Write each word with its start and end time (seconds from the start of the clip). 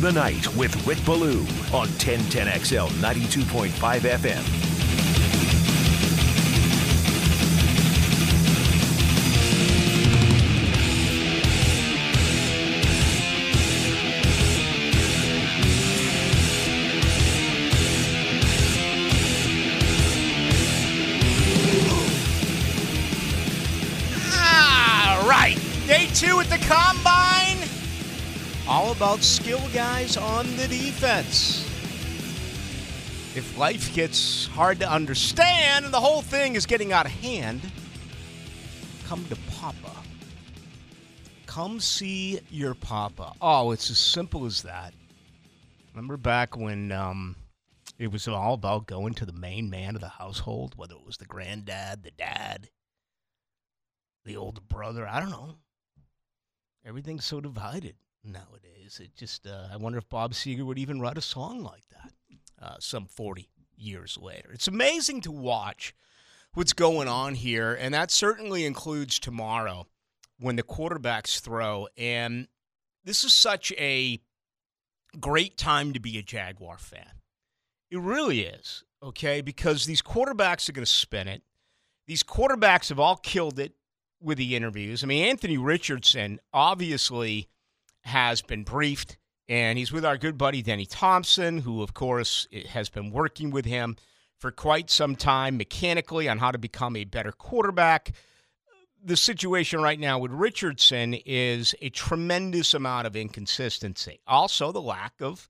The 0.00 0.12
Night 0.12 0.54
with 0.54 0.86
Rick 0.86 1.04
Ballou 1.04 1.40
on 1.72 1.88
1010XL 1.88 2.88
92.5 3.00 4.00
FM. 4.02 4.57
About 28.98 29.22
skill 29.22 29.62
guys 29.72 30.16
on 30.16 30.44
the 30.56 30.66
defense. 30.66 31.64
If 33.36 33.56
life 33.56 33.94
gets 33.94 34.48
hard 34.48 34.80
to 34.80 34.90
understand 34.90 35.84
and 35.84 35.94
the 35.94 36.00
whole 36.00 36.20
thing 36.20 36.56
is 36.56 36.66
getting 36.66 36.92
out 36.92 37.06
of 37.06 37.12
hand, 37.12 37.60
come 39.06 39.24
to 39.26 39.36
Papa. 39.52 39.92
Come 41.46 41.78
see 41.78 42.40
your 42.50 42.74
Papa. 42.74 43.34
Oh, 43.40 43.70
it's 43.70 43.88
as 43.88 43.98
simple 43.98 44.46
as 44.46 44.62
that. 44.62 44.92
Remember 45.94 46.16
back 46.16 46.56
when 46.56 46.90
um, 46.90 47.36
it 48.00 48.10
was 48.10 48.26
all 48.26 48.54
about 48.54 48.88
going 48.88 49.14
to 49.14 49.24
the 49.24 49.32
main 49.32 49.70
man 49.70 49.94
of 49.94 50.00
the 50.00 50.08
household, 50.08 50.74
whether 50.76 50.94
it 50.94 51.06
was 51.06 51.18
the 51.18 51.24
granddad, 51.24 52.02
the 52.02 52.10
dad, 52.10 52.68
the 54.24 54.36
older 54.36 54.60
brother, 54.68 55.06
I 55.06 55.20
don't 55.20 55.30
know 55.30 55.54
everything's 56.84 57.24
so 57.26 57.40
divided 57.40 57.94
nowadays. 58.24 58.67
It 58.98 59.14
just, 59.14 59.46
uh, 59.46 59.68
I 59.70 59.76
wonder 59.76 59.98
if 59.98 60.08
Bob 60.08 60.32
Seger 60.32 60.64
would 60.64 60.78
even 60.78 61.00
write 61.00 61.18
a 61.18 61.22
song 61.22 61.62
like 61.62 61.84
that 61.90 62.12
uh, 62.60 62.76
some 62.80 63.06
40 63.06 63.50
years 63.76 64.18
later. 64.20 64.50
It's 64.52 64.66
amazing 64.68 65.20
to 65.22 65.30
watch 65.30 65.94
what's 66.54 66.72
going 66.72 67.06
on 67.06 67.34
here, 67.34 67.74
and 67.74 67.92
that 67.92 68.10
certainly 68.10 68.64
includes 68.64 69.18
tomorrow 69.18 69.86
when 70.38 70.56
the 70.56 70.62
quarterbacks 70.62 71.38
throw. 71.38 71.86
And 71.98 72.48
this 73.04 73.24
is 73.24 73.34
such 73.34 73.72
a 73.72 74.20
great 75.20 75.58
time 75.58 75.92
to 75.92 76.00
be 76.00 76.18
a 76.18 76.22
Jaguar 76.22 76.78
fan. 76.78 77.20
It 77.90 78.00
really 78.00 78.40
is, 78.40 78.84
okay? 79.02 79.42
Because 79.42 79.84
these 79.84 80.02
quarterbacks 80.02 80.68
are 80.68 80.72
going 80.72 80.84
to 80.84 80.90
spin 80.90 81.28
it. 81.28 81.42
These 82.06 82.22
quarterbacks 82.22 82.88
have 82.88 82.98
all 82.98 83.16
killed 83.16 83.58
it 83.58 83.74
with 84.20 84.38
the 84.38 84.56
interviews. 84.56 85.04
I 85.04 85.06
mean, 85.06 85.24
Anthony 85.24 85.58
Richardson 85.58 86.40
obviously 86.52 87.48
has 88.08 88.42
been 88.42 88.64
briefed, 88.64 89.16
and 89.48 89.78
he's 89.78 89.92
with 89.92 90.04
our 90.04 90.18
good 90.18 90.36
buddy 90.36 90.62
Denny 90.62 90.86
Thompson, 90.86 91.58
who, 91.58 91.82
of 91.82 91.94
course, 91.94 92.46
has 92.70 92.88
been 92.88 93.10
working 93.10 93.50
with 93.50 93.64
him 93.64 93.96
for 94.38 94.50
quite 94.50 94.90
some 94.90 95.16
time 95.16 95.56
mechanically 95.56 96.28
on 96.28 96.38
how 96.38 96.50
to 96.50 96.58
become 96.58 96.96
a 96.96 97.04
better 97.04 97.32
quarterback. 97.32 98.12
The 99.02 99.16
situation 99.16 99.80
right 99.80 99.98
now 99.98 100.18
with 100.18 100.32
Richardson 100.32 101.14
is 101.14 101.74
a 101.80 101.90
tremendous 101.90 102.74
amount 102.74 103.06
of 103.06 103.16
inconsistency. 103.16 104.20
Also, 104.26 104.72
the 104.72 104.82
lack 104.82 105.20
of 105.20 105.48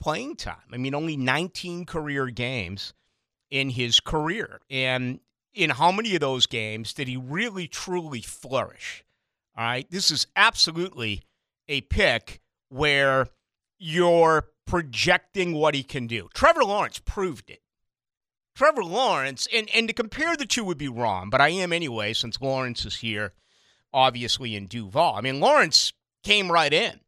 playing 0.00 0.36
time. 0.36 0.56
I 0.72 0.76
mean, 0.76 0.94
only 0.94 1.16
19 1.16 1.84
career 1.86 2.26
games 2.28 2.92
in 3.50 3.70
his 3.70 4.00
career. 4.00 4.60
And 4.70 5.20
in 5.54 5.70
how 5.70 5.90
many 5.90 6.14
of 6.14 6.20
those 6.20 6.46
games 6.46 6.92
did 6.92 7.08
he 7.08 7.16
really 7.16 7.66
truly 7.66 8.20
flourish? 8.20 9.04
All 9.56 9.64
right. 9.64 9.90
This 9.90 10.10
is 10.10 10.26
absolutely 10.36 11.22
a 11.68 11.82
pick 11.82 12.40
where 12.68 13.28
you're 13.78 14.48
projecting 14.66 15.54
what 15.54 15.74
he 15.74 15.82
can 15.82 16.06
do. 16.06 16.28
Trevor 16.34 16.64
Lawrence 16.64 17.00
proved 17.04 17.50
it. 17.50 17.60
Trevor 18.54 18.84
Lawrence, 18.84 19.46
and, 19.54 19.68
and 19.72 19.86
to 19.86 19.94
compare 19.94 20.36
the 20.36 20.44
two 20.44 20.64
would 20.64 20.78
be 20.78 20.88
wrong, 20.88 21.30
but 21.30 21.40
I 21.40 21.50
am 21.50 21.72
anyway, 21.72 22.12
since 22.12 22.40
Lawrence 22.40 22.84
is 22.84 22.96
here, 22.96 23.32
obviously 23.92 24.56
in 24.56 24.66
Duval. 24.66 25.14
I 25.14 25.20
mean, 25.20 25.38
Lawrence 25.38 25.92
came 26.24 26.50
right 26.50 26.72
in 26.72 27.00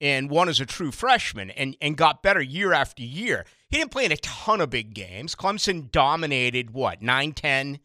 and 0.00 0.30
won 0.30 0.48
as 0.48 0.60
a 0.60 0.66
true 0.66 0.90
freshman 0.90 1.50
and, 1.50 1.76
and 1.80 1.96
got 1.96 2.22
better 2.22 2.40
year 2.40 2.72
after 2.72 3.02
year. 3.02 3.44
He 3.68 3.76
didn't 3.76 3.90
play 3.90 4.06
in 4.06 4.12
a 4.12 4.16
ton 4.16 4.60
of 4.60 4.70
big 4.70 4.94
games. 4.94 5.34
Clemson 5.34 5.90
dominated, 5.90 6.70
what, 6.70 7.02
9 7.02 7.32
10 7.32 7.78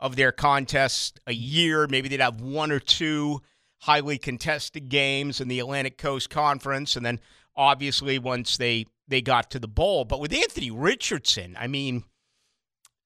of 0.00 0.16
their 0.16 0.32
contests 0.32 1.14
a 1.26 1.32
year. 1.32 1.86
Maybe 1.86 2.08
they'd 2.08 2.20
have 2.20 2.40
one 2.40 2.72
or 2.72 2.80
two 2.80 3.40
highly 3.84 4.16
contested 4.16 4.88
games 4.88 5.42
in 5.42 5.48
the 5.48 5.60
Atlantic 5.60 5.98
Coast 5.98 6.30
Conference, 6.30 6.96
and 6.96 7.04
then 7.04 7.20
obviously 7.54 8.18
once 8.18 8.56
they 8.56 8.86
they 9.06 9.20
got 9.20 9.50
to 9.50 9.58
the 9.58 9.68
bowl. 9.68 10.06
But 10.06 10.20
with 10.20 10.32
Anthony 10.32 10.70
Richardson, 10.70 11.54
I 11.60 11.66
mean, 11.66 12.04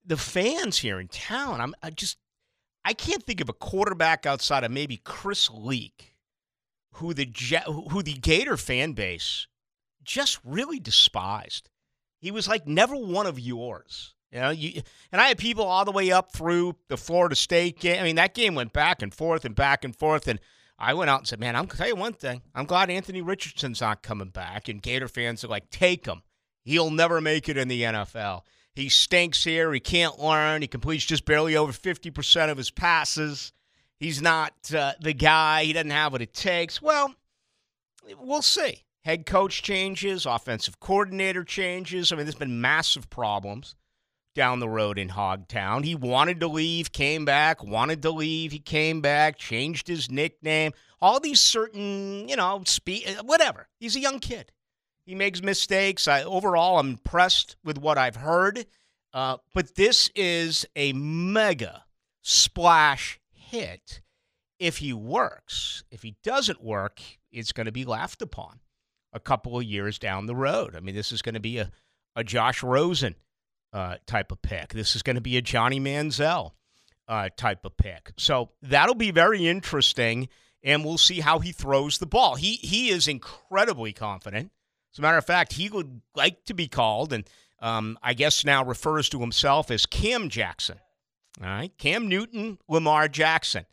the 0.05 0.15
fans 0.15 0.77
here 0.77 0.97
in 0.99 1.09
town, 1.09 1.59
I'm 1.59 1.75
I 1.83 1.89
just 1.89 2.17
I 2.85 2.93
can't 2.93 3.23
think 3.23 3.41
of 3.41 3.49
a 3.49 3.53
quarterback 3.53 4.25
outside 4.25 4.63
of 4.63 4.71
maybe 4.71 5.01
Chris 5.03 5.49
Leak, 5.49 6.15
who 6.93 7.13
the 7.13 7.29
who 7.65 8.01
the 8.01 8.13
Gator 8.13 8.55
fan 8.55 8.93
base 8.93 9.47
just 10.01 10.39
really 10.45 10.79
despised. 10.79 11.69
He 12.19 12.31
was 12.31 12.47
like 12.47 12.67
never 12.67 12.95
one 12.95 13.27
of 13.27 13.37
yours. 13.37 14.15
You 14.31 14.39
know, 14.39 14.49
you 14.51 14.81
and 15.11 15.19
I 15.19 15.27
had 15.27 15.37
people 15.37 15.65
all 15.65 15.83
the 15.83 15.91
way 15.91 16.09
up 16.09 16.31
through 16.31 16.77
the 16.87 16.95
Florida 16.95 17.35
State 17.35 17.81
game. 17.81 17.99
I 17.99 18.03
mean, 18.03 18.15
that 18.15 18.33
game 18.33 18.55
went 18.55 18.71
back 18.71 19.01
and 19.01 19.13
forth 19.13 19.43
and 19.43 19.55
back 19.55 19.83
and 19.83 19.93
forth. 19.93 20.25
And 20.29 20.39
I 20.79 20.93
went 20.93 21.09
out 21.09 21.19
and 21.19 21.27
said, 21.27 21.39
"Man, 21.39 21.55
I'm 21.55 21.67
tell 21.67 21.87
you 21.87 21.95
one 21.95 22.13
thing. 22.13 22.41
I'm 22.55 22.65
glad 22.65 22.89
Anthony 22.89 23.21
Richardson's 23.21 23.81
not 23.81 24.01
coming 24.01 24.29
back." 24.29 24.69
And 24.69 24.81
Gator 24.81 25.07
fans 25.07 25.43
are 25.43 25.49
like, 25.49 25.69
"Take 25.69 26.05
him. 26.05 26.23
He'll 26.63 26.89
never 26.89 27.19
make 27.19 27.49
it 27.49 27.57
in 27.57 27.67
the 27.67 27.83
NFL. 27.83 28.45
He 28.73 28.87
stinks 28.89 29.43
here. 29.43 29.73
He 29.73 29.79
can't 29.79 30.19
learn. 30.19 30.61
He 30.61 30.67
completes 30.67 31.05
just 31.05 31.25
barely 31.25 31.55
over 31.55 31.73
50% 31.73 32.49
of 32.49 32.57
his 32.57 32.71
passes. 32.71 33.51
He's 33.97 34.21
not 34.21 34.53
uh, 34.73 34.93
the 35.01 35.13
guy. 35.13 35.65
He 35.65 35.73
doesn't 35.73 35.91
have 35.91 36.13
what 36.13 36.21
it 36.21 36.33
takes." 36.33 36.81
Well, 36.81 37.13
we'll 38.17 38.41
see. 38.41 38.85
Head 39.03 39.25
coach 39.25 39.61
changes, 39.61 40.25
offensive 40.25 40.79
coordinator 40.79 41.43
changes. 41.43 42.11
I 42.11 42.15
mean, 42.15 42.25
there's 42.25 42.35
been 42.35 42.61
massive 42.61 43.09
problems 43.09 43.75
down 44.39 44.61
the 44.61 44.69
road 44.69 44.97
in 44.97 45.09
Hogtown. 45.09 45.83
He 45.83 45.95
wanted 45.95 46.39
to 46.39 46.47
leave, 46.47 46.93
came 46.93 47.25
back, 47.25 47.61
wanted 47.61 48.01
to 48.03 48.09
leave, 48.09 48.53
he 48.53 48.59
came 48.59 49.01
back, 49.01 49.37
changed 49.37 49.89
his 49.89 50.09
nickname. 50.09 50.71
All 51.01 51.19
these 51.19 51.41
certain, 51.41 52.29
you 52.29 52.37
know, 52.37 52.63
speed, 52.65 53.17
whatever. 53.25 53.67
He's 53.81 53.97
a 53.97 53.99
young 53.99 54.19
kid. 54.19 54.53
He 55.05 55.13
makes 55.13 55.43
mistakes. 55.43 56.07
I, 56.07 56.23
overall, 56.23 56.79
I'm 56.79 56.91
impressed 56.91 57.57
with 57.65 57.79
what 57.79 57.97
I've 57.97 58.15
heard. 58.15 58.65
Uh, 59.13 59.37
but 59.53 59.75
this 59.75 60.09
is 60.15 60.65
a 60.73 60.93
mega 60.93 61.83
splash 62.21 63.19
hit 63.33 63.99
if 64.57 64.77
he 64.77 64.93
works. 64.93 65.83
If 65.91 66.01
he 66.01 66.15
doesn't 66.23 66.63
work, 66.63 67.01
it's 67.29 67.51
going 67.51 67.65
to 67.65 67.73
be 67.73 67.83
laughed 67.83 68.21
upon 68.21 68.61
a 69.11 69.19
couple 69.19 69.57
of 69.57 69.65
years 69.65 69.99
down 69.99 70.27
the 70.27 70.35
road. 70.35 70.77
I 70.77 70.79
mean, 70.79 70.95
this 70.95 71.11
is 71.11 71.21
going 71.21 71.35
to 71.35 71.41
be 71.41 71.57
a, 71.57 71.71
a 72.15 72.23
Josh 72.23 72.63
Rosen 72.63 73.15
uh, 73.73 73.97
type 74.05 74.31
of 74.31 74.41
pick. 74.41 74.73
This 74.73 74.95
is 74.95 75.03
going 75.03 75.15
to 75.15 75.21
be 75.21 75.37
a 75.37 75.41
Johnny 75.41 75.79
Manziel 75.79 76.51
uh, 77.07 77.29
type 77.35 77.65
of 77.65 77.75
pick. 77.75 78.13
So 78.17 78.51
that'll 78.61 78.95
be 78.95 79.11
very 79.11 79.47
interesting, 79.47 80.29
and 80.63 80.85
we'll 80.85 80.97
see 80.97 81.19
how 81.19 81.39
he 81.39 81.51
throws 81.51 81.97
the 81.97 82.05
ball. 82.05 82.35
He 82.35 82.53
he 82.55 82.89
is 82.89 83.07
incredibly 83.07 83.91
confident. 83.93 84.51
As 84.93 84.99
a 84.99 85.01
matter 85.01 85.17
of 85.17 85.25
fact, 85.25 85.53
he 85.53 85.69
would 85.69 86.01
like 86.15 86.45
to 86.45 86.53
be 86.53 86.67
called, 86.67 87.11
and 87.11 87.27
um, 87.61 87.97
I 88.01 88.13
guess 88.13 88.45
now 88.45 88.63
refers 88.63 89.09
to 89.09 89.19
himself 89.19 89.71
as 89.71 89.85
Cam 89.85 90.29
Jackson. 90.29 90.79
All 91.41 91.47
right, 91.47 91.71
Cam 91.77 92.07
Newton, 92.07 92.59
Lamar 92.67 93.07
Jackson, 93.07 93.65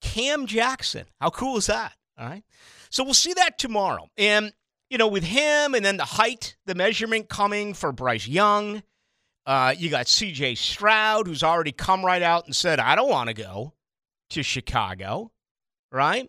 Cam 0.00 0.46
Jackson. 0.46 1.06
How 1.20 1.30
cool 1.30 1.56
is 1.56 1.66
that? 1.66 1.92
All 2.18 2.26
right, 2.26 2.44
so 2.90 3.04
we'll 3.04 3.14
see 3.14 3.34
that 3.34 3.58
tomorrow, 3.58 4.08
and 4.16 4.52
you 4.90 4.98
know, 4.98 5.08
with 5.08 5.24
him, 5.24 5.74
and 5.74 5.84
then 5.84 5.96
the 5.96 6.04
height, 6.04 6.56
the 6.66 6.74
measurement 6.74 7.28
coming 7.28 7.74
for 7.74 7.90
Bryce 7.90 8.28
Young. 8.28 8.82
Uh, 9.46 9.74
you 9.78 9.88
got 9.88 10.06
CJ 10.06 10.58
Stroud, 10.58 11.26
who's 11.26 11.42
already 11.42 11.72
come 11.72 12.04
right 12.04 12.22
out 12.22 12.46
and 12.46 12.56
said, 12.56 12.80
I 12.80 12.96
don't 12.96 13.08
want 13.08 13.28
to 13.28 13.34
go 13.34 13.74
to 14.30 14.42
Chicago, 14.42 15.30
right? 15.92 16.28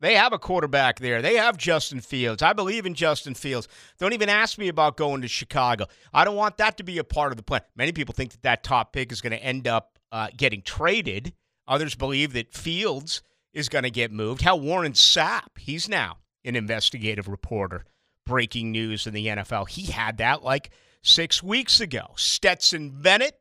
They 0.00 0.14
have 0.16 0.32
a 0.32 0.38
quarterback 0.38 0.98
there. 0.98 1.22
They 1.22 1.36
have 1.36 1.56
Justin 1.56 2.00
Fields. 2.00 2.42
I 2.42 2.52
believe 2.52 2.86
in 2.86 2.94
Justin 2.94 3.34
Fields. 3.34 3.68
Don't 3.98 4.12
even 4.12 4.28
ask 4.28 4.58
me 4.58 4.66
about 4.68 4.96
going 4.96 5.22
to 5.22 5.28
Chicago. 5.28 5.86
I 6.12 6.24
don't 6.24 6.34
want 6.34 6.56
that 6.56 6.76
to 6.78 6.82
be 6.82 6.98
a 6.98 7.04
part 7.04 7.32
of 7.32 7.36
the 7.36 7.44
plan. 7.44 7.62
Many 7.76 7.92
people 7.92 8.12
think 8.12 8.32
that 8.32 8.42
that 8.42 8.64
top 8.64 8.92
pick 8.92 9.12
is 9.12 9.20
going 9.20 9.32
to 9.32 9.42
end 9.42 9.68
up 9.68 9.98
uh, 10.10 10.28
getting 10.36 10.62
traded. 10.62 11.32
Others 11.68 11.94
believe 11.94 12.32
that 12.32 12.52
Fields 12.52 13.22
is 13.52 13.68
going 13.68 13.84
to 13.84 13.90
get 13.90 14.10
moved. 14.10 14.42
How 14.42 14.56
Warren 14.56 14.92
Sapp, 14.92 15.56
he's 15.56 15.88
now 15.88 16.18
an 16.44 16.56
investigative 16.56 17.28
reporter, 17.28 17.84
breaking 18.26 18.72
news 18.72 19.06
in 19.06 19.14
the 19.14 19.26
NFL. 19.28 19.68
He 19.68 19.86
had 19.86 20.18
that 20.18 20.42
like 20.42 20.70
six 21.02 21.42
weeks 21.42 21.80
ago. 21.80 22.12
Stetson 22.16 23.02
Bennett 23.02 23.38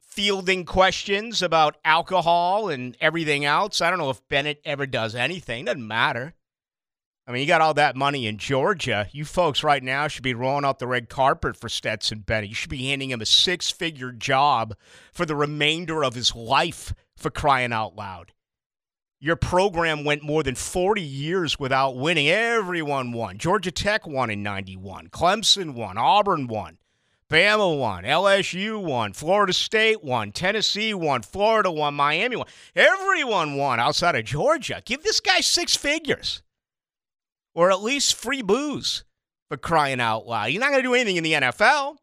fielding 0.00 0.64
questions 0.64 1.42
about 1.42 1.76
alcohol 1.84 2.68
and 2.68 2.96
everything 3.00 3.44
else. 3.44 3.80
I 3.80 3.90
don't 3.90 3.98
know 3.98 4.10
if 4.10 4.26
Bennett 4.28 4.60
ever 4.64 4.86
does 4.86 5.14
anything. 5.14 5.64
Doesn't 5.64 5.86
matter. 5.86 6.34
I 7.26 7.32
mean, 7.32 7.40
you 7.40 7.46
got 7.46 7.62
all 7.62 7.74
that 7.74 7.96
money 7.96 8.26
in 8.26 8.36
Georgia. 8.36 9.08
You 9.10 9.24
folks 9.24 9.64
right 9.64 9.82
now 9.82 10.08
should 10.08 10.22
be 10.22 10.34
rolling 10.34 10.64
out 10.64 10.78
the 10.78 10.86
red 10.86 11.08
carpet 11.08 11.56
for 11.56 11.70
Stetson 11.70 12.20
Bennett. 12.20 12.50
You 12.50 12.54
should 12.54 12.70
be 12.70 12.86
handing 12.86 13.10
him 13.10 13.22
a 13.22 13.26
six 13.26 13.70
figure 13.70 14.12
job 14.12 14.74
for 15.12 15.24
the 15.24 15.34
remainder 15.34 16.04
of 16.04 16.14
his 16.14 16.34
life 16.34 16.94
for 17.16 17.30
crying 17.30 17.72
out 17.72 17.96
loud. 17.96 18.32
Your 19.24 19.36
program 19.36 20.04
went 20.04 20.22
more 20.22 20.42
than 20.42 20.54
40 20.54 21.00
years 21.00 21.58
without 21.58 21.96
winning. 21.96 22.28
Everyone 22.28 23.10
won. 23.10 23.38
Georgia 23.38 23.70
Tech 23.70 24.06
won 24.06 24.28
in 24.28 24.42
91. 24.42 25.08
Clemson 25.08 25.72
won. 25.72 25.96
Auburn 25.96 26.46
won. 26.46 26.76
Bama 27.30 27.78
won. 27.78 28.04
LSU 28.04 28.84
won. 28.84 29.14
Florida 29.14 29.54
State 29.54 30.04
won. 30.04 30.30
Tennessee 30.30 30.92
won. 30.92 31.22
Florida 31.22 31.70
won. 31.70 31.94
Miami 31.94 32.36
won. 32.36 32.44
Everyone 32.76 33.56
won 33.56 33.80
outside 33.80 34.14
of 34.14 34.26
Georgia. 34.26 34.82
Give 34.84 35.02
this 35.02 35.20
guy 35.20 35.40
six 35.40 35.74
figures 35.74 36.42
or 37.54 37.70
at 37.70 37.82
least 37.82 38.16
free 38.16 38.42
booze 38.42 39.04
for 39.48 39.56
crying 39.56 40.00
out 40.00 40.26
loud. 40.26 40.50
He's 40.50 40.60
not 40.60 40.68
going 40.68 40.82
to 40.82 40.86
do 40.88 40.92
anything 40.92 41.16
in 41.16 41.24
the 41.24 41.32
NFL, 41.32 41.96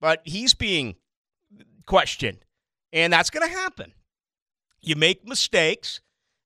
but 0.00 0.22
he's 0.24 0.54
being 0.54 0.94
questioned, 1.84 2.38
and 2.94 3.12
that's 3.12 3.28
going 3.28 3.46
to 3.46 3.54
happen. 3.54 3.92
You 4.80 4.96
make 4.96 5.28
mistakes. 5.28 6.00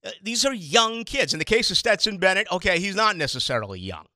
Uh, 0.04 0.10
these 0.22 0.44
are 0.44 0.54
young 0.54 1.04
kids. 1.04 1.32
In 1.32 1.38
the 1.38 1.44
case 1.44 1.70
of 1.70 1.76
Stetson 1.76 2.18
Bennett, 2.18 2.50
okay, 2.50 2.78
he's 2.78 2.94
not 2.94 3.16
necessarily 3.16 3.80
young. 3.80 4.06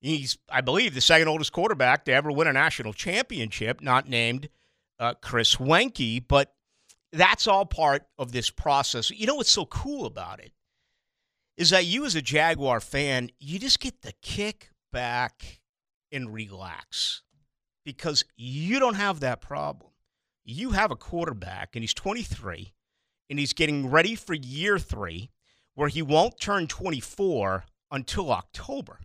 He's, 0.00 0.36
I 0.48 0.62
believe, 0.62 0.94
the 0.94 1.00
second 1.00 1.28
oldest 1.28 1.52
quarterback 1.52 2.04
to 2.06 2.12
ever 2.12 2.32
win 2.32 2.48
a 2.48 2.52
national 2.52 2.92
championship, 2.92 3.80
not 3.80 4.08
named 4.08 4.48
uh, 4.98 5.14
Chris 5.14 5.56
Weinke, 5.56 6.24
but 6.26 6.54
that's 7.12 7.46
all 7.46 7.66
part 7.66 8.06
of 8.18 8.32
this 8.32 8.50
process. 8.50 9.10
You 9.10 9.26
know 9.26 9.36
what's 9.36 9.52
so 9.52 9.66
cool 9.66 10.06
about 10.06 10.40
it? 10.40 10.52
is 11.56 11.70
that 11.70 11.84
you 11.84 12.04
as 12.04 12.14
a 12.14 12.22
Jaguar 12.22 12.80
fan, 12.80 13.30
you 13.38 13.58
just 13.58 13.80
get 13.80 14.02
to 14.02 14.12
kick 14.22 14.70
back 14.92 15.60
and 16.10 16.32
relax 16.32 17.22
because 17.84 18.24
you 18.36 18.78
don't 18.78 18.94
have 18.94 19.20
that 19.20 19.40
problem. 19.40 19.90
You 20.44 20.70
have 20.70 20.90
a 20.90 20.96
quarterback, 20.96 21.70
and 21.74 21.82
he's 21.82 21.94
23, 21.94 22.72
and 23.30 23.38
he's 23.38 23.52
getting 23.52 23.90
ready 23.90 24.14
for 24.14 24.34
year 24.34 24.78
three, 24.78 25.30
where 25.74 25.88
he 25.88 26.02
won't 26.02 26.40
turn 26.40 26.66
24 26.66 27.64
until 27.90 28.32
October. 28.32 29.00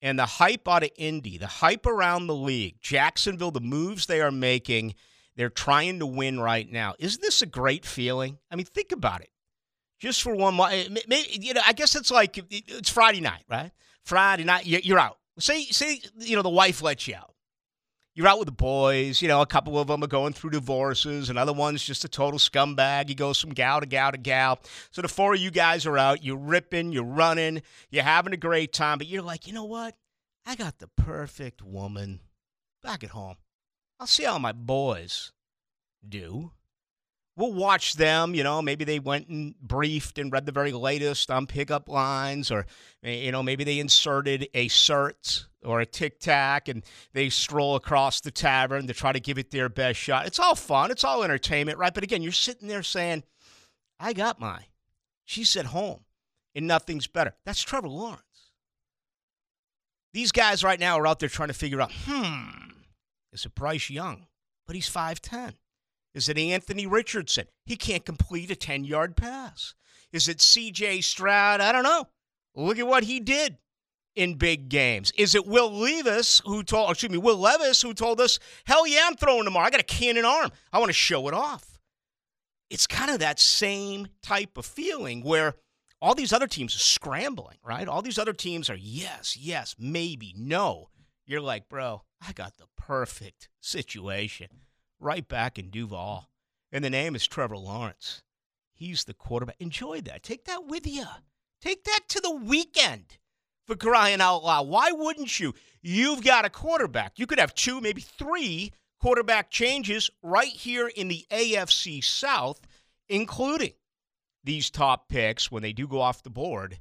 And 0.00 0.18
the 0.18 0.26
hype 0.26 0.68
out 0.68 0.84
of 0.84 0.90
Indy, 0.96 1.38
the 1.38 1.46
hype 1.46 1.84
around 1.86 2.26
the 2.26 2.34
league, 2.34 2.76
Jacksonville, 2.80 3.50
the 3.50 3.60
moves 3.60 4.06
they 4.06 4.20
are 4.20 4.30
making, 4.30 4.94
they're 5.36 5.50
trying 5.50 5.98
to 5.98 6.06
win 6.06 6.40
right 6.40 6.70
now. 6.70 6.94
Isn't 6.98 7.20
this 7.20 7.42
a 7.42 7.46
great 7.46 7.84
feeling? 7.84 8.38
I 8.50 8.56
mean, 8.56 8.66
think 8.66 8.92
about 8.92 9.20
it 9.22 9.30
just 9.98 10.22
for 10.22 10.34
one. 10.34 10.58
Eh, 10.72 10.88
maybe, 11.08 11.38
you 11.40 11.54
know, 11.54 11.60
I 11.66 11.72
guess 11.72 11.96
it's 11.96 12.10
like 12.10 12.38
it's 12.50 12.90
Friday 12.90 13.20
night, 13.20 13.44
right? 13.48 13.72
Friday 14.04 14.44
night, 14.44 14.66
you're 14.66 14.98
out. 14.98 15.18
Say, 15.38 15.64
say, 15.64 16.00
you 16.18 16.36
know, 16.36 16.42
the 16.42 16.48
wife 16.48 16.82
lets 16.82 17.06
you 17.06 17.14
out. 17.14 17.34
You're 18.18 18.26
out 18.26 18.40
with 18.40 18.46
the 18.46 18.52
boys. 18.52 19.22
You 19.22 19.28
know, 19.28 19.42
a 19.42 19.46
couple 19.46 19.78
of 19.78 19.86
them 19.86 20.02
are 20.02 20.08
going 20.08 20.32
through 20.32 20.50
divorces. 20.50 21.30
Another 21.30 21.52
one's 21.52 21.84
just 21.84 22.04
a 22.04 22.08
total 22.08 22.40
scumbag. 22.40 23.08
He 23.08 23.14
goes 23.14 23.40
from 23.40 23.50
gal 23.50 23.78
to 23.78 23.86
gal 23.86 24.10
to 24.10 24.18
gal. 24.18 24.58
So 24.90 25.02
the 25.02 25.06
four 25.06 25.34
of 25.34 25.40
you 25.40 25.52
guys 25.52 25.86
are 25.86 25.96
out. 25.96 26.24
You're 26.24 26.36
ripping. 26.36 26.90
You're 26.90 27.04
running. 27.04 27.62
You're 27.90 28.02
having 28.02 28.32
a 28.32 28.36
great 28.36 28.72
time. 28.72 28.98
But 28.98 29.06
you're 29.06 29.22
like, 29.22 29.46
you 29.46 29.52
know 29.52 29.66
what? 29.66 29.94
I 30.44 30.56
got 30.56 30.80
the 30.80 30.88
perfect 30.88 31.62
woman 31.62 32.18
back 32.82 33.04
at 33.04 33.10
home. 33.10 33.36
I'll 34.00 34.08
see 34.08 34.24
how 34.24 34.40
my 34.40 34.50
boys 34.50 35.30
do 36.06 36.50
we'll 37.36 37.52
watch 37.52 37.94
them. 37.94 38.34
You 38.34 38.42
know, 38.42 38.60
maybe 38.60 38.84
they 38.84 38.98
went 38.98 39.28
and 39.28 39.54
briefed 39.60 40.18
and 40.18 40.32
read 40.32 40.44
the 40.44 40.50
very 40.50 40.72
latest 40.72 41.30
on 41.30 41.46
pickup 41.46 41.88
lines, 41.88 42.50
or 42.50 42.66
eh, 43.04 43.12
you 43.12 43.30
know, 43.30 43.44
maybe 43.44 43.62
they 43.62 43.78
inserted 43.78 44.48
a 44.54 44.68
cert 44.68 45.46
or 45.64 45.80
a 45.80 45.86
tic 45.86 46.20
tac 46.20 46.68
and 46.68 46.84
they 47.12 47.28
stroll 47.28 47.74
across 47.76 48.20
the 48.20 48.30
tavern 48.30 48.86
to 48.86 48.94
try 48.94 49.12
to 49.12 49.20
give 49.20 49.38
it 49.38 49.50
their 49.50 49.68
best 49.68 49.98
shot. 49.98 50.26
It's 50.26 50.38
all 50.38 50.54
fun. 50.54 50.90
It's 50.90 51.04
all 51.04 51.24
entertainment, 51.24 51.78
right? 51.78 51.92
But 51.92 52.04
again, 52.04 52.22
you're 52.22 52.32
sitting 52.32 52.68
there 52.68 52.82
saying, 52.82 53.24
"I 53.98 54.12
got 54.12 54.40
mine. 54.40 54.66
She's 55.24 55.56
at 55.56 55.66
home, 55.66 56.04
and 56.54 56.66
nothing's 56.66 57.06
better." 57.06 57.34
That's 57.44 57.62
Trevor 57.62 57.88
Lawrence. 57.88 58.22
These 60.12 60.32
guys 60.32 60.64
right 60.64 60.80
now 60.80 60.98
are 60.98 61.06
out 61.06 61.18
there 61.18 61.28
trying 61.28 61.48
to 61.48 61.54
figure 61.54 61.80
out, 61.80 61.92
hmm, 61.92 62.70
is 63.32 63.44
it 63.44 63.54
Bryce 63.54 63.90
Young? 63.90 64.26
But 64.66 64.74
he's 64.74 64.88
5'10. 64.88 65.54
Is 66.14 66.28
it 66.28 66.38
Anthony 66.38 66.86
Richardson? 66.86 67.46
He 67.66 67.76
can't 67.76 68.04
complete 68.04 68.50
a 68.50 68.56
10 68.56 68.84
yard 68.84 69.16
pass. 69.16 69.74
Is 70.12 70.28
it 70.28 70.38
CJ 70.38 71.04
Stroud? 71.04 71.60
I 71.60 71.72
don't 71.72 71.82
know. 71.82 72.06
Look 72.54 72.78
at 72.78 72.86
what 72.86 73.04
he 73.04 73.20
did 73.20 73.58
in 74.18 74.34
big 74.34 74.68
games. 74.68 75.12
Is 75.16 75.36
it 75.36 75.46
Will 75.46 75.70
Levis 75.70 76.42
who 76.44 76.64
told, 76.64 76.88
oh, 76.88 76.90
excuse 76.90 77.12
me, 77.12 77.18
Will 77.18 77.38
Levis 77.38 77.80
who 77.80 77.94
told 77.94 78.20
us, 78.20 78.40
hell 78.64 78.86
yeah, 78.86 79.06
I'm 79.06 79.14
throwing 79.14 79.44
tomorrow. 79.44 79.66
I 79.66 79.70
got 79.70 79.80
a 79.80 79.84
cannon 79.84 80.24
arm. 80.24 80.50
I 80.72 80.78
want 80.78 80.88
to 80.88 80.94
show 80.94 81.28
it 81.28 81.34
off. 81.34 81.78
It's 82.68 82.86
kind 82.86 83.10
of 83.10 83.20
that 83.20 83.38
same 83.38 84.08
type 84.20 84.58
of 84.58 84.66
feeling 84.66 85.22
where 85.22 85.54
all 86.02 86.16
these 86.16 86.32
other 86.32 86.48
teams 86.48 86.74
are 86.74 86.80
scrambling, 86.80 87.58
right? 87.64 87.86
All 87.86 88.02
these 88.02 88.18
other 88.18 88.32
teams 88.32 88.68
are 88.68 88.76
yes, 88.76 89.36
yes, 89.36 89.76
maybe, 89.78 90.34
no. 90.36 90.90
You're 91.24 91.40
like, 91.40 91.68
bro, 91.68 92.02
I 92.20 92.32
got 92.32 92.56
the 92.56 92.66
perfect 92.76 93.48
situation 93.60 94.48
right 94.98 95.26
back 95.26 95.58
in 95.58 95.70
Duval. 95.70 96.28
And 96.72 96.84
the 96.84 96.90
name 96.90 97.14
is 97.14 97.26
Trevor 97.26 97.56
Lawrence. 97.56 98.22
He's 98.74 99.04
the 99.04 99.14
quarterback. 99.14 99.56
Enjoy 99.60 100.00
that. 100.02 100.22
Take 100.22 100.44
that 100.46 100.66
with 100.66 100.86
you. 100.86 101.06
Take 101.60 101.84
that 101.84 102.00
to 102.08 102.20
the 102.20 102.34
weekend 102.34 103.18
for 103.68 103.76
crying 103.76 104.20
out 104.20 104.42
loud. 104.42 104.66
Why 104.66 104.90
wouldn't 104.90 105.38
you? 105.38 105.54
You've 105.82 106.24
got 106.24 106.46
a 106.46 106.50
quarterback. 106.50 107.18
You 107.18 107.26
could 107.26 107.38
have 107.38 107.54
two, 107.54 107.80
maybe 107.80 108.00
three 108.00 108.72
quarterback 108.98 109.50
changes 109.50 110.10
right 110.22 110.48
here 110.48 110.88
in 110.88 111.08
the 111.08 111.26
AFC 111.30 112.02
South, 112.02 112.60
including 113.08 113.74
these 114.42 114.70
top 114.70 115.08
picks 115.08 115.52
when 115.52 115.62
they 115.62 115.74
do 115.74 115.86
go 115.86 116.00
off 116.00 116.22
the 116.22 116.30
board. 116.30 116.78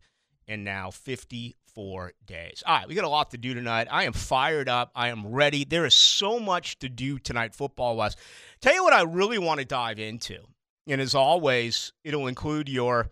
And 0.47 0.63
now 0.63 0.91
54 0.91 2.13
days. 2.25 2.63
All 2.65 2.77
right, 2.77 2.87
we 2.87 2.95
got 2.95 3.03
a 3.03 3.09
lot 3.09 3.31
to 3.31 3.37
do 3.37 3.53
tonight. 3.53 3.89
I 3.91 4.05
am 4.05 4.13
fired 4.13 4.69
up. 4.69 4.91
I 4.95 5.09
am 5.09 5.27
ready. 5.27 5.65
There 5.65 5.85
is 5.85 5.93
so 5.93 6.39
much 6.39 6.79
to 6.79 6.87
do 6.87 7.19
tonight, 7.19 7.53
football 7.53 7.97
wise. 7.97 8.15
Tell 8.61 8.73
you 8.73 8.85
what, 8.85 8.93
I 8.93 9.01
really 9.01 9.39
want 9.39 9.59
to 9.59 9.65
dive 9.65 9.99
into, 9.99 10.37
and 10.87 11.01
as 11.01 11.13
always, 11.13 11.91
it'll 12.05 12.27
include 12.27 12.69
your 12.69 13.09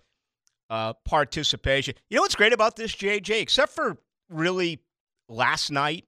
uh, 0.69 0.93
participation. 1.05 1.95
You 2.09 2.15
know 2.15 2.21
what's 2.21 2.35
great 2.35 2.53
about 2.53 2.75
this, 2.75 2.95
JJ? 2.95 3.41
Except 3.41 3.73
for 3.73 3.97
really 4.29 4.79
last 5.29 5.71
night, 5.71 6.05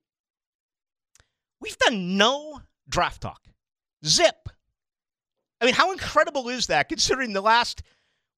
we've 1.61 1.77
done 1.77 2.17
no 2.17 2.61
draft 2.89 3.21
talk. 3.21 3.41
Zip. 4.05 4.49
I 5.59 5.65
mean, 5.65 5.73
how 5.73 5.91
incredible 5.91 6.49
is 6.49 6.67
that 6.67 6.87
considering 6.89 7.33
the 7.33 7.41
last, 7.41 7.81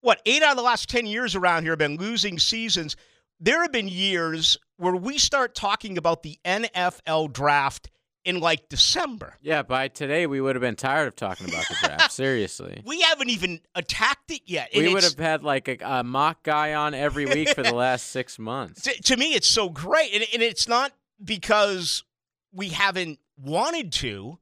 what, 0.02 0.22
eight 0.26 0.42
out 0.42 0.52
of 0.52 0.58
the 0.58 0.64
last 0.64 0.90
10 0.90 1.06
years 1.06 1.36
around 1.36 1.64
here 1.64 1.74
have 1.74 1.80
been 1.80 1.98
losing 1.98 2.40
seasons 2.40 2.96
there 3.40 3.62
have 3.62 3.72
been 3.72 3.88
years 3.88 4.58
where 4.78 4.96
we 4.96 5.18
start 5.18 5.56
talking 5.56 5.98
about 5.98 6.24
the 6.24 6.38
NFL 6.44 7.32
draft 7.32 7.90
in 8.26 8.40
like 8.40 8.70
December. 8.70 9.36
Yeah, 9.42 9.64
by 9.64 9.88
today 9.88 10.28
we 10.28 10.42
would 10.42 10.56
have 10.56 10.62
been 10.62 10.76
tired 10.76 11.08
of 11.08 11.16
talking 11.16 11.48
about 11.50 11.68
the 11.68 11.76
draft. 11.80 12.12
Seriously, 12.12 12.82
we 12.86 13.02
haven't 13.02 13.30
even 13.30 13.62
attacked 13.76 14.32
it 14.32 14.42
yet. 14.46 14.70
we 14.76 14.94
would 14.94 15.04
have 15.04 15.18
had 15.18 15.44
like 15.44 15.68
a, 15.68 15.78
a, 15.82 16.04
mock 16.04 16.44
guy 16.44 16.74
on 16.74 16.94
every 16.94 17.26
week 17.26 17.50
for 17.50 17.64
the 17.64 17.74
last 17.76 18.08
six 18.08 18.38
months. 18.38 18.82
To, 18.84 19.02
to 19.04 19.18
me, 19.18 19.34
it's 19.34 19.48
so 19.48 19.70
great, 19.70 20.14
and, 20.14 20.26
and 20.34 20.44
it's 20.44 20.68
not 20.68 20.92
because 21.24 22.04
we 22.52 22.70
haven't 22.70 23.20
wanted 23.38 23.92
to, 23.94 24.40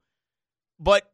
but 0.78 1.10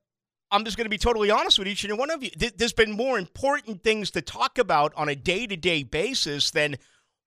I'm 0.51 0.65
just 0.65 0.77
going 0.77 0.87
to 0.87 0.91
be 0.91 0.99
totally 0.99 1.31
honest 1.31 1.59
with 1.59 1.69
each 1.69 1.85
and 1.85 1.93
every 1.93 1.99
one 1.99 2.11
of 2.11 2.23
you. 2.23 2.31
There's 2.57 2.73
been 2.73 2.93
more 2.93 3.19
important 3.19 3.83
things 3.83 4.11
to 4.13 4.23
talk 4.23 4.59
about 4.59 4.93
on 4.97 5.09
a 5.09 5.17
day 5.17 5.47
to 5.47 5.57
day 5.57 5.83
basis 5.83 6.51
than 6.51 6.77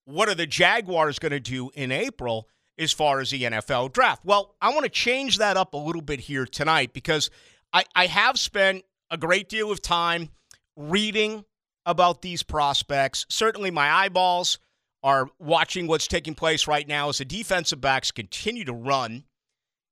what 0.05 0.29
are 0.29 0.35
the 0.35 0.47
Jaguars 0.47 1.19
going 1.19 1.33
to 1.33 1.39
do 1.39 1.69
in 1.73 1.91
April 1.91 2.47
as 2.79 2.91
far 2.91 3.19
as 3.19 3.31
the 3.31 3.43
NFL 3.43 3.93
draft? 3.93 4.23
Well, 4.25 4.55
I 4.61 4.69
want 4.69 4.83
to 4.83 4.89
change 4.89 5.37
that 5.37 5.57
up 5.57 5.73
a 5.73 5.77
little 5.77 6.01
bit 6.01 6.19
here 6.19 6.45
tonight 6.45 6.93
because 6.93 7.29
I, 7.73 7.83
I 7.95 8.07
have 8.07 8.39
spent 8.39 8.83
a 9.09 9.17
great 9.17 9.49
deal 9.49 9.71
of 9.71 9.81
time 9.81 10.29
reading 10.75 11.45
about 11.85 12.21
these 12.21 12.43
prospects. 12.43 13.25
Certainly, 13.29 13.71
my 13.71 13.89
eyeballs 13.89 14.59
are 15.03 15.27
watching 15.39 15.87
what's 15.87 16.07
taking 16.07 16.35
place 16.35 16.67
right 16.67 16.87
now 16.87 17.09
as 17.09 17.19
the 17.19 17.25
defensive 17.25 17.79
backs 17.79 18.11
continue 18.11 18.65
to 18.65 18.73
run. 18.73 19.23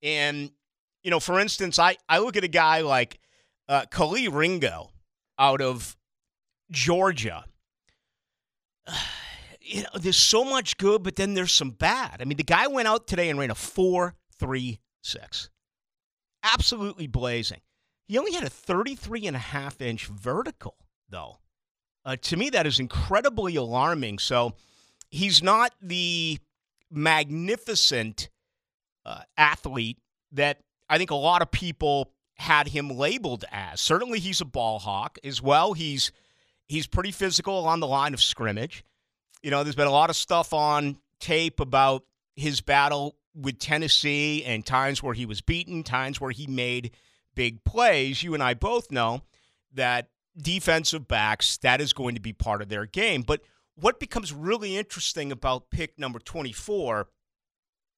And, 0.02 0.52
you 1.04 1.12
know, 1.12 1.20
for 1.20 1.40
instance, 1.40 1.80
I, 1.80 1.98
I 2.10 2.20
look 2.20 2.36
at 2.36 2.44
a 2.44 2.50
guy 2.50 2.82
like 2.82 3.20
uh, 3.70 3.86
Ringo 4.32 4.92
out 5.40 5.62
of 5.62 5.96
Georgia 6.72 7.46
you 9.66 9.82
know, 9.82 9.90
there's 9.96 10.18
so 10.18 10.44
much 10.44 10.78
good, 10.78 11.04
but 11.04 11.16
then 11.16 11.34
there's 11.34 11.52
some 11.52 11.72
bad. 11.72 12.22
I 12.22 12.26
mean, 12.26 12.38
the 12.38 12.44
guy 12.44 12.68
went 12.68 12.88
out 12.88 13.08
today 13.08 13.30
and 13.30 13.40
ran 13.40 13.52
a 13.52 13.56
4 13.56 14.16
3 14.38 14.80
6. 15.02 15.50
Absolutely 16.44 17.08
blazing. 17.08 17.62
He 18.08 18.18
only 18.20 18.34
had 18.34 18.44
a 18.44 18.50
33 18.50 19.26
and 19.26 19.36
a 19.36 19.40
half 19.40 19.82
inch 19.82 20.06
vertical, 20.06 20.76
though. 21.10 21.40
Uh, 22.06 22.16
to 22.22 22.38
me, 22.38 22.52
that 22.52 22.68
is 22.68 22.80
incredibly 22.80 23.56
alarming. 23.56 24.20
So 24.20 24.54
he's 25.10 25.42
not 25.42 25.74
the 25.82 26.38
magnificent 26.92 28.30
uh, 29.04 29.22
athlete 29.38 29.98
that 30.32 30.60
I 30.88 31.00
think 31.00 31.10
a 31.10 31.16
lot 31.16 31.42
of 31.42 31.50
people 31.50 32.12
had 32.36 32.68
him 32.68 32.90
labeled 32.90 33.46
as. 33.52 33.82
Certainly, 33.82 34.20
he's 34.20 34.42
a 34.42 34.46
ball 34.46 34.78
hawk 34.78 35.18
as 35.24 35.42
well. 35.42 35.74
He's 35.74 36.12
he's 36.68 36.86
pretty 36.86 37.12
physical 37.12 37.66
on 37.66 37.80
the 37.80 37.88
line 37.88 38.14
of 38.14 38.22
scrimmage. 38.22 38.84
You 39.46 39.52
know, 39.52 39.64
there's 39.64 39.76
been 39.76 39.86
a 39.86 39.92
lot 39.92 40.10
of 40.10 40.16
stuff 40.16 40.54
on 40.54 40.98
tape 41.20 41.60
about 41.60 42.02
his 42.36 42.62
battle 42.62 43.16
with 43.36 43.60
Tennessee 43.60 44.44
and 44.44 44.66
times 44.66 45.04
where 45.04 45.14
he 45.14 45.28
was 45.28 45.42
beaten, 45.42 45.84
times 45.84 46.20
where 46.20 46.32
he 46.32 46.48
made 46.48 46.94
big 47.36 47.64
plays. 47.64 48.24
You 48.24 48.34
and 48.34 48.42
I 48.42 48.56
both 48.56 48.90
know 48.90 49.22
that 49.76 50.10
defensive 50.36 51.08
backs, 51.08 51.58
that 51.58 51.80
is 51.80 51.94
going 51.94 52.16
to 52.16 52.22
be 52.22 52.34
part 52.34 52.64
of 52.64 52.70
their 52.70 52.88
game. 52.88 53.22
But 53.22 53.42
what 53.76 54.00
becomes 54.00 54.34
really 54.34 54.78
interesting 54.78 55.32
about 55.32 55.70
pick 55.70 56.00
number 56.00 56.18
24 56.18 57.08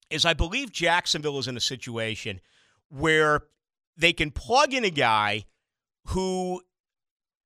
is 0.09 0.25
I 0.25 0.33
believe 0.33 0.73
Jacksonville 0.73 1.39
is 1.39 1.47
in 1.47 1.55
a 1.55 1.61
situation 1.61 2.41
where 2.89 3.43
they 3.95 4.11
can 4.11 4.31
plug 4.31 4.73
in 4.73 4.83
a 4.83 4.89
guy 4.89 5.45
who 6.07 6.61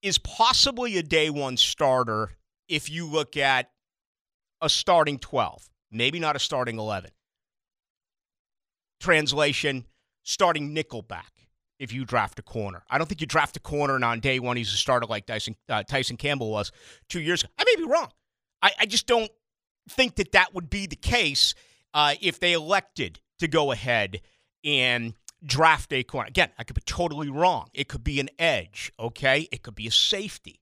is 0.02 0.18
possibly 0.18 0.98
a 0.98 1.04
day 1.04 1.30
one 1.30 1.56
starter 1.56 2.32
if 2.68 2.90
you 2.90 3.06
look 3.06 3.38
at 3.38 3.70
a 4.62 4.70
starting 4.70 5.18
12, 5.18 5.70
maybe 5.92 6.20
not 6.20 6.36
a 6.36 6.40
starting 6.40 6.78
11. 6.78 7.12
Translation 9.00 9.86
starting 10.24 10.76
nickelback 10.76 11.32
if 11.80 11.92
you 11.92 12.06
draft 12.06 12.38
a 12.38 12.44
corner. 12.44 12.84
I 12.90 12.98
don't 12.98 13.08
think 13.08 13.22
you 13.22 13.28
draft 13.28 13.58
a 13.58 13.60
corner 13.60 13.96
and 13.96 14.06
on 14.06 14.20
day 14.20 14.40
one 14.40 14.56
he's 14.56 14.72
a 14.74 14.78
starter 14.78 15.08
like 15.08 15.26
Tyson, 15.26 15.56
uh, 15.68 15.84
Tyson 15.84 16.16
Campbell 16.16 16.52
was 16.52 16.72
two 17.10 17.22
years 17.22 17.44
ago. 17.44 17.52
I 17.58 17.64
may 17.66 17.84
be 17.84 17.90
wrong. 17.90 18.12
I, 18.62 18.72
I 18.82 18.86
just 18.86 19.08
don't 19.08 19.32
think 19.90 20.16
that 20.16 20.34
that 20.34 20.54
would 20.54 20.70
be 20.70 20.86
the 20.86 20.96
case 20.96 21.56
uh, 21.94 22.14
if 22.22 22.40
they 22.40 22.54
elected 22.54 23.20
to 23.40 23.48
go 23.48 23.72
ahead 23.72 24.22
and 24.64 25.16
draft 25.44 25.92
a 25.92 26.04
corner. 26.04 26.28
Again, 26.28 26.50
I 26.58 26.64
could 26.64 26.76
be 26.76 26.82
totally 26.86 27.30
wrong. 27.30 27.70
It 27.74 27.88
could 27.88 28.04
be 28.04 28.20
an 28.20 28.30
edge, 28.38 28.92
okay? 29.00 29.48
It 29.52 29.64
could 29.64 29.76
be 29.76 29.88
a 29.88 29.92
safety, 29.92 30.60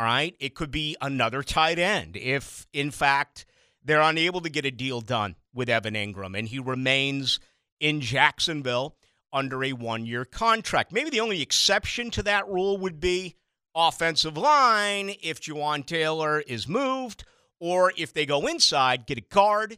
all 0.00 0.06
right? 0.06 0.34
It 0.40 0.54
could 0.54 0.70
be 0.70 0.96
another 1.02 1.42
tight 1.42 1.78
end 1.78 2.16
if, 2.16 2.66
in 2.72 2.90
fact, 2.90 3.44
they're 3.84 4.00
unable 4.00 4.40
to 4.40 4.48
get 4.48 4.64
a 4.64 4.70
deal 4.70 5.02
done 5.02 5.36
with 5.52 5.68
Evan 5.68 5.92
Engram 5.92 6.38
and 6.38 6.48
he 6.48 6.58
remains 6.58 7.38
in 7.80 8.00
Jacksonville 8.00 8.96
under 9.30 9.62
a 9.62 9.74
one 9.74 10.06
year 10.06 10.24
contract. 10.24 10.90
Maybe 10.90 11.10
the 11.10 11.20
only 11.20 11.42
exception 11.42 12.10
to 12.12 12.22
that 12.22 12.48
rule 12.48 12.78
would 12.78 12.98
be 12.98 13.36
offensive 13.74 14.38
line 14.38 15.12
if 15.22 15.38
Jawaan 15.38 15.84
Taylor 15.84 16.40
is 16.40 16.66
moved 16.66 17.24
or 17.58 17.92
if 17.94 18.14
they 18.14 18.24
go 18.24 18.46
inside, 18.46 19.04
get 19.04 19.18
a 19.18 19.20
guard. 19.20 19.76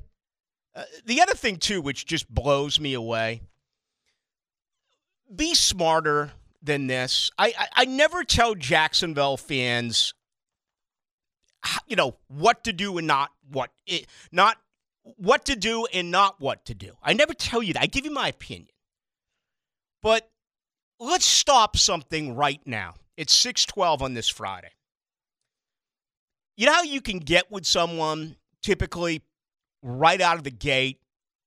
Uh, 0.73 0.85
the 1.05 1.21
other 1.21 1.35
thing, 1.35 1.57
too, 1.57 1.83
which 1.83 2.07
just 2.07 2.33
blows 2.33 2.79
me 2.79 2.95
away 2.95 3.43
be 5.35 5.55
smarter 5.55 6.33
than 6.63 6.87
this. 6.87 7.31
I, 7.39 7.53
I, 7.59 7.69
I 7.75 7.85
never 7.85 8.25
tell 8.25 8.55
Jacksonville 8.55 9.37
fans, 9.37 10.15
you 11.87 11.97
know, 11.97 12.17
what 12.29 12.65
to 12.65 12.73
do 12.73 12.99
and 12.99 13.07
not 13.07 13.31
what 13.51 13.71
it, 13.87 14.07
not 14.31 14.59
what 15.17 15.45
to 15.47 15.57
do 15.57 15.87
and 15.93 16.11
not 16.11 16.41
what 16.41 16.65
to 16.67 16.75
do. 16.75 16.93
I 17.03 17.13
never 17.13 17.35
tell 17.35 17.63
you 17.63 17.75
that. 17.75 17.83
I 17.83 17.87
give 17.87 18.05
you 18.05 18.13
my 18.13 18.29
opinion. 18.29 18.69
But 20.03 20.29
let's 20.99 21.25
stop 21.25 21.77
something 21.77 22.35
right 22.35 22.61
now. 22.67 22.95
It's 23.17 23.33
612 23.35 24.03
on 24.03 24.15
this 24.15 24.29
Friday. 24.29 24.71
You 26.57 26.67
know 26.67 26.73
how 26.73 26.83
you 26.83 27.01
can 27.01 27.19
get 27.19 27.51
with 27.51 27.67
someone 27.67 28.37
typically 28.63 29.23
right 29.83 30.21
out 30.21 30.39
of 30.39 30.45
the 30.45 30.51
gate 30.51 31.01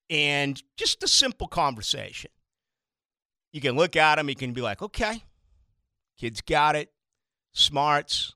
and 0.10 0.62
just 0.78 1.04
a 1.04 1.08
simple 1.08 1.48
conversation. 1.48 2.32
You 3.56 3.62
can 3.62 3.78
look 3.78 3.96
at 3.96 4.16
them, 4.16 4.28
you 4.28 4.36
can 4.36 4.52
be 4.52 4.60
like, 4.60 4.82
okay, 4.82 5.24
kid's 6.20 6.42
got 6.42 6.76
it, 6.76 6.92
smarts, 7.54 8.36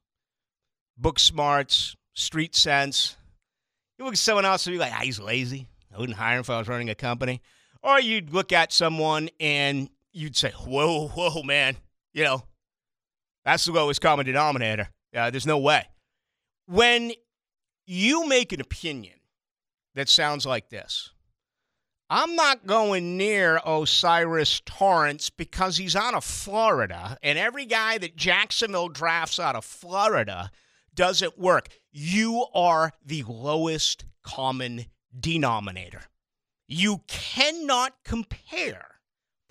book 0.97 1.19
smarts, 1.19 1.97
street 2.13 2.55
sense. 2.55 3.17
You 3.97 4.05
look 4.05 4.13
at 4.13 4.17
someone 4.17 4.45
else 4.45 4.65
and 4.65 4.75
be 4.75 4.79
like, 4.79 4.93
ah, 4.95 5.01
he's 5.01 5.19
lazy. 5.19 5.67
I 5.93 5.99
wouldn't 5.99 6.17
hire 6.17 6.35
him 6.35 6.39
if 6.39 6.49
I 6.49 6.57
was 6.57 6.69
running 6.69 6.89
a 6.89 6.95
company. 6.95 7.41
Or 7.83 7.99
you'd 7.99 8.29
look 8.33 8.53
at 8.53 8.71
someone 8.71 9.27
and 9.41 9.89
you'd 10.13 10.37
say, 10.37 10.51
whoa, 10.51 11.09
whoa, 11.09 11.43
man, 11.43 11.75
you 12.13 12.23
know, 12.23 12.43
that's 13.43 13.65
the 13.65 13.73
lowest 13.73 13.99
common 13.99 14.25
denominator. 14.25 14.87
Uh, 15.13 15.29
there's 15.31 15.45
no 15.45 15.57
way. 15.57 15.83
When 16.65 17.11
you 17.85 18.25
make 18.25 18.53
an 18.53 18.61
opinion 18.61 19.19
that 19.95 20.07
sounds 20.07 20.45
like 20.45 20.69
this, 20.69 21.11
I'm 22.11 22.35
not 22.35 22.65
going 22.65 23.17
near 23.17 23.61
O'Cyrus 23.63 24.63
Torrence 24.65 25.29
because 25.29 25.77
he's 25.77 25.95
out 25.95 26.15
of 26.15 26.23
Florida, 26.23 27.19
and 27.21 27.37
every 27.37 27.67
guy 27.67 27.99
that 27.99 28.15
Jacksonville 28.15 28.89
drafts 28.89 29.39
out 29.39 29.55
of 29.55 29.63
Florida 29.63 30.49
doesn't 30.95 31.37
work. 31.37 31.69
You 31.91 32.47
are 32.55 32.93
the 33.05 33.23
lowest 33.27 34.05
common 34.23 34.85
denominator. 35.17 36.01
You 36.67 37.01
cannot 37.07 37.93
compare 38.03 38.99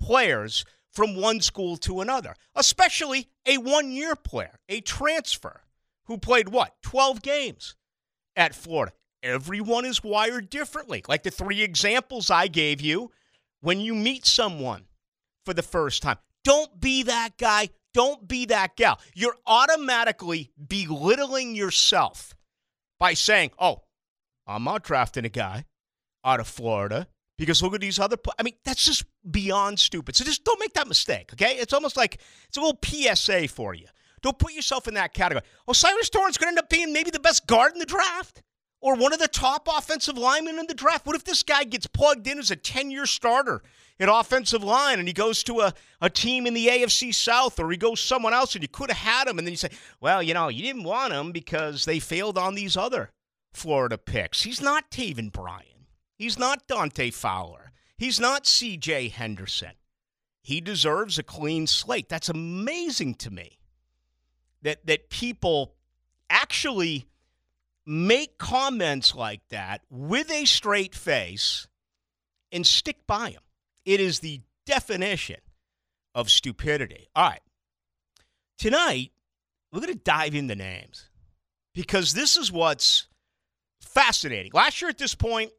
players 0.01 0.65
from 0.91 1.15
one 1.15 1.39
school 1.39 1.77
to 1.77 2.01
another, 2.01 2.35
especially 2.55 3.29
a 3.45 3.57
one 3.57 3.89
year 3.89 4.17
player, 4.17 4.59
a 4.67 4.81
transfer 4.81 5.61
who 6.07 6.17
played 6.17 6.49
what, 6.49 6.73
12 6.81 7.21
games 7.21 7.77
at 8.35 8.53
Florida. 8.53 8.91
Everyone 9.21 9.85
is 9.85 10.03
wired 10.03 10.49
differently. 10.49 11.03
Like 11.07 11.23
the 11.23 11.31
three 11.31 11.61
examples 11.61 12.29
I 12.29 12.47
gave 12.47 12.81
you 12.81 13.11
when 13.61 13.79
you 13.79 13.93
meet 13.93 14.25
someone 14.25 14.85
for 15.45 15.53
the 15.53 15.61
first 15.61 16.01
time. 16.01 16.17
Don't 16.43 16.79
be 16.79 17.03
that 17.03 17.37
guy. 17.37 17.69
Don't 17.93 18.27
be 18.27 18.45
that 18.45 18.75
gal. 18.75 18.99
You're 19.13 19.35
automatically 19.45 20.51
belittling 20.67 21.55
yourself 21.55 22.33
by 22.99 23.13
saying, 23.13 23.51
oh, 23.59 23.81
I'm 24.47 24.63
not 24.63 24.83
drafting 24.83 25.25
a 25.25 25.29
guy 25.29 25.65
out 26.23 26.39
of 26.39 26.47
Florida 26.47 27.07
because 27.37 27.61
look 27.61 27.73
at 27.73 27.81
these 27.81 27.99
other. 27.99 28.17
I 28.37 28.43
mean, 28.43 28.55
that's 28.63 28.85
just 28.85 29.05
beyond 29.29 29.79
stupid. 29.79 30.15
So 30.15 30.23
just 30.23 30.43
don't 30.43 30.59
make 30.59 30.73
that 30.73 30.87
mistake, 30.87 31.31
okay? 31.33 31.55
It's 31.55 31.73
almost 31.73 31.97
like 31.97 32.21
it's 32.47 32.57
a 32.57 32.61
little 32.61 32.79
PSA 32.83 33.47
for 33.47 33.73
you. 33.73 33.87
Don't 34.21 34.37
put 34.37 34.53
yourself 34.53 34.87
in 34.87 34.95
that 34.95 35.13
category. 35.13 35.45
O'Cyrus 35.67 36.09
Torrence 36.09 36.37
going 36.37 36.47
to 36.47 36.49
end 36.49 36.59
up 36.59 36.69
being 36.69 36.91
maybe 36.93 37.09
the 37.09 37.19
best 37.19 37.47
guard 37.47 37.73
in 37.73 37.79
the 37.79 37.85
draft 37.85 38.43
or 38.81 38.95
one 38.95 39.13
of 39.13 39.19
the 39.19 39.27
top 39.27 39.67
offensive 39.67 40.17
linemen 40.17 40.59
in 40.59 40.67
the 40.67 40.73
draft. 40.73 41.05
What 41.05 41.15
if 41.15 41.23
this 41.23 41.43
guy 41.43 41.63
gets 41.63 41.87
plugged 41.87 42.27
in 42.27 42.39
as 42.39 42.51
a 42.51 42.55
10 42.55 42.91
year 42.91 43.05
starter 43.05 43.61
in 43.99 44.09
offensive 44.09 44.63
line 44.63 44.99
and 44.99 45.07
he 45.07 45.13
goes 45.13 45.43
to 45.43 45.59
a, 45.59 45.73
a 46.01 46.09
team 46.09 46.47
in 46.47 46.53
the 46.53 46.67
AFC 46.67 47.13
South 47.13 47.59
or 47.59 47.69
he 47.69 47.77
goes 47.77 47.99
someone 47.99 48.33
else 48.33 48.55
and 48.55 48.63
you 48.63 48.69
could 48.69 48.89
have 48.89 48.97
had 48.97 49.27
him 49.27 49.37
and 49.37 49.45
then 49.45 49.53
you 49.53 49.57
say, 49.57 49.69
well, 49.99 50.23
you 50.23 50.33
know, 50.33 50.47
you 50.47 50.63
didn't 50.63 50.83
want 50.83 51.13
him 51.13 51.31
because 51.31 51.85
they 51.85 51.99
failed 51.99 52.37
on 52.37 52.55
these 52.55 52.77
other 52.77 53.11
Florida 53.51 53.97
picks. 53.97 54.43
He's 54.43 54.61
not 54.61 54.89
Taven 54.89 55.31
Bryan. 55.31 55.87
He's 56.15 56.39
not 56.39 56.67
Dante 56.67 57.11
Fowler. 57.11 57.71
He's 57.97 58.19
not 58.19 58.45
CJ 58.45 59.11
Henderson. 59.11 59.73
He 60.41 60.61
deserves 60.61 61.19
a 61.19 61.23
clean 61.23 61.67
slate. 61.67 62.07
That's 62.07 62.29
amazing 62.29 63.15
to 63.15 63.31
me 63.31 63.59
that 64.61 64.85
that 64.85 65.09
people 65.09 65.75
actually 66.29 67.08
make 67.89 68.37
comments 68.37 69.15
like 69.15 69.41
that 69.49 69.81
with 69.89 70.29
a 70.29 70.45
straight 70.45 70.93
face 70.93 71.67
and 72.51 72.65
stick 72.65 72.97
by 73.07 73.31
them. 73.31 73.41
It 73.83 73.99
is 73.99 74.19
the 74.19 74.41
definition 74.67 75.39
of 76.13 76.29
stupidity. 76.29 77.07
All 77.15 77.29
right. 77.29 77.41
Tonight, 78.59 79.11
we're 79.71 79.79
going 79.79 79.93
to 79.93 79.99
dive 79.99 80.35
into 80.35 80.53
names 80.53 81.09
because 81.73 82.13
this 82.13 82.37
is 82.37 82.51
what's 82.51 83.07
fascinating. 83.81 84.51
Last 84.53 84.83
year 84.83 84.89
at 84.89 84.99
this 84.99 85.15
point, 85.15 85.51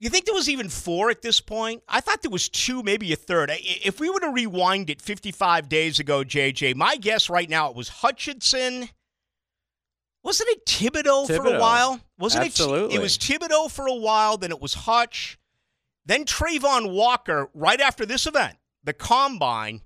you 0.00 0.08
think 0.08 0.24
there 0.24 0.34
was 0.34 0.48
even 0.48 0.70
four 0.70 1.10
at 1.10 1.20
this 1.20 1.42
point? 1.42 1.82
I 1.86 2.00
thought 2.00 2.22
there 2.22 2.30
was 2.30 2.48
two, 2.48 2.82
maybe 2.82 3.12
a 3.12 3.16
third. 3.16 3.50
If 3.52 4.00
we 4.00 4.08
were 4.08 4.20
to 4.20 4.30
rewind 4.30 4.88
it 4.88 5.02
55 5.02 5.68
days 5.68 6.00
ago, 6.00 6.24
JJ, 6.24 6.74
my 6.74 6.96
guess 6.96 7.28
right 7.28 7.50
now 7.50 7.68
it 7.68 7.76
was 7.76 7.90
Hutchinson– 7.90 8.88
wasn't 10.22 10.50
it 10.50 10.66
Thibodeaux, 10.66 11.26
Thibodeaux. 11.26 11.36
for 11.36 11.54
a 11.54 11.58
while? 11.58 12.00
Wasn't 12.18 12.44
Absolutely. 12.44 12.94
it? 12.94 12.98
It 12.98 13.02
was 13.02 13.18
Thibodeaux 13.18 13.70
for 13.70 13.86
a 13.86 13.94
while. 13.94 14.36
Then 14.36 14.50
it 14.50 14.60
was 14.60 14.74
Hutch. 14.74 15.38
Then 16.04 16.24
Travon 16.24 16.92
Walker. 16.92 17.48
Right 17.54 17.80
after 17.80 18.06
this 18.06 18.26
event, 18.26 18.56
the 18.84 18.92
combine 18.92 19.82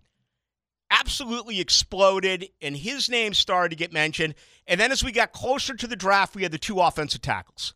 absolutely 0.90 1.60
exploded, 1.60 2.48
and 2.60 2.76
his 2.76 3.08
name 3.08 3.34
started 3.34 3.70
to 3.70 3.76
get 3.76 3.92
mentioned. 3.92 4.34
And 4.66 4.80
then 4.80 4.92
as 4.92 5.02
we 5.02 5.12
got 5.12 5.32
closer 5.32 5.74
to 5.74 5.86
the 5.86 5.96
draft, 5.96 6.34
we 6.34 6.42
had 6.42 6.52
the 6.52 6.58
two 6.58 6.80
offensive 6.80 7.22
tackles. 7.22 7.74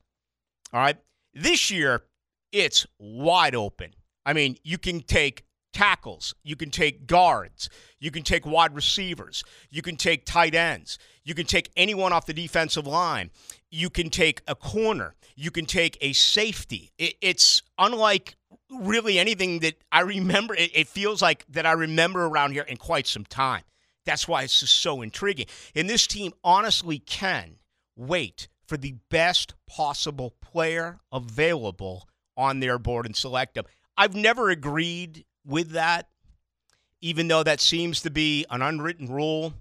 All 0.73 0.81
right. 0.81 0.97
This 1.35 1.71
year, 1.71 2.03
it's 2.53 2.87
wide 2.99 3.55
open. 3.55 3.95
I 4.25 4.33
mean, 4.33 4.57
you 4.63 4.79
can 4.79 5.01
take 5.01 5.45
tackles, 5.73 6.35
you 6.43 6.57
can 6.57 6.71
take 6.71 7.07
guards, 7.07 7.69
you 7.99 8.11
can 8.11 8.23
take 8.23 8.47
wide 8.47 8.75
receivers, 8.75 9.45
you 9.71 9.83
can 9.83 9.97
take 9.97 10.25
tight 10.25 10.55
ends, 10.55 10.99
you 11.25 11.35
can 11.35 11.47
take 11.47 11.71
anyone 11.77 12.13
off 12.13 12.27
the 12.27 12.35
defensive 12.35 12.87
line, 12.87 13.31
you 13.71 13.91
can 13.91 14.11
take 14.11 14.43
a 14.49 14.55
corner, 14.55 15.15
you 15.37 15.51
can 15.51 15.67
take 15.67 15.97
a 16.01 16.13
safety. 16.13 16.91
It, 16.99 17.15
it's 17.21 17.63
unlike 17.79 18.37
really 18.71 19.19
anything 19.19 19.61
that 19.61 19.75
I 19.91 20.01
remember. 20.01 20.55
It 20.57 20.89
feels 20.89 21.23
like 21.23 21.45
that 21.51 21.67
I 21.67 21.73
remember 21.73 22.27
around 22.27 22.53
here 22.53 22.63
in 22.63 22.77
quite 22.77 23.07
some 23.07 23.25
time. 23.25 23.63
That's 24.05 24.27
why 24.27 24.43
it's 24.43 24.61
just 24.61 24.77
so 24.77 25.03
intriguing. 25.03 25.47
And 25.75 25.89
this 25.89 26.07
team 26.07 26.33
honestly 26.43 26.99
can 26.99 27.57
wait 27.97 28.49
for 28.67 28.77
the 28.77 28.95
best 29.11 29.55
possible 29.67 30.35
player 30.41 31.01
available 31.13 32.09
on 32.37 32.61
their 32.61 32.79
board 32.79 33.07
and 33.07 33.15
select 33.15 33.55
them. 33.55 33.65
I've 33.97 34.15
never 34.15 34.49
agreed 34.49 35.25
with 35.51 35.71
that, 35.73 36.09
even 37.01 37.29
though 37.29 37.43
that 37.43 37.61
seems 37.61 38.01
to 38.03 38.11
be 38.11 38.47
an 38.51 38.63
unwritten 38.63 39.07
rule 39.09 39.53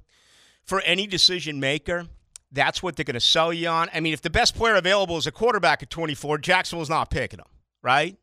for 0.64 0.82
any 0.82 1.08
decision 1.08 1.60
maker. 1.60 2.08
That's 2.52 2.82
what 2.82 2.96
they're 2.96 3.06
going 3.06 3.16
to 3.16 3.20
sell 3.20 3.52
you 3.52 3.68
on. 3.68 3.90
I 3.94 4.00
mean, 4.00 4.14
if 4.14 4.22
the 4.22 4.30
best 4.30 4.56
player 4.56 4.76
available 4.76 5.18
is 5.18 5.28
a 5.28 5.32
quarterback 5.32 5.84
at 5.84 5.90
24, 5.90 6.40
Jacksonville's 6.40 6.90
not 6.90 7.10
picking 7.10 7.40
him, 7.40 7.46
right? 7.84 8.18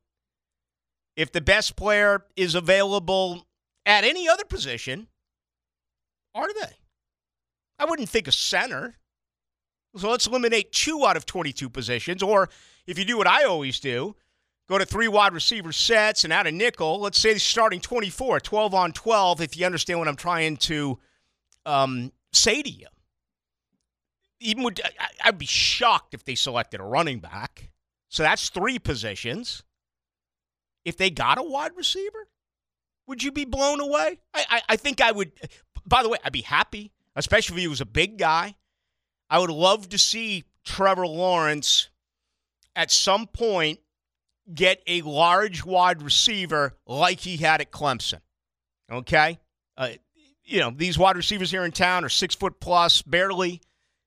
If 1.17 1.33
the 1.33 1.41
best 1.41 1.77
player 1.77 2.25
is 2.37 2.55
available 2.55 3.47
at 3.85 4.05
any 4.05 4.29
other 4.29 4.45
position, 4.45 5.07
are 6.35 6.53
they? 6.53 6.73
I 7.79 7.85
wouldn't 7.85 8.09
think 8.09 8.29
a 8.29 8.33
center. 8.33 8.97
So 9.97 10.11
let's 10.11 10.27
eliminate 10.27 10.73
two 10.73 11.07
out 11.07 11.17
of 11.17 11.25
22 11.25 11.71
positions. 11.71 12.23
Or 12.23 12.49
if 12.87 12.99
you 12.99 13.05
do 13.05 13.17
what 13.17 13.27
I 13.27 13.45
always 13.45 13.81
do, 13.81 14.17
go 14.69 14.79
to 14.79 14.85
three 14.85 15.09
wide 15.09 15.33
receiver 15.33 15.73
sets 15.73 16.25
and 16.25 16.33
add 16.33 16.47
a 16.47 16.53
nickel. 16.53 17.01
Let's 17.01 17.19
say 17.19 17.37
starting 17.39 17.81
24, 17.81 18.41
12 18.41 18.75
on 18.75 18.93
12, 18.93 19.41
if 19.41 19.57
you 19.57 19.67
understand 19.67 19.99
what 19.99 20.09
I'm 20.09 20.17
trying 20.17 20.57
to 20.59 20.99
um, 21.65 22.13
say 22.33 22.63
to 22.63 22.71
you. 22.71 22.87
Even 24.41 24.65
would 24.65 24.81
I'd 25.25 25.39
be 25.39 25.47
shocked 25.47 26.13
if 26.13 26.25
they 26.25 26.35
selected 26.35 26.81
a 26.81 26.85
running 26.85 27.21
back. 27.21 27.71
So 28.09 28.23
that's 28.23 28.51
three 28.51 28.79
positions. 28.79 29.63
If 30.85 30.97
they 30.97 31.11
got 31.11 31.39
a 31.39 31.43
wide 31.43 31.73
receiver, 31.75 32.29
would 33.07 33.23
you 33.23 33.33
be 33.33 33.45
blown 33.45 33.81
away? 33.81 34.21
I, 34.35 34.45
I, 34.49 34.63
I 34.71 34.77
think 34.77 35.01
I 35.01 35.11
would. 35.11 35.33
By 35.87 36.03
the 36.03 36.09
way, 36.09 36.19
I'd 36.25 36.33
be 36.33 36.43
happy, 36.43 36.93
especially 37.17 37.57
if 37.57 37.61
he 37.63 37.69
was 37.69 37.81
a 37.81 37.87
big 37.87 38.19
guy. 38.19 38.57
I 39.31 39.39
would 39.39 39.51
love 39.51 39.89
to 39.89 39.99
see 39.99 40.45
Trevor 40.65 41.07
Lawrence 41.07 41.89
at 42.77 42.91
some 42.91 43.27
point 43.27 43.81
get 44.53 44.83
a 44.87 45.03
large 45.03 45.65
wide 45.65 46.03
receiver 46.03 46.75
like 46.87 47.21
he 47.21 47.37
had 47.37 47.61
at 47.61 47.71
Clemson. 47.71 48.21
Okay? 48.91 49.39
Uh, 49.77 49.91
you 50.45 50.61
know, 50.61 50.71
these 50.75 50.99
wide 50.99 51.17
receivers 51.17 51.51
here 51.51 51.65
in 51.65 51.73
town 51.73 52.05
are 52.05 52.09
six 52.09 52.35
foot 52.35 52.61
plus, 52.61 53.03
barely. 53.03 53.61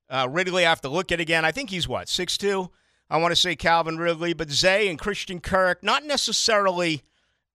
Uh, 0.08 0.26
Ridley, 0.30 0.66
I 0.66 0.70
have 0.70 0.80
to 0.80 0.88
look 0.88 1.12
at 1.12 1.20
again. 1.20 1.44
I 1.44 1.52
think 1.52 1.70
he's 1.70 1.86
what, 1.86 2.08
six 2.08 2.36
two? 2.36 2.70
I 3.08 3.18
want 3.18 3.32
to 3.32 3.36
say 3.36 3.56
Calvin 3.56 3.98
Ridley, 3.98 4.32
but 4.32 4.50
Zay 4.50 4.88
and 4.88 4.98
Christian 4.98 5.40
Kirk, 5.40 5.82
not 5.82 6.04
necessarily, 6.04 7.02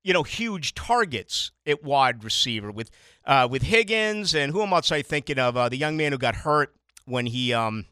you 0.04 0.14
know, 0.14 0.24
huge 0.24 0.74
targets 0.74 1.52
at 1.66 1.84
wide 1.84 2.24
receiver 2.24 2.72
with 2.72 2.92
uh, 3.26 3.48
with 3.50 3.64
Higgins 3.64 4.36
and 4.36 4.52
who 4.52 4.62
am 4.62 4.74
I 4.74 4.82
thinking 4.82 5.40
of? 5.40 5.58
Uh, 5.58 5.70
the 5.70 5.78
young 5.78 5.98
man 5.98 6.12
who 6.12 6.18
got 6.18 6.36
hurt 6.36 6.76
when 7.06 7.26
he, 7.26 7.54
um, 7.54 7.86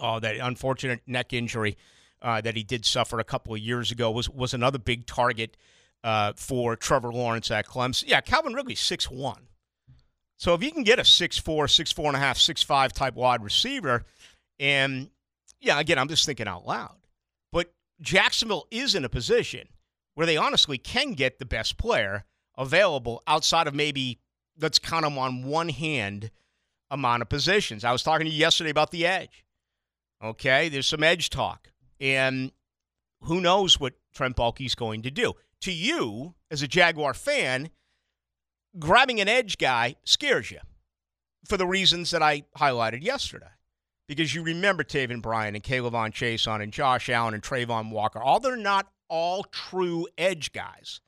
oh, 0.00 0.18
that 0.20 0.36
unfortunate 0.36 1.00
neck 1.06 1.32
injury 1.32 1.76
uh, 2.22 2.40
that 2.40 2.56
he 2.56 2.62
did 2.62 2.84
suffer 2.84 3.18
a 3.18 3.24
couple 3.24 3.54
of 3.54 3.60
years 3.60 3.90
ago 3.90 4.10
was 4.10 4.28
was 4.28 4.54
another 4.54 4.78
big 4.78 5.06
target 5.06 5.56
uh, 6.04 6.32
for 6.36 6.76
Trevor 6.76 7.12
Lawrence 7.12 7.50
at 7.50 7.66
Clemson. 7.66 8.04
Yeah, 8.06 8.20
Calvin 8.20 8.54
Ridley 8.54 8.74
six 8.74 9.10
one. 9.10 9.48
So 10.38 10.54
if 10.54 10.62
you 10.62 10.70
can 10.70 10.82
get 10.82 10.98
a 10.98 11.04
six 11.04 11.38
four, 11.38 11.68
six 11.68 11.92
four 11.92 12.06
and 12.06 12.16
a 12.16 12.20
half, 12.20 12.38
six 12.38 12.62
five 12.62 12.92
type 12.92 13.14
wide 13.14 13.42
receiver, 13.42 14.04
and 14.58 15.10
yeah, 15.60 15.80
again, 15.80 15.98
I'm 15.98 16.08
just 16.08 16.26
thinking 16.26 16.48
out 16.48 16.66
loud. 16.66 16.96
But 17.52 17.72
Jacksonville 18.00 18.66
is 18.70 18.94
in 18.94 19.04
a 19.04 19.08
position 19.08 19.68
where 20.14 20.26
they 20.26 20.36
honestly 20.36 20.78
can 20.78 21.12
get 21.12 21.38
the 21.38 21.46
best 21.46 21.78
player 21.78 22.24
available 22.56 23.22
outside 23.26 23.66
of 23.66 23.74
maybe 23.74 24.18
let's 24.58 24.78
count 24.78 25.04
them 25.04 25.18
on 25.18 25.44
one 25.44 25.68
hand 25.68 26.30
amount 26.90 27.22
of 27.22 27.28
positions. 27.28 27.84
I 27.84 27.92
was 27.92 28.02
talking 28.02 28.26
to 28.26 28.32
you 28.32 28.38
yesterday 28.38 28.70
about 28.70 28.90
the 28.90 29.06
edge. 29.06 29.44
Okay, 30.22 30.68
there's 30.68 30.86
some 30.86 31.02
edge 31.02 31.30
talk. 31.30 31.68
And 32.00 32.52
who 33.22 33.40
knows 33.40 33.80
what 33.80 33.94
Trent 34.14 34.36
Baalke's 34.36 34.74
going 34.74 35.02
to 35.02 35.10
do. 35.10 35.34
To 35.62 35.72
you, 35.72 36.34
as 36.50 36.62
a 36.62 36.68
Jaguar 36.68 37.14
fan, 37.14 37.70
grabbing 38.78 39.20
an 39.20 39.28
edge 39.28 39.58
guy 39.58 39.96
scares 40.04 40.50
you 40.50 40.58
for 41.46 41.56
the 41.56 41.66
reasons 41.66 42.10
that 42.10 42.22
I 42.22 42.42
highlighted 42.58 43.02
yesterday. 43.02 43.46
Because 44.08 44.34
you 44.34 44.42
remember 44.42 44.84
Taven 44.84 45.20
Bryan 45.20 45.56
and 45.56 45.64
K'Lavon 45.64 46.12
Chaisson 46.12 46.62
and 46.62 46.72
Josh 46.72 47.08
Allen 47.08 47.34
and 47.34 47.42
Travon 47.42 47.90
Walker. 47.90 48.22
All 48.22 48.38
they're 48.38 48.56
not 48.56 48.86
all 49.08 49.44
true 49.44 50.06
edge 50.16 50.52
guys. 50.52 51.00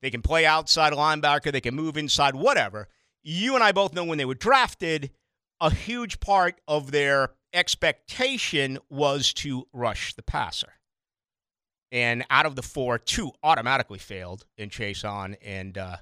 They 0.00 0.10
can 0.10 0.22
play 0.22 0.46
outside 0.46 0.92
linebacker, 0.92 1.52
they 1.52 1.60
can 1.60 1.74
move 1.74 1.96
inside, 1.96 2.34
whatever. 2.34 2.88
You 3.22 3.54
and 3.54 3.62
I 3.62 3.72
both 3.72 3.92
know 3.92 4.04
when 4.04 4.16
they 4.16 4.24
were 4.24 4.34
drafted, 4.34 5.10
a 5.60 5.70
huge 5.70 6.20
part 6.20 6.60
of 6.66 6.90
their 6.90 7.32
expectation 7.52 8.78
was 8.88 9.32
to 9.34 9.66
rush 9.72 10.14
the 10.14 10.22
passer. 10.22 10.72
And 11.92 12.24
out 12.30 12.46
of 12.46 12.54
the 12.54 12.62
four, 12.62 12.98
two 12.98 13.32
automatically 13.42 13.98
failed 13.98 14.46
in 14.56 14.70
Chaisson. 14.70 15.36
and 15.44 15.76
uh, 15.76 15.96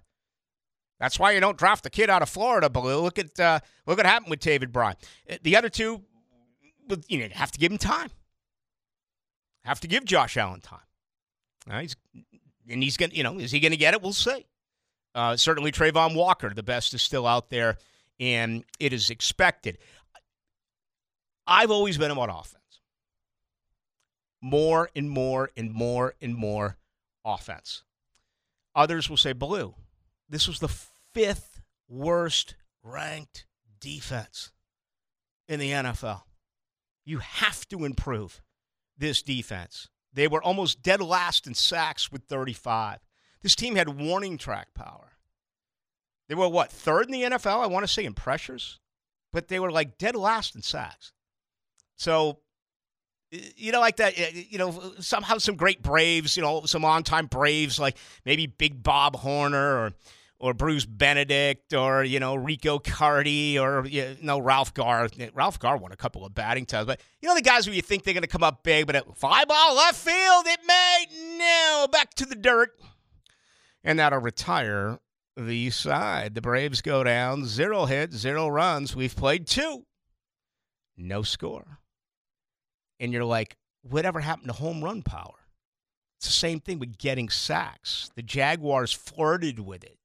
that's 1.01 1.19
why 1.19 1.31
you 1.33 1.41
don't 1.41 1.57
draft 1.57 1.85
the 1.85 1.91
kid 1.91 2.11
out 2.11 2.23
of 2.23 2.29
Florida. 2.29 2.69
But 2.69 2.85
look 2.85 3.19
at 3.19 3.39
uh, 3.39 3.61
look 3.87 3.99
what 3.99 4.07
happened 4.07 4.31
with 4.31 4.41
Taven 4.41 4.73
Bryan. 4.73 4.97
The 5.43 5.57
other 5.57 5.69
two, 5.69 6.03
you 7.07 7.21
know, 7.21 7.29
have 7.33 7.53
to 7.53 7.59
give 7.59 7.71
him 7.73 7.79
time. 7.79 8.11
Have 9.65 9.81
to 9.81 9.89
give 9.89 10.05
Josh 10.05 10.37
Allen 10.37 10.61
time. 10.61 10.81
He's 11.81 11.97
and 12.69 12.83
he's 12.83 12.97
gonna, 12.97 13.13
you 13.15 13.23
know, 13.23 13.39
is 13.39 13.51
he 13.51 13.61
gonna 13.61 13.77
get 13.77 13.95
it? 13.95 14.03
We'll 14.03 14.13
see. 14.13 14.47
Uh, 15.15 15.37
certainly, 15.37 15.73
Travon 15.73 16.15
Walker, 16.15 16.53
the 16.53 16.63
best, 16.63 16.95
is 16.95 17.03
still 17.03 17.27
out 17.27 17.51
there, 17.51 17.79
and 18.21 18.65
it 18.79 18.93
is 18.93 19.11
expected. 19.11 19.79
I've 21.49 21.71
always 21.71 21.97
been 21.97 22.11
about 22.11 22.29
offense. 22.29 22.81
More 24.43 24.91
and 24.95 25.11
more 25.11 25.51
and 25.57 25.73
more 25.73 26.15
and 26.21 26.37
more 26.37 26.77
offense. 27.25 27.83
Others 28.75 29.09
will 29.09 29.17
say, 29.17 29.33
Blue, 29.33 29.75
this 30.29 30.47
was 30.47 30.61
the 30.61 30.69
fifth 30.69 31.63
worst 31.89 32.55
ranked 32.83 33.47
defense 33.81 34.53
in 35.49 35.59
the 35.59 35.71
NFL. 35.71 36.23
You 37.05 37.19
have 37.19 37.67
to 37.69 37.87
improve 37.87 38.43
this 38.97 39.23
defense. 39.23 39.89
They 40.13 40.29
were 40.29 40.43
almost 40.43 40.83
dead 40.83 41.01
last 41.01 41.47
in 41.47 41.55
sacks 41.55 42.13
with 42.13 42.25
35. 42.25 42.99
This 43.43 43.57
team 43.57 43.77
had 43.77 44.01
warning 44.01 44.37
track 44.37 44.75
power. 44.75 45.13
They 46.29 46.35
were 46.35 46.49
what, 46.49 46.71
third 46.71 47.07
in 47.07 47.13
the 47.13 47.23
NFL? 47.23 47.63
I 47.63 47.67
want 47.67 47.87
to 47.87 47.93
say 47.93 48.05
in 48.05 48.13
pressures, 48.13 48.81
but 49.33 49.49
they 49.49 49.59
were 49.59 49.71
like 49.71 49.97
dead 49.97 50.15
last 50.15 50.55
in 50.55 50.63
sacks. 50.63 51.13
So, 51.99 52.39
you 53.31 53.73
know, 53.73 53.81
like 53.81 53.97
that, 53.97 54.17
you 54.51 54.57
know, 54.57 54.95
somehow 55.01 55.37
some 55.39 55.57
great 55.57 55.83
Braves, 55.83 56.37
you 56.37 56.43
know, 56.43 56.63
some 56.65 56.85
on 56.85 57.03
time 57.03 57.27
Braves, 57.27 57.79
like 57.79 57.99
maybe 58.25 58.47
Big 58.47 58.83
Bob 58.83 59.17
Horner 59.17 59.79
or 59.79 59.93
or 60.41 60.55
Bruce 60.55 60.87
Benedict 60.87 61.75
or 61.75 62.05
you 62.05 62.21
know 62.21 62.35
Rico 62.35 62.79
Carty, 62.79 63.59
or 63.59 63.87
you 63.87 64.17
know 64.23 64.39
Ralph 64.39 64.75
Garr. 64.75 65.09
Ralph 65.35 65.59
Garr 65.59 65.77
won 65.77 65.93
a 65.93 65.97
couple 65.97 66.25
of 66.25 66.35
batting 66.35 66.67
titles, 66.67 66.87
but 66.87 67.01
you 67.21 67.29
know 67.29 67.35
the 67.35 67.43
guys 67.43 67.67
where 67.67 67.75
you 67.75 67.83
think 67.83 68.05
they're 68.05 68.15
going 68.15 68.23
to 68.23 68.29
come 68.29 68.43
up 68.43 68.63
big, 68.63 68.87
but 68.87 68.97
at 68.97 69.17
fly 69.17 69.45
ball 69.45 69.75
left 69.75 69.97
field, 69.97 70.47
it 70.47 70.61
may 70.67 71.07
no 71.39 71.89
back 71.91 72.15
to 72.15 72.25
the 72.25 72.37
dirt, 72.37 72.71
and 73.83 73.99
that'll 73.99 74.21
retire 74.21 74.99
the 75.37 75.71
side. 75.71 76.35
The 76.35 76.41
Braves 76.41 76.81
go 76.83 77.05
down 77.05 77.45
zero 77.45 77.87
hits, 77.87 78.17
zero 78.17 78.49
runs. 78.49 78.95
We've 78.95 79.15
played 79.15 79.47
two, 79.47 79.85
no 80.97 81.23
score 81.23 81.79
and 83.01 83.13
you're 83.13 83.25
like, 83.25 83.57
whatever 83.83 84.21
happened 84.21 84.49
to 84.49 84.55
home 84.55 84.83
run 84.83 85.03
power? 85.03 85.35
It's 86.19 86.27
the 86.27 86.33
same 86.33 86.61
thing 86.61 86.79
with 86.79 86.99
getting 86.99 87.29
sacks. 87.29 88.11
The 88.17 88.23
Jaguars 88.23 88.93
flirted 88.93 89.61
with 89.61 89.85
it. 89.85 89.99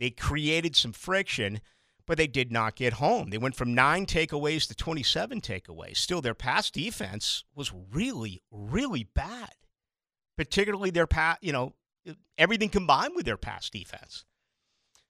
They 0.00 0.10
created 0.10 0.74
some 0.74 0.92
friction, 0.92 1.60
but 2.06 2.18
they 2.18 2.26
did 2.26 2.50
not 2.50 2.74
get 2.74 2.94
home. 2.94 3.30
They 3.30 3.38
went 3.38 3.54
from 3.54 3.74
nine 3.74 4.04
takeaways 4.06 4.66
to 4.66 4.74
27 4.74 5.40
takeaways. 5.40 5.96
Still, 5.96 6.20
their 6.20 6.34
pass 6.34 6.70
defense 6.70 7.44
was 7.54 7.72
really, 7.92 8.42
really 8.50 9.04
bad, 9.14 9.54
particularly 10.36 10.90
their 10.90 11.06
pass, 11.06 11.38
you 11.40 11.52
know, 11.52 11.74
everything 12.36 12.68
combined 12.68 13.12
with 13.14 13.24
their 13.24 13.36
pass 13.36 13.70
defense. 13.70 14.24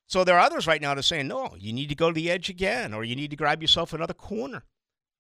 So 0.07 0.23
there 0.23 0.37
are 0.37 0.47
others 0.47 0.67
right 0.67 0.81
now 0.81 0.91
that 0.91 1.01
are 1.01 1.03
saying, 1.03 1.27
no, 1.27 1.57
you 1.59 1.73
need 1.73 1.89
to 1.89 1.95
go 1.95 2.09
to 2.11 2.15
the 2.15 2.31
edge 2.31 2.51
again, 2.51 2.93
or 2.93 3.03
you 3.03 3.17
need 3.17 3.31
to 3.31 3.37
grab 3.37 3.63
yourself 3.63 3.95
another 3.95 4.13
corner 4.13 4.65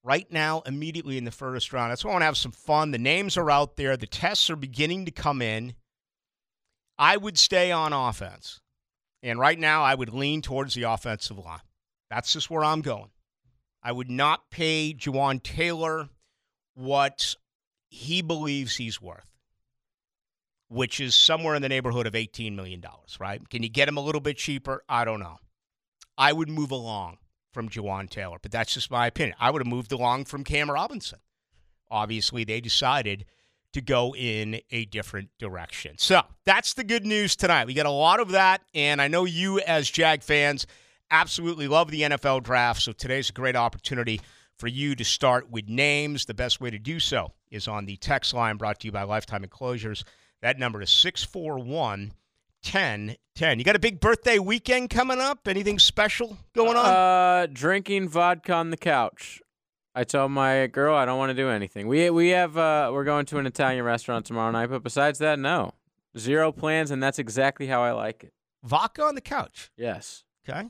right 0.04 0.30
now, 0.30 0.62
immediately 0.66 1.18
in 1.18 1.24
the 1.24 1.30
first 1.30 1.72
round. 1.72 1.90
That's 1.90 2.04
why 2.04 2.10
I 2.10 2.14
want 2.14 2.22
to 2.22 2.26
have 2.26 2.36
some 2.36 2.52
fun. 2.52 2.90
The 2.90 2.98
names 2.98 3.36
are 3.36 3.50
out 3.50 3.76
there, 3.76 3.96
the 3.96 4.06
tests 4.06 4.50
are 4.50 4.56
beginning 4.56 5.06
to 5.06 5.10
come 5.10 5.42
in. 5.42 5.74
I 6.96 7.16
would 7.16 7.38
stay 7.38 7.72
on 7.72 7.92
offense. 7.92 8.60
And 9.22 9.38
right 9.38 9.58
now, 9.58 9.82
I 9.82 9.94
would 9.94 10.12
lean 10.12 10.42
towards 10.42 10.74
the 10.74 10.82
offensive 10.82 11.38
line. 11.38 11.60
That's 12.10 12.32
just 12.32 12.50
where 12.50 12.62
I'm 12.62 12.82
going. 12.82 13.10
I 13.82 13.90
would 13.90 14.10
not 14.10 14.50
pay 14.50 14.94
Jawaan 14.94 15.42
Taylor 15.42 16.10
what 16.74 17.34
he 17.88 18.22
believes 18.22 18.76
he's 18.76 19.00
worth, 19.00 19.30
which 20.68 21.00
is 21.00 21.14
somewhere 21.14 21.54
in 21.54 21.62
the 21.62 21.68
neighborhood 21.68 22.06
of 22.06 22.12
$18 22.12 22.54
million, 22.54 22.84
right? 23.18 23.48
Can 23.48 23.62
you 23.62 23.68
get 23.68 23.88
him 23.88 23.96
a 23.96 24.02
little 24.02 24.20
bit 24.20 24.36
cheaper? 24.36 24.84
I 24.88 25.04
don't 25.04 25.20
know. 25.20 25.38
I 26.16 26.32
would 26.32 26.48
move 26.48 26.70
along 26.70 27.18
from 27.54 27.68
Jawaan 27.68 28.10
Taylor, 28.10 28.38
but 28.42 28.50
that's 28.50 28.74
just 28.74 28.90
my 28.90 29.06
opinion. 29.06 29.36
I 29.40 29.50
would 29.50 29.60
have 29.60 29.66
moved 29.66 29.92
along 29.92 30.26
from 30.26 30.44
Cam 30.44 30.70
Robinson. 30.70 31.20
Obviously, 31.90 32.44
they 32.44 32.60
decided 32.60 33.24
to 33.72 33.80
go 33.80 34.14
in 34.14 34.60
a 34.70 34.84
different 34.86 35.30
direction. 35.38 35.96
So 35.98 36.22
that's 36.44 36.74
the 36.74 36.84
good 36.84 37.06
news 37.06 37.36
tonight. 37.36 37.66
We 37.66 37.74
got 37.74 37.86
a 37.86 37.90
lot 37.90 38.20
of 38.20 38.30
that, 38.30 38.62
and 38.74 39.00
I 39.00 39.08
know 39.08 39.24
you, 39.24 39.60
as 39.60 39.90
Jag 39.90 40.22
fans, 40.22 40.66
absolutely 41.10 41.68
love 41.68 41.90
the 41.90 42.02
NFL 42.02 42.42
draft. 42.42 42.82
So 42.82 42.92
today's 42.92 43.30
a 43.30 43.32
great 43.32 43.56
opportunity 43.56 44.20
for 44.56 44.68
you 44.68 44.94
to 44.94 45.04
start 45.04 45.50
with 45.50 45.68
names. 45.68 46.24
The 46.24 46.34
best 46.34 46.60
way 46.60 46.70
to 46.70 46.78
do 46.78 47.00
so 47.00 47.32
is 47.50 47.68
on 47.68 47.86
the 47.86 47.96
text 47.96 48.34
line 48.34 48.56
brought 48.56 48.80
to 48.80 48.88
you 48.88 48.92
by 48.92 49.02
Lifetime 49.04 49.44
Enclosures. 49.44 50.04
That 50.42 50.58
number 50.58 50.82
is 50.82 50.90
641 50.90 52.12
1010. 52.64 53.58
You 53.58 53.64
got 53.64 53.76
a 53.76 53.80
big 53.80 54.00
birthday 54.00 54.38
weekend 54.38 54.90
coming 54.90 55.20
up? 55.20 55.46
Anything 55.46 55.78
special 55.78 56.38
going 56.54 56.76
on? 56.76 56.86
Uh, 56.86 57.46
drinking 57.52 58.08
vodka 58.08 58.52
on 58.54 58.70
the 58.70 58.76
couch. 58.76 59.40
I 59.94 60.04
told 60.04 60.32
my 60.32 60.66
girl 60.66 60.96
I 60.96 61.04
don't 61.04 61.18
want 61.18 61.30
to 61.30 61.34
do 61.34 61.48
anything. 61.50 61.86
We 61.86 62.10
we 62.10 62.30
have 62.30 62.56
uh 62.56 62.90
we're 62.92 63.04
going 63.04 63.26
to 63.26 63.38
an 63.38 63.46
Italian 63.46 63.84
restaurant 63.84 64.26
tomorrow 64.26 64.50
night, 64.50 64.70
but 64.70 64.82
besides 64.82 65.20
that, 65.20 65.38
no. 65.38 65.72
Zero 66.18 66.50
plans 66.52 66.90
and 66.90 67.02
that's 67.02 67.18
exactly 67.18 67.66
how 67.66 67.82
I 67.82 67.92
like 67.92 68.24
it. 68.24 68.32
Vodka 68.64 69.04
on 69.04 69.14
the 69.14 69.20
couch. 69.20 69.70
Yes. 69.76 70.24
Okay. 70.48 70.68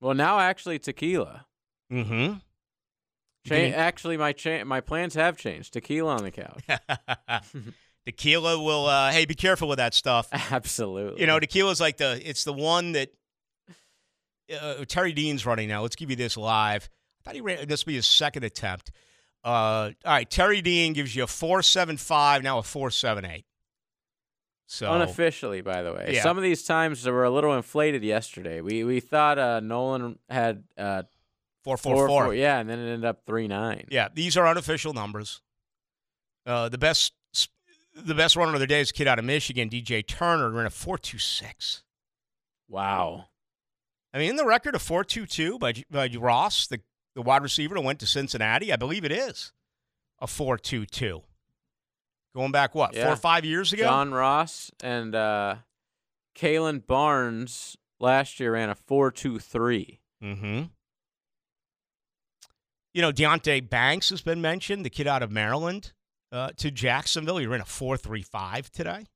Well, 0.00 0.14
now 0.14 0.40
actually 0.40 0.78
tequila. 0.80 1.46
Mm-hmm. 1.92 2.34
Cha- 3.46 3.54
actually 3.76 4.16
my 4.16 4.32
cha- 4.32 4.64
my 4.64 4.80
plans 4.80 5.14
have 5.14 5.36
changed. 5.36 5.72
Tequila 5.72 6.16
on 6.16 6.24
the 6.24 6.30
couch. 6.32 6.64
tequila 8.06 8.62
will 8.62 8.86
uh 8.86 9.10
hey, 9.10 9.24
be 9.24 9.34
careful 9.34 9.68
with 9.68 9.78
that 9.78 9.94
stuff. 9.94 10.28
Absolutely. 10.32 11.20
You 11.20 11.26
know, 11.26 11.38
tequila's 11.40 11.80
like 11.80 11.96
the 11.98 12.20
it's 12.28 12.44
the 12.44 12.52
one 12.52 12.92
that 12.92 13.10
uh, 14.60 14.84
Terry 14.86 15.12
Dean's 15.12 15.46
running 15.46 15.68
now. 15.68 15.82
Let's 15.82 15.96
give 15.96 16.10
you 16.10 16.16
this 16.16 16.36
live. 16.36 16.88
I 17.20 17.24
thought 17.24 17.34
he 17.34 17.40
ran 17.40 17.66
this 17.68 17.84
will 17.86 17.92
be 17.92 17.96
his 17.96 18.06
second 18.06 18.44
attempt. 18.44 18.90
Uh, 19.44 19.48
all 19.48 20.12
right, 20.12 20.28
Terry 20.28 20.60
Dean 20.62 20.92
gives 20.92 21.16
you 21.16 21.24
a 21.24 21.26
four 21.26 21.62
seven 21.62 21.96
five, 21.96 22.42
now 22.42 22.58
a 22.58 22.62
four 22.62 22.90
seven 22.90 23.24
eight. 23.24 23.44
So 24.66 24.90
unofficially, 24.92 25.60
by 25.60 25.82
the 25.82 25.92
way, 25.92 26.12
Yeah. 26.14 26.22
some 26.22 26.38
of 26.38 26.42
these 26.42 26.64
times 26.64 27.04
were 27.04 27.24
a 27.24 27.30
little 27.30 27.54
inflated 27.54 28.02
yesterday. 28.02 28.60
We 28.60 28.84
we 28.84 29.00
thought 29.00 29.38
uh, 29.38 29.60
Nolan 29.60 30.18
had 30.30 30.64
uh, 30.78 31.02
four 31.62 31.76
four 31.76 32.06
four. 32.08 32.34
yeah, 32.34 32.58
and 32.58 32.68
then 32.70 32.78
it 32.78 32.84
ended 32.84 33.04
up 33.04 33.26
three 33.26 33.48
nine. 33.48 33.86
Yeah, 33.90 34.08
these 34.14 34.36
are 34.36 34.46
unofficial 34.46 34.92
numbers. 34.92 35.40
Uh, 36.46 36.68
the 36.68 36.78
best 36.78 37.12
the 37.94 38.14
best 38.14 38.36
runner 38.36 38.54
of 38.54 38.60
the 38.60 38.66
day 38.66 38.80
is 38.80 38.90
a 38.90 38.92
kid 38.92 39.06
out 39.06 39.18
of 39.18 39.24
Michigan, 39.24 39.68
DJ 39.68 40.06
Turner, 40.06 40.50
ran 40.50 40.66
a 40.66 40.70
four 40.70 40.98
two 40.98 41.18
six. 41.18 41.82
Wow. 42.68 43.26
I 44.14 44.18
mean, 44.18 44.30
in 44.30 44.36
the 44.36 44.46
record 44.46 44.74
of 44.74 44.82
four 44.82 45.04
two 45.04 45.26
two 45.26 45.58
by 45.58 45.74
by 45.90 46.08
Ross, 46.18 46.66
the 46.66 46.80
the 47.14 47.22
wide 47.22 47.42
receiver 47.42 47.74
that 47.74 47.82
went 47.82 48.00
to 48.00 48.06
Cincinnati, 48.06 48.72
I 48.72 48.76
believe 48.76 49.04
it 49.04 49.12
is 49.12 49.52
a 50.20 50.26
four 50.26 50.56
two 50.56 50.86
two. 50.86 51.22
Going 52.34 52.52
back 52.52 52.74
what 52.74 52.94
four 52.94 53.08
or 53.08 53.16
five 53.16 53.44
years 53.44 53.72
ago? 53.72 53.82
John 53.82 54.12
Ross 54.12 54.70
and 54.82 55.14
uh, 55.14 55.56
Kalon 56.34 56.78
Barnes 56.80 57.76
last 58.00 58.40
year 58.40 58.52
ran 58.52 58.70
a 58.70 58.74
four 58.74 59.10
two 59.10 59.38
three. 59.38 60.00
Mm-hmm. 60.22 60.62
You 62.94 63.00
know, 63.02 63.12
Deonte 63.12 63.68
Banks 63.68 64.10
has 64.10 64.20
been 64.20 64.40
mentioned, 64.40 64.84
the 64.84 64.90
kid 64.90 65.06
out 65.06 65.22
of 65.22 65.30
Maryland 65.30 65.92
uh, 66.32 66.50
to 66.56 66.70
Jacksonville. 66.70 67.36
He 67.38 67.46
ran 67.46 67.60
a 67.60 67.64
4.35 67.64 68.70
today. 68.70 69.06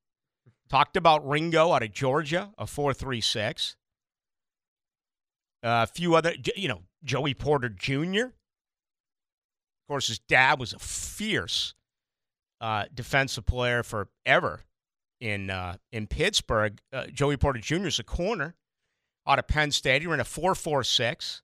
Talked 0.68 0.96
about 0.96 1.26
Ringo 1.26 1.72
out 1.72 1.82
of 1.82 1.92
Georgia, 1.92 2.52
a 2.58 2.64
4.36. 2.64 3.74
Uh, 5.62 5.82
a 5.82 5.86
few 5.86 6.14
other, 6.14 6.34
you 6.54 6.68
know, 6.68 6.82
Joey 7.02 7.34
Porter 7.34 7.68
Jr. 7.68 8.26
Of 8.26 9.88
course, 9.88 10.08
his 10.08 10.18
dad 10.18 10.58
was 10.58 10.72
a 10.72 10.78
fierce 10.78 11.74
uh, 12.60 12.84
defensive 12.92 13.46
player 13.46 13.82
forever 13.82 14.64
in 15.20 15.50
uh, 15.50 15.76
in 15.92 16.06
Pittsburgh. 16.06 16.80
Uh, 16.92 17.06
Joey 17.06 17.36
Porter 17.36 17.60
Jr. 17.60 17.86
is 17.86 17.98
a 17.98 18.04
corner 18.04 18.54
out 19.26 19.38
of 19.38 19.48
Penn 19.48 19.70
State. 19.70 20.02
He 20.02 20.08
ran 20.08 20.20
a 20.20 20.24
4.46 20.24 21.42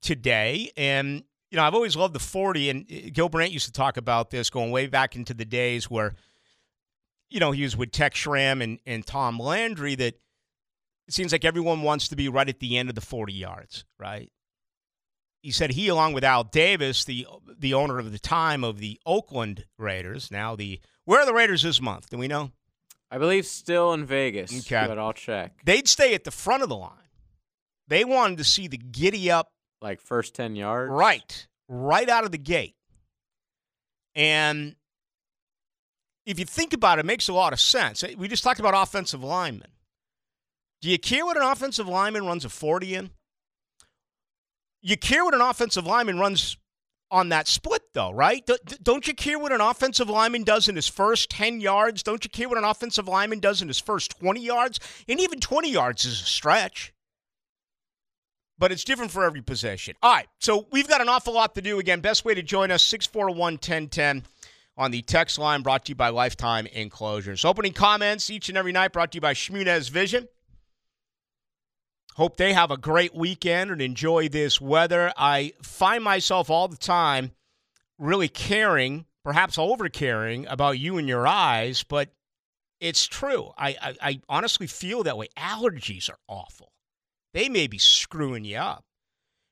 today. 0.00 0.70
And, 0.76 1.24
you 1.54 1.60
know, 1.60 1.66
I've 1.66 1.74
always 1.74 1.94
loved 1.94 2.16
the 2.16 2.18
40. 2.18 2.68
And 2.68 2.84
uh, 2.90 3.10
Gil 3.12 3.28
Brandt 3.28 3.52
used 3.52 3.66
to 3.66 3.72
talk 3.72 3.96
about 3.96 4.30
this 4.30 4.50
going 4.50 4.72
way 4.72 4.88
back 4.88 5.14
into 5.14 5.34
the 5.34 5.44
days 5.44 5.88
where, 5.88 6.16
you 7.30 7.38
know, 7.38 7.52
he 7.52 7.62
was 7.62 7.76
with 7.76 7.92
Tex 7.92 8.18
Schramm 8.18 8.60
and, 8.60 8.80
and 8.84 9.06
Tom 9.06 9.38
Landry 9.38 9.94
that 9.94 10.14
it 11.06 11.14
seems 11.14 11.30
like 11.30 11.44
everyone 11.44 11.82
wants 11.82 12.08
to 12.08 12.16
be 12.16 12.28
right 12.28 12.48
at 12.48 12.58
the 12.58 12.76
end 12.76 12.88
of 12.88 12.96
the 12.96 13.00
40 13.00 13.32
yards, 13.32 13.84
right? 14.00 14.32
He 15.42 15.52
said 15.52 15.70
he, 15.70 15.86
along 15.86 16.14
with 16.14 16.24
Al 16.24 16.42
Davis, 16.42 17.04
the 17.04 17.24
the 17.56 17.74
owner 17.74 18.00
of 18.00 18.10
the 18.10 18.18
time 18.18 18.64
of 18.64 18.78
the 18.78 18.98
Oakland 19.06 19.66
Raiders, 19.78 20.32
now 20.32 20.56
the 20.56 20.80
where 21.04 21.20
are 21.20 21.26
the 21.26 21.34
Raiders 21.34 21.62
this 21.62 21.80
month? 21.80 22.10
Do 22.10 22.18
we 22.18 22.26
know? 22.26 22.50
I 23.12 23.18
believe 23.18 23.46
still 23.46 23.92
in 23.92 24.06
Vegas. 24.06 24.50
Okay. 24.60 24.86
But 24.88 24.98
I'll 24.98 25.12
check. 25.12 25.52
They'd 25.64 25.86
stay 25.86 26.14
at 26.14 26.24
the 26.24 26.32
front 26.32 26.64
of 26.64 26.68
the 26.68 26.76
line. 26.76 26.90
They 27.86 28.04
wanted 28.04 28.38
to 28.38 28.44
see 28.44 28.66
the 28.66 28.78
giddy 28.78 29.30
up 29.30 29.52
Like 29.84 30.00
first 30.00 30.34
ten 30.34 30.56
yards. 30.56 30.90
Right, 30.90 31.46
right 31.68 32.08
out 32.08 32.24
of 32.24 32.32
the 32.32 32.38
gate. 32.38 32.74
And 34.14 34.76
if 36.24 36.38
you 36.38 36.46
think 36.46 36.72
about 36.72 36.98
it, 36.98 37.00
it 37.00 37.06
makes 37.06 37.28
a 37.28 37.34
lot 37.34 37.52
of 37.52 37.60
sense. 37.60 38.02
Eh, 38.02 38.14
we 38.16 38.26
just 38.26 38.42
talked 38.42 38.58
about 38.58 38.72
offensive 38.74 39.22
linemen. 39.22 39.68
Do 40.80 40.88
you 40.88 40.98
care 40.98 41.26
what 41.26 41.36
an 41.36 41.42
offensive 41.42 41.86
lineman 41.86 42.24
runs 42.24 42.46
a 42.46 42.48
40 42.48 42.94
in? 42.94 43.10
You 44.80 44.96
care 44.96 45.22
what 45.22 45.34
an 45.34 45.42
offensive 45.42 45.84
lineman 45.84 46.18
runs 46.18 46.56
on 47.10 47.28
that 47.28 47.46
split, 47.46 47.82
though, 47.92 48.10
right? 48.10 48.48
Don't 48.82 49.06
you 49.06 49.12
care 49.12 49.38
what 49.38 49.52
an 49.52 49.60
offensive 49.60 50.08
lineman 50.08 50.44
does 50.44 50.66
in 50.66 50.76
his 50.76 50.88
first 50.88 51.28
10 51.28 51.60
yards? 51.60 52.02
Don't 52.02 52.24
you 52.24 52.30
care 52.30 52.48
what 52.48 52.56
an 52.56 52.64
offensive 52.64 53.06
lineman 53.06 53.40
does 53.40 53.60
in 53.60 53.68
his 53.68 53.80
first 53.80 54.18
20 54.18 54.40
yards? 54.40 54.80
And 55.06 55.20
even 55.20 55.40
20 55.40 55.70
yards 55.70 56.06
is 56.06 56.22
a 56.22 56.24
stretch 56.24 56.93
but 58.58 58.72
it's 58.72 58.84
different 58.84 59.10
for 59.10 59.24
every 59.24 59.42
position. 59.42 59.94
All 60.02 60.12
right, 60.12 60.28
so 60.38 60.66
we've 60.70 60.88
got 60.88 61.00
an 61.00 61.08
awful 61.08 61.34
lot 61.34 61.54
to 61.54 61.62
do. 61.62 61.78
Again, 61.78 62.00
best 62.00 62.24
way 62.24 62.34
to 62.34 62.42
join 62.42 62.70
us, 62.70 62.82
641 62.84 63.54
1010 63.54 64.24
on 64.76 64.90
the 64.90 65.02
text 65.02 65.38
line 65.38 65.62
brought 65.62 65.84
to 65.84 65.90
you 65.90 65.96
by 65.96 66.08
Lifetime 66.08 66.66
Enclosures. 66.66 67.44
Opening 67.44 67.72
comments 67.72 68.30
each 68.30 68.48
and 68.48 68.58
every 68.58 68.72
night 68.72 68.92
brought 68.92 69.12
to 69.12 69.16
you 69.16 69.20
by 69.20 69.34
Shmunez 69.34 69.90
Vision. 69.90 70.28
Hope 72.16 72.36
they 72.36 72.52
have 72.52 72.70
a 72.70 72.76
great 72.76 73.14
weekend 73.14 73.70
and 73.70 73.82
enjoy 73.82 74.28
this 74.28 74.60
weather. 74.60 75.12
I 75.16 75.52
find 75.62 76.04
myself 76.04 76.48
all 76.48 76.68
the 76.68 76.76
time 76.76 77.32
really 77.98 78.28
caring, 78.28 79.06
perhaps 79.24 79.58
over 79.58 79.88
caring 79.88 80.46
about 80.46 80.78
you 80.78 80.96
and 80.96 81.08
your 81.08 81.26
eyes, 81.26 81.82
but 81.82 82.10
it's 82.80 83.06
true. 83.06 83.50
I, 83.58 83.76
I, 83.80 83.96
I 84.00 84.20
honestly 84.28 84.68
feel 84.68 85.02
that 85.04 85.18
way. 85.18 85.28
Allergies 85.36 86.08
are 86.08 86.18
awful 86.28 86.73
they 87.34 87.50
may 87.50 87.66
be 87.66 87.78
screwing 87.78 88.44
you 88.44 88.56
up. 88.56 88.84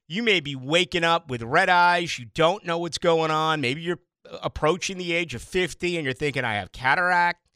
You 0.09 0.23
may 0.23 0.41
be 0.41 0.57
waking 0.57 1.05
up 1.05 1.29
with 1.29 1.43
red 1.43 1.69
eyes. 1.69 2.19
You 2.19 2.27
don't 2.33 2.65
know 2.65 2.79
what's 2.79 2.99
going 2.99 3.31
on. 3.31 3.61
Maybe 3.61 3.83
you're 3.83 4.01
approaching 4.43 4.99
the 4.99 5.13
age 5.13 5.35
of 5.35 5.43
50 5.43 5.97
and 5.97 6.05
you're 6.05 6.15
thinking, 6.15 6.45
I 6.45 6.55
have 6.55 6.73
cataract. 6.73 7.47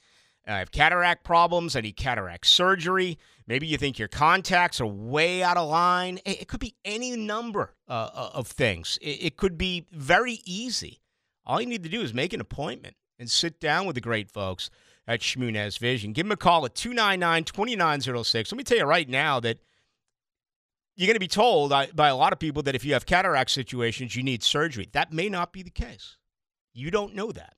I 0.46 0.58
have 0.58 0.70
cataract 0.70 1.24
problems. 1.24 1.74
I 1.74 1.80
need 1.80 1.96
cataract 1.96 2.46
surgery. 2.46 3.18
Maybe 3.46 3.66
you 3.66 3.76
think 3.78 3.98
your 3.98 4.08
contacts 4.08 4.80
are 4.80 4.86
way 4.86 5.42
out 5.42 5.56
of 5.56 5.68
line. 5.68 6.20
It 6.24 6.48
could 6.48 6.60
be 6.60 6.74
any 6.84 7.16
number 7.16 7.74
uh, 7.88 8.30
of 8.34 8.46
things. 8.48 8.98
It, 9.00 9.22
it 9.22 9.36
could 9.36 9.56
be 9.56 9.86
very 9.92 10.40
easy. 10.44 11.00
All 11.44 11.60
you 11.60 11.66
need 11.66 11.84
to 11.84 11.88
do 11.88 12.00
is 12.00 12.12
make 12.12 12.32
an 12.32 12.40
appointment 12.40 12.96
and 13.18 13.30
sit 13.30 13.60
down 13.60 13.86
with 13.86 13.94
the 13.94 14.00
great 14.00 14.30
folks 14.30 14.70
at 15.06 15.20
Shmunez 15.20 15.78
Vision. 15.78 16.12
Give 16.12 16.26
them 16.26 16.32
a 16.32 16.36
call 16.36 16.64
at 16.64 16.74
299 16.74 17.44
2906. 17.44 18.52
Let 18.52 18.56
me 18.56 18.64
tell 18.64 18.78
you 18.78 18.84
right 18.84 19.08
now 19.08 19.40
that 19.40 19.58
you're 20.96 21.06
going 21.06 21.14
to 21.14 21.20
be 21.20 21.28
told 21.28 21.70
by 21.70 22.08
a 22.08 22.16
lot 22.16 22.32
of 22.32 22.38
people 22.38 22.62
that 22.62 22.74
if 22.74 22.84
you 22.84 22.94
have 22.94 23.04
cataract 23.04 23.50
situations, 23.50 24.16
you 24.16 24.22
need 24.22 24.42
surgery. 24.42 24.88
That 24.92 25.12
may 25.12 25.28
not 25.28 25.52
be 25.52 25.62
the 25.62 25.70
case. 25.70 26.16
You 26.72 26.90
don't 26.90 27.14
know 27.14 27.32
that. 27.32 27.54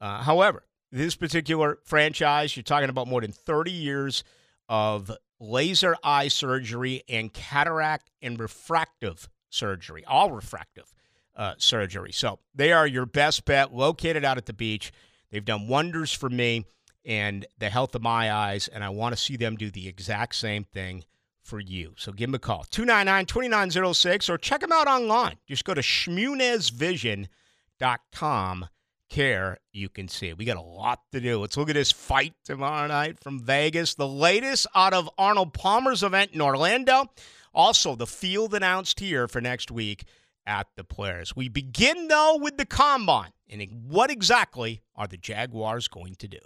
Uh, 0.00 0.22
however, 0.22 0.64
this 0.90 1.14
particular 1.14 1.78
franchise, 1.84 2.56
you're 2.56 2.64
talking 2.64 2.88
about 2.88 3.06
more 3.06 3.20
than 3.20 3.32
30 3.32 3.70
years 3.70 4.24
of 4.68 5.10
laser 5.40 5.96
eye 6.02 6.28
surgery 6.28 7.02
and 7.08 7.32
cataract 7.32 8.10
and 8.20 8.38
refractive 8.40 9.28
surgery, 9.50 10.04
all 10.06 10.32
refractive 10.32 10.92
uh, 11.36 11.54
surgery. 11.58 12.12
So 12.12 12.40
they 12.54 12.72
are 12.72 12.86
your 12.86 13.06
best 13.06 13.44
bet, 13.44 13.72
located 13.72 14.24
out 14.24 14.36
at 14.36 14.46
the 14.46 14.52
beach. 14.52 14.92
They've 15.30 15.44
done 15.44 15.68
wonders 15.68 16.12
for 16.12 16.28
me. 16.28 16.66
and 17.04 17.46
the 17.58 17.70
health 17.70 17.94
of 17.94 18.02
my 18.02 18.30
eyes, 18.30 18.68
and 18.68 18.84
I 18.84 18.90
want 18.90 19.14
to 19.14 19.22
see 19.22 19.36
them 19.36 19.56
do 19.56 19.70
the 19.70 19.88
exact 19.88 20.34
same 20.34 20.64
thing 20.64 21.04
for 21.48 21.58
you. 21.58 21.94
So 21.96 22.12
give 22.12 22.28
them 22.28 22.34
a 22.34 22.38
call, 22.38 22.64
299 22.70 23.26
2906, 23.26 24.28
or 24.28 24.38
check 24.38 24.60
them 24.60 24.70
out 24.70 24.86
online. 24.86 25.38
Just 25.46 25.64
go 25.64 25.74
to 25.74 25.80
schmunezvision.com. 25.80 28.68
Care 29.10 29.56
you 29.72 29.88
can 29.88 30.06
see. 30.06 30.34
We 30.34 30.44
got 30.44 30.58
a 30.58 30.60
lot 30.60 31.00
to 31.12 31.20
do. 31.20 31.40
Let's 31.40 31.56
look 31.56 31.70
at 31.70 31.74
this 31.74 31.90
fight 31.90 32.34
tomorrow 32.44 32.86
night 32.88 33.18
from 33.18 33.40
Vegas. 33.40 33.94
The 33.94 34.06
latest 34.06 34.66
out 34.74 34.92
of 34.92 35.08
Arnold 35.16 35.54
Palmer's 35.54 36.02
event 36.02 36.32
in 36.32 36.42
Orlando. 36.42 37.06
Also, 37.54 37.94
the 37.94 38.06
field 38.06 38.52
announced 38.52 39.00
here 39.00 39.26
for 39.26 39.40
next 39.40 39.70
week 39.70 40.04
at 40.46 40.66
the 40.76 40.84
Players. 40.84 41.34
We 41.34 41.48
begin, 41.48 42.08
though, 42.08 42.36
with 42.36 42.58
the 42.58 42.66
combine. 42.66 43.32
And 43.48 43.66
what 43.88 44.10
exactly 44.10 44.82
are 44.94 45.06
the 45.06 45.16
Jaguars 45.16 45.88
going 45.88 46.16
to 46.16 46.28
do? 46.28 46.40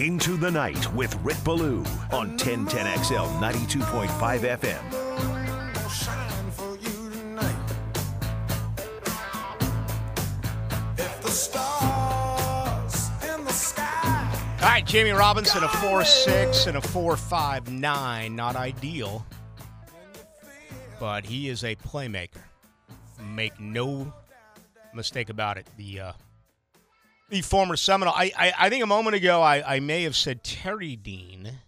Into 0.00 0.38
the 0.38 0.50
night 0.50 0.90
with 0.94 1.14
Rick 1.16 1.36
Ballou 1.44 1.80
on 2.10 2.38
1010XL 2.38 3.38
92.5 3.38 4.08
FM. 4.58 4.92
All 14.62 14.68
right, 14.68 14.86
Jammie 14.86 15.18
Robinson, 15.18 15.64
a 15.64 15.68
4 15.68 16.02
6 16.02 16.66
and 16.66 16.78
a 16.78 16.80
4 16.80 17.18
5 17.18 17.70
9. 17.70 18.34
Not 18.34 18.56
ideal, 18.56 19.26
but 20.98 21.26
he 21.26 21.50
is 21.50 21.62
a 21.62 21.76
playmaker. 21.76 22.40
Make 23.34 23.60
no 23.60 24.10
mistake 24.94 25.28
about 25.28 25.58
it. 25.58 25.66
The 25.76 26.00
uh, 26.00 26.12
the 27.30 27.42
former 27.42 27.76
Seminole. 27.76 28.14
I, 28.14 28.32
I, 28.36 28.52
I 28.58 28.68
think 28.70 28.82
a 28.82 28.86
moment 28.86 29.16
ago 29.16 29.40
I, 29.40 29.76
I 29.76 29.80
may 29.80 30.02
have 30.02 30.16
said 30.16 30.44
Terry 30.44 30.96
Dean. 30.96 31.58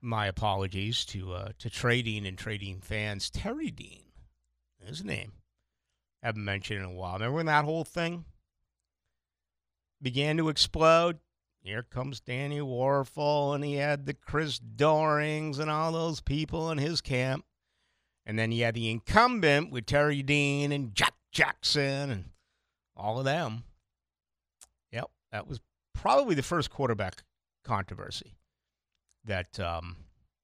My 0.00 0.26
apologies 0.26 1.04
to 1.06 1.32
uh, 1.32 1.48
to 1.58 1.68
trading 1.68 2.26
and 2.26 2.38
trading 2.38 2.80
fans. 2.80 3.28
Terry 3.28 3.70
Dean, 3.70 4.04
his 4.84 5.04
name. 5.04 5.32
I 6.22 6.26
haven't 6.26 6.44
mentioned 6.44 6.80
in 6.80 6.86
a 6.86 6.92
while. 6.92 7.14
Remember 7.14 7.36
when 7.36 7.46
that 7.46 7.64
whole 7.64 7.84
thing 7.84 8.24
began 10.00 10.36
to 10.36 10.48
explode? 10.48 11.18
Here 11.62 11.82
comes 11.82 12.20
Danny 12.20 12.60
Wuerffel, 12.60 13.56
and 13.56 13.64
he 13.64 13.74
had 13.74 14.06
the 14.06 14.14
Chris 14.14 14.60
Doerings 14.60 15.58
and 15.58 15.68
all 15.68 15.90
those 15.90 16.20
people 16.20 16.70
in 16.70 16.78
his 16.78 17.00
camp. 17.00 17.44
And 18.24 18.38
then 18.38 18.52
he 18.52 18.60
had 18.60 18.74
the 18.74 18.88
incumbent 18.88 19.72
with 19.72 19.86
Terry 19.86 20.22
Dean 20.22 20.70
and 20.70 20.94
Jack 20.94 21.14
Jackson 21.32 22.10
and 22.10 22.24
all 22.96 23.18
of 23.18 23.24
them. 23.24 23.64
That 25.32 25.46
was 25.46 25.60
probably 25.94 26.34
the 26.34 26.42
first 26.42 26.70
quarterback 26.70 27.22
controversy 27.64 28.36
that 29.24 29.58
um, 29.60 29.96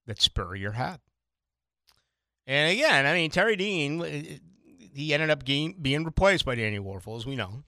that 0.06 0.20
Spurrier 0.20 0.72
had. 0.72 1.00
And 2.46 2.72
again, 2.72 3.06
I 3.06 3.14
mean 3.14 3.30
Terry 3.30 3.56
Dean, 3.56 4.00
uh, 4.00 4.22
he 4.94 5.14
ended 5.14 5.30
up 5.30 5.44
being, 5.44 5.76
being 5.80 6.04
replaced 6.04 6.44
by 6.44 6.54
Danny 6.54 6.78
Wuerffel, 6.78 7.16
as 7.16 7.26
we 7.26 7.36
know. 7.36 7.62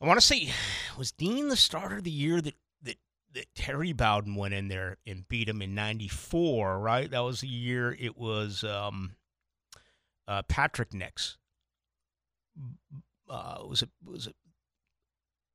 I 0.00 0.06
want 0.06 0.20
to 0.20 0.26
say, 0.26 0.50
was 0.98 1.12
Dean 1.12 1.48
the 1.48 1.56
starter 1.56 2.00
the 2.00 2.10
year 2.10 2.40
that, 2.40 2.54
that, 2.82 2.96
that 3.34 3.54
Terry 3.54 3.92
Bowden 3.92 4.34
went 4.34 4.54
in 4.54 4.68
there 4.68 4.98
and 5.06 5.28
beat 5.28 5.48
him 5.48 5.62
in 5.62 5.74
94, 5.74 6.78
right? 6.78 7.10
That 7.10 7.20
was 7.20 7.40
the 7.40 7.48
year 7.48 7.96
it 7.98 8.16
was 8.16 8.64
um, 8.64 9.12
uh, 10.28 10.42
Patrick 10.42 10.92
Nix. 10.92 11.38
Uh, 13.28 13.62
was 13.66 13.82
it, 13.82 13.88
was 14.04 14.26
it, 14.26 14.36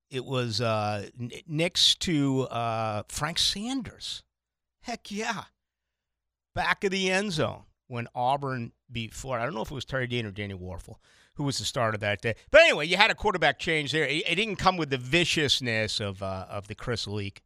it 0.09 0.25
was 0.25 0.61
uh, 0.61 1.07
N- 1.19 1.31
Nix 1.47 1.95
to 1.95 2.43
uh, 2.43 3.03
Frank 3.07 3.39
Sanders. 3.39 4.23
Heck 4.81 5.11
yeah. 5.11 5.43
Back 6.55 6.83
of 6.83 6.91
the 6.91 7.11
end 7.11 7.33
zone 7.33 7.63
when 7.87 8.07
Auburn 8.15 8.71
beat 8.91 9.13
Florida. 9.13 9.43
I 9.43 9.45
don't 9.45 9.55
know 9.55 9.61
if 9.61 9.71
it 9.71 9.75
was 9.75 9.85
Terry 9.85 10.07
Dean 10.07 10.25
or 10.25 10.31
Danny 10.31 10.53
Wuerffel 10.53 10.95
who 11.37 11.43
was 11.43 11.59
the 11.59 11.65
starter 11.65 11.97
that 11.99 12.21
day. 12.21 12.35
But 12.49 12.61
anyway, 12.61 12.87
you 12.87 12.97
had 12.97 13.11
a 13.11 13.15
quarterback 13.15 13.59
change 13.59 13.91
there. 13.91 14.05
It, 14.05 14.23
it 14.27 14.35
didn't 14.35 14.55
come 14.57 14.75
with 14.75 14.89
the 14.89 14.97
viciousness 14.97 15.99
of 15.99 16.21
uh, 16.21 16.47
of 16.49 16.67
the 16.67 16.75
Chris 16.75 17.07
Leak 17.07 17.43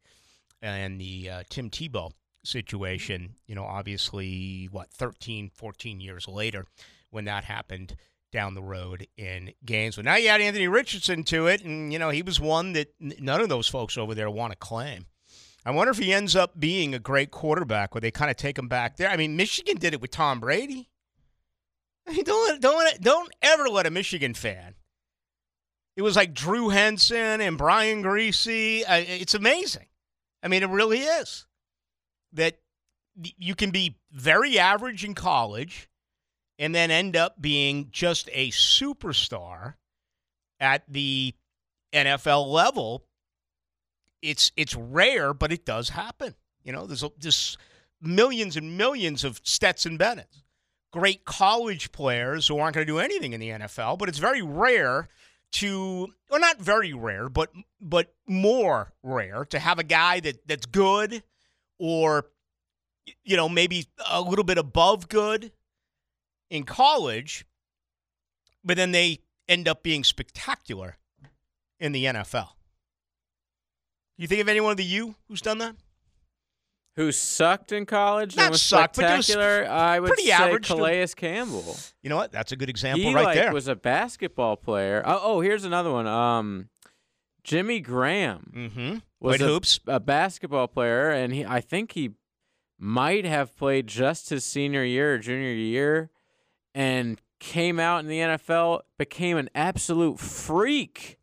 and 0.62 1.00
the 1.00 1.30
uh, 1.30 1.42
Tim 1.50 1.70
Tebow 1.70 2.10
situation. 2.42 3.34
You 3.46 3.54
know, 3.54 3.64
obviously, 3.64 4.68
what 4.72 4.90
13, 4.90 5.50
14 5.54 6.00
years 6.00 6.26
later, 6.26 6.64
when 7.10 7.26
that 7.26 7.44
happened 7.44 7.96
down 8.32 8.54
the 8.54 8.62
road 8.62 9.06
in 9.16 9.52
Gainesville. 9.64 10.04
Now 10.04 10.16
you 10.16 10.28
add 10.28 10.40
Anthony 10.40 10.66
Richardson 10.66 11.22
to 11.24 11.46
it, 11.46 11.62
and 11.62 11.92
you 11.92 11.98
know 11.98 12.10
he 12.10 12.22
was 12.22 12.40
one 12.40 12.72
that 12.72 12.92
none 12.98 13.40
of 13.40 13.48
those 13.48 13.68
folks 13.68 13.96
over 13.96 14.14
there 14.14 14.30
want 14.30 14.52
to 14.52 14.58
claim. 14.58 15.06
I 15.64 15.70
wonder 15.70 15.92
if 15.92 15.98
he 15.98 16.12
ends 16.12 16.34
up 16.34 16.58
being 16.58 16.94
a 16.94 16.98
great 16.98 17.30
quarterback 17.30 17.94
where 17.94 18.00
they 18.00 18.10
kind 18.10 18.30
of 18.30 18.36
take 18.36 18.58
him 18.58 18.66
back 18.66 18.96
there. 18.96 19.08
I 19.08 19.16
mean, 19.16 19.36
Michigan 19.36 19.76
did 19.76 19.94
it 19.94 20.00
with 20.00 20.10
Tom 20.10 20.40
Brady. 20.40 20.90
I 22.08 22.12
mean, 22.12 22.24
don't 22.24 22.60
don't 22.60 23.00
don't 23.00 23.32
ever 23.42 23.68
let 23.68 23.86
a 23.86 23.90
Michigan 23.90 24.34
fan. 24.34 24.74
It 25.96 26.02
was 26.02 26.16
like 26.16 26.34
Drew 26.34 26.70
Henson 26.70 27.40
and 27.40 27.58
Brian 27.58 28.02
Griese. 28.02 28.82
It's 28.88 29.34
amazing. 29.34 29.86
I 30.42 30.48
mean, 30.48 30.62
it 30.62 30.70
really 30.70 31.00
is 31.00 31.46
that 32.32 32.58
you 33.36 33.54
can 33.54 33.70
be 33.70 33.98
very 34.10 34.58
average 34.58 35.04
in 35.04 35.14
college 35.14 35.88
and 36.62 36.72
then 36.72 36.92
end 36.92 37.16
up 37.16 37.42
being 37.42 37.88
just 37.90 38.30
a 38.32 38.50
superstar 38.50 39.74
at 40.60 40.84
the 40.88 41.34
NFL 41.92 42.46
level. 42.46 43.04
It's 44.22 44.52
it's 44.56 44.76
rare, 44.76 45.34
but 45.34 45.50
it 45.50 45.66
does 45.66 45.88
happen. 45.88 46.36
You 46.62 46.72
know, 46.72 46.86
there's 46.86 47.04
there's 47.18 47.58
millions 48.00 48.56
and 48.56 48.78
millions 48.78 49.24
of 49.24 49.40
Stetson 49.42 49.96
Bennett's 49.96 50.44
great 50.92 51.24
college 51.24 51.90
players 51.90 52.46
who 52.46 52.58
aren't 52.58 52.74
going 52.74 52.86
to 52.86 52.92
do 52.92 53.00
anything 53.00 53.32
in 53.32 53.40
the 53.40 53.48
NFL, 53.48 53.98
but 53.98 54.08
it's 54.08 54.18
very 54.18 54.42
rare 54.42 55.08
to 55.52 56.06
or 56.30 56.38
not 56.38 56.60
very 56.60 56.92
rare, 56.92 57.28
but 57.28 57.50
but 57.80 58.14
more 58.28 58.92
rare 59.02 59.44
to 59.46 59.58
have 59.58 59.80
a 59.80 59.84
guy 59.84 60.20
that 60.20 60.46
that's 60.46 60.66
good 60.66 61.24
or 61.80 62.26
you 63.24 63.36
know, 63.36 63.48
maybe 63.48 63.88
a 64.08 64.20
little 64.20 64.44
bit 64.44 64.58
above 64.58 65.08
good 65.08 65.50
in 66.52 66.64
college, 66.64 67.46
but 68.62 68.76
then 68.76 68.92
they 68.92 69.20
end 69.48 69.66
up 69.66 69.82
being 69.82 70.04
spectacular 70.04 70.98
in 71.80 71.92
the 71.92 72.04
NFL. 72.04 72.50
You 74.18 74.28
think 74.28 74.42
of 74.42 74.48
anyone 74.48 74.70
of 74.70 74.76
the 74.76 74.84
U 74.84 75.14
who's 75.28 75.40
done 75.40 75.58
that? 75.58 75.74
Who 76.96 77.10
sucked 77.10 77.72
in 77.72 77.86
college 77.86 78.36
Not 78.36 78.42
and 78.42 78.52
was 78.52 78.60
sucked, 78.60 78.96
but 78.96 79.22
spectacular? 79.22 79.66
I 79.66 79.98
would 79.98 80.08
pretty 80.08 80.24
say 80.24 80.32
average 80.32 80.66
Calais 80.66 81.06
Campbell. 81.16 81.74
You 82.02 82.10
know 82.10 82.16
what? 82.16 82.32
That's 82.32 82.52
a 82.52 82.56
good 82.56 82.68
example 82.68 83.08
he 83.08 83.14
right 83.14 83.24
like 83.24 83.34
there. 83.34 83.52
was 83.52 83.66
a 83.66 83.74
basketball 83.74 84.56
player. 84.56 85.02
Oh, 85.06 85.20
oh, 85.22 85.40
here's 85.40 85.64
another 85.64 85.90
one. 85.90 86.06
Um, 86.06 86.68
Jimmy 87.44 87.80
Graham 87.80 88.52
mm-hmm. 88.54 88.96
was 89.20 89.40
a, 89.40 89.46
hoops. 89.46 89.80
a 89.86 90.00
basketball 90.00 90.68
player, 90.68 91.08
and 91.08 91.32
he 91.32 91.46
I 91.46 91.62
think 91.62 91.92
he 91.92 92.10
might 92.78 93.24
have 93.24 93.56
played 93.56 93.86
just 93.86 94.28
his 94.28 94.44
senior 94.44 94.84
year 94.84 95.14
or 95.14 95.18
junior 95.18 95.52
year, 95.52 96.10
and 96.74 97.20
came 97.40 97.80
out 97.80 98.00
in 98.00 98.06
the 98.06 98.18
NFL, 98.18 98.80
became 98.98 99.36
an 99.36 99.50
absolute 99.54 100.18
freak. 100.18 101.18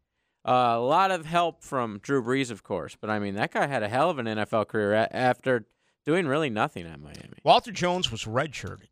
Uh, 0.48 0.76
a 0.78 0.80
lot 0.80 1.12
of 1.12 1.26
help 1.26 1.64
from 1.64 2.00
Drew 2.00 2.24
Brees, 2.24 2.50
of 2.52 2.64
course, 2.64 2.96
but 3.00 3.10
I 3.10 3.20
mean 3.20 3.36
that 3.36 3.52
guy 3.52 3.68
had 3.68 3.84
a 3.84 3.90
hell 3.90 4.10
of 4.10 4.20
an 4.20 4.26
NFL 4.26 4.68
career 4.68 4.94
a- 4.94 5.16
after 5.16 5.66
doing 6.06 6.28
really 6.28 6.50
nothing 6.50 6.86
at 6.88 7.00
Miami. 7.00 7.38
Walter 7.44 7.72
Jones 7.72 8.12
was 8.12 8.24
redshirted. 8.24 8.88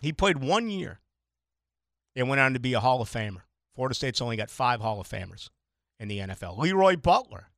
He 0.00 0.12
played 0.12 0.38
one 0.38 0.68
year 0.68 1.00
and 2.16 2.28
went 2.28 2.40
on 2.40 2.54
to 2.54 2.60
be 2.60 2.74
a 2.74 2.80
Hall 2.80 3.00
of 3.00 3.10
Famer. 3.10 3.42
Florida 3.74 3.94
State's 3.94 4.20
only 4.20 4.36
got 4.36 4.50
five 4.50 4.80
Hall 4.80 5.00
of 5.00 5.08
Famers 5.08 5.50
in 5.98 6.08
the 6.08 6.18
NFL. 6.18 6.58
Leroy 6.58 6.96
Butler, 6.96 7.50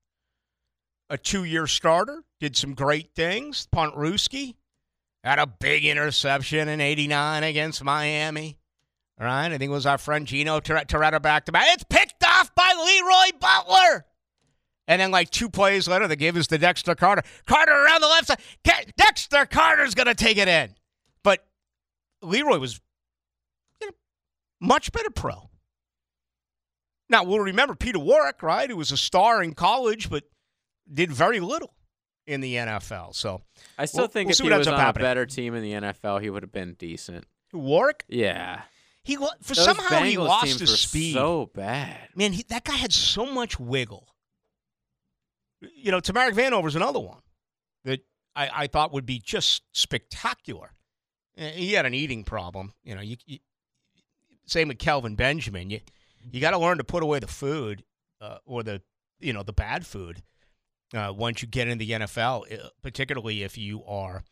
a 1.09 1.19
two 1.19 1.45
year 1.45 1.67
starter, 1.67 2.25
did 2.41 2.57
some 2.57 2.75
great 2.75 3.15
things. 3.15 3.69
Puntrooskie 3.75 4.55
had 5.27 5.39
a 5.41 5.47
big 5.47 5.85
interception 5.85 6.69
in 6.69 6.81
89 6.81 7.43
against 7.43 7.83
Miami. 7.83 8.59
All 9.21 9.27
right. 9.27 9.47
I 9.47 9.59
think 9.59 9.71
it 9.71 9.75
was 9.75 9.87
our 9.87 9.99
friend 9.99 10.27
Gino 10.27 10.61
Tor- 10.61 10.85
Torretta 10.87 11.21
back 11.21 11.47
to 11.47 11.53
back. 11.53 11.67
It's 11.71 11.85
picked 11.85 12.25
off 12.25 12.55
by 12.55 12.73
Leroy 12.77 13.39
Butler. 13.41 14.07
And 14.89 15.01
then, 15.01 15.11
like 15.11 15.31
two 15.31 15.49
plays 15.49 15.89
later, 15.89 16.07
they 16.07 16.15
gave 16.15 16.37
us 16.37 16.47
the 16.47 16.59
Dexter 16.59 16.95
Carter. 16.95 17.23
Carter 17.47 17.73
around 17.73 18.03
the 18.03 18.07
left 18.07 18.29
side. 18.29 18.41
Dexter 18.97 19.45
Carter's 19.47 19.97
going 19.97 20.07
to 20.07 20.15
take 20.15 20.37
it 20.37 20.47
in. 20.47 20.75
But 21.25 21.45
Leroy 22.23 22.59
was 22.59 22.81
you 23.81 23.89
know, 23.89 23.95
much 24.61 24.93
better 24.93 25.11
pro. 25.11 25.51
Now, 27.09 27.25
we'll 27.25 27.41
remember 27.41 27.75
Peter 27.75 27.99
Warrick, 27.99 28.45
right? 28.45 28.71
Who 28.71 28.77
was 28.77 28.93
a 28.93 28.97
star 28.97 29.43
in 29.43 29.55
college, 29.55 30.09
but 30.09 30.23
did 30.93 31.11
very 31.11 31.41
little 31.41 31.75
in 32.27 32.41
the 32.41 32.55
NFL. 32.57 33.15
So 33.15 33.43
I 33.79 33.85
still 33.87 34.03
We'll- 34.03 34.09
think 34.09 34.27
we'll 34.29 34.33
if 34.33 34.39
he 34.53 34.59
was 34.59 34.67
on 34.69 34.75
up 34.75 34.97
a 34.97 34.99
better 35.01 35.27
team 35.27 35.55
in 35.55 35.63
the 35.63 35.73
NFL, 35.73 36.21
he 36.21 36.31
would 36.31 36.43
have 36.43 36.53
been 36.53 36.75
decent. 36.75 37.25
Warrick, 37.53 38.05
Yeah. 38.09 38.63
he 39.05 39.17
for 39.17 39.55
Those 39.55 39.65
somehow 39.65 40.03
he 40.03 40.19
lost 40.19 40.59
his 40.59 40.81
speed. 40.81 41.15
So 41.15 41.51
bad. 41.55 42.09
Man, 42.15 42.33
he, 42.33 42.43
that 42.49 42.65
guy 42.65 42.75
had 42.75 42.93
so 42.93 43.27
much 43.27 43.59
wiggle. 43.61 44.09
You 45.61 45.91
know, 45.91 46.01
Tamarick 46.01 46.35
Vanover's 46.35 46.77
another 46.77 47.01
one 47.01 47.21
that 47.85 48.01
I, 48.35 48.51
I 48.55 48.67
thought 48.67 48.93
would 48.93 49.07
be 49.07 49.19
just 49.19 49.63
spectacular. 49.73 50.73
Eh, 51.39 51.51
He 51.53 51.73
had 51.73 51.87
an 51.87 51.95
eating 51.95 52.25
problem. 52.25 52.75
You 52.85 52.95
know, 52.95 53.01
you, 53.01 53.17
you 53.27 53.39
same 54.47 54.69
with 54.69 54.79
Kelvin 54.79 55.15
Benjamin. 55.17 55.71
You 55.71 55.81
you 56.31 56.41
got 56.41 56.51
to 56.51 56.59
learn 56.59 56.79
to 56.79 56.85
put 56.85 57.03
away 57.03 57.21
the 57.21 57.27
food 57.29 57.85
uh, 58.21 58.39
or 58.45 58.63
the 58.63 58.83
you 59.21 59.33
know 59.33 59.43
the 59.43 59.53
bad 59.53 59.87
food 59.87 60.23
uh, 60.95 61.13
once 61.17 61.43
you 61.43 61.49
get 61.49 61.69
in 61.69 61.79
the 61.79 61.91
NFL, 61.91 62.53
uh, 62.53 62.69
particularly 62.83 63.43
if 63.43 63.59
you 63.59 63.85
are 63.85 64.25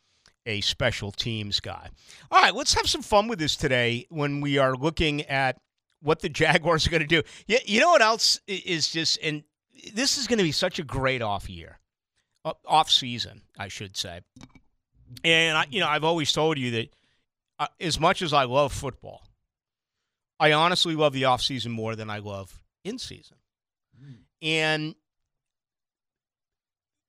a 0.46 0.60
special 0.60 1.10
teams 1.10 1.60
guy. 1.60 1.88
All 2.30 2.42
right, 2.42 2.54
let's 2.54 2.74
have 2.74 2.88
some 2.88 3.02
fun 3.02 3.28
with 3.28 3.38
this 3.38 3.56
today 3.56 4.06
when 4.10 4.40
we 4.40 4.58
are 4.58 4.74
looking 4.74 5.22
at 5.22 5.58
what 6.00 6.20
the 6.20 6.28
Jaguars 6.30 6.86
are 6.86 6.90
going 6.90 7.02
to 7.02 7.06
do. 7.06 7.22
Yeah, 7.46 7.58
you 7.64 7.80
know 7.80 7.90
what 7.90 8.02
else 8.02 8.40
is 8.46 8.90
just 8.90 9.18
and 9.22 9.42
this 9.92 10.16
is 10.16 10.26
going 10.26 10.38
to 10.38 10.44
be 10.44 10.52
such 10.52 10.78
a 10.78 10.84
great 10.84 11.22
off 11.22 11.50
year, 11.50 11.78
off 12.64 12.90
season, 12.90 13.42
I 13.58 13.68
should 13.68 13.96
say. 13.96 14.20
And 15.22 15.56
I, 15.56 15.66
you 15.70 15.80
know, 15.80 15.88
I've 15.88 16.04
always 16.04 16.32
told 16.32 16.58
you 16.58 16.70
that 16.72 16.94
uh, 17.58 17.66
as 17.80 17.98
much 18.00 18.22
as 18.22 18.32
I 18.32 18.44
love 18.44 18.72
football, 18.72 19.26
I 20.40 20.52
honestly 20.52 20.94
love 20.94 21.12
the 21.12 21.24
off 21.24 21.42
season 21.42 21.72
more 21.72 21.96
than 21.96 22.10
I 22.10 22.18
love 22.18 22.60
in 22.84 22.98
season. 22.98 23.36
And 24.42 24.94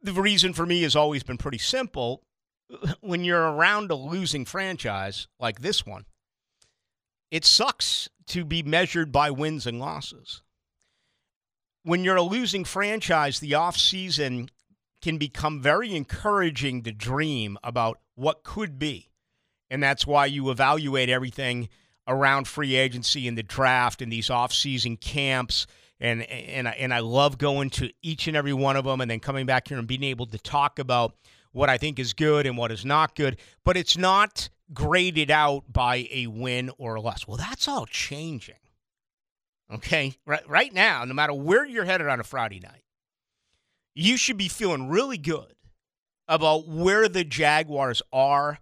the 0.06 0.22
reason 0.22 0.54
for 0.54 0.65
me 0.65 0.84
has 0.84 0.96
always 0.96 1.24
been 1.24 1.38
pretty 1.38 1.58
simple. 1.58 2.24
When 3.02 3.24
you're 3.24 3.52
around 3.52 3.91
a 3.91 3.96
losing 3.96 4.44
franchise 4.44 5.28
like 5.39 5.62
this 5.62 5.86
one, 5.86 6.06
it 7.30 7.46
sucks 7.46 8.10
to 8.28 8.44
be 8.44 8.63
measured 8.63 9.12
by 9.12 9.30
wins 9.30 9.68
and 9.68 9.80
losses. 9.80 10.41
When 11.84 12.04
you're 12.04 12.15
a 12.15 12.24
losing 12.24 12.65
franchise, 12.65 13.39
the 13.39 13.52
offseason 13.52 14.50
can 15.02 15.20
become 15.20 15.62
very 15.62 15.96
encouraging 15.96 16.82
to 16.84 16.91
dream 16.91 17.60
about 17.63 18.00
what 18.15 18.44
could 18.44 18.80
be. 18.80 19.12
And 19.70 19.84
that's 19.84 20.08
why 20.08 20.26
you 20.26 20.50
evaluate 20.50 21.10
everything 21.10 21.70
around 22.08 22.48
free 22.48 22.76
agency 22.76 23.28
and 23.28 23.38
the 23.38 23.44
draft 23.44 24.02
and 24.02 24.12
these 24.12 24.32
off-season 24.32 24.98
camps. 24.98 25.68
And 26.00 26.24
and 26.24 26.68
I, 26.68 26.72
and 26.72 26.94
I 26.94 27.00
love 27.00 27.38
going 27.38 27.70
to 27.72 27.90
each 28.02 28.28
and 28.28 28.36
every 28.36 28.54
one 28.54 28.76
of 28.76 28.86
them 28.86 29.02
and 29.02 29.10
then 29.10 29.20
coming 29.20 29.46
back 29.46 29.70
here 29.70 29.78
and 29.78 29.88
being 29.88 30.04
able 30.04 30.26
to 30.28 30.38
talk 30.38 30.80
about 30.80 31.16
what 31.52 31.70
I 31.70 31.78
think 31.78 32.00
is 32.00 32.14
good 32.14 32.46
and 32.46 32.58
what 32.58 32.72
is 32.72 32.84
not 32.84 33.16
good. 33.16 33.38
But 33.64 33.78
it's 33.78 33.98
not 33.98 34.50
graded 34.74 35.32
out 35.32 35.72
by 35.72 36.08
a 36.12 36.28
win 36.28 36.72
or 36.78 36.96
a 36.96 37.02
loss. 37.02 37.28
Well, 37.28 37.38
that's 37.38 37.68
all 37.68 37.86
changing. 37.86 38.56
Okay, 39.74 40.14
right 40.26 40.48
right 40.50 40.74
now, 40.74 41.06
no 41.06 41.14
matter 41.14 41.34
where 41.34 41.66
you're 41.66 41.86
headed 41.86 42.08
on 42.08 42.20
a 42.20 42.24
Friday 42.24 42.60
night, 42.60 42.84
you 43.94 44.18
should 44.18 44.38
be 44.38 44.50
feeling 44.50 44.90
really 44.90 45.18
good 45.18 45.56
about 46.28 46.68
where 46.68 47.08
the 47.08 47.24
Jaguars 47.24 48.02
are 48.12 48.60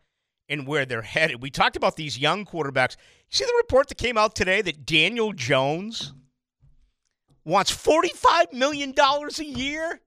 and 0.48 0.68
where 0.68 0.86
they're 0.86 1.02
headed. 1.02 1.42
We 1.42 1.50
talked 1.50 1.76
about 1.76 1.96
these 1.96 2.20
young 2.20 2.46
quarterbacks. 2.46 2.96
You 3.30 3.38
see 3.38 3.46
the 3.46 3.54
report 3.58 3.90
that 3.90 3.98
came 3.98 4.18
out 4.18 4.36
today 4.36 4.62
that 4.62 4.86
Daniel 4.86 5.34
Jones 5.34 6.14
wants 7.46 7.72
$45 7.72 8.54
million 8.54 8.94
a 8.98 9.44
year? 9.44 10.00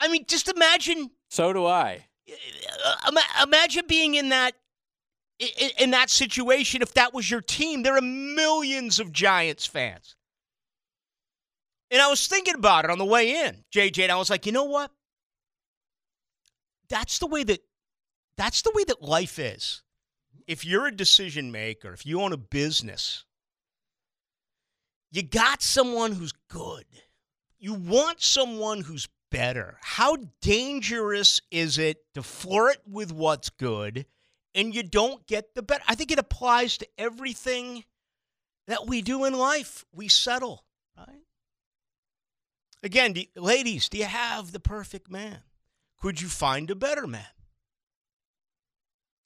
I 0.00 0.08
mean, 0.08 0.24
just 0.26 0.48
imagine 0.48 1.10
So 1.30 1.52
do 1.52 1.66
I. 1.66 2.06
uh, 2.84 3.22
imagine 3.42 3.84
being 3.88 4.14
in 4.14 4.30
that 4.30 4.54
in 5.78 5.90
that 5.90 6.08
situation 6.08 6.80
if 6.80 6.94
that 6.94 7.12
was 7.12 7.30
your 7.30 7.42
team. 7.42 7.82
There 7.82 7.96
are 7.96 8.00
millions 8.02 8.98
of 9.00 9.12
Giants 9.12 9.66
fans. 9.66 10.16
And 11.90 12.00
I 12.00 12.08
was 12.08 12.26
thinking 12.26 12.54
about 12.54 12.84
it 12.84 12.90
on 12.90 12.98
the 12.98 13.04
way 13.04 13.44
in, 13.44 13.62
JJ, 13.74 14.04
and 14.04 14.12
I 14.12 14.16
was 14.16 14.30
like, 14.30 14.46
you 14.46 14.52
know 14.52 14.64
what? 14.64 14.90
That's 16.88 17.18
the 17.18 17.26
way 17.26 17.44
that 17.44 17.60
that's 18.38 18.62
the 18.62 18.72
way 18.74 18.84
that 18.84 19.02
life 19.02 19.38
is. 19.38 19.82
If 20.46 20.64
you're 20.64 20.86
a 20.86 20.92
decision 20.96 21.52
maker, 21.52 21.92
if 21.92 22.06
you 22.06 22.20
own 22.22 22.32
a 22.32 22.36
business, 22.38 23.24
you 25.10 25.22
got 25.22 25.62
someone 25.62 26.12
who's 26.12 26.32
good. 26.48 26.84
You 27.58 27.74
want 27.74 28.22
someone 28.22 28.82
who's 28.82 29.08
better. 29.30 29.78
How 29.82 30.16
dangerous 30.40 31.40
is 31.50 31.78
it 31.78 31.98
to 32.14 32.22
flirt 32.22 32.78
with 32.88 33.12
what's 33.12 33.50
good 33.50 34.06
and 34.54 34.74
you 34.74 34.82
don't 34.82 35.26
get 35.26 35.54
the 35.54 35.62
better? 35.62 35.82
I 35.88 35.94
think 35.94 36.10
it 36.10 36.18
applies 36.18 36.78
to 36.78 36.88
everything 36.98 37.84
that 38.66 38.86
we 38.86 39.02
do 39.02 39.24
in 39.24 39.34
life. 39.34 39.84
We 39.92 40.08
settle, 40.08 40.64
right? 40.96 41.22
Again, 42.82 43.14
do, 43.14 43.22
ladies, 43.36 43.88
do 43.88 43.98
you 43.98 44.04
have 44.04 44.52
the 44.52 44.60
perfect 44.60 45.10
man? 45.10 45.38
Could 46.00 46.20
you 46.20 46.28
find 46.28 46.70
a 46.70 46.74
better 46.76 47.06
man? 47.06 47.26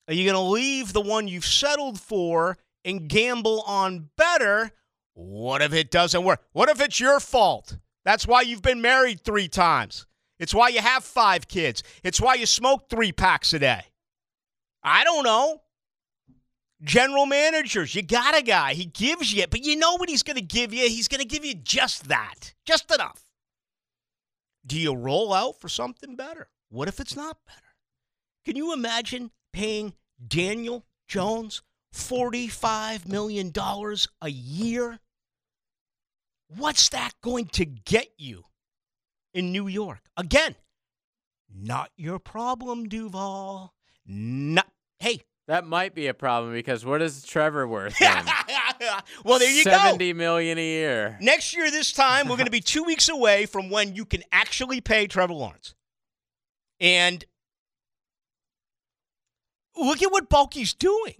Are 0.08 0.14
you 0.14 0.24
going 0.24 0.34
to 0.34 0.50
leave 0.50 0.92
the 0.92 1.00
one 1.00 1.28
you've 1.28 1.44
settled 1.44 2.00
for 2.00 2.58
and 2.84 3.08
gamble 3.08 3.62
on 3.62 4.10
better? 4.16 4.72
What 5.22 5.60
if 5.60 5.74
it 5.74 5.90
doesn't 5.90 6.24
work? 6.24 6.40
What 6.52 6.70
if 6.70 6.80
it's 6.80 6.98
your 6.98 7.20
fault? 7.20 7.76
That's 8.06 8.26
why 8.26 8.40
you've 8.40 8.62
been 8.62 8.80
married 8.80 9.20
three 9.22 9.48
times. 9.48 10.06
It's 10.38 10.54
why 10.54 10.68
you 10.68 10.80
have 10.80 11.04
five 11.04 11.46
kids. 11.46 11.82
It's 12.02 12.20
why 12.20 12.34
you 12.34 12.46
smoke 12.46 12.88
three 12.88 13.12
packs 13.12 13.52
a 13.52 13.58
day. 13.58 13.82
I 14.82 15.04
don't 15.04 15.24
know. 15.24 15.60
General 16.82 17.26
managers, 17.26 17.94
you 17.94 18.00
got 18.00 18.38
a 18.38 18.40
guy. 18.40 18.72
He 18.72 18.86
gives 18.86 19.34
you, 19.34 19.44
but 19.46 19.62
you 19.62 19.76
know 19.76 19.96
what 19.96 20.08
he's 20.08 20.22
going 20.22 20.38
to 20.38 20.42
give 20.42 20.72
you? 20.72 20.88
He's 20.88 21.08
going 21.08 21.20
to 21.20 21.26
give 21.26 21.44
you 21.44 21.54
just 21.54 22.08
that, 22.08 22.54
just 22.64 22.90
enough. 22.90 23.22
Do 24.66 24.80
you 24.80 24.94
roll 24.94 25.34
out 25.34 25.60
for 25.60 25.68
something 25.68 26.16
better? 26.16 26.48
What 26.70 26.88
if 26.88 26.98
it's 26.98 27.14
not 27.14 27.36
better? 27.46 27.60
Can 28.46 28.56
you 28.56 28.72
imagine 28.72 29.32
paying 29.52 29.92
Daniel 30.26 30.86
Jones 31.06 31.60
$45 31.94 33.06
million 33.06 33.52
a 34.22 34.28
year? 34.30 34.98
What's 36.56 36.88
that 36.88 37.12
going 37.22 37.46
to 37.46 37.64
get 37.64 38.08
you 38.18 38.44
in 39.32 39.52
New 39.52 39.68
York? 39.68 40.00
Again, 40.16 40.56
not 41.54 41.90
your 41.96 42.18
problem, 42.18 42.88
Duval. 42.88 43.74
Not, 44.06 44.66
hey. 44.98 45.20
That 45.46 45.64
might 45.66 45.94
be 45.94 46.06
a 46.06 46.14
problem 46.14 46.52
because 46.52 46.84
what 46.84 47.02
is 47.02 47.24
Trevor 47.24 47.66
worth? 47.66 47.96
well, 49.24 49.38
there 49.38 49.50
you 49.50 49.64
go. 49.64 49.70
Seventy 49.72 50.12
million 50.12 50.58
a 50.58 50.64
year. 50.64 51.18
Next 51.20 51.56
year, 51.56 51.70
this 51.72 51.92
time, 51.92 52.28
we're 52.28 52.36
going 52.36 52.46
to 52.46 52.52
be 52.52 52.60
two 52.60 52.84
weeks 52.84 53.08
away 53.08 53.46
from 53.46 53.68
when 53.68 53.96
you 53.96 54.04
can 54.04 54.22
actually 54.30 54.80
pay 54.80 55.08
Trevor 55.08 55.32
Lawrence. 55.32 55.74
And 56.78 57.24
look 59.76 60.02
at 60.02 60.12
what 60.12 60.30
Baalke's 60.30 60.72
doing. 60.72 61.16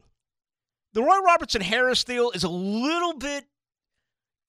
The 0.93 1.03
Roy 1.03 1.19
Robertson 1.25 1.61
Harris 1.61 2.05
deal 2.05 2.31
is 2.31 2.45
a 2.45 2.49
little 2.49 3.15
bit 3.15 3.47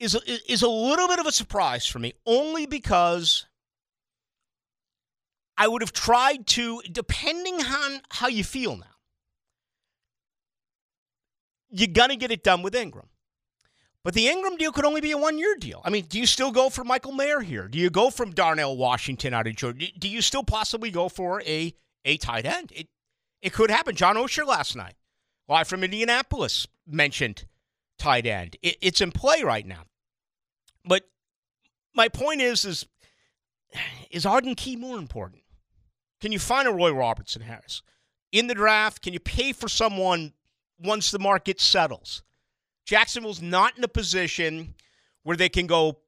is 0.02 0.16
is 0.48 0.64
a 0.64 0.70
little 0.70 1.08
bit 1.08 1.20
of 1.20 1.28
a 1.28 1.32
surprise 1.32 1.86
for 1.86 2.00
me, 2.00 2.14
only 2.26 2.66
because 2.66 3.46
I 5.58 5.68
would 5.68 5.82
have 5.82 5.94
tried 5.94 6.48
to, 6.48 6.82
depending 6.92 7.62
on 7.62 8.02
how 8.10 8.28
you 8.28 8.44
feel 8.44 8.76
now. 8.76 8.86
You're 11.70 11.88
gonna 11.88 12.16
get 12.16 12.32
it 12.32 12.44
done 12.44 12.64
with 12.64 12.74
Engram. 12.74 13.08
But 14.04 14.16
the 14.16 14.26
Engram 14.26 14.58
deal 14.58 14.72
could 14.72 14.86
only 14.86 15.02
be 15.02 15.12
a 15.12 15.18
one 15.18 15.38
year 15.38 15.56
deal. 15.60 15.82
I 15.86 15.92
mean, 15.92 16.06
do 16.06 16.20
you 16.20 16.26
still 16.26 16.52
go 16.52 16.70
for 16.70 16.84
Michael 16.84 17.12
Mayer 17.12 17.42
here? 17.42 17.68
Do 17.68 17.78
you 17.78 17.92
go 17.92 18.10
from 18.10 18.32
Darnell 18.32 18.76
Washington 18.76 19.36
out 19.36 19.46
of 19.46 19.56
Georgia? 19.56 19.88
Do 20.00 20.10
you 20.10 20.22
still 20.22 20.44
possibly 20.44 20.90
go 20.90 21.08
for 21.08 21.44
a, 21.44 21.76
a 22.04 22.18
tight 22.18 22.48
end? 22.48 22.72
It, 22.76 22.88
it 23.44 23.54
could 23.54 23.70
happen. 23.70 23.96
John 23.96 24.16
Oehser 24.16 24.46
last 24.46 24.76
night, 24.76 24.96
live 25.48 25.68
from 25.68 25.84
Indianapolis, 25.84 26.66
mentioned 26.88 27.46
tight 28.00 28.26
end. 28.26 28.58
It, 28.64 28.78
it's 28.82 29.02
in 29.02 29.12
play 29.12 29.44
right 29.44 29.68
now. 29.68 29.84
But 30.86 31.04
my 31.96 32.08
point 32.08 32.42
is, 32.42 32.66
is, 32.66 32.86
is 34.10 34.26
Arden 34.26 34.56
Key 34.56 34.76
more 34.76 34.98
important? 34.98 35.44
Can 36.22 36.32
you 36.32 36.40
find 36.40 36.68
a 36.68 36.72
Roy 36.72 36.92
Robertson 36.92 37.42
Harris? 37.42 37.82
In 38.32 38.48
the 38.48 38.56
draft, 38.56 39.02
can 39.02 39.14
you 39.14 39.20
pay 39.20 39.52
for 39.52 39.68
someone 39.68 40.34
once 40.80 41.12
the 41.12 41.20
market 41.20 41.60
settles? 41.60 42.24
Jacksonville's 42.86 43.42
not 43.42 43.78
in 43.78 43.84
a 43.84 43.88
position 43.88 44.76
where 45.24 45.38
they 45.38 45.50
can 45.50 45.68
go 45.68 46.00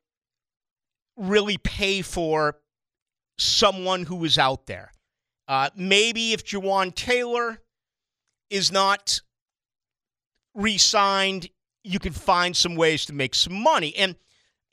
really 1.18 1.58
pay 1.58 2.02
for 2.02 2.58
someone 3.38 4.04
who 4.04 4.24
is 4.26 4.38
out 4.38 4.66
there. 4.68 4.92
Uh, 5.48 5.70
maybe 5.76 6.34
if 6.34 6.46
Jawaan 6.46 6.94
Taylor 6.96 7.62
is 8.50 8.72
not 8.72 9.22
re 10.54 10.78
signed, 10.78 11.50
you 11.84 12.00
can 12.00 12.14
find 12.14 12.56
some 12.56 12.76
ways 12.76 13.06
to 13.06 13.14
make 13.14 13.36
some 13.36 13.54
money. 13.54 13.96
And, 13.96 14.16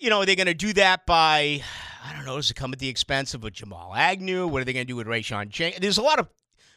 you 0.01 0.11
know, 0.11 0.23
are 0.23 0.27
they 0.27 0.35
going 0.35 0.47
to 0.47 0.55
do 0.55 0.73
that 0.73 1.07
by 1.07 1.63
I 2.05 2.15
don't 2.15 2.25
know. 2.25 2.37
Does 2.37 2.51
it 2.51 2.55
come 2.55 2.73
at 2.73 2.79
the 2.79 2.89
expense 2.89 3.35
of 3.35 3.45
a 3.45 3.51
Jamal 3.51 3.95
Agnew? 3.95 4.47
What 4.47 4.63
are 4.63 4.65
they 4.65 4.73
going 4.73 4.87
to 4.87 4.91
do 4.91 4.97
with 4.97 5.07
Rayshawn 5.07 5.51
Jenkins? 5.51 5.83
There's 5.83 5.99
a 5.99 6.03
lot 6.03 6.19
of 6.19 6.29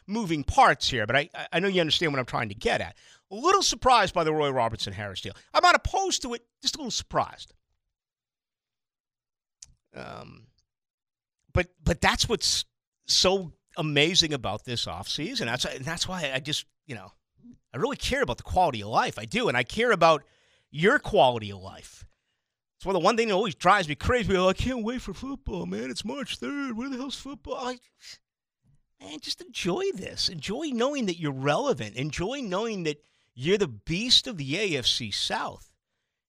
moving 0.06 0.44
parts 0.44 0.90
here, 0.90 1.06
but 1.06 1.16
I, 1.16 1.30
I 1.52 1.60
know 1.60 1.68
you 1.68 1.80
understand 1.80 2.12
what 2.12 2.18
I'm 2.18 2.26
trying 2.26 2.50
to 2.50 2.54
get 2.54 2.82
at. 2.82 2.96
A 3.30 3.34
little 3.34 3.62
surprised 3.62 4.14
by 4.14 4.22
the 4.22 4.34
Roy 4.34 4.50
Robertson 4.50 4.92
Harris 4.92 5.22
deal. 5.22 5.32
I'm 5.54 5.62
not 5.62 5.74
opposed 5.74 6.22
to 6.22 6.34
it, 6.34 6.42
just 6.60 6.76
a 6.76 6.78
little 6.78 6.90
surprised. 6.90 7.54
Um, 9.96 10.48
but 11.52 11.68
but 11.82 12.00
that's 12.00 12.28
what's 12.28 12.64
so 13.06 13.52
amazing 13.76 14.34
about 14.34 14.64
this 14.64 14.84
offseason. 14.84 15.46
That's 15.46 15.64
and 15.64 15.84
that's 15.84 16.06
why 16.06 16.32
I 16.34 16.40
just 16.40 16.66
you 16.86 16.96
know 16.96 17.12
I 17.72 17.78
really 17.78 17.96
care 17.96 18.22
about 18.22 18.36
the 18.36 18.42
quality 18.42 18.82
of 18.82 18.88
life. 18.88 19.18
I 19.18 19.24
do, 19.24 19.48
and 19.48 19.56
I 19.56 19.62
care 19.62 19.92
about 19.92 20.24
your 20.70 20.98
quality 20.98 21.50
of 21.50 21.60
life. 21.60 22.04
It's 22.84 22.86
one 22.86 22.96
of 22.96 23.00
the 23.00 23.06
one 23.06 23.16
thing 23.16 23.28
that 23.28 23.34
always 23.34 23.54
drives 23.54 23.88
me 23.88 23.94
crazy. 23.94 24.36
Like, 24.36 24.60
I 24.60 24.62
can't 24.62 24.84
wait 24.84 25.00
for 25.00 25.14
football, 25.14 25.64
man. 25.64 25.90
It's 25.90 26.04
March 26.04 26.36
third. 26.36 26.76
Where 26.76 26.90
the 26.90 26.98
hell's 26.98 27.16
football? 27.16 27.64
Like, 27.64 27.80
man, 29.00 29.20
just 29.20 29.40
enjoy 29.40 29.84
this. 29.94 30.28
Enjoy 30.28 30.66
knowing 30.66 31.06
that 31.06 31.18
you're 31.18 31.32
relevant. 31.32 31.96
Enjoy 31.96 32.40
knowing 32.42 32.82
that 32.82 33.02
you're 33.34 33.56
the 33.56 33.68
beast 33.68 34.26
of 34.26 34.36
the 34.36 34.52
AFC 34.52 35.14
South, 35.14 35.72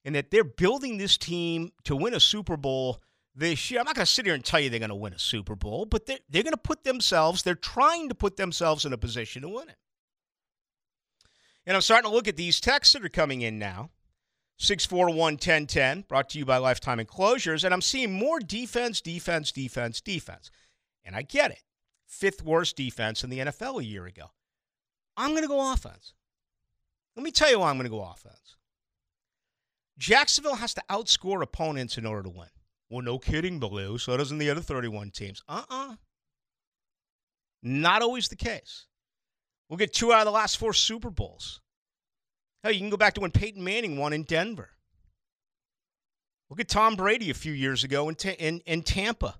and 0.06 0.16
that 0.16 0.32
they're 0.32 0.46
building 0.46 0.98
this 0.98 1.18
team 1.18 1.74
to 1.84 1.94
win 1.94 2.14
a 2.14 2.22
Super 2.22 2.56
Bowl 2.56 3.02
this 3.36 3.70
year. 3.70 3.82
I'm 3.82 3.86
not 3.86 3.96
going 3.96 4.06
to 4.06 4.12
sit 4.14 4.24
here 4.24 4.34
and 4.34 4.46
tell 4.46 4.62
you 4.62 4.70
they're 4.70 4.80
going 4.80 4.88
to 4.88 4.96
win 4.96 5.12
a 5.12 5.20
Super 5.20 5.58
Bowl, 5.58 5.86
but 5.86 6.06
they're, 6.06 6.20
they're 6.30 6.44
going 6.44 6.54
to 6.54 6.58
put 6.58 6.86
themselves, 6.86 7.44
they're 7.44 7.56
trying 7.56 8.08
to 8.08 8.16
put 8.16 8.38
themselves 8.38 8.86
in 8.86 8.94
a 8.94 8.98
position 8.98 9.42
to 9.42 9.50
win 9.50 9.68
it. 9.68 9.78
And 11.66 11.76
I'm 11.76 11.82
starting 11.82 12.10
to 12.10 12.16
look 12.16 12.30
at 12.30 12.38
these 12.38 12.62
texts 12.62 12.94
that 12.94 13.04
are 13.04 13.10
coming 13.10 13.42
in 13.42 13.60
now. 13.60 13.90
641 14.58 15.34
1010, 15.34 16.06
brought 16.08 16.30
to 16.30 16.40
you 16.40 16.46
by 16.46 16.58
Lifetime 16.58 17.00
Enclosures. 17.00 17.64
And 17.64 17.74
I'm 17.74 17.82
seeing 17.82 18.14
more 18.14 18.40
defense, 18.40 19.02
defense, 19.02 19.52
defense, 19.52 20.02
defense. 20.02 20.50
And 21.04 21.16
I 21.16 21.22
get 21.22 21.52
it. 21.52 21.64
Fifth 22.08 22.44
worst 22.44 22.78
defense 22.78 23.24
in 23.24 23.30
the 23.30 23.40
NFL 23.40 23.82
a 23.82 23.86
year 23.86 24.06
ago. 24.06 24.32
I'm 25.18 25.32
going 25.32 25.44
to 25.44 25.48
go 25.48 25.74
offense. 25.74 26.14
Let 27.16 27.24
me 27.24 27.32
tell 27.32 27.50
you 27.50 27.60
why 27.60 27.70
I'm 27.70 27.78
going 27.78 27.86
to 27.86 27.90
go 27.90 28.04
offense. 28.04 28.56
Jacksonville 29.98 30.56
has 30.56 30.74
to 30.74 30.84
outscore 30.90 31.42
opponents 31.42 31.98
in 31.98 32.06
order 32.06 32.24
to 32.24 32.30
win. 32.30 32.50
Well, 32.90 33.02
no 33.02 33.18
kidding, 33.18 33.60
Ballou. 33.60 33.98
So 33.98 34.16
doesn't 34.16 34.38
the 34.38 34.50
other 34.50 34.62
31 34.62 35.12
teams. 35.12 35.42
Uh 35.48 35.64
uh 35.70 35.96
Not 37.64 38.02
always 38.02 38.28
the 38.28 38.36
case. 38.36 38.86
We'll 39.70 39.78
get 39.78 39.94
two 39.94 40.14
out 40.14 40.20
of 40.20 40.26
the 40.26 40.32
last 40.32 40.58
four 40.58 40.74
Super 40.74 41.10
Bowls. 41.10 41.62
Hell, 42.66 42.74
you 42.74 42.80
can 42.80 42.90
go 42.90 42.98
back 42.98 43.14
to 43.14 43.22
when 43.22 43.30
Peyton 43.30 43.64
Manning 43.64 43.96
won 43.96 44.12
in 44.12 44.24
Denver. 44.24 44.72
Look 46.50 46.60
at 46.60 46.68
Tom 46.68 46.96
Brady 46.96 47.30
a 47.30 47.36
few 47.36 47.54
years 47.54 47.84
ago 47.84 48.10
in, 48.10 48.16
in, 48.40 48.60
in 48.66 48.82
Tampa 48.82 49.36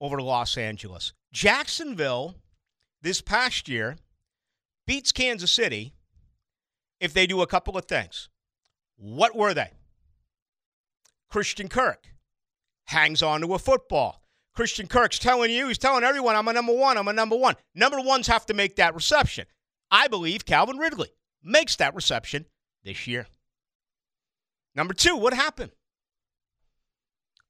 over 0.00 0.16
to 0.16 0.24
Los 0.24 0.56
Angeles. 0.56 1.12
Jacksonville 1.32 2.34
this 3.00 3.20
past 3.20 3.68
year 3.68 3.96
beats 4.88 5.12
Kansas 5.12 5.52
City 5.52 5.94
if 6.98 7.14
they 7.14 7.28
do 7.28 7.42
a 7.42 7.46
couple 7.46 7.78
of 7.78 7.84
things. 7.84 8.28
What 8.96 9.36
were 9.36 9.54
they? 9.54 9.70
Christian 11.30 11.68
Kirk 11.68 12.08
hangs 12.86 13.22
on 13.22 13.40
to 13.42 13.54
a 13.54 13.60
football. 13.60 14.24
Christian 14.56 14.88
Kirk's 14.88 15.20
telling 15.20 15.52
you, 15.52 15.68
he's 15.68 15.78
telling 15.78 16.02
everyone, 16.02 16.34
I'm 16.34 16.48
a 16.48 16.52
number 16.52 16.74
one, 16.74 16.98
I'm 16.98 17.06
a 17.06 17.12
number 17.12 17.36
one. 17.36 17.54
Number 17.76 18.00
ones 18.00 18.26
have 18.26 18.46
to 18.46 18.54
make 18.54 18.74
that 18.76 18.96
reception. 18.96 19.46
I 19.92 20.08
believe 20.08 20.44
Calvin 20.44 20.78
Ridley 20.78 21.12
makes 21.48 21.76
that 21.76 21.94
reception 21.94 22.46
this 22.84 23.06
year. 23.06 23.26
Number 24.74 24.94
two, 24.94 25.16
what 25.16 25.34
happened? 25.34 25.72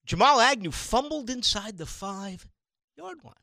Jamal 0.07 0.41
Agnew 0.41 0.71
fumbled 0.71 1.29
inside 1.29 1.77
the 1.77 1.87
five 1.87 2.49
yard 2.97 3.19
line. 3.23 3.35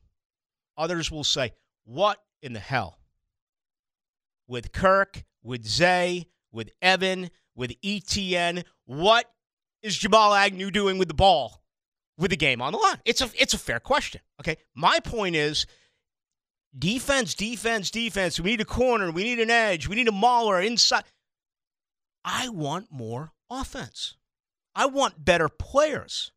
Others 0.78 1.12
will 1.12 1.24
say, 1.24 1.54
What 1.84 2.20
in 2.42 2.54
the 2.54 2.60
hell? 2.60 2.98
With 4.48 4.72
Kirk, 4.72 5.24
with 5.44 5.66
Zay, 5.66 6.26
with 6.52 6.72
Evan, 6.82 7.30
with 7.56 7.80
ETN, 7.82 8.64
what 8.86 9.30
is 9.82 9.98
Jamal 9.98 10.34
Agnew 10.34 10.72
doing 10.72 10.98
with 10.98 11.08
the 11.08 11.14
ball 11.14 11.62
with 12.18 12.32
the 12.32 12.38
game 12.38 12.62
on 12.62 12.74
the 12.74 12.80
line? 12.80 13.00
It's 13.06 13.22
a 13.22 13.30
it's 13.38 13.54
a 13.54 13.60
fair 13.60 13.80
question. 13.80 14.22
Okay. 14.42 14.58
My 14.74 15.00
point 15.00 15.36
is 15.36 15.68
defense, 16.78 17.34
defense, 17.34 17.90
defense. 17.92 18.40
We 18.40 18.52
need 18.52 18.62
a 18.62 18.66
corner. 18.66 19.12
We 19.12 19.24
need 19.24 19.40
an 19.40 19.50
edge. 19.50 19.88
We 19.88 19.96
need 19.96 20.08
a 20.08 20.14
mauler 20.14 20.62
inside. 20.62 21.04
I 22.24 22.50
want 22.50 22.88
more 22.92 23.32
offense. 23.50 24.16
I 24.76 24.88
want 24.88 25.24
better 25.24 25.48
players 25.48 26.32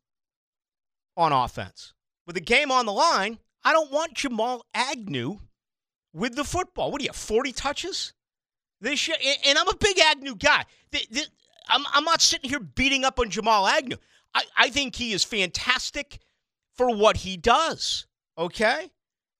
on 1.17 1.33
offense. 1.33 1.93
With 2.25 2.35
the 2.35 2.41
game 2.41 2.71
on 2.71 2.85
the 2.85 2.93
line, 2.93 3.39
I 3.63 3.73
don't 3.73 3.91
want 3.91 4.13
Jamal 4.13 4.65
Agnew 4.73 5.39
with 6.13 6.35
the 6.35 6.43
football. 6.43 6.91
What 6.91 6.99
do 6.99 7.05
you 7.05 7.09
have, 7.09 7.15
40 7.15 7.51
touches 7.51 8.13
this 8.79 9.07
year? 9.07 9.17
And, 9.45 9.57
I'm 9.57 9.67
a 9.67 9.75
big 9.75 9.99
Agnew 9.99 10.35
guy. 10.35 10.63
I'm, 11.67 12.03
not 12.03 12.21
sitting 12.21 12.49
here 12.49 12.59
beating 12.59 13.03
up 13.03 13.19
on 13.19 13.29
Jamal 13.29 13.67
Agnew. 13.67 13.97
I 14.55 14.69
think 14.69 14.95
he 14.95 15.11
is 15.11 15.23
fantastic 15.23 16.19
for 16.75 16.95
what 16.95 17.17
he 17.17 17.35
does, 17.35 18.05
okay? 18.37 18.91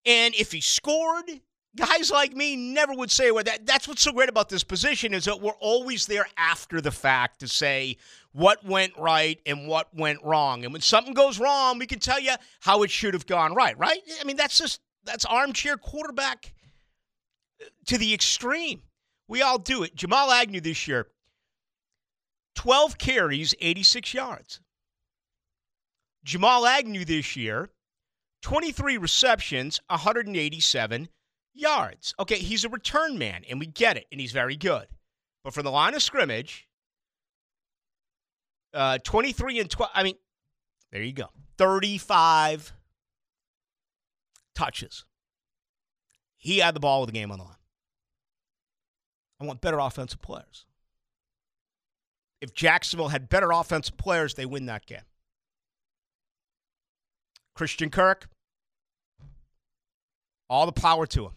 And 0.06 0.34
if 0.36 0.52
he 0.52 0.62
scored, 0.62 1.30
guys 1.76 2.10
like 2.12 2.34
me 2.34 2.56
never 2.56 2.94
would 2.94 3.12
say 3.12 3.32
well, 3.32 3.44
that. 3.44 3.66
That's 3.66 3.88
what's 3.88 4.02
so 4.02 4.12
great 4.12 4.30
about 4.30 4.50
this 4.50 4.64
position 4.64 5.14
is 5.14 5.26
that 5.26 5.42
we're 5.42 5.52
always 5.60 6.06
there 6.06 6.26
after 6.38 6.82
the 6.82 6.92
fact 6.92 7.40
to 7.42 7.48
say 7.48 7.98
what 8.32 8.64
went 8.66 8.94
right 8.98 9.40
and 9.46 9.68
what 9.68 9.94
went 9.94 10.24
wrong. 10.24 10.64
And 10.64 10.74
when 10.74 10.82
something 10.82 11.14
goes 11.14 11.40
wrong, 11.40 11.80
we 11.80 11.88
can 11.88 12.00
tell 12.00 12.20
you 12.20 12.34
how 12.62 12.84
it 12.84 12.92
should 12.92 13.14
have 13.14 13.26
gone 13.26 13.54
right, 13.54 13.78
right? 13.78 14.00
I 14.20 14.24
mean, 14.24 14.38
that's 14.38 14.58
just 14.58 14.82
that's 15.04 15.26
armchair 15.26 15.78
quarterback 15.78 16.54
uh, 17.62 17.66
to 17.88 17.98
the 17.98 18.14
extreme. 18.14 18.84
We 19.28 19.42
all 19.42 19.60
do 19.60 19.84
it. 19.84 19.96
Jamal 19.96 20.32
Agnew 20.32 20.62
this 20.62 20.88
year, 20.88 21.08
12 22.56 22.98
carries, 22.98 23.54
86 23.62 24.14
yards. 24.14 24.60
Jamal 26.24 26.66
Agnew 26.66 27.06
this 27.06 27.36
year, 27.36 27.70
23 28.42 28.98
receptions, 28.98 29.80
187 29.88 31.10
yards. 31.54 32.14
Okay, 32.20 32.38
he's 32.38 32.64
a 32.64 32.70
return 32.70 33.18
man, 33.18 33.44
and 33.50 33.60
we 33.60 33.66
get 33.66 33.98
it, 33.98 34.06
and 34.12 34.20
he's 34.20 34.32
very 34.32 34.56
good. 34.56 34.88
But 35.44 35.54
from 35.54 35.64
the 35.64 35.72
line 35.72 35.94
of 35.94 36.04
scrimmage, 36.04 36.68
uh, 38.74 39.00
23 39.00 39.60
and 39.60 39.70
12, 39.70 39.92
I 39.94 40.04
mean, 40.04 40.16
there 40.92 41.02
you 41.02 41.14
go. 41.14 41.28
35 41.58 42.74
touches. 44.56 45.06
He 46.38 46.60
had 46.60 46.74
the 46.74 46.80
ball 46.80 47.02
with 47.02 47.10
the 47.10 47.14
game 47.14 47.32
on 47.32 47.38
the 47.38 47.44
line. 47.44 47.56
I 49.42 49.46
want 49.46 49.62
better 49.62 49.80
offensive 49.80 50.22
players. 50.22 50.66
If 52.42 52.54
Jacksonville 52.54 53.10
had 53.10 53.30
better 53.30 53.52
offensive 53.52 53.98
players, 53.98 54.34
they 54.34 54.46
win 54.46 54.66
that 54.68 54.86
game. 54.86 55.02
Christian 57.60 57.90
Kirk, 57.90 58.30
all 60.50 60.66
the 60.66 60.72
power 60.72 61.06
to 61.08 61.26
him. 61.26 61.34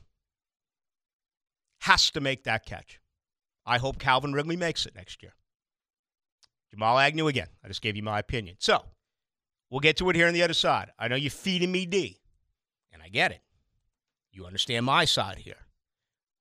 Has 1.80 2.12
to 2.12 2.20
make 2.20 2.44
that 2.44 2.64
catch. 2.64 3.00
I 3.66 3.78
hope 3.78 3.98
Calvin 3.98 4.32
Ridley 4.32 4.56
makes 4.56 4.86
it 4.86 4.94
next 4.94 5.20
year. 5.20 5.32
Jamal 6.70 7.00
Agnew 7.00 7.26
again. 7.26 7.48
I 7.64 7.66
just 7.66 7.82
gave 7.82 7.96
you 7.96 8.04
my 8.04 8.20
opinion. 8.20 8.54
So 8.60 8.84
we'll 9.68 9.80
get 9.80 9.96
to 9.96 10.08
it 10.10 10.14
here 10.14 10.28
on 10.28 10.32
the 10.32 10.44
other 10.44 10.54
side. 10.54 10.92
I 10.96 11.08
know 11.08 11.16
you're 11.16 11.28
feeding 11.28 11.72
me 11.72 11.86
D, 11.86 12.20
and 12.92 13.02
I 13.02 13.08
get 13.08 13.32
it. 13.32 13.42
You 14.30 14.46
understand 14.46 14.86
my 14.86 15.04
side 15.04 15.38
here. 15.38 15.66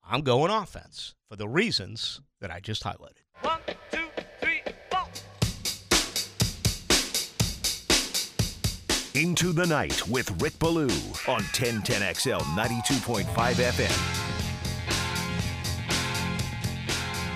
I'm 0.08 0.22
going 0.22 0.52
offense 0.52 1.16
for 1.28 1.38
the 1.38 1.50
reasons 1.50 2.22
that 2.40 2.52
I 2.52 2.60
just 2.60 2.84
highlighted. 2.84 3.24
One, 3.42 3.62
Into 9.14 9.52
the 9.52 9.68
Night 9.68 10.08
with 10.08 10.42
Rick 10.42 10.58
Ballou 10.58 10.88
on 11.28 11.42
1010XL 11.42 12.40
92.5 12.40 13.26
FM. 13.26 13.92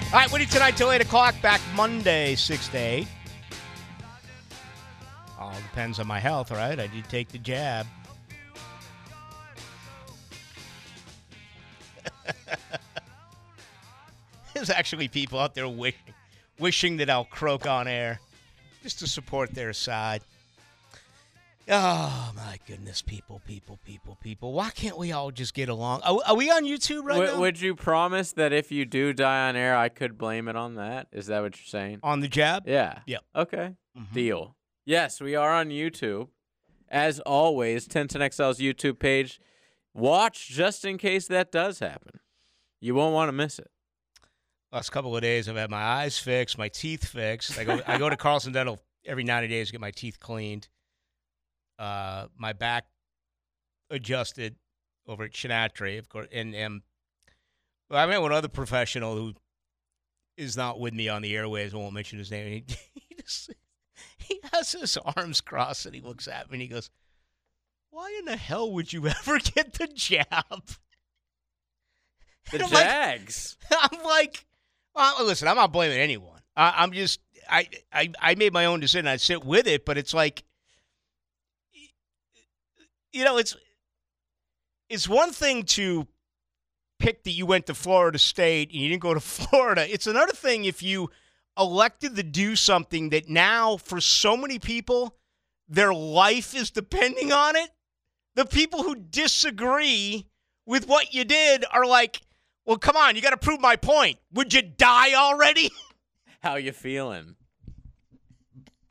All 0.05 0.19
right, 0.19 0.31
Woody 0.31 0.45
tonight 0.45 0.77
till 0.77 0.89
8 0.89 1.01
o'clock. 1.01 1.35
Back 1.41 1.59
Monday, 1.75 2.35
6 2.35 2.69
to 2.69 2.77
8. 2.77 3.07
All 5.37 5.51
depends 5.69 5.99
on 5.99 6.07
my 6.07 6.17
health, 6.17 6.49
right? 6.49 6.79
I 6.79 6.87
did 6.87 7.09
take 7.09 7.27
the 7.27 7.39
jab. 7.39 7.85
There's 14.53 14.69
actually 14.69 15.09
people 15.09 15.39
out 15.39 15.55
there 15.55 15.67
wishing, 15.67 15.99
wishing 16.57 16.95
that 16.97 17.09
I'll 17.09 17.25
croak 17.25 17.67
on 17.67 17.89
air 17.89 18.21
just 18.81 18.99
to 18.99 19.07
support 19.07 19.53
their 19.53 19.73
side. 19.73 20.21
Oh, 21.67 22.31
my 22.35 22.59
goodness. 22.67 23.01
People, 23.01 23.41
people, 23.47 23.79
people, 23.85 24.17
people. 24.21 24.53
Why 24.53 24.69
can't 24.69 24.97
we 24.97 25.11
all 25.11 25.31
just 25.31 25.53
get 25.55 25.67
along? 25.67 26.01
Are, 26.03 26.19
are 26.27 26.35
we 26.35 26.49
on 26.51 26.63
YouTube 26.63 27.03
right 27.03 27.15
W- 27.15 27.31
now? 27.31 27.39
would 27.39 27.59
you 27.59 27.73
promise 27.75 28.33
that 28.33 28.53
if 28.53 28.71
you 28.71 28.85
do 28.85 29.13
die 29.13 29.49
on 29.49 29.55
air, 29.55 29.75
I 29.75 29.89
could 29.89 30.17
blame 30.17 30.47
it 30.47 30.55
on 30.55 30.75
that? 30.75 31.07
Is 31.11 31.25
that 31.27 31.41
what 31.41 31.57
you're 31.57 31.65
saying? 31.65 31.99
on 32.03 32.19
the 32.19 32.27
jab? 32.27 32.67
Yeah. 32.67 32.99
Yep. 33.07 33.23
Okay. 33.35 33.75
Mhm. 33.97 34.13
Deal. 34.13 34.55
Yes, 34.85 35.19
we 35.19 35.35
are 35.35 35.51
on 35.51 35.69
YouTube. 35.69 36.27
As 36.87 37.19
always, 37.21 37.87
1010XL's 37.87 38.59
YouTube 38.59 38.99
page. 38.99 39.39
Watch 39.95 40.47
just 40.49 40.85
in 40.85 40.99
case 40.99 41.27
that 41.29 41.51
does 41.51 41.79
happen. 41.79 42.19
You 42.79 42.93
won't 42.93 43.13
want 43.15 43.29
to 43.29 43.33
miss 43.33 43.57
it. 43.57 43.71
Last 44.71 44.91
couple 44.91 45.15
of 45.15 45.21
days, 45.23 45.49
I've 45.49 45.55
had 45.55 45.71
my 45.71 45.81
eyes 45.81 46.19
fixed, 46.19 46.57
my 46.59 46.67
teeth 46.69 47.07
fixed. 47.07 47.57
I 47.57 47.63
go, 47.63 47.81
I 47.87 47.97
go 47.97 48.09
to 48.09 48.17
Carlson 48.17 48.53
Dental 48.53 48.79
every 49.05 49.23
90 49.23 49.47
days 49.47 49.67
to 49.67 49.71
get 49.71 49.81
my 49.81 49.91
teeth 49.91 50.19
cleaned. 50.19 50.67
Uh, 51.77 52.27
my 52.37 52.53
back 52.53 52.85
adjusted 53.89 54.55
over 55.07 55.23
at 55.25 55.31
Chinatry, 55.33 55.99
of 55.99 56.09
course, 56.09 56.27
and 56.31 56.55
and 56.55 56.81
well, 57.89 57.99
I 58.01 58.05
met 58.05 58.21
one 58.21 58.31
other 58.31 58.47
professional 58.47 59.15
who 59.15 59.33
is 60.37 60.57
not 60.57 60.79
with 60.79 60.93
me 60.93 61.07
on 61.09 61.21
the 61.21 61.35
airways. 61.35 61.73
I 61.73 61.77
won't 61.77 61.93
mention 61.93 62.17
his 62.19 62.31
name. 62.31 62.63
He, 62.67 62.75
he 63.09 63.15
just 63.21 63.53
he 64.17 64.39
has 64.53 64.71
his 64.71 64.97
arms 64.97 65.41
crossed 65.41 65.85
and 65.85 65.95
he 65.95 66.01
looks 66.01 66.27
at 66.27 66.49
me 66.49 66.55
and 66.55 66.61
he 66.61 66.67
goes, 66.67 66.89
"Why 67.89 68.15
in 68.19 68.25
the 68.25 68.37
hell 68.37 68.71
would 68.71 68.91
you 68.93 69.07
ever 69.07 69.39
get 69.39 69.73
the 69.73 69.87
jab?" 69.87 70.25
The 72.51 72.57
I'm 72.63 72.71
like- 72.71 72.71
Jags. 72.71 73.57
I'm 73.71 74.03
like, 74.03 74.45
well, 74.95 75.25
listen, 75.25 75.47
I'm 75.47 75.55
not 75.55 75.71
blaming 75.73 75.97
anyone. 75.97 76.39
I, 76.55 76.73
I'm 76.77 76.91
just, 76.91 77.19
I, 77.49 77.67
I, 77.91 78.11
I 78.19 78.35
made 78.35 78.53
my 78.53 78.65
own 78.65 78.79
decision. 78.79 79.07
I 79.07 79.17
sit 79.17 79.43
with 79.43 79.67
it, 79.67 79.83
but 79.85 79.97
it's 79.97 80.13
like, 80.13 80.43
you 83.15 83.23
know, 83.23 83.37
it's, 83.37 83.55
it's 84.89 85.07
one 85.07 85.31
thing 85.31 85.63
to 85.63 86.05
pick 86.99 87.23
that 87.23 87.31
you 87.31 87.45
went 87.45 87.65
to 87.67 87.73
Florida 87.73 88.19
State 88.19 88.71
and 88.71 88.81
you 88.81 88.89
didn't 88.89 89.01
go 89.01 89.13
to 89.13 89.19
Florida. 89.21 89.91
It's 89.91 90.05
another 90.05 90.33
thing 90.33 90.65
if 90.65 90.83
you 90.83 91.09
elected 91.57 92.17
to 92.17 92.23
do 92.23 92.57
something 92.57 93.09
that 93.11 93.29
now, 93.29 93.77
for 93.77 94.01
so 94.01 94.35
many 94.35 94.59
people, 94.59 95.15
their 95.69 95.93
life 95.93 96.53
is 96.53 96.71
depending 96.71 97.31
on 97.31 97.55
it. 97.55 97.69
The 98.35 98.45
people 98.45 98.83
who 98.83 98.95
disagree 98.95 100.27
with 100.65 100.85
what 100.87 101.13
you 101.13 101.23
did 101.23 101.63
are 101.71 101.85
like, 101.85 102.21
well, 102.65 102.77
come 102.77 102.97
on, 102.97 103.15
you 103.15 103.21
got 103.21 103.29
to 103.29 103.37
prove 103.37 103.61
my 103.61 103.77
point. 103.77 104.17
Would 104.33 104.53
you 104.53 104.61
die 104.61 105.13
already? 105.13 105.71
How 106.41 106.55
you 106.55 106.73
feeling? 106.73 107.37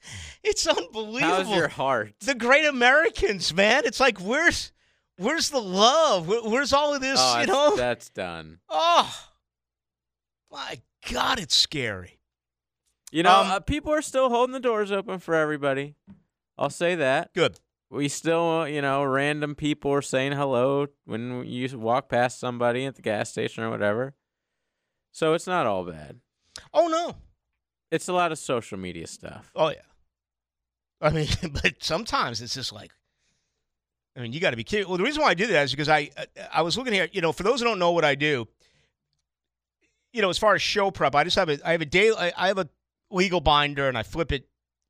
It's 0.43 0.67
unbelievable. 0.67 1.21
How's 1.21 1.49
your 1.51 1.69
heart? 1.69 2.13
the 2.21 2.35
great 2.35 2.67
Americans, 2.67 3.55
man. 3.55 3.83
It's 3.87 3.99
like 3.99 4.19
where's 4.19 4.73
where's 5.17 5.49
the 5.51 5.61
love? 5.61 6.29
Where's 6.29 6.73
all 6.75 6.95
of 6.95 7.01
this? 7.01 7.19
oh, 7.23 7.41
you 7.41 7.47
know? 7.47 7.77
that's 7.77 8.11
done. 8.11 8.59
oh, 8.69 9.31
my 10.51 10.81
God, 11.11 11.39
it's 11.41 11.57
scary. 11.57 12.19
You 13.11 13.23
know, 13.23 13.41
Um, 13.41 13.47
uh, 13.53 13.61
people 13.61 13.93
are 13.93 14.03
still 14.03 14.29
holding 14.29 14.53
the 14.53 14.61
doors 14.61 14.91
open 14.93 15.19
for 15.19 15.35
everybody. 15.35 15.95
I'll 16.59 16.69
say 16.71 16.95
that. 16.97 17.33
Good. 17.33 17.61
We 17.91 18.09
still, 18.09 18.61
uh, 18.61 18.65
you 18.67 18.83
know, 18.83 19.05
random 19.05 19.55
people 19.55 19.93
are 19.93 20.03
saying 20.03 20.33
hello 20.33 20.89
when 21.05 21.45
you 21.47 21.79
walk 21.79 22.09
past 22.09 22.39
somebody 22.41 22.85
at 22.87 22.97
the 22.97 23.03
gas 23.03 23.31
station 23.31 23.63
or 23.65 23.71
whatever. 23.71 24.15
So 25.13 25.33
it's 25.35 25.47
not 25.47 25.67
all 25.67 25.85
bad. 25.85 26.21
Oh 26.73 26.89
no. 26.89 27.17
It's 27.91 28.09
a 28.09 28.13
lot 28.13 28.33
of 28.33 28.39
social 28.39 28.79
media 28.79 29.07
stuff. 29.07 29.53
Oh 29.55 29.71
yeah. 29.71 29.83
I 31.05 31.11
mean, 31.11 31.29
but 31.63 31.75
sometimes 31.81 32.41
it's 32.41 32.55
just 32.55 32.73
like, 32.73 32.91
I 34.17 34.21
mean, 34.21 34.33
you 34.33 34.41
got 34.41 34.51
to 34.51 34.57
be 34.57 34.65
kidding. 34.65 34.89
Well, 34.89 34.97
the 34.97 35.05
reason 35.05 35.23
why 35.23 35.31
I 35.31 35.35
do 35.35 35.47
that 35.49 35.65
is 35.65 35.71
because 35.71 35.89
I 35.89 36.11
I 36.53 36.63
was 36.63 36.79
looking 36.79 36.93
here. 36.93 37.09
You 37.13 37.21
know, 37.21 37.33
for 37.33 37.43
those 37.43 37.61
who 37.61 37.67
don't 37.67 37.79
know 37.79 37.91
what 37.91 38.05
I 38.05 38.15
do, 38.15 38.49
you 40.13 40.23
know, 40.23 40.31
as 40.31 40.39
far 40.39 40.55
as 40.55 40.63
show 40.63 40.91
prep, 40.91 41.15
I 41.15 41.25
just 41.25 41.37
have 41.37 41.49
a 41.49 41.59
I 41.67 41.73
have 41.73 41.81
a 41.81 41.87
day 41.87 42.13
I 42.13 42.49
have 42.49 42.59
a 42.59 42.69
legal 43.11 43.41
binder 43.41 43.89
and 43.89 43.99
I 43.99 44.03
flip 44.03 44.33
it 44.33 44.49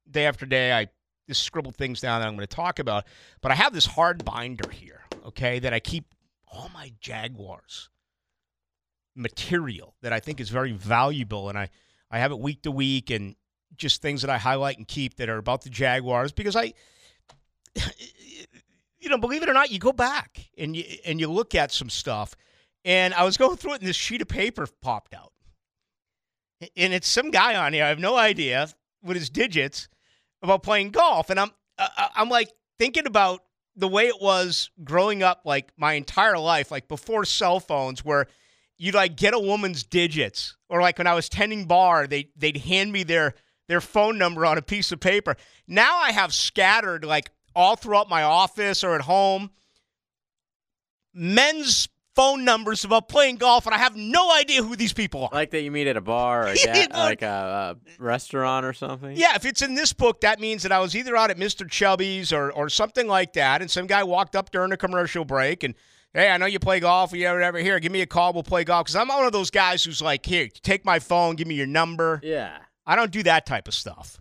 day 0.09 0.27
after 0.27 0.47
day. 0.47 0.73
I 0.73 0.89
just 1.27 1.43
scribble 1.43 1.73
things 1.73 2.01
down 2.01 2.21
that 2.21 2.29
I'm 2.29 2.37
going 2.37 2.47
to 2.47 2.55
talk 2.55 2.79
about. 2.79 3.05
But 3.41 3.51
I 3.51 3.55
have 3.55 3.73
this 3.73 3.87
hard 3.87 4.25
binder 4.25 4.71
here, 4.71 5.01
okay, 5.25 5.59
that 5.59 5.73
I 5.73 5.81
keep 5.81 6.15
all 6.47 6.71
my 6.75 6.93
Jaguars 7.01 7.89
material 9.17 9.95
that 10.03 10.13
I 10.13 10.21
think 10.21 10.39
is 10.39 10.51
very 10.51 10.73
valuable, 10.73 11.49
and 11.49 11.59
I 11.59 11.71
I 12.11 12.19
have 12.19 12.31
it 12.31 12.39
week 12.39 12.63
to 12.63 12.71
week 12.71 13.09
and 13.11 13.37
just 13.77 14.03
things 14.03 14.23
that 14.23 14.31
I 14.31 14.39
highlight 14.39 14.79
and 14.79 14.87
keep 14.87 15.17
that 15.17 15.29
are 15.29 15.39
about 15.39 15.63
the 15.63 15.71
Jaguars 15.71 16.33
because 16.33 16.57
I, 16.57 16.73
you 18.99 19.09
know, 19.09 19.19
believe 19.19 19.43
it 19.43 19.49
or 19.49 19.55
not, 19.55 19.71
you 19.71 19.79
go 19.79 19.93
back 19.93 20.47
and 20.57 20.77
you 20.77 20.85
and 21.05 21.21
you 21.21 21.31
look 21.31 21.55
at 21.55 21.73
some 21.73 21.91
stuff, 21.91 22.35
and 22.85 23.15
I 23.15 23.25
was 23.25 23.37
going 23.37 23.57
through 23.57 23.75
it 23.75 23.81
and 23.81 23.89
this 23.89 23.97
sheet 23.97 24.23
of 24.23 24.29
paper 24.29 24.67
popped 24.81 25.15
out, 25.15 25.33
and 26.77 26.95
it's 26.95 27.09
some 27.09 27.31
guy 27.31 27.55
on 27.55 27.73
here 27.73 27.85
I 27.85 27.89
have 27.89 27.99
no 27.99 28.17
idea 28.17 28.69
with 29.03 29.17
his 29.17 29.31
digits 29.31 29.89
about 30.43 30.63
playing 30.63 30.91
golf, 30.91 31.31
and 31.31 31.39
I'm 31.41 31.51
I'm 31.79 32.29
like 32.29 32.51
thinking 32.79 33.07
about 33.07 33.43
the 33.77 33.89
way 33.89 34.07
it 34.07 34.21
was 34.21 34.71
growing 34.85 35.23
up, 35.23 35.43
like 35.45 35.73
my 35.77 35.95
entire 35.95 36.39
life, 36.39 36.71
like 36.71 36.89
before 36.89 37.25
cell 37.25 37.61
phones, 37.61 38.05
where 38.05 38.27
you'd 38.79 38.95
like 38.95 39.17
get 39.17 39.35
a 39.35 39.39
woman's 39.39 39.83
digits, 39.83 40.57
or 40.69 40.81
like 40.81 40.99
when 40.99 41.07
I 41.07 41.15
was 41.15 41.29
tending 41.29 41.67
bar, 41.67 42.07
they 42.07 42.31
they'd 42.37 42.59
hand 42.59 42.93
me 42.93 43.03
their 43.03 43.35
their 43.69 43.81
phone 43.81 44.19
number 44.19 44.45
on 44.47 44.59
a 44.59 44.63
piece 44.63 44.93
of 44.93 45.01
paper. 45.01 45.37
Now 45.67 45.99
I 45.99 46.13
have 46.13 46.33
scattered 46.35 47.05
like 47.05 47.31
all 47.55 47.77
throughout 47.77 48.09
my 48.09 48.23
office 48.23 48.83
or 48.85 48.95
at 48.95 49.03
home 49.03 49.51
men's 51.15 51.89
phone 52.15 52.45
numbers 52.45 52.85
about 52.85 53.09
playing 53.09 53.37
golf, 53.37 53.67
and 53.67 53.75
I 53.75 53.79
have 53.79 53.97
no 53.97 54.33
idea 54.35 54.63
who 54.63 54.77
these 54.77 54.93
people 54.93 55.25
are. 55.25 55.31
Like 55.33 55.51
that 55.51 55.63
you 55.63 55.71
meet 55.71 55.87
at 55.87 55.97
a 55.97 56.01
bar 56.01 56.49
or 56.49 56.49
a 56.67 56.87
like 56.93 57.23
a, 57.23 57.77
a 57.77 58.03
restaurant 58.03 58.67
or 58.67 58.73
something. 58.73 59.17
Yeah, 59.17 59.35
if 59.35 59.45
it's 59.45 59.63
in 59.63 59.75
this 59.75 59.93
book, 59.93 60.21
that 60.21 60.41
means 60.41 60.63
that 60.63 60.73
I 60.73 60.81
was 60.81 60.95
either 60.95 61.17
out 61.17 61.31
at 61.31 61.39
Mr. 61.39 61.69
Chubby's 61.69 62.33
or, 62.33 62.53
or 62.53 62.69
something 62.69 63.07
like 63.07 63.33
that, 63.35 63.61
and 63.63 63.71
some 63.71 63.87
guy 63.87 64.05
walked 64.05 64.37
up 64.37 64.51
during 64.51 64.73
a 64.73 64.77
commercial 64.77 65.25
break 65.25 65.65
and, 65.65 65.75
hey, 66.13 66.31
I 66.31 66.37
know 66.37 66.47
you 66.47 66.59
play 66.59 66.81
golf, 66.81 67.13
or 67.13 67.17
whatever. 67.17 67.59
Here, 67.59 67.81
give 67.81 67.93
me 67.93 68.01
a 68.01 68.07
call. 68.07 68.33
We'll 68.33 68.43
play 68.45 68.65
golf. 68.65 68.87
Because 68.87 68.97
I'm 68.97 69.09
one 69.09 69.25
of 69.27 69.33
those 69.33 69.51
guys 69.51 69.83
who's 69.83 70.01
like, 70.01 70.25
here, 70.25 70.49
take 70.63 70.85
my 70.85 71.01
phone, 71.01 71.35
give 71.35 71.49
me 71.49 71.57
your 71.57 71.67
number. 71.67 72.21
Yeah. 72.23 72.59
I 72.87 72.97
don't 72.97 73.11
do 73.11 73.23
that 73.25 73.47
type 73.47 73.67
of 73.69 73.75
stuff 73.75 74.21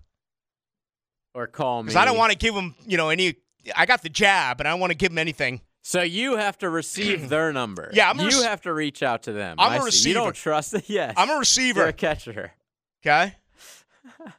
Or 1.34 1.47
call 1.47 1.84
me. 1.84 1.88
because 1.88 1.95
I 1.97 2.05
don't 2.05 2.18
want 2.18 2.32
to 2.32 2.38
give 2.38 2.53
them, 2.55 2.76
you 2.86 2.97
know, 2.97 3.09
any. 3.09 3.36
I 3.76 3.86
got 3.86 4.01
the 4.03 4.09
jab, 4.09 4.59
and 4.61 4.68
I 4.68 4.72
don't 4.72 4.80
want 4.80 4.91
to 4.91 4.97
give 4.97 5.09
them 5.11 5.18
anything. 5.18 5.61
So 5.82 6.01
you 6.01 6.38
have 6.38 6.57
to 6.59 6.70
receive 6.70 7.30
their 7.30 7.51
number. 7.53 7.89
Yeah, 7.93 8.09
I'm 8.09 8.20
a 8.20 8.24
you 8.24 8.39
rec- 8.41 8.49
have 8.49 8.61
to 8.61 8.74
reach 8.74 9.03
out 9.03 9.24
to 9.24 9.34
them. 9.34 9.57
I'm 9.59 9.82
I 9.82 9.88
a 9.88 9.91
see. 9.91 10.09
You 10.09 10.16
don't 10.16 10.36
trust 10.36 10.74
it. 10.74 10.86
Yes. 10.89 11.14
I'm 11.18 11.30
a 11.30 11.38
receiver. 11.38 11.82
You're 11.82 11.89
a 11.89 11.93
catcher. 11.93 12.51
okay. 13.05 13.36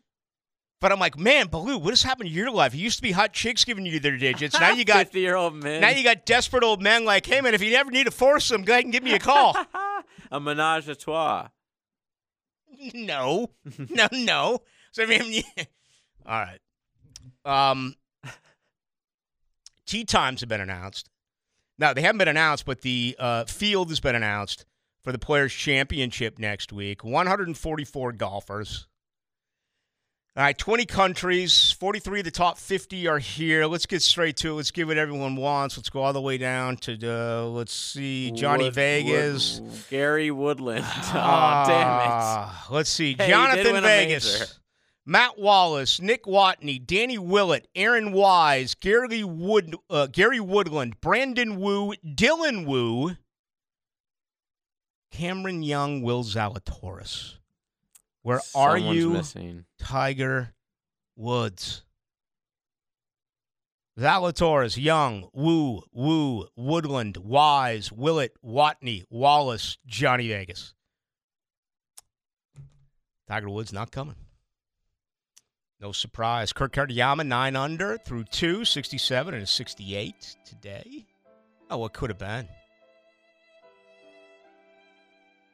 But 0.81 0.93
I'm 0.93 0.99
like, 0.99 1.19
man, 1.19 1.47
Ballou, 1.47 1.79
what 1.79 1.91
has 1.93 2.03
happened 2.03 2.29
to 2.29 2.35
your 2.35 2.51
life? 2.51 2.75
It 2.75 2.77
used 2.77 2.97
to 2.97 3.03
be 3.03 3.11
hot 3.13 3.33
chicks 3.33 3.65
giving 3.65 3.87
you 3.87 3.99
their 4.01 4.19
digits. 4.19 4.61
Now 4.61 4.71
you 4.73 4.85
got 4.95 4.99
fifty 5.07 5.21
year 5.21 5.35
old 5.35 5.55
men. 5.55 5.81
Now 5.81 5.89
you 5.89 6.05
got 6.05 6.27
desperate 6.27 6.63
old 6.63 6.83
men 6.83 7.07
like, 7.07 7.25
hey 7.25 7.41
man, 7.41 7.55
if 7.55 7.63
you 7.63 7.75
ever 7.75 7.91
need 7.91 8.07
a 8.07 8.11
foursome, 8.11 8.65
go 8.65 8.75
ahead 8.75 8.85
and 8.85 8.93
give 8.93 9.03
me 9.03 9.15
a 9.15 9.19
call. 9.19 9.57
a 10.31 10.39
menage 10.41 10.87
a 10.91 10.95
trois. 10.95 11.49
No, 12.95 13.51
no, 13.91 14.09
no. 14.13 14.59
So 14.93 15.03
I 15.03 15.07
mean, 15.07 15.43
all 16.27 16.45
right. 16.45 16.61
Um, 17.45 17.95
tea 19.87 20.05
times 20.05 20.41
have 20.41 20.49
been 20.49 20.61
announced. 20.61 21.09
Now 21.79 21.93
they 21.93 22.03
haven't 22.03 22.19
been 22.19 22.29
announced, 22.29 22.65
but 22.65 22.83
the 22.83 23.17
uh, 23.19 23.45
field 23.45 23.89
has 23.89 24.01
been 24.01 24.15
announced 24.15 24.65
for 25.03 25.13
the 25.13 25.19
Players 25.19 25.53
Championship 25.53 26.39
next 26.39 26.73
week. 26.73 27.05
144 27.05 28.13
golfers. 28.13 28.87
All 30.37 30.43
right, 30.43 30.59
20 30.59 30.85
countries, 30.87 31.71
43 31.79 32.19
of 32.21 32.25
the 32.25 32.31
top 32.33 32.59
50 32.59 33.07
are 33.07 33.21
here. 33.21 33.67
Let's 33.67 33.87
get 33.87 34.03
straight 34.03 34.37
to 34.39 34.51
it. 34.51 34.55
Let's 34.55 34.73
give 34.73 34.89
what 34.89 34.99
everyone 34.99 35.37
wants. 35.37 35.77
Let's 35.77 35.91
go 35.91 36.03
all 36.03 36.13
the 36.13 36.21
way 36.21 36.39
down 36.39 36.77
to, 36.79 36.99
uh, 37.09 37.45
let's 37.45 37.73
see, 37.73 38.33
Johnny 38.33 38.65
Wood- 38.65 38.75
Vegas. 38.75 39.61
Wood- 39.61 39.73
Gary 39.91 40.31
Woodland. 40.33 40.85
oh, 40.89 41.65
damn 41.69 42.01
it. 42.49 42.53
Let's 42.75 42.91
see. 42.91 43.15
Hey, 43.17 43.31
Jhonattan 43.31 43.81
Vegas. 43.83 44.59
Matt 45.07 45.39
Wallace, 45.39 46.01
Nick 46.01 46.25
Watney, 46.25 46.85
Danny 46.85 47.19
Willett, 47.19 47.69
Aaron 47.77 48.11
Wise, 48.11 48.75
Gary 48.75 49.23
Wood, 49.23 49.77
uh, 49.89 50.07
Gary 50.09 50.41
Woodland, 50.41 51.01
Brandon 51.01 51.61
Wu, 51.61 51.93
Dylan 52.05 52.67
Wu, 52.67 53.15
Cameron 55.13 55.63
Young, 55.63 56.03
Will 56.03 56.25
Zalatoris. 56.25 57.35
Where 58.25 58.39
it. 58.39 58.45
are 58.55 58.79
you, 58.79 59.11
Missing. 59.11 59.67
Tiger 59.79 60.55
Woods? 61.15 61.83
Zalatoris, 63.99 64.83
Young, 64.83 65.29
Wu, 65.35 65.83
Wu, 65.93 66.49
Woodland, 66.57 67.19
Wise, 67.19 67.93
Willett, 67.93 68.33
Watney, 68.43 69.05
Wallace, 69.11 69.77
Johnny 69.87 70.29
Vegas. 70.29 70.75
Tiger 73.29 73.51
Woods 73.51 73.73
not 73.75 73.93
coming. 73.93 74.17
No 75.79 75.93
surprise. 75.93 76.55
Kurt 76.55 76.73
Kitayama, 76.73 77.27
9 77.27 77.57
under 77.57 77.99
through 77.99 78.25
2, 78.25 78.65
67 78.65 79.35
and 79.35 79.43
a 79.43 79.47
68 79.47 80.37
today. 80.47 81.05
Oh, 81.71 81.77
what 81.77 81.93
could 81.93 82.09
have 82.09 82.19
been? 82.19 82.49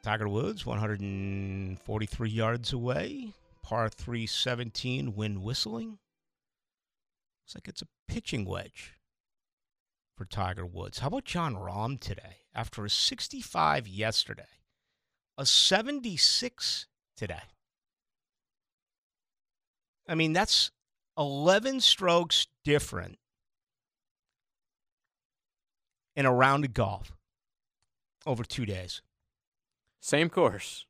Tiger 0.03 0.27
Woods, 0.27 0.65
143 0.65 2.29
yards 2.29 2.73
away. 2.73 3.33
Par 3.61 3.89
317, 3.89 5.15
wind 5.15 5.43
whistling. 5.43 5.99
Looks 7.43 7.55
like 7.55 7.67
it's 7.67 7.83
a 7.83 7.87
pitching 8.07 8.45
wedge 8.45 8.95
for 10.17 10.25
Tiger 10.25 10.65
Woods. 10.65 10.99
How 10.99 11.07
about 11.07 11.25
Jon 11.25 11.55
Rahm 11.55 11.99
today? 11.99 12.37
After 12.55 12.83
a 12.83 12.89
65 12.89 13.87
yesterday, 13.87 14.43
a 15.37 15.45
76 15.45 16.87
today. 17.15 17.43
I 20.07 20.15
mean, 20.15 20.33
that's 20.33 20.71
11 21.17 21.79
strokes 21.81 22.47
different 22.65 23.19
in 26.15 26.25
a 26.25 26.33
round 26.33 26.65
of 26.65 26.73
golf 26.73 27.13
over 28.25 28.43
two 28.43 28.65
days. 28.65 29.01
Same 30.01 30.29
course. 30.29 30.85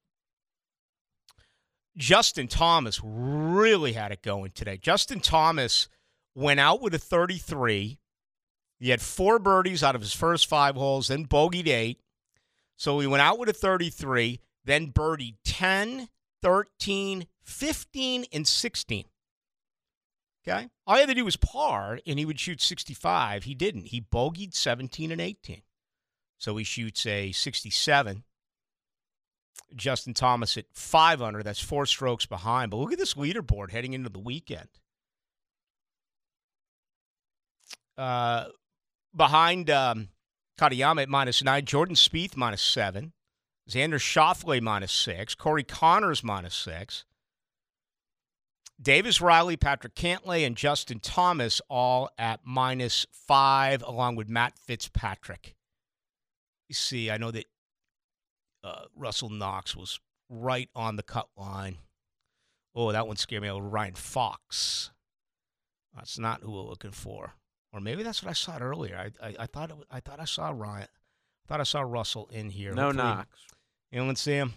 Justin 1.98 2.48
Thomas 2.48 3.02
really 3.04 3.92
had 3.94 4.12
it 4.14 4.22
going 4.22 4.52
today. 4.52 4.78
Justin 4.78 5.20
Thomas 5.20 5.90
went 6.34 6.62
out 6.62 6.82
with 6.82 6.96
a 6.96 7.00
33. 7.00 8.00
He 8.80 8.90
had 8.90 9.02
four 9.02 9.38
birdies 9.38 9.84
out 9.84 9.96
of 9.96 10.02
his 10.02 10.14
first 10.14 10.48
five 10.48 10.76
holes, 10.76 11.10
then 11.10 11.28
bogeyed 11.28 11.68
eight. 11.68 12.00
So 12.78 13.00
he 13.00 13.06
went 13.06 13.22
out 13.22 13.38
with 13.38 13.50
a 13.50 13.54
33, 13.54 14.40
then 14.64 14.92
birdied 14.92 15.36
10, 15.44 16.08
13, 16.42 17.28
15, 17.44 18.26
and 18.32 18.48
16. 18.48 19.06
Okay? 20.48 20.70
All 20.88 20.96
he 20.96 21.02
had 21.02 21.10
to 21.10 21.16
do 21.16 21.26
was 21.26 21.36
par, 21.36 22.00
and 22.08 22.18
he 22.18 22.26
would 22.26 22.40
shoot 22.40 22.62
65. 22.62 23.44
He 23.44 23.54
didn't. 23.54 23.88
He 23.88 24.02
bogeyed 24.02 24.56
17 24.56 25.12
and 25.12 25.22
18. 25.22 25.62
So 26.40 26.56
he 26.56 26.64
shoots 26.64 27.06
a 27.06 27.34
67. 27.34 28.24
Justin 29.76 30.14
Thomas 30.14 30.58
at 30.58 30.66
500. 30.74 31.44
That's 31.44 31.60
four 31.60 31.86
strokes 31.86 32.26
behind. 32.26 32.72
But 32.72 32.78
look 32.78 32.94
at 32.94 33.00
this 33.00 33.14
leaderboard 33.16 33.72
heading 33.72 33.94
into 33.94 34.10
the 34.10 34.20
weekend. 34.20 34.68
Uh, 37.98 38.46
behind 39.16 39.70
um, 39.70 40.10
Kitayama 40.60 41.04
at 41.04 41.10
minus 41.10 41.44
nine, 41.44 41.66
Jordan 41.66 41.96
Spieth 41.96 42.36
minus 42.36 42.62
seven, 42.62 43.14
Xander 43.70 44.00
Schauffele 44.00 44.62
minus 44.62 44.92
six, 44.92 45.36
Corey 45.36 45.64
Conners 45.64 46.24
minus 46.24 46.56
six, 46.56 47.06
Davis 48.82 49.22
Riley, 49.22 49.58
Patrick 49.58 49.94
Cantlay, 49.94 50.46
and 50.46 50.56
Justin 50.56 51.00
Thomas 51.00 51.62
all 51.70 52.10
at 52.18 52.40
minus 52.44 53.06
five, 53.12 53.84
along 53.84 54.16
with 54.16 54.28
Matt 54.30 54.58
Fitzpatrick. 54.58 55.56
You 56.68 56.76
see, 56.76 57.12
I 57.12 57.18
know 57.18 57.32
that 57.32 57.46
uh, 58.64 58.86
Russell 58.96 59.30
Knox 59.30 59.76
was 59.76 60.00
right 60.30 60.70
on 60.76 60.96
the 60.96 61.04
cut 61.04 61.28
line. 61.38 61.78
Oh, 62.76 62.92
that 62.92 63.08
one 63.08 63.18
scared 63.18 63.42
me. 63.42 63.50
little. 63.52 63.62
Ryan 63.68 63.96
Fox. 63.96 64.92
That's 65.96 66.18
not 66.18 66.42
who 66.42 66.52
we're 66.52 66.62
looking 66.62 66.92
for. 66.92 67.34
Or 67.74 67.80
maybe 67.82 68.04
that's 68.04 68.24
what 68.24 68.30
I 68.30 68.34
saw 68.34 68.58
earlier. 68.58 68.98
I 69.22 69.28
I, 69.28 69.36
I 69.40 69.46
thought 69.48 69.72
it, 69.72 69.76
I 69.90 70.00
thought 70.00 70.20
I 70.20 70.26
saw 70.26 70.50
Ryan. 70.50 70.88
I 70.88 71.48
thought 71.48 71.60
I 71.60 71.64
saw 71.64 71.82
Russell 71.82 72.30
in 72.32 72.50
here. 72.50 72.74
No 72.74 72.84
Hopefully- 72.84 73.04
Knox. 73.04 73.28
Anyone 73.92 74.16
see 74.16 74.34
him? 74.34 74.54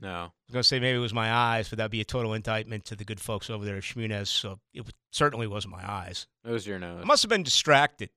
No. 0.00 0.08
I 0.10 0.22
was 0.22 0.52
going 0.52 0.62
to 0.62 0.68
say 0.68 0.80
maybe 0.80 0.96
it 0.98 1.00
was 1.00 1.14
my 1.14 1.32
eyes, 1.32 1.68
but 1.68 1.78
that'd 1.78 1.90
be 1.90 2.00
a 2.00 2.04
total 2.04 2.34
indictment 2.34 2.84
to 2.86 2.96
the 2.96 3.04
good 3.04 3.20
folks 3.20 3.48
over 3.48 3.64
there 3.64 3.76
at 3.76 3.82
Schmunez. 3.84 4.26
So 4.26 4.58
it 4.74 4.84
certainly 5.12 5.46
wasn't 5.46 5.72
my 5.72 5.90
eyes. 5.90 6.26
It 6.44 6.50
was 6.50 6.66
your 6.66 6.78
nose. 6.78 7.00
I 7.02 7.06
must 7.06 7.22
have 7.22 7.30
been 7.30 7.42
distracted. 7.44 8.10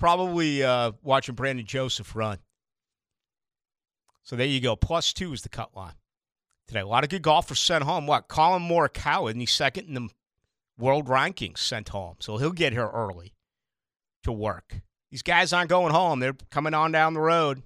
Probably 0.00 0.62
uh, 0.62 0.92
watching 1.02 1.34
Brandon 1.34 1.66
Joseph 1.66 2.16
run. 2.16 2.38
So 4.22 4.34
there 4.34 4.46
you 4.46 4.60
go. 4.60 4.74
Plus 4.74 5.12
two 5.12 5.34
is 5.34 5.42
the 5.42 5.50
cut 5.50 5.76
line 5.76 5.92
today. 6.66 6.80
A 6.80 6.86
lot 6.86 7.04
of 7.04 7.10
good 7.10 7.20
golfers 7.20 7.60
sent 7.60 7.84
home. 7.84 8.06
What? 8.06 8.26
Collin 8.26 8.62
Morikawa, 8.62 9.28
isn't 9.28 9.40
he 9.40 9.46
second 9.46 9.88
in 9.88 9.94
the 9.94 10.08
world 10.78 11.06
rankings 11.06 11.58
sent 11.58 11.90
home? 11.90 12.16
So 12.18 12.38
he'll 12.38 12.52
get 12.52 12.72
here 12.72 12.88
early 12.88 13.34
to 14.22 14.32
work. 14.32 14.80
These 15.10 15.22
guys 15.22 15.52
aren't 15.52 15.68
going 15.68 15.92
home. 15.92 16.18
They're 16.20 16.36
coming 16.50 16.72
on 16.72 16.92
down 16.92 17.12
the 17.12 17.20
road. 17.20 17.62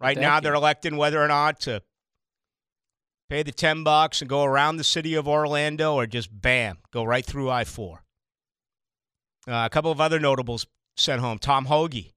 Right 0.00 0.14
Thank 0.14 0.20
now, 0.24 0.36
you. 0.36 0.42
they're 0.42 0.54
electing 0.54 0.96
whether 0.96 1.20
or 1.20 1.26
not 1.26 1.58
to 1.62 1.82
pay 3.28 3.42
the 3.42 3.50
10 3.50 3.82
bucks 3.82 4.20
and 4.20 4.28
go 4.28 4.44
around 4.44 4.76
the 4.76 4.84
city 4.84 5.14
of 5.14 5.26
Orlando 5.26 5.94
or 5.94 6.06
just 6.06 6.28
bam, 6.30 6.78
go 6.92 7.02
right 7.02 7.24
through 7.24 7.50
I 7.50 7.64
4. 7.64 8.04
Uh, 9.48 9.64
a 9.66 9.70
couple 9.70 9.90
of 9.90 10.00
other 10.00 10.20
notables 10.20 10.66
sent 10.98 11.20
home. 11.20 11.38
Tom 11.38 11.66
Hoge, 11.66 12.12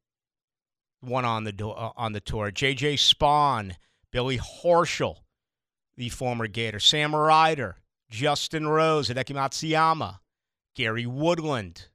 one 0.99 1.25
on 1.25 1.43
the 1.43 1.67
uh, 1.67 1.91
on 1.95 2.13
the 2.13 2.19
tour. 2.19 2.51
J.J. 2.51 2.95
Spaun, 2.95 3.75
Billy 4.11 4.37
Horschel, 4.37 5.17
the 5.95 6.09
former 6.09 6.47
Gator. 6.47 6.79
Sam 6.79 7.15
Ryder, 7.15 7.77
Justin 8.09 8.67
Rose, 8.67 9.09
Hideki 9.09 9.35
Matsuyama, 9.35 10.19
Gary 10.75 11.05
Woodland, 11.05 11.87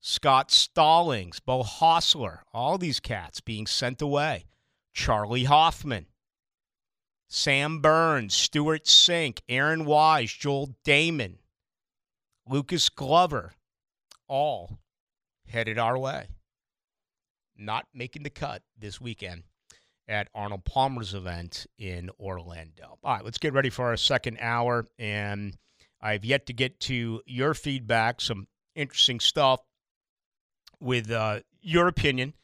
Scott 0.00 0.50
Stallings, 0.50 1.40
Beau 1.40 1.62
Hossler. 1.62 2.40
All 2.52 2.78
these 2.78 3.00
cats 3.00 3.40
being 3.40 3.66
sent 3.66 4.02
away. 4.02 4.44
Charley 4.94 5.44
Hoffman, 5.44 6.06
Sam 7.28 7.80
Burns, 7.80 8.34
Stewart 8.34 8.84
Cink, 8.84 9.40
Aaron 9.48 9.86
Wise, 9.86 10.30
Joel 10.30 10.76
Dahmen, 10.84 11.36
Lucas 12.46 12.90
Glover, 12.90 13.52
all 14.28 14.78
headed 15.52 15.78
our 15.78 15.98
way. 15.98 16.28
Not 17.56 17.86
making 17.94 18.22
the 18.22 18.30
cut 18.30 18.62
this 18.78 19.00
weekend 19.00 19.44
at 20.08 20.28
Arnold 20.34 20.64
Palmer's 20.64 21.14
event 21.14 21.66
in 21.78 22.10
Orlando. 22.18 22.98
All 23.04 23.14
right, 23.14 23.24
let's 23.24 23.38
get 23.38 23.52
ready 23.52 23.70
for 23.70 23.86
our 23.86 23.96
second 23.96 24.38
hour. 24.40 24.86
And 24.98 25.56
I've 26.00 26.24
yet 26.24 26.46
to 26.46 26.52
get 26.52 26.80
to 26.80 27.22
your 27.26 27.54
feedback, 27.54 28.20
some 28.20 28.48
interesting 28.74 29.20
stuff 29.20 29.60
with 30.80 31.10
uh, 31.10 31.40
your 31.60 31.86
opinion 31.86 32.34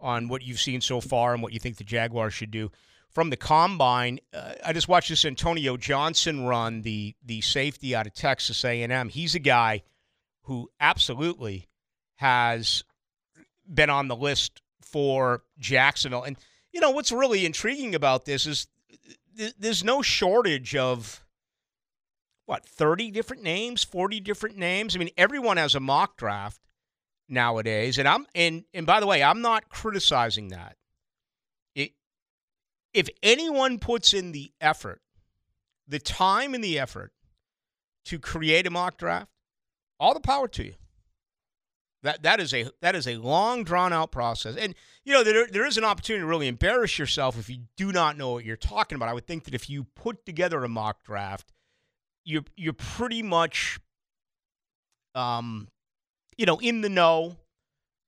on 0.00 0.28
what 0.28 0.42
you've 0.42 0.60
seen 0.60 0.80
so 0.80 1.00
far 1.00 1.32
and 1.32 1.42
what 1.42 1.52
you 1.52 1.58
think 1.58 1.76
the 1.76 1.84
Jaguars 1.84 2.34
should 2.34 2.50
do. 2.50 2.70
From 3.08 3.30
the 3.30 3.36
combine, 3.36 4.18
uh, 4.34 4.54
I 4.62 4.74
just 4.74 4.88
watched 4.88 5.08
this 5.08 5.24
Antonio 5.24 5.78
Johnson 5.78 6.44
run, 6.44 6.82
the 6.82 7.14
the 7.24 7.40
safety 7.40 7.96
out 7.96 8.06
of 8.06 8.12
Texas 8.12 8.62
A&M. 8.62 9.08
He's 9.08 9.34
a 9.34 9.38
guy 9.38 9.82
who 10.42 10.68
absolutely 10.80 11.66
has 12.16 12.84
been 13.72 13.90
on 13.90 14.08
the 14.08 14.16
list 14.16 14.62
for 14.82 15.42
Jacksonville. 15.58 16.22
And 16.22 16.36
you 16.72 16.80
know 16.80 16.90
what's 16.90 17.12
really 17.12 17.46
intriguing 17.46 17.94
about 17.94 18.24
this 18.24 18.46
is 18.46 18.66
th- 19.36 19.54
there's 19.58 19.84
no 19.84 20.02
shortage 20.02 20.76
of 20.76 21.24
what 22.46 22.64
30 22.64 23.10
different 23.10 23.42
names, 23.42 23.84
40 23.84 24.20
different 24.20 24.56
names. 24.56 24.94
I 24.94 24.98
mean, 24.98 25.10
everyone 25.16 25.56
has 25.56 25.74
a 25.74 25.80
mock 25.80 26.16
draft 26.16 26.60
nowadays, 27.28 27.98
and 27.98 28.08
I'm 28.08 28.26
and 28.34 28.64
and 28.72 28.86
by 28.86 29.00
the 29.00 29.06
way, 29.06 29.22
I'm 29.22 29.42
not 29.42 29.68
criticizing 29.68 30.48
that. 30.48 30.76
It, 31.74 31.92
if 32.94 33.08
anyone 33.22 33.78
puts 33.78 34.14
in 34.14 34.32
the 34.32 34.52
effort, 34.60 35.02
the 35.88 35.98
time 35.98 36.54
and 36.54 36.62
the 36.62 36.78
effort 36.78 37.12
to 38.06 38.18
create 38.18 38.66
a 38.66 38.70
mock 38.70 38.96
draft, 38.96 39.30
all 39.98 40.14
the 40.14 40.20
power 40.20 40.46
to 40.48 40.64
you. 40.64 40.74
That 42.02 42.22
that 42.22 42.40
is 42.40 42.52
a 42.54 42.70
that 42.82 42.94
is 42.94 43.08
a 43.08 43.16
long 43.16 43.64
drawn 43.64 43.92
out 43.92 44.12
process, 44.12 44.56
and 44.56 44.74
you 45.04 45.12
know 45.12 45.24
there 45.24 45.46
there 45.46 45.66
is 45.66 45.76
an 45.76 45.84
opportunity 45.84 46.22
to 46.22 46.26
really 46.26 46.46
embarrass 46.46 46.98
yourself 46.98 47.38
if 47.38 47.48
you 47.48 47.60
do 47.76 47.90
not 47.90 48.16
know 48.16 48.32
what 48.32 48.44
you're 48.44 48.56
talking 48.56 48.96
about. 48.96 49.08
I 49.08 49.14
would 49.14 49.26
think 49.26 49.44
that 49.44 49.54
if 49.54 49.68
you 49.68 49.84
put 49.94 50.24
together 50.24 50.62
a 50.62 50.68
mock 50.68 51.02
draft, 51.02 51.52
you're 52.24 52.44
you're 52.56 52.74
pretty 52.74 53.22
much, 53.22 53.80
um, 55.14 55.68
you 56.36 56.46
know, 56.46 56.58
in 56.58 56.82
the 56.82 56.88
know, 56.88 57.36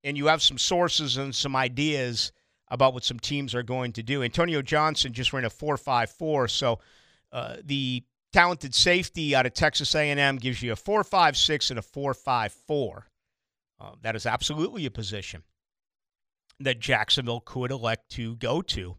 and 0.04 0.16
you 0.16 0.26
have 0.26 0.42
some 0.42 0.58
sources 0.58 1.16
and 1.16 1.34
some 1.34 1.56
ideas 1.56 2.30
about 2.70 2.94
what 2.94 3.04
some 3.04 3.18
teams 3.18 3.54
are 3.54 3.62
going 3.62 3.92
to 3.92 4.02
do. 4.02 4.22
Antonio 4.22 4.60
Johnson 4.62 5.12
just 5.12 5.32
ran 5.32 5.44
a 5.44 5.50
four 5.50 5.76
five 5.76 6.10
four, 6.10 6.46
so 6.46 6.78
uh, 7.32 7.56
the 7.64 8.04
talented 8.32 8.74
safety 8.74 9.34
out 9.34 9.46
of 9.46 9.54
Texas 9.54 9.94
A&M 9.94 10.36
gives 10.36 10.62
you 10.62 10.72
a 10.72 10.76
four 10.76 11.02
five 11.02 11.36
six 11.36 11.70
and 11.70 11.78
a 11.78 11.82
four 11.82 12.14
five 12.14 12.52
four. 12.52 13.06
Uh, 13.80 13.92
that 14.02 14.16
is 14.16 14.26
absolutely 14.26 14.86
a 14.86 14.90
position 14.90 15.42
that 16.60 16.80
Jacksonville 16.80 17.40
could 17.40 17.70
elect 17.70 18.10
to 18.10 18.34
go 18.36 18.60
to 18.62 18.96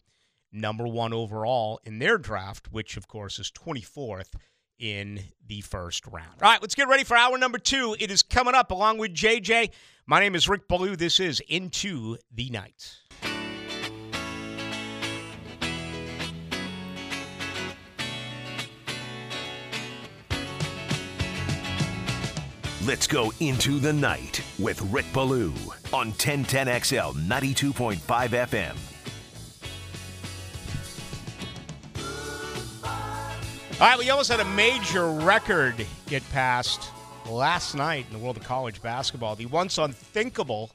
number 0.52 0.88
one 0.88 1.14
overall 1.14 1.80
in 1.84 2.00
their 2.00 2.18
draft, 2.18 2.72
which 2.72 2.98
of 2.98 3.08
course 3.08 3.40
is 3.40 3.52
24th 3.52 4.34
in 4.78 5.20
the 5.46 5.62
first 5.62 6.08
round. 6.08 6.42
All 6.42 6.50
right, 6.50 6.62
let's 6.62 6.76
get 6.76 6.88
ready 6.88 7.04
for 7.04 7.18
hour 7.18 7.38
number 7.38 7.58
two. 7.58 7.96
It 8.00 8.10
is 8.10 8.24
coming 8.24 8.56
up 8.56 8.72
along 8.72 8.98
with 8.98 9.14
JJ. 9.14 9.72
My 10.08 10.20
name 10.20 10.36
is 10.36 10.48
Rick 10.48 10.68
Ballou. 10.68 10.96
This 10.96 11.20
is 11.20 11.42
Into 11.50 12.18
the 12.34 12.50
Night. 12.50 12.96
Let's 22.90 23.06
go 23.06 23.32
into 23.40 23.80
the 23.80 23.94
night 23.94 24.42
with 24.58 24.82
Rick 24.92 25.06
Ballou 25.14 25.54
on 25.94 26.12
1010XL 26.14 27.14
92.5 27.28 28.00
FM. 28.00 28.76
All 33.74 33.80
right, 33.80 34.00
we 34.00 34.10
almost 34.10 34.32
had 34.32 34.40
a 34.40 34.46
major 34.56 35.12
record 35.12 35.86
get 36.08 36.28
passed 36.32 36.90
last 37.30 37.76
night 37.76 38.08
in 38.08 38.14
the 38.14 38.18
world 38.18 38.38
of 38.38 38.44
college 38.44 38.82
basketball. 38.82 39.36
The 39.36 39.46
once 39.46 39.78
unthinkable 39.78 40.72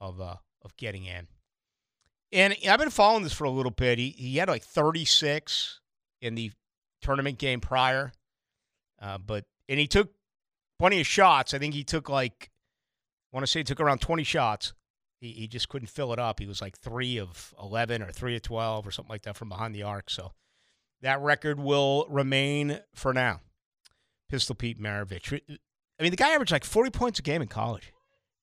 of 0.00 0.20
uh, 0.20 0.36
of 0.62 0.76
getting 0.76 1.04
in. 1.04 1.28
And 2.32 2.56
I've 2.68 2.80
been 2.80 2.90
following 2.90 3.22
this 3.22 3.32
for 3.32 3.44
a 3.44 3.50
little 3.50 3.70
bit. 3.70 3.98
He, 3.98 4.10
he 4.10 4.38
had 4.38 4.48
like 4.48 4.64
36 4.64 5.80
in 6.20 6.34
the 6.34 6.50
tournament 7.04 7.38
game 7.38 7.60
prior, 7.60 8.12
uh, 9.00 9.18
but 9.18 9.44
and 9.68 9.78
he 9.78 9.86
took 9.86 10.10
plenty 10.78 11.00
of 11.00 11.06
shots. 11.06 11.54
I 11.54 11.58
think 11.58 11.74
he 11.74 11.84
took 11.84 12.08
like, 12.08 12.50
I 13.32 13.36
want 13.36 13.46
to 13.46 13.50
say 13.50 13.60
he 13.60 13.64
took 13.64 13.80
around 13.80 14.00
20 14.00 14.24
shots. 14.24 14.72
He, 15.20 15.32
he 15.32 15.48
just 15.48 15.68
couldn't 15.68 15.88
fill 15.88 16.12
it 16.12 16.18
up. 16.18 16.40
He 16.40 16.46
was 16.46 16.60
like 16.60 16.76
three 16.76 17.18
of 17.18 17.54
11 17.62 18.02
or 18.02 18.10
three 18.10 18.36
of 18.36 18.42
12 18.42 18.86
or 18.86 18.90
something 18.90 19.12
like 19.12 19.22
that 19.22 19.36
from 19.36 19.48
behind 19.48 19.74
the 19.74 19.82
arc. 19.82 20.10
So 20.10 20.32
that 21.02 21.20
record 21.20 21.60
will 21.60 22.06
remain 22.08 22.80
for 22.94 23.12
now. 23.12 23.40
Pistol 24.28 24.54
Pete 24.54 24.80
Maravich. 24.80 25.32
I 25.32 26.02
mean, 26.02 26.10
the 26.10 26.16
guy 26.16 26.30
averaged 26.30 26.52
like 26.52 26.64
40 26.64 26.90
points 26.90 27.18
a 27.18 27.22
game 27.22 27.42
in 27.42 27.48
college 27.48 27.92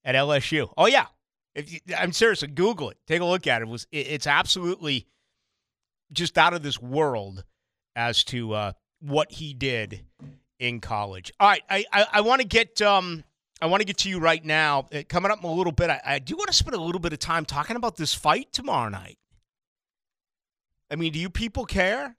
at 0.05 0.15
LSU. 0.15 0.71
Oh, 0.77 0.85
yeah. 0.85 1.07
If 1.53 1.73
you, 1.73 1.79
I'm 1.97 2.13
serious. 2.13 2.43
Google 2.43 2.91
it. 2.91 2.97
Take 3.07 3.21
a 3.21 3.25
look 3.25 3.45
at 3.45 3.61
it. 3.61 3.67
it 3.67 3.67
was 3.67 3.87
it, 3.91 4.07
It's 4.07 4.27
absolutely 4.27 5.07
just 6.13 6.37
out 6.37 6.53
of 6.53 6.63
this 6.63 6.81
world 6.81 7.43
as 7.95 8.23
to 8.25 8.53
uh, 8.53 8.71
what 8.99 9.31
he 9.31 9.53
did 9.53 10.05
in 10.59 10.79
college. 10.79 11.31
All 11.39 11.49
right, 11.49 11.63
I 11.69 11.85
I, 11.91 12.05
I 12.13 12.21
want 12.21 12.41
to 12.41 12.47
get 12.47 12.81
um 12.81 13.23
I 13.61 13.67
want 13.67 13.81
to 13.81 13.85
get 13.85 13.97
to 13.99 14.09
you 14.09 14.19
right 14.19 14.43
now. 14.43 14.87
Uh, 14.93 15.03
coming 15.07 15.31
up 15.31 15.43
a 15.43 15.47
little 15.47 15.71
bit, 15.71 15.89
I, 15.89 16.01
I 16.05 16.19
do 16.19 16.35
want 16.35 16.47
to 16.47 16.53
spend 16.53 16.75
a 16.75 16.81
little 16.81 17.01
bit 17.01 17.13
of 17.13 17.19
time 17.19 17.45
talking 17.45 17.75
about 17.75 17.95
this 17.95 18.13
fight 18.13 18.51
tomorrow 18.51 18.89
night. 18.89 19.17
I 20.89 20.95
mean, 20.95 21.13
do 21.13 21.19
you 21.19 21.29
people 21.29 21.65
care? 21.65 22.17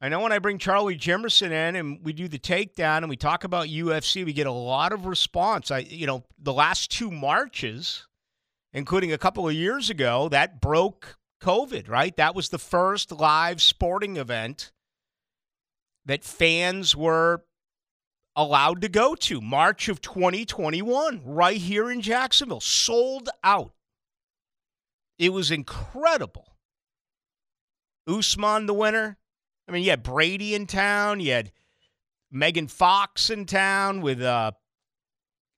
I 0.00 0.08
know 0.08 0.20
when 0.20 0.30
I 0.30 0.38
bring 0.38 0.58
Charlie 0.58 0.96
Jimerson 0.96 1.50
in 1.50 1.74
and 1.74 1.98
we 2.04 2.12
do 2.12 2.28
the 2.28 2.38
takedown 2.38 2.98
and 2.98 3.08
we 3.08 3.16
talk 3.16 3.42
about 3.42 3.66
UFC, 3.66 4.24
we 4.24 4.32
get 4.32 4.46
a 4.46 4.52
lot 4.52 4.92
of 4.92 5.06
response. 5.06 5.72
I, 5.72 5.78
you 5.78 6.06
know, 6.06 6.24
the 6.38 6.52
last 6.52 6.92
two 6.92 7.10
marches, 7.10 8.06
including 8.72 9.12
a 9.12 9.18
couple 9.18 9.48
of 9.48 9.54
years 9.54 9.90
ago, 9.90 10.28
that 10.28 10.60
broke 10.60 11.17
COVID, 11.40 11.88
right? 11.88 12.16
That 12.16 12.34
was 12.34 12.48
the 12.48 12.58
first 12.58 13.12
live 13.12 13.62
sporting 13.62 14.16
event 14.16 14.72
that 16.06 16.24
fans 16.24 16.96
were 16.96 17.44
allowed 18.34 18.80
to 18.82 18.88
go 18.88 19.14
to. 19.14 19.40
March 19.40 19.88
of 19.88 20.00
2021, 20.00 21.22
right 21.24 21.56
here 21.56 21.90
in 21.90 22.00
Jacksonville, 22.00 22.60
sold 22.60 23.28
out. 23.42 23.72
It 25.18 25.32
was 25.32 25.50
incredible. 25.50 26.56
Usman, 28.08 28.66
the 28.66 28.74
winner. 28.74 29.18
I 29.68 29.72
mean, 29.72 29.82
you 29.82 29.90
had 29.90 30.02
Brady 30.02 30.54
in 30.54 30.66
town. 30.66 31.20
You 31.20 31.32
had 31.32 31.52
Megan 32.30 32.68
Fox 32.68 33.28
in 33.28 33.44
town 33.44 34.00
with, 34.00 34.22
uh, 34.22 34.52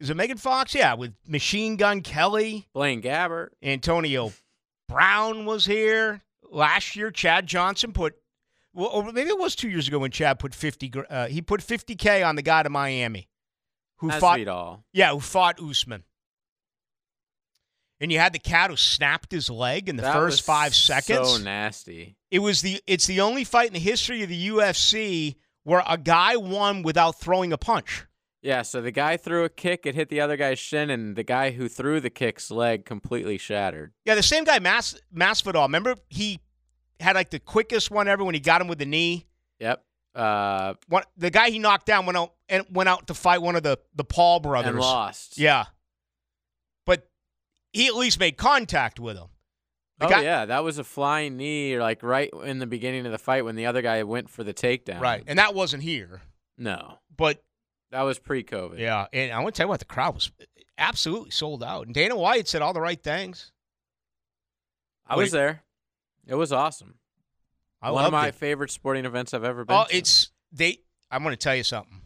is 0.01 0.11
it 0.11 0.17
Megan 0.17 0.39
Fox? 0.39 0.75
Yeah, 0.75 0.95
with 0.95 1.15
Machine 1.29 1.77
Gun 1.77 2.01
Kelly. 2.01 2.67
Blaine 2.73 3.03
Gabbert. 3.03 3.51
Antonio 3.63 4.33
Brown 4.91 5.45
was 5.45 5.65
here 5.65 6.23
last 6.51 6.97
year. 6.97 7.11
Chad 7.11 7.47
Johnson 7.47 7.93
put, 7.93 8.17
well, 8.75 9.11
maybe 9.13 9.31
it 9.31 9.39
was 9.39 9.55
two 9.55 9.69
years 9.69 9.89
ago 9.89 9.99
when 9.99 10.11
Chad 10.11 10.39
put 10.39 10.55
fifty. 10.55 10.93
Uh, 11.09 11.27
he 11.29 11.43
put 11.43 11.63
fifty 11.63 11.95
k 11.95 12.23
on 12.23 12.37
the 12.37 12.43
guy 12.43 12.63
to 12.63 12.71
Miami, 12.71 13.29
who 13.99 14.09
That's 14.09 14.21
fought. 14.21 14.47
all. 14.49 14.85
Yeah, 14.93 15.13
who 15.13 15.21
fought 15.21 15.61
Usman. 15.61 16.05
And 18.01 18.11
you 18.11 18.19
had 18.19 18.33
the 18.33 18.39
cat 18.39 18.71
who 18.71 18.77
snapped 18.77 19.31
his 19.31 19.51
leg 19.51 19.89
in 19.89 19.97
the 19.97 20.03
That 20.03 20.15
first 20.15 20.43
five 20.43 20.75
seconds. 20.75 21.29
So 21.29 21.39
nasty. 21.39 22.17
It 22.31 22.39
was 22.39 22.63
the 22.63 22.81
it's 22.87 23.07
the 23.07 23.21
only 23.21 23.45
fight 23.45 23.69
in 23.69 23.75
the 23.75 23.81
history 23.81 24.23
of 24.23 24.29
the 24.29 24.49
UFC 24.49 25.37
where 25.65 25.83
a 25.87 25.99
guy 25.99 26.37
won 26.37 26.83
without 26.83 27.21
throwing 27.21 27.53
a 27.53 27.59
punch. 27.59 28.07
Yeah, 28.43 28.63
so 28.63 28.81
the 28.81 28.91
guy 28.91 29.17
threw 29.19 29.45
a 29.45 29.49
kick, 29.51 29.85
it 29.85 29.95
hit 29.95 30.09
the 30.09 30.21
other 30.23 30.37
guy's 30.37 30.59
shin, 30.59 30.89
and 30.89 31.15
the 31.15 31.23
guy 31.23 31.51
who 31.51 31.69
threw 31.69 32.01
the 32.01 32.09
kick's 32.09 32.51
leg 32.51 32.87
completely 32.87 33.37
shattered. 33.37 33.93
Yeah, 34.07 34.15
the 34.15 34.23
same 34.23 34.45
guy 34.45 34.59
Mas 34.61 34.99
Masvidal. 35.15 35.63
Remember 35.65 35.97
he 36.09 36.41
had 37.01 37.17
like 37.17 37.29
the 37.31 37.39
quickest 37.39 37.91
one 37.91 38.09
ever 38.09 38.25
when 38.25 38.35
he 38.35 38.41
got 38.41 38.61
him 38.63 38.69
with 38.69 38.79
the 38.79 38.87
knee. 38.87 39.27
Yep. 39.59 39.85
Uh, 40.15 40.75
One, 40.89 41.05
the 41.17 41.31
guy 41.31 41.51
he 41.51 41.59
knocked 41.59 41.87
down 41.87 42.05
went 42.07 42.17
out 42.17 42.33
and 42.49 42.65
went 42.71 42.89
out 42.89 43.07
to 43.09 43.15
fight 43.15 43.43
one 43.43 43.57
of 43.57 43.63
the 43.63 43.79
the 43.95 44.05
Paul 44.05 44.41
brothers. 44.41 44.71
and 44.71 44.81
lost. 44.81 45.39
Yeah, 45.39 45.67
but 46.87 47.09
he 47.73 47.87
at 47.87 47.95
least 47.95 48.19
made 48.19 48.37
contact 48.37 48.99
with 48.99 49.17
him. 49.17 49.29
The 49.99 50.07
oh 50.07 50.09
guy- 50.09 50.23
yeah, 50.23 50.47
that 50.47 50.65
was 50.65 50.79
a 50.79 50.85
flying 50.85 51.37
knee, 51.37 51.79
like 51.79 52.03
right 52.03 52.31
in 52.45 52.59
the 52.59 52.67
beginning 52.67 53.05
of 53.07 53.13
the 53.13 53.19
fight 53.19 53.45
when 53.45 53.55
the 53.55 53.67
other 53.67 53.83
guy 53.83 54.03
went 54.03 54.31
for 54.31 54.43
the 54.43 54.55
takedown. 54.55 55.01
right, 55.01 55.23
and 55.27 55.39
that 55.39 55.55
wasn't 55.55 55.83
here. 55.83 56.23
No, 56.59 56.99
But 57.17 57.43
that 57.91 58.03
was 58.03 58.19
pre-COVID. 58.19 58.79
yeah, 58.79 59.07
and 59.13 59.33
I 59.33 59.39
want 59.41 59.55
to 59.55 59.59
tell 59.59 59.67
you 59.67 59.69
what, 59.69 59.79
the 59.81 59.85
crowd 59.85 60.15
was 60.15 60.31
absolutely 60.79 61.31
sold 61.31 61.63
out. 61.63 61.87
And 61.87 61.95
Dana 61.95 62.17
White 62.17 62.49
said 62.49 62.63
all 62.63 62.73
the 62.73 62.81
right 62.81 63.03
things. 63.03 63.53
I 65.07 65.15
What 65.17 65.23
was 65.23 65.33
you- 65.33 65.39
there. 65.39 65.63
It 66.27 66.35
was 66.37 66.53
awesome. 66.53 66.95
I 67.83 67.91
One 67.91 68.05
of 68.05 68.13
my 68.13 68.29
it. 68.29 68.35
favorite 68.35 68.71
sporting 68.71 69.05
events 69.07 69.33
I've 69.35 69.43
ever 69.45 69.65
been. 69.65 69.75
Oh, 69.77 69.85
to. 69.89 69.97
it's 69.97 70.31
they. 70.53 70.79
I'm 71.11 71.23
going 71.23 71.33
to 71.33 71.37
tell 71.39 71.57
you 71.57 71.65
something. 71.65 72.01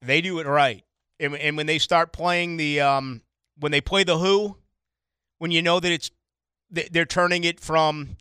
They 0.00 0.20
do 0.20 0.38
it 0.38 0.46
right, 0.46 0.84
and, 1.18 1.34
and 1.36 1.56
when 1.56 1.66
they 1.66 1.78
start 1.78 2.12
playing 2.12 2.56
the, 2.56 2.80
um, 2.80 3.22
when 3.58 3.72
they 3.72 3.80
play 3.80 4.04
the 4.04 4.16
Who, 4.16 4.56
when 5.38 5.50
you 5.50 5.60
know 5.62 5.80
that 5.80 5.90
it's, 5.92 6.10
they- 6.70 6.88
they're 6.92 7.04
turning 7.04 7.42
it 7.44 7.58
from 7.58 8.16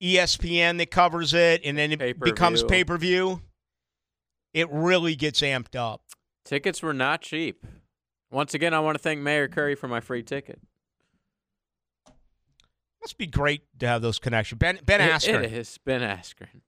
ESPN 0.00 0.78
that 0.78 0.90
covers 0.92 1.34
it, 1.34 1.60
and 1.64 1.76
then 1.76 1.90
it 1.92 1.98
Pay-per-view. 1.98 2.32
becomes 2.32 2.62
pay 2.62 2.84
per 2.84 2.96
view. 2.96 3.42
It 4.54 4.68
really 4.70 5.14
gets 5.14 5.40
amped 5.40 5.76
up. 5.76 6.02
tickets 6.44 6.82
were 6.82 6.94
not 6.94 7.20
cheap. 7.20 7.66
Once 8.30 8.54
again, 8.54 8.72
I 8.74 8.80
want 8.80 8.96
to 8.96 9.02
thank 9.02 9.20
Mayor 9.20 9.48
Curry 9.48 9.74
for 9.74 9.88
my 9.88 10.00
free 10.00 10.22
ticket. 10.22 10.60
Must 13.02 13.16
be 13.18 13.26
great 13.26 13.62
to 13.78 13.86
have 13.86 14.02
those 14.02 14.18
connections. 14.18 14.58
Ben 14.58 14.80
Ben 14.84 15.00
It- 15.00 15.10
Askren. 15.12 15.44
it 15.44 15.52
is 15.52 15.78
Ben 15.84 16.00
Askren. 16.00 16.60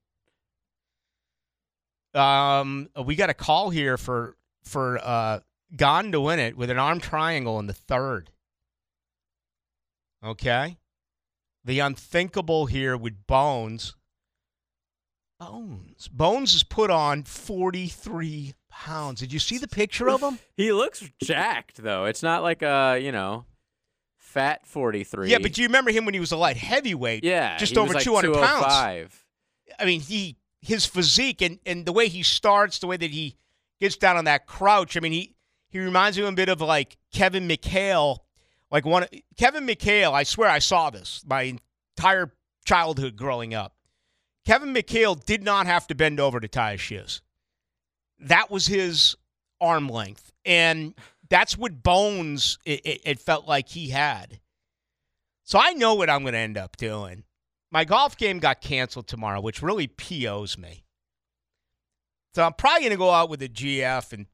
Um, 2.19 2.89
we 3.05 3.15
got 3.15 3.31
a 3.31 3.35
call 3.35 3.71
here 3.71 3.97
for 3.97 4.37
for 4.65 4.99
uh, 5.03 5.41
Gone 5.77 6.11
to 6.13 6.21
win 6.21 6.39
it 6.41 6.57
with 6.57 6.69
an 6.71 6.79
arm 6.79 6.99
triangle 7.01 7.59
in 7.61 7.67
the 7.67 7.73
third. 7.73 8.31
Okay, 10.25 10.77
the 11.65 11.79
unthinkable 11.81 12.67
here 12.67 12.97
with 12.97 13.27
Bones. 13.27 13.95
Bones. 15.41 16.07
Bones 16.09 16.55
is 16.55 16.63
put 16.63 16.91
on 16.91 17.23
forty 17.25 17.89
three 17.89 18.55
pounds. 18.69 19.21
Did 19.21 19.33
you 19.33 19.39
see 19.39 19.57
the 19.57 19.67
picture 19.67 20.09
of 20.11 20.21
him? 20.21 20.39
He 20.57 20.71
looks 20.73 21.03
jacked 21.23 21.83
though. 21.83 22.05
It's 22.05 22.23
not 22.23 22.43
like 22.43 22.61
a 22.63 22.99
you 23.01 23.11
know, 23.11 23.47
fat 24.19 24.67
forty 24.67 25.03
three. 25.03 25.31
Yeah, 25.31 25.39
but 25.39 25.55
do 25.55 25.63
you 25.63 25.69
remember 25.69 25.91
him 25.91 26.05
when 26.05 26.13
he 26.13 26.21
was 26.21 26.33
a 26.33 26.37
light 26.37 26.59
heavyweight? 26.59 27.25
yeah, 27.25 27.57
just 27.57 27.79
over 27.79 27.95
like 27.95 28.05
200 28.05 28.35
pounds. 28.35 28.67
205. 28.67 29.27
I 29.79 29.85
mean, 29.87 30.01
he 30.01 30.37
his 30.61 30.85
physique 30.85 31.41
and, 31.41 31.59
and 31.65 31.87
the 31.87 31.93
way 31.93 32.09
he 32.09 32.23
starts, 32.23 32.79
the 32.79 32.87
way 32.87 32.99
that 32.99 33.11
he 33.11 33.37
gets 33.81 33.97
down 33.97 34.19
on 34.19 34.27
that 34.27 34.47
crouch. 34.47 34.97
I 34.97 35.01
mean, 35.01 35.13
he 35.13 35.35
he 35.71 35.79
reminds 35.79 36.19
me 36.19 36.25
a 36.25 36.33
bit 36.33 36.51
of 36.51 36.61
like 36.61 36.99
Kevin 37.15 37.49
McHale, 37.49 38.19
like 38.71 38.85
one 38.85 39.07
Kevin 39.39 39.67
McHale. 39.67 40.13
I 40.13 40.25
swear 40.25 40.51
I 40.51 40.59
saw 40.59 40.91
this 40.91 41.25
my 41.27 41.59
entire 41.97 42.35
childhood 42.67 43.17
growing 43.17 43.55
up. 43.55 43.75
Kevin 44.47 44.75
McHale 44.75 45.23
did 45.25 45.43
not 45.43 45.67
have 45.67 45.87
to 45.89 45.95
bend 45.95 46.19
over 46.21 46.41
to 46.41 46.49
tie 46.49 46.73
his 46.73 46.81
shoes. 46.81 47.23
That 48.19 48.51
was 48.51 48.67
his 48.67 49.17
arm 49.61 49.89
length, 49.89 50.33
and 50.45 50.95
that's 51.29 51.57
what 51.57 51.83
Bones 51.83 52.59
it, 52.65 52.81
it, 52.85 53.01
it 53.05 53.19
felt 53.21 53.47
like 53.47 53.69
he 53.69 53.89
had. 53.91 54.41
So 55.45 55.59
I 55.61 55.73
know 55.73 55.95
what 55.95 56.11
I'm 56.11 56.23
going 56.23 56.35
to 56.35 56.39
end 56.39 56.59
up 56.59 56.77
doing. 56.77 57.25
My 57.71 57.85
golf 57.85 58.17
game 58.17 58.39
got 58.39 58.61
canceled 58.61 59.07
tomorrow, 59.07 59.41
which 59.41 59.63
really 59.63 59.87
POs 59.87 60.59
me. 60.59 60.85
So 62.35 62.45
I'm 62.45 62.53
probably 62.53 62.83
going 62.83 62.93
to 62.93 62.97
go 62.99 63.11
out 63.11 63.29
with 63.29 63.43
a 63.43 63.49
GF 63.49 64.13
and 64.13 64.27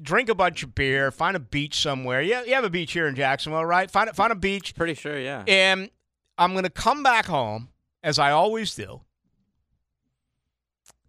drink 0.00 0.28
a 0.28 0.34
bunch 0.34 0.62
of 0.62 0.74
beer, 0.74 1.10
find 1.10 1.36
a 1.36 1.40
beach 1.40 1.78
somewhere. 1.78 2.22
Yeah, 2.22 2.42
you 2.44 2.54
have 2.54 2.64
a 2.64 2.70
beach 2.70 2.92
here 2.92 3.06
in 3.06 3.14
Jacksonville, 3.14 3.64
right? 3.64 3.90
Find 3.90 4.08
a, 4.08 4.14
find 4.14 4.32
a 4.32 4.36
beach, 4.36 4.74
Pretty 4.74 4.94
sure, 4.94 5.18
yeah. 5.18 5.44
and 5.46 5.90
I'm 6.38 6.52
going 6.52 6.64
to 6.64 6.70
come 6.70 7.02
back 7.02 7.26
home. 7.26 7.68
As 8.04 8.18
I 8.18 8.30
always 8.30 8.74
do. 8.74 9.00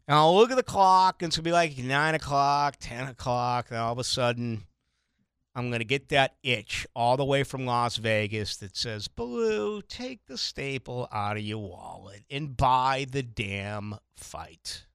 And 0.08 0.18
I'll 0.18 0.36
look 0.36 0.50
at 0.50 0.58
the 0.58 0.64
clock, 0.64 1.22
and 1.22 1.30
it's 1.30 1.36
to 1.36 1.42
be 1.42 1.52
like 1.52 1.78
9 1.78 2.16
o'clock, 2.16 2.78
10 2.80 3.10
o'clock, 3.10 3.68
and 3.70 3.78
all 3.78 3.92
of 3.92 4.00
a 4.00 4.04
sudden, 4.04 4.64
I'm 5.56 5.70
to 5.80 5.86
get 5.86 6.10
that 6.10 6.36
itch 6.42 6.88
all 6.96 7.18
the 7.18 7.26
way 7.26 7.44
from 7.44 7.66
Las 7.66 7.98
Vegas 7.98 8.58
that 8.58 8.78
says, 8.78 9.08
Blue, 9.08 9.82
take 9.82 10.26
the 10.28 10.38
staple 10.38 11.08
out 11.12 11.38
of 11.38 11.44
your 11.44 11.60
wallet 11.60 12.24
and 12.30 12.56
buy 12.56 13.06
the 13.10 13.24
damn 13.24 13.96
fight. 14.16 14.86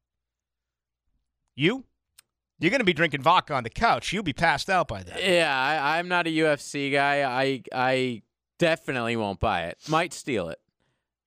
You? 1.57 1.85
You're 2.61 2.71
to 2.81 2.85
be 2.85 2.93
drinking 2.93 3.23
vodka 3.23 3.55
on 3.55 3.65
the 3.65 3.71
couch. 3.71 4.13
You'll 4.13 4.23
be 4.23 4.33
passed 4.33 4.71
out 4.71 4.87
by 4.87 5.03
then. 5.03 5.19
Yeah, 5.19 5.53
I, 5.53 5.99
I'm 5.99 6.09
not 6.09 6.27
a 6.27 6.31
UFC 6.31 6.93
guy. 6.93 7.23
I 7.25 7.63
I 7.75 8.23
definitely 8.59 9.17
won't 9.17 9.41
buy 9.41 9.65
it. 9.65 9.79
Might 9.89 10.13
steal 10.13 10.51
it. 10.51 10.60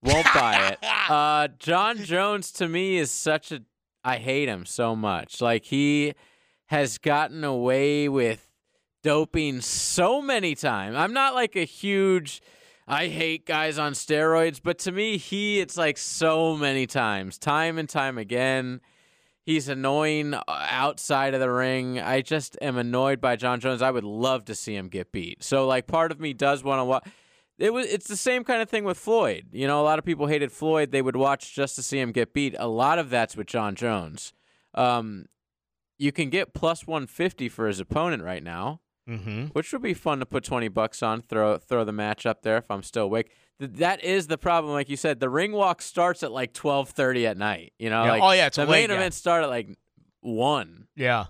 Won't 0.04 0.28
buy 0.34 0.70
it. 0.72 0.80
Uh, 1.04 1.50
Jon 1.60 1.98
Jones 1.98 2.50
to 2.54 2.68
me 2.70 2.98
is 2.98 3.12
such 3.12 3.52
a. 3.52 3.62
I 4.06 4.16
hate 4.20 4.48
him 4.48 4.66
so 4.66 4.96
much. 4.96 5.42
Like 5.42 5.66
he 5.66 6.14
has 6.68 6.98
gotten 6.98 7.44
away 7.44 8.08
with 8.08 8.48
doping 9.04 9.60
so 9.60 10.22
many 10.22 10.56
times. 10.56 10.96
I'm 10.96 11.12
not 11.12 11.36
like 11.36 11.58
a 11.58 11.66
huge. 11.66 12.42
I 12.88 13.08
hate 13.08 13.46
guys 13.46 13.78
on 13.78 13.92
steroids, 13.92 14.62
but 14.64 14.80
to 14.80 14.94
me, 14.94 15.18
he 15.18 15.60
it's 15.60 15.76
like 15.76 15.98
so 15.98 16.56
many 16.56 16.88
times, 16.88 17.38
time 17.38 17.78
and 17.78 17.90
time 17.90 18.18
again. 18.18 18.80
He's 19.46 19.68
annoying 19.68 20.34
uh, 20.34 20.42
outside 20.48 21.34
of 21.34 21.42
the 21.42 21.52
ring. 21.52 22.00
I 22.00 22.22
just 22.22 22.58
am 22.62 22.78
annoyed 22.78 23.20
by 23.20 23.36
Jon 23.36 23.60
Jones. 23.60 23.82
I 23.82 23.92
would 23.92 24.06
love 24.06 24.46
to 24.46 24.56
see 24.56 24.74
him 24.74 24.88
get 24.88 25.12
beat. 25.12 25.44
So 25.44 25.68
like 25.68 25.86
part 25.86 26.14
of 26.14 26.20
me 26.22 26.32
does 26.32 26.64
want 26.64 26.80
to 26.80 26.86
watch. 26.86 27.08
It 27.60 27.72
was 27.74 27.86
it's 27.88 28.08
the 28.08 28.18
same 28.18 28.44
kind 28.44 28.62
of 28.62 28.70
thing 28.70 28.84
with 28.84 28.98
Floyd. 28.98 29.48
You 29.52 29.68
know, 29.68 29.80
a 29.82 29.84
lot 29.86 30.00
of 30.00 30.06
people 30.06 30.28
hated 30.28 30.52
Floyd. 30.52 30.92
They 30.92 31.02
would 31.02 31.16
watch 31.16 31.54
just 31.54 31.76
to 31.76 31.84
see 31.84 32.00
him 32.00 32.12
get 32.12 32.34
beat. 32.34 32.56
A 32.58 32.68
lot 32.68 32.98
of 33.00 33.10
that's 33.10 33.38
with 33.38 33.48
Jon 33.48 33.76
Jones. 33.76 34.34
Um, 34.74 35.26
you 36.00 36.12
can 36.12 36.30
get 36.30 36.54
plus 36.54 36.88
150 36.88 37.48
for 37.50 37.68
his 37.68 37.80
opponent 37.80 38.24
right 38.24 38.44
now, 38.44 38.82
Mm-hmm. 39.08 39.48
which 39.48 39.72
would 39.74 39.82
be 39.82 39.94
fun 39.94 40.20
to 40.20 40.26
put 40.26 40.44
20 40.46 40.70
bucks 40.70 41.04
on. 41.04 41.22
Throw 41.22 41.58
throw 41.58 41.84
the 41.84 41.92
match 41.92 42.26
up 42.26 42.42
there 42.42 42.58
if 42.58 42.72
I'm 42.72 42.82
still 42.84 43.04
awake. 43.04 43.32
Th- 43.60 43.72
that 43.74 44.04
is 44.04 44.28
the 44.28 44.38
problem, 44.38 44.74
like 44.74 44.90
you 44.90 44.96
said. 44.98 45.20
The 45.20 45.30
ring 45.30 45.52
walk 45.52 45.82
starts 45.82 46.24
at 46.24 46.32
like 46.32 46.54
12:30 46.54 47.26
at 47.28 47.38
night. 47.38 47.74
You 47.78 47.90
know, 47.90 48.04
Yeah. 48.06 48.12
like 48.12 48.24
Oh, 48.24 48.32
yeah, 48.32 48.48
it's 48.48 48.56
the 48.56 48.66
late, 48.66 48.84
main 48.84 48.90
yeah. 48.90 48.96
event 48.96 49.14
start 49.14 49.44
at 49.44 49.50
like 49.50 49.78
one. 50.22 50.88
Yeah. 50.96 51.26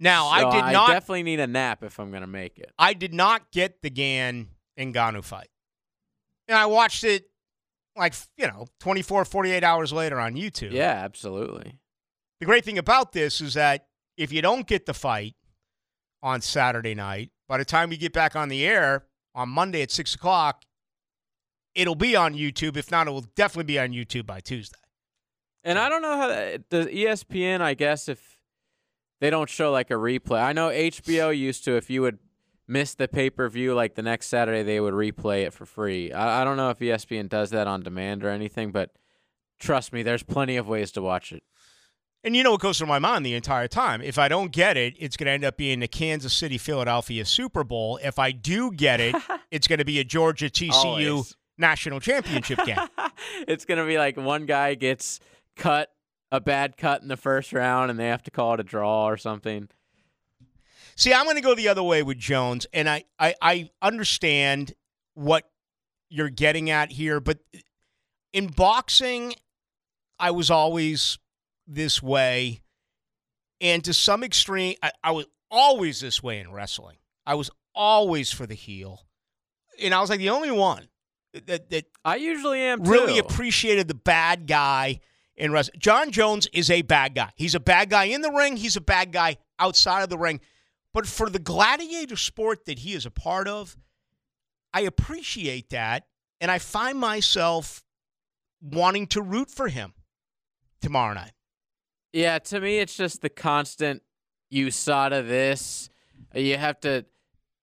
Now, 0.00 0.24
So 0.24 0.48
I 0.48 0.50
did 0.52 0.72
not 0.72 0.88
definitely 0.88 1.22
need 1.24 1.40
a 1.40 1.46
nap 1.46 1.82
if 1.84 1.98
I'm 2.00 2.10
gonna 2.10 2.26
make 2.26 2.58
it. 2.58 2.72
I 2.78 2.94
did 2.94 3.12
not 3.14 3.50
get 3.52 3.82
the 3.82 3.90
Gane 3.90 4.48
and 4.76 4.94
Ngannou 4.94 5.22
fight. 5.24 5.48
And 6.48 6.56
I 6.56 6.66
watched 6.66 7.04
it 7.04 7.28
like, 7.94 8.14
you 8.36 8.46
know, 8.46 8.66
24, 8.80 9.24
48 9.24 9.62
hours 9.62 9.92
later 9.92 10.18
on 10.18 10.34
YouTube. 10.34 10.72
Yeah, 10.72 10.92
absolutely. 11.04 11.78
The 12.40 12.46
great 12.46 12.64
thing 12.64 12.78
about 12.78 13.12
this 13.12 13.40
is 13.40 13.54
that 13.54 13.86
if 14.16 14.32
you 14.32 14.40
don't 14.40 14.66
get 14.66 14.86
the 14.86 14.94
fight 14.94 15.34
on 16.22 16.40
Saturday 16.40 16.94
night, 16.94 17.30
by 17.48 17.58
the 17.58 17.64
time 17.64 17.90
we 17.90 17.96
get 17.96 18.12
back 18.12 18.34
on 18.34 18.48
the 18.48 18.66
air 18.66 19.04
on 19.34 19.48
Monday 19.48 19.82
at 19.82 19.90
6 19.90 20.14
o'clock, 20.14 20.64
it'll 21.74 21.94
be 21.94 22.16
on 22.16 22.34
YouTube. 22.34 22.76
If 22.76 22.90
not, 22.90 23.06
it 23.06 23.10
will 23.10 23.26
definitely 23.36 23.64
be 23.64 23.78
on 23.78 23.90
YouTube 23.90 24.26
by 24.26 24.40
Tuesday. 24.40 24.78
And 25.64 25.78
I 25.78 25.88
don't 25.88 26.02
know 26.02 26.16
how 26.16 26.28
that, 26.28 26.68
does 26.70 26.86
E 26.88 27.04
ESPN. 27.04 27.60
I 27.60 27.74
guess 27.74 28.08
if 28.08 28.38
they 29.20 29.30
don't 29.30 29.50
show 29.50 29.70
like 29.70 29.90
a 29.90 29.94
replay, 29.94 30.42
I 30.42 30.52
know 30.52 30.68
HBO 30.68 31.36
used 31.36 31.64
to. 31.64 31.76
If 31.76 31.90
you 31.90 32.02
would 32.02 32.18
miss 32.68 32.94
the 32.94 33.08
pay 33.08 33.30
per 33.30 33.48
view, 33.48 33.74
like 33.74 33.94
the 33.94 34.02
next 34.02 34.26
Saturday, 34.26 34.62
they 34.62 34.78
would 34.78 34.94
replay 34.94 35.46
it 35.46 35.52
for 35.52 35.66
free. 35.66 36.12
I, 36.12 36.42
I 36.42 36.44
don't 36.44 36.56
know 36.56 36.70
if 36.70 36.78
ESPN 36.78 37.28
does 37.28 37.50
that 37.50 37.66
on 37.66 37.82
demand 37.82 38.24
or 38.24 38.28
anything, 38.28 38.70
but 38.70 38.92
trust 39.58 39.92
me, 39.92 40.02
there's 40.02 40.22
plenty 40.22 40.56
of 40.56 40.68
ways 40.68 40.92
to 40.92 41.02
watch 41.02 41.32
it. 41.32 41.42
And 42.24 42.36
you 42.36 42.42
know 42.42 42.50
what 42.50 42.60
goes 42.60 42.78
through 42.78 42.88
my 42.88 42.98
mind 42.98 43.24
the 43.24 43.34
entire 43.34 43.68
time? 43.68 44.02
If 44.02 44.18
I 44.18 44.28
don't 44.28 44.52
get 44.52 44.76
it, 44.76 44.94
it's 44.98 45.16
going 45.16 45.26
to 45.26 45.32
end 45.32 45.44
up 45.44 45.56
being 45.56 45.80
the 45.80 45.88
Kansas 45.88 46.32
City 46.32 46.58
Philadelphia 46.58 47.24
Super 47.24 47.62
Bowl. 47.64 47.98
If 48.02 48.18
I 48.18 48.32
do 48.32 48.72
get 48.72 49.00
it, 49.00 49.14
it's 49.50 49.68
going 49.68 49.78
to 49.78 49.84
be 49.84 50.00
a 50.00 50.04
Georgia 50.04 50.50
TCU 50.50 51.32
national 51.58 52.00
championship 52.00 52.64
game. 52.64 52.78
it's 53.48 53.64
gonna 53.64 53.84
be 53.84 53.98
like 53.98 54.16
one 54.16 54.46
guy 54.46 54.74
gets 54.74 55.20
cut 55.56 55.90
a 56.30 56.40
bad 56.40 56.76
cut 56.76 57.02
in 57.02 57.08
the 57.08 57.16
first 57.16 57.52
round, 57.52 57.90
and 57.90 57.98
they 57.98 58.06
have 58.06 58.22
to 58.22 58.30
call 58.30 58.54
it 58.54 58.60
a 58.60 58.64
draw 58.64 59.06
or 59.06 59.16
something. 59.16 59.68
See, 60.98 61.14
I'm 61.14 61.26
going 61.26 61.36
to 61.36 61.42
go 61.42 61.54
the 61.54 61.68
other 61.68 61.82
way 61.82 62.02
with 62.02 62.18
Jones, 62.18 62.66
and 62.72 62.88
I, 62.88 63.04
I, 63.20 63.36
I 63.40 63.70
understand 63.80 64.74
what 65.14 65.48
you're 66.10 66.28
getting 66.28 66.70
at 66.70 66.90
here, 66.90 67.20
but 67.20 67.38
in 68.32 68.48
boxing, 68.48 69.34
I 70.18 70.32
was 70.32 70.50
always 70.50 71.20
this 71.68 72.02
way, 72.02 72.62
and 73.60 73.84
to 73.84 73.94
some 73.94 74.24
extreme, 74.24 74.74
I, 74.82 74.90
I 75.04 75.12
was 75.12 75.26
always 75.52 76.00
this 76.00 76.20
way 76.20 76.40
in 76.40 76.50
wrestling. 76.50 76.96
I 77.24 77.36
was 77.36 77.48
always 77.76 78.32
for 78.32 78.46
the 78.46 78.54
heel, 78.54 79.06
and 79.80 79.94
I 79.94 80.00
was 80.00 80.10
like 80.10 80.18
the 80.18 80.30
only 80.30 80.50
one 80.50 80.88
that 81.46 81.70
that 81.70 81.84
I 82.04 82.16
usually 82.16 82.58
am 82.58 82.82
too. 82.82 82.90
really 82.90 83.18
appreciated 83.18 83.86
the 83.86 83.94
bad 83.94 84.48
guy 84.48 84.98
in 85.36 85.52
wrestling. 85.52 85.78
Jon 85.78 86.10
Jones 86.10 86.48
is 86.52 86.72
a 86.72 86.82
bad 86.82 87.14
guy. 87.14 87.30
He's 87.36 87.54
a 87.54 87.60
bad 87.60 87.88
guy 87.88 88.04
in 88.06 88.20
the 88.20 88.32
ring. 88.32 88.56
He's 88.56 88.76
a 88.76 88.80
bad 88.80 89.12
guy 89.12 89.36
outside 89.60 90.02
of 90.02 90.08
the 90.08 90.18
ring. 90.18 90.40
But 90.94 91.06
for 91.06 91.28
the 91.28 91.38
gladiator 91.38 92.16
sport 92.16 92.64
that 92.66 92.80
he 92.80 92.94
is 92.94 93.06
a 93.06 93.10
part 93.10 93.46
of, 93.46 93.76
I 94.72 94.82
appreciate 94.82 95.70
that, 95.70 96.06
and 96.40 96.50
I 96.50 96.58
find 96.58 96.98
myself 96.98 97.84
wanting 98.60 99.06
to 99.08 99.22
root 99.22 99.50
for 99.50 99.68
him 99.68 99.94
tomorrow 100.80 101.14
night. 101.14 101.32
Yeah, 102.12 102.38
to 102.38 102.60
me, 102.60 102.78
it's 102.78 102.96
just 102.96 103.20
the 103.20 103.28
constant 103.28 104.02
USADA 104.52 105.26
this. 105.26 105.90
You 106.34 106.56
have 106.56 106.80
to 106.80 107.04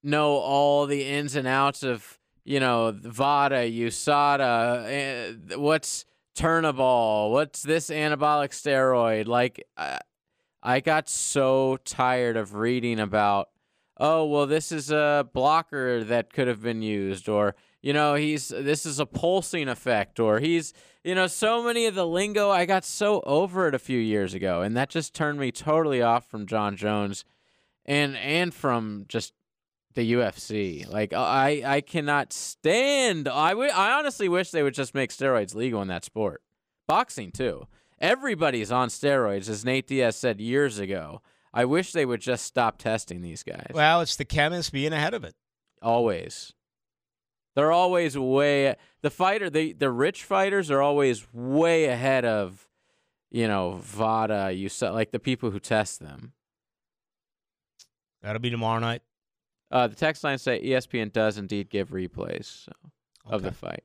know 0.03 0.33
all 0.33 0.85
the 0.85 1.03
ins 1.03 1.35
and 1.35 1.47
outs 1.47 1.83
of, 1.83 2.19
you 2.43 2.59
know, 2.59 2.91
VADA, 2.95 3.71
USADA, 3.71 5.53
uh, 5.53 5.59
what's 5.59 6.05
Turinabol, 6.37 7.31
what's 7.31 7.63
this 7.63 7.89
anabolic 7.89 8.49
steroid. 8.49 9.27
Like, 9.27 9.65
uh, 9.77 9.99
I 10.65 10.79
got 10.79 11.07
so 11.07 11.77
tired 11.85 12.35
of 12.35 12.55
reading 12.55 12.99
about, 12.99 13.49
oh, 13.97 14.25
well, 14.25 14.47
this 14.47 14.71
is 14.71 14.89
a 14.89 15.29
blocker 15.31 16.03
that 16.03 16.33
could 16.33 16.47
have 16.47 16.63
been 16.63 16.81
used, 16.81 17.29
or, 17.29 17.53
you 17.83 17.93
know, 17.93 18.15
he's 18.15 18.47
this 18.47 18.83
is 18.83 18.99
a 18.99 19.05
pulsing 19.05 19.69
effect, 19.69 20.19
or 20.19 20.39
he's, 20.39 20.73
you 21.03 21.13
know, 21.13 21.27
so 21.27 21.63
many 21.63 21.85
of 21.85 21.93
the 21.93 22.07
lingo. 22.07 22.49
I 22.49 22.65
got 22.65 22.83
so 22.83 23.21
over 23.27 23.67
it 23.67 23.75
a 23.75 23.79
few 23.79 23.99
years 23.99 24.33
ago, 24.33 24.63
and 24.63 24.75
that 24.75 24.89
just 24.89 25.13
turned 25.13 25.39
me 25.39 25.51
totally 25.51 26.01
off 26.01 26.27
from 26.27 26.47
Jon 26.47 26.75
Jones, 26.75 27.25
and 27.85 28.17
and 28.17 28.51
from 28.51 29.05
just 29.07 29.33
the 29.93 30.13
UFC. 30.13 30.91
Like 30.91 31.13
uh, 31.13 31.21
I 31.21 31.61
I 31.63 31.81
cannot 31.81 32.33
stand. 32.33 33.27
I 33.27 33.49
wi- 33.49 33.71
I 33.71 33.91
honestly 33.91 34.27
wish 34.27 34.49
they 34.49 34.63
would 34.63 34.73
just 34.73 34.95
make 34.95 35.11
steroids 35.11 35.53
legal 35.53 35.83
in 35.83 35.89
that 35.89 36.03
sport. 36.03 36.41
Boxing 36.87 37.31
too. 37.31 37.67
Everybody's 37.99 38.71
on 38.71 38.89
steroids, 38.89 39.49
as 39.49 39.63
Nate 39.63 39.87
Diaz 39.87 40.15
said 40.15 40.41
years 40.41 40.79
ago. 40.79 41.21
I 41.53 41.63
wish 41.63 41.93
they 41.93 42.05
would 42.05 42.19
just 42.19 42.45
stop 42.45 42.77
testing 42.77 43.21
these 43.21 43.43
guys. 43.43 43.71
Well, 43.73 44.01
it's 44.01 44.17
the 44.17 44.25
chemists 44.25 44.69
being 44.69 44.91
ahead 44.91 45.13
of 45.13 45.23
it. 45.23 45.35
Always. 45.81 46.53
They're 47.55 47.71
always 47.71 48.17
way 48.17 48.75
the 49.01 49.09
fighter 49.09 49.49
the 49.49 49.71
the 49.71 49.89
rich 49.89 50.25
fighters 50.25 50.69
are 50.69 50.81
always 50.81 51.25
way 51.31 51.85
ahead 51.85 52.25
of 52.25 52.67
you 53.31 53.47
know 53.47 53.79
Vada, 53.81 54.51
you 54.51 54.69
like 54.81 55.11
the 55.11 55.19
people 55.19 55.51
who 55.51 55.59
test 55.59 56.01
them. 56.01 56.33
That'll 58.21 58.41
be 58.41 58.49
tomorrow 58.49 58.79
night. 58.79 59.03
Uh, 59.71 59.87
the 59.87 59.95
text 59.95 60.23
line 60.23 60.37
say 60.37 60.61
ESPN 60.61 61.13
does 61.13 61.37
indeed 61.37 61.69
give 61.69 61.89
replays 61.89 62.65
so, 62.65 62.71
of 63.25 63.41
the 63.41 63.51
fight. 63.51 63.83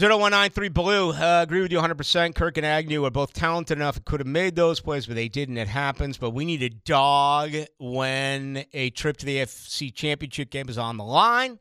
0193 0.00 0.68
Blue. 0.68 1.10
Uh, 1.10 1.42
agree 1.42 1.60
with 1.60 1.72
you 1.72 1.78
100%. 1.78 2.32
Kirk 2.36 2.56
and 2.56 2.64
Agnew 2.64 3.04
are 3.04 3.10
both 3.10 3.32
talented 3.32 3.78
enough. 3.78 4.04
Could 4.04 4.20
have 4.20 4.28
made 4.28 4.54
those 4.54 4.78
plays, 4.78 5.06
but 5.06 5.16
they 5.16 5.28
didn't. 5.28 5.58
It 5.58 5.66
happens. 5.66 6.16
But 6.18 6.30
we 6.30 6.44
need 6.44 6.62
a 6.62 6.70
dog 6.70 7.50
when 7.78 8.64
a 8.72 8.90
trip 8.90 9.16
to 9.16 9.26
the 9.26 9.38
AFC 9.38 9.92
Championship 9.92 10.50
game 10.50 10.68
is 10.68 10.78
on 10.78 10.98
the 10.98 11.04
line. 11.04 11.58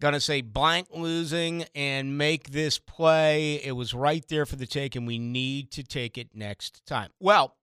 Gonna 0.00 0.18
say 0.18 0.40
blank 0.40 0.88
losing 0.92 1.66
and 1.76 2.18
make 2.18 2.50
this 2.50 2.80
play. 2.80 3.62
It 3.62 3.76
was 3.76 3.94
right 3.94 4.26
there 4.26 4.44
for 4.44 4.56
the 4.56 4.66
take, 4.66 4.96
and 4.96 5.06
we 5.06 5.20
need 5.20 5.70
to 5.72 5.84
take 5.84 6.18
it 6.18 6.30
next 6.34 6.84
time. 6.84 7.10
Well, 7.20 7.54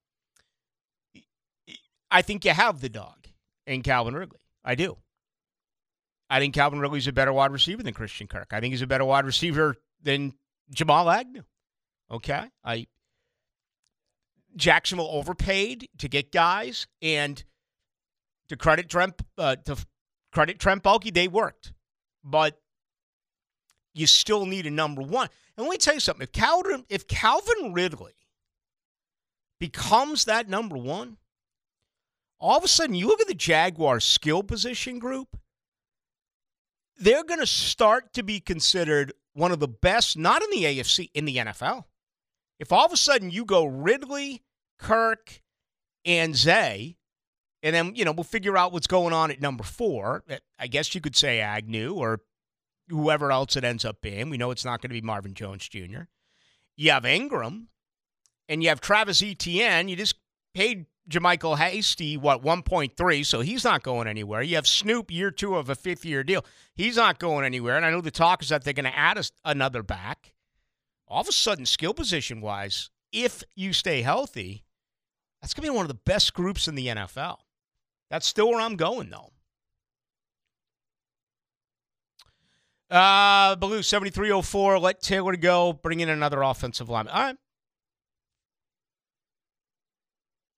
I 2.10 2.22
think 2.22 2.46
you 2.46 2.52
have 2.52 2.80
the 2.80 2.88
dog 2.88 3.28
in 3.68 3.82
Calvin 3.82 4.14
Ridley. 4.14 4.40
I 4.64 4.76
do. 4.76 4.96
I 6.30 6.40
think 6.40 6.54
Calvin 6.54 6.80
Ridley's 6.80 7.08
a 7.08 7.12
better 7.12 7.34
wide 7.34 7.52
receiver 7.52 7.82
than 7.82 7.94
Christian 7.94 8.28
Kirk. 8.28 8.50
I 8.52 8.60
think 8.60 8.74
he's 8.74 8.82
a 8.82 8.88
better 8.88 9.06
wide 9.06 9.26
receiver 9.26 9.76
than 10.02 10.34
Jamal 10.72 11.10
Agnew. 11.10 11.44
Okay, 12.12 12.46
I 12.64 12.88
Jacksonville 14.56 15.10
overpaid 15.12 15.90
to 16.00 16.08
get 16.08 16.32
guys, 16.32 16.88
and 17.02 17.44
to 18.50 18.58
credit 18.58 18.90
Trent, 18.90 19.16
uh, 19.38 19.56
to 19.58 19.78
credit 20.32 20.60
Trent 20.60 20.84
Baalke, 20.84 21.14
they 21.14 21.28
worked. 21.28 21.74
But 22.24 22.60
you 23.94 24.08
still 24.08 24.46
need 24.46 24.66
a 24.66 24.72
number 24.72 25.02
one. 25.02 25.30
And 25.56 25.66
let 25.66 25.72
me 25.72 25.78
tell 25.78 25.94
you 25.94 26.00
something: 26.00 26.24
if 26.24 26.32
Calvin, 26.32 26.86
if 26.90 27.08
Calvin 27.08 27.74
Ridley 27.74 28.14
becomes 29.60 30.26
that 30.26 30.48
number 30.48 30.78
one, 30.78 31.18
all 32.40 32.58
of 32.58 32.64
a 32.64 32.68
sudden 32.68 32.96
you 32.96 33.08
look 33.08 33.22
at 33.22 33.28
the 33.28 33.34
Jaguars 33.34 34.06
skill 34.06 34.42
position 34.42 35.00
group, 35.00 35.38
they're 37.00 37.24
going 37.24 37.40
to 37.40 37.48
start 37.48 38.14
to 38.14 38.24
be 38.24 38.40
considered 38.40 39.14
one 39.34 39.52
of 39.52 39.60
the 39.60 39.68
best, 39.68 40.18
not 40.18 40.42
in 40.44 40.50
the 40.52 40.64
AFC, 40.64 41.10
in 41.14 41.26
the 41.26 41.38
NFL. 41.38 41.86
If 42.60 42.72
all 42.72 42.86
of 42.86 42.92
a 42.92 42.98
sudden 42.98 43.32
you 43.32 43.46
go 43.46 43.66
Ridley, 43.66 44.44
Kirk, 44.78 45.42
and 46.06 46.36
Zay, 46.36 46.98
and 47.62 47.76
then, 47.76 47.94
you 47.96 48.06
know, 48.06 48.12
we'll 48.12 48.24
figure 48.24 48.58
out 48.58 48.72
what's 48.72 48.88
going 48.88 49.14
on 49.14 49.32
at 49.32 49.42
number 49.42 49.64
four. 49.64 50.24
I 50.58 50.68
guess 50.68 50.96
you 50.96 51.02
could 51.02 51.16
say 51.16 51.40
Agnew 51.40 51.94
or 51.94 52.22
whoever 52.90 53.32
else 53.32 53.56
it 53.56 53.64
ends 53.64 53.84
up 53.86 54.02
being. 54.02 54.30
We 54.30 54.38
know 54.38 54.52
it's 54.52 54.66
not 54.66 54.82
going 54.82 54.90
to 54.90 54.94
be 54.94 55.02
Marvin 55.02 55.34
Jones 55.34 55.68
Jr. 55.68 56.04
You 56.78 56.92
have 56.92 57.04
Engram, 57.04 57.68
and 58.48 58.64
you 58.64 58.70
have 58.70 58.80
Travis 58.80 59.22
Etienne. 59.22 59.90
You 59.90 59.96
just 59.96 60.16
paid 60.54 60.86
JaMycal 61.10 61.58
Hasty, 61.58 62.18
what, 62.18 62.44
1.3, 62.44 63.26
so 63.26 63.42
he's 63.42 63.64
not 63.64 63.84
going 63.84 64.08
anywhere. 64.08 64.42
You 64.42 64.56
have 64.56 64.68
Snoop, 64.68 65.12
year 65.12 65.32
two 65.32 65.56
of 65.56 65.70
a 65.70 65.76
fifth 65.76 66.06
year 66.06 66.24
deal. 66.24 66.46
He's 66.76 66.98
not 66.98 67.20
going 67.20 67.46
anywhere. 67.46 67.76
And 67.76 67.86
I 67.86 67.92
know 67.92 68.02
the 68.02 68.12
talk 68.12 68.44
is 68.44 68.50
that 68.50 68.64
they're 68.64 68.74
going 68.74 68.86
to 68.86 68.98
add 68.98 69.18
us 69.18 69.32
another 69.44 69.82
back. 69.82 70.34
All 71.08 71.22
of 71.22 71.28
a 71.28 71.32
sudden, 71.32 71.66
skill 71.66 71.94
position 71.94 72.42
wise, 72.42 72.92
if 73.12 73.44
you 73.56 73.74
stay 73.74 74.04
healthy, 74.04 74.64
that's 75.42 75.54
going 75.54 75.66
to 75.66 75.72
be 75.72 75.76
one 75.76 75.86
of 75.86 75.90
the 75.90 75.96
best 76.06 76.34
groups 76.34 76.68
in 76.68 76.76
the 76.76 76.88
NFL. 76.88 77.38
That's 78.12 78.28
still 78.28 78.50
where 78.50 78.62
I'm 78.62 78.76
going, 78.76 79.10
though. 79.10 79.32
Uh, 82.90 83.56
Ballou, 83.56 83.84
7304, 83.84 84.80
let 84.80 85.02
Taylor 85.02 85.36
go, 85.36 85.74
bring 85.74 86.00
in 86.00 86.10
another 86.10 86.42
offensive 86.42 86.90
lineman. 86.90 87.14
All 87.14 87.24
right. 87.24 87.38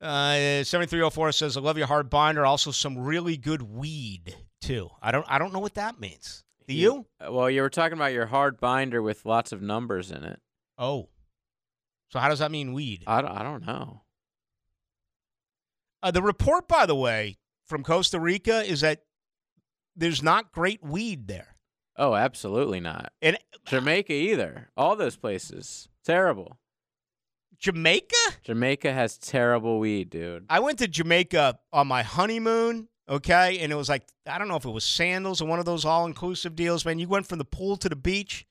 Uh, 0.01 0.63
7304 0.63 1.31
says, 1.31 1.55
I 1.57 1.61
love 1.61 1.77
your 1.77 1.87
hard 1.87 2.09
binder. 2.09 2.45
Also, 2.45 2.71
some 2.71 2.97
really 2.97 3.37
good 3.37 3.61
weed, 3.61 4.35
too. 4.61 4.89
I 5.01 5.11
don't 5.11 5.25
I 5.29 5.37
don't 5.37 5.53
know 5.53 5.59
what 5.59 5.75
that 5.75 5.99
means. 5.99 6.43
Do 6.67 6.73
you? 6.73 7.05
Uh, 7.19 7.31
Well, 7.31 7.49
you 7.49 7.61
were 7.61 7.69
talking 7.69 7.97
about 7.97 8.13
your 8.13 8.25
hard 8.25 8.59
binder 8.59 9.01
with 9.01 9.25
lots 9.25 9.51
of 9.51 9.61
numbers 9.61 10.09
in 10.11 10.23
it. 10.23 10.39
Oh. 10.77 11.09
So, 12.09 12.19
how 12.19 12.29
does 12.29 12.39
that 12.39 12.51
mean 12.51 12.73
weed? 12.73 13.03
I 13.05 13.21
don't, 13.21 13.31
I 13.31 13.43
don't 13.43 13.65
know. 13.65 14.01
Uh, 16.03 16.11
the 16.11 16.21
report, 16.23 16.67
by 16.67 16.85
the 16.85 16.95
way, 16.95 17.37
from 17.67 17.83
Costa 17.83 18.19
Rica 18.19 18.63
is 18.63 18.81
that 18.81 19.03
there's 19.95 20.23
not 20.23 20.51
great 20.51 20.83
weed 20.83 21.27
there. 21.27 21.55
Oh, 21.95 22.15
absolutely 22.15 22.79
not. 22.79 23.11
And 23.21 23.37
Jamaica 23.65 24.13
either. 24.13 24.69
All 24.75 24.95
those 24.95 25.15
places. 25.15 25.89
Terrible. 26.03 26.57
Jamaica? 27.61 28.15
Jamaica 28.43 28.91
has 28.91 29.17
terrible 29.19 29.79
weed, 29.79 30.09
dude. 30.09 30.45
I 30.49 30.59
went 30.59 30.79
to 30.79 30.87
Jamaica 30.87 31.59
on 31.71 31.85
my 31.87 32.01
honeymoon, 32.01 32.87
okay? 33.07 33.59
And 33.59 33.71
it 33.71 33.75
was 33.75 33.87
like, 33.87 34.03
I 34.27 34.39
don't 34.39 34.47
know 34.47 34.55
if 34.55 34.65
it 34.65 34.71
was 34.71 34.83
sandals 34.83 35.41
or 35.41 35.47
one 35.47 35.59
of 35.59 35.65
those 35.65 35.85
all 35.85 36.07
inclusive 36.07 36.55
deals, 36.55 36.85
man. 36.85 36.97
You 36.97 37.07
went 37.07 37.27
from 37.27 37.37
the 37.37 37.45
pool 37.45 37.77
to 37.77 37.87
the 37.87 37.95
beach, 37.95 38.47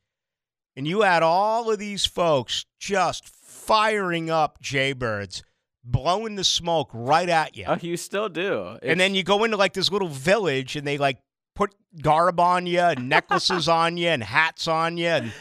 and 0.76 0.86
you 0.86 1.02
had 1.02 1.24
all 1.24 1.72
of 1.72 1.80
these 1.80 2.06
folks 2.06 2.64
just 2.78 3.28
firing 3.28 4.30
up 4.30 4.62
Jaybirds, 4.62 5.42
blowing 5.82 6.36
the 6.36 6.44
smoke 6.44 6.90
right 6.92 7.28
at 7.28 7.56
you. 7.56 7.64
Oh, 7.66 7.78
you 7.80 7.96
still 7.96 8.28
do. 8.28 8.78
and 8.80 9.00
then 9.00 9.16
you 9.16 9.24
go 9.24 9.42
into 9.42 9.56
like 9.56 9.72
this 9.72 9.90
little 9.90 10.08
village, 10.08 10.76
and 10.76 10.86
they 10.86 10.98
like 10.98 11.18
put 11.56 11.74
garb 12.00 12.38
on 12.38 12.66
you, 12.66 12.78
and 12.78 13.08
necklaces 13.08 13.68
on 13.82 13.96
you, 13.96 14.06
and 14.06 14.22
hats 14.22 14.68
on 14.68 14.96
you, 14.96 15.08
and 15.08 15.32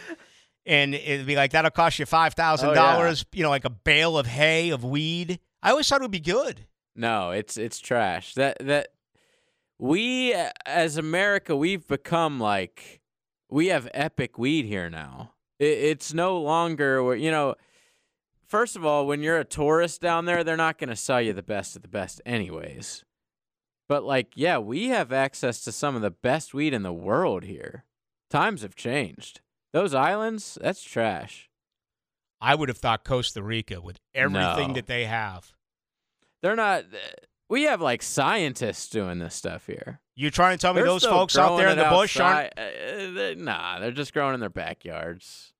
and 0.70 0.94
it'd 0.94 1.26
be 1.26 1.36
like 1.36 1.52
that'll 1.52 1.72
cost 1.72 1.98
you 2.00 2.06
five 2.06 2.36
thousand 2.36 2.70
Oh, 2.70 2.74
dollars. 2.76 3.26
You 3.34 3.44
know, 3.44 3.50
like 3.50 3.66
a 3.66 3.70
bale 3.72 4.18
of 4.18 4.28
hay 4.28 4.70
of 4.70 4.84
weed. 4.84 5.40
I 5.64 5.72
always 5.72 5.90
thought 5.90 6.00
it 6.00 6.04
would 6.04 6.12
be 6.12 6.20
good. 6.20 6.68
No, 6.96 7.32
it's 7.32 7.58
it's 7.58 7.80
trash. 7.80 8.36
That 8.36 8.58
that 8.62 8.90
we 9.80 10.36
as 10.66 10.98
America, 10.98 11.56
we've 11.56 11.88
become 11.88 12.40
like 12.40 13.02
we 13.50 13.68
have 13.68 13.90
epic 13.94 14.38
weed 14.38 14.66
here 14.66 14.90
now. 14.90 15.34
It, 15.58 15.66
it's 15.78 16.14
no 16.14 16.40
longer 16.40 17.16
you 17.16 17.32
know. 17.32 17.56
First 18.48 18.76
of 18.76 18.84
all, 18.86 19.06
when 19.06 19.22
you're 19.22 19.38
a 19.40 19.46
tourist 19.46 20.02
down 20.02 20.26
there, 20.26 20.44
they're 20.44 20.58
not 20.58 20.80
going 20.80 20.90
to 20.90 20.96
sell 20.96 21.22
you 21.22 21.34
the 21.34 21.44
best 21.44 21.76
of 21.76 21.84
the 21.84 21.88
best, 21.88 22.20
anyways. 22.26 23.04
But 23.88 24.04
like, 24.04 24.32
yeah, 24.36 24.58
we 24.58 24.88
have 24.88 25.12
access 25.14 25.62
to 25.62 25.72
some 25.72 25.96
of 25.96 26.02
the 26.02 26.10
best 26.10 26.52
weed 26.54 26.74
in 26.74 26.82
the 26.82 26.92
world 26.94 27.44
here. 27.44 27.86
Times 28.32 28.64
have 28.64 28.76
changed. 28.76 29.42
Those 29.74 29.94
islands, 29.94 30.58
that's 30.62 30.84
trash. 30.84 31.50
I 32.42 32.56
would 32.56 32.70
have 32.70 32.78
thought 32.78 33.04
Costa 33.04 33.44
Rica 33.44 33.82
with 33.82 34.00
everything 34.16 34.70
No. 34.70 34.74
that 34.74 34.88
they 34.88 35.06
have. 35.06 35.52
They're 36.42 36.56
not. 36.56 36.86
We 37.50 37.64
have 37.64 37.82
like 37.82 38.02
scientists 38.02 38.88
doing 38.90 39.20
this 39.20 39.36
stuff 39.36 39.66
here. 39.68 40.00
You're 40.16 40.32
trying 40.32 40.58
to 40.58 40.62
tell 40.62 40.74
me 40.74 40.80
They're 40.82 40.88
those 40.90 41.06
folks 41.06 41.38
out 41.38 41.58
there 41.58 41.70
in 41.70 41.78
the 41.78 41.86
bush 41.86 42.20
aren't? 42.20 42.54
Uh, 42.58 43.12
they- 43.14 43.36
nah, 43.38 43.80
they're 43.80 43.92
just 43.92 44.14
growing 44.14 44.34
in 44.36 44.40
their 44.40 44.50
backyards. 44.50 45.54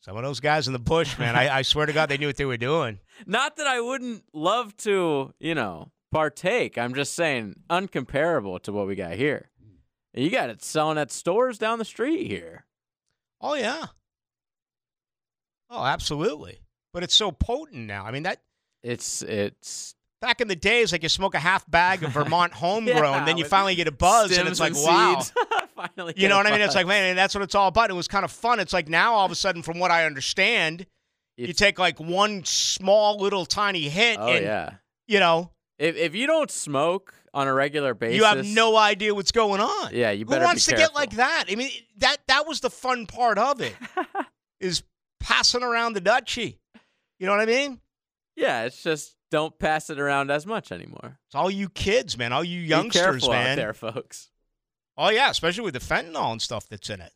Some 0.00 0.16
of 0.16 0.22
those 0.22 0.40
guys 0.40 0.66
in 0.68 0.72
the 0.72 0.78
bush, 0.78 1.18
man. 1.18 1.34
I, 1.34 1.58
I 1.58 1.62
swear 1.62 1.86
to 1.86 1.92
God, 1.92 2.08
they 2.08 2.16
knew 2.16 2.28
what 2.28 2.36
they 2.36 2.44
were 2.44 2.56
doing. 2.56 3.00
Not 3.26 3.56
that 3.56 3.66
I 3.66 3.80
wouldn't 3.80 4.22
love 4.32 4.76
to, 4.78 5.34
you 5.40 5.54
know, 5.54 5.90
partake. 6.12 6.78
I'm 6.78 6.94
just 6.94 7.14
saying, 7.14 7.56
uncomparable 7.68 8.62
to 8.62 8.72
what 8.72 8.86
we 8.86 8.94
got 8.94 9.14
here. 9.14 9.50
You 10.14 10.30
got 10.30 10.48
it 10.48 10.62
selling 10.62 10.96
at 10.96 11.10
stores 11.10 11.58
down 11.58 11.78
the 11.80 11.84
street 11.84 12.28
here. 12.28 12.64
Oh 13.40 13.54
yeah. 13.54 13.86
Oh, 15.70 15.84
absolutely. 15.84 16.60
But 16.92 17.02
it's 17.02 17.14
so 17.14 17.32
potent 17.32 17.86
now. 17.86 18.04
I 18.04 18.10
mean, 18.10 18.22
that 18.22 18.40
It's 18.82 19.22
it's 19.22 19.94
back 20.20 20.40
in 20.40 20.48
the 20.48 20.56
days, 20.56 20.92
like 20.92 21.02
you 21.02 21.08
smoke 21.08 21.34
a 21.34 21.38
half 21.38 21.68
bag 21.70 22.02
of 22.02 22.12
Vermont 22.12 22.52
homegrown, 22.54 22.96
Yeah, 23.02 23.24
then 23.24 23.36
you 23.36 23.44
finally 23.44 23.74
get 23.74 23.88
a 23.88 23.92
buzz, 23.92 24.36
and 24.36 24.48
it's 24.48 24.60
like, 24.60 24.74
and 24.74 24.82
wow. 24.84 25.18
seeds. 25.20 25.32
Finally, 25.76 26.14
You 26.16 26.28
know 26.28 26.38
what 26.38 26.46
I 26.46 26.52
mean? 26.52 26.62
It's 26.62 26.74
like, 26.74 26.86
man, 26.86 27.04
and 27.04 27.18
that's 27.18 27.34
what 27.34 27.44
it's 27.44 27.54
all 27.54 27.68
about. 27.68 27.90
It 27.90 27.92
was 27.92 28.08
kind 28.08 28.24
of 28.24 28.30
fun. 28.32 28.60
It's 28.60 28.72
like 28.72 28.88
now, 28.88 29.12
all 29.12 29.26
of 29.26 29.30
a 29.30 29.34
sudden, 29.34 29.62
from 29.62 29.78
what 29.78 29.90
I 29.90 30.06
understand, 30.06 30.86
you 31.36 31.52
take 31.52 31.78
like 31.78 32.00
one 32.00 32.44
small 32.46 33.18
little 33.18 33.44
tiny 33.44 33.90
hit, 33.90 34.16
Oh 34.18 34.26
and 34.28 34.42
yeah. 34.42 34.70
you 35.06 35.20
know, 35.20 35.50
If 35.78 35.96
if 35.96 36.14
you 36.14 36.26
don't 36.26 36.50
smoke 36.50 37.12
on 37.36 37.46
a 37.46 37.52
regular 37.52 37.92
basis, 37.92 38.16
you 38.16 38.24
have 38.24 38.46
no 38.46 38.76
idea 38.76 39.14
what's 39.14 39.30
going 39.30 39.60
on. 39.60 39.90
Yeah, 39.92 40.10
you 40.10 40.24
better. 40.24 40.40
Who 40.40 40.46
wants 40.46 40.64
to 40.66 40.74
get 40.74 40.94
like 40.94 41.16
that? 41.16 41.44
I 41.50 41.54
mean, 41.54 41.70
that 41.98 42.16
that 42.28 42.48
was 42.48 42.60
the 42.60 42.70
fun 42.70 43.06
part 43.06 43.38
of 43.38 43.60
it, 43.60 43.74
is 44.60 44.82
passing 45.20 45.62
around 45.62 45.92
the 45.92 46.00
Dutchie. 46.00 46.56
You 47.18 47.26
know 47.26 47.32
what 47.32 47.42
I 47.42 47.46
mean? 47.46 47.80
Yeah, 48.36 48.64
it's 48.64 48.82
just 48.82 49.16
don't 49.30 49.58
pass 49.58 49.90
it 49.90 50.00
around 50.00 50.30
as 50.30 50.46
much 50.46 50.72
anymore. 50.72 51.18
It's 51.26 51.34
all 51.34 51.50
you 51.50 51.68
kids, 51.68 52.16
man. 52.16 52.32
All 52.32 52.42
you 52.42 52.60
youngsters, 52.60 53.28
man. 53.28 53.50
out 53.50 53.56
there, 53.56 53.74
folks. 53.74 54.30
Oh 54.96 55.10
yeah, 55.10 55.28
especially 55.28 55.64
with 55.64 55.74
the 55.74 55.80
fentanyl 55.80 56.32
and 56.32 56.40
stuff 56.40 56.66
that's 56.70 56.88
in 56.88 57.02
it. 57.02 57.12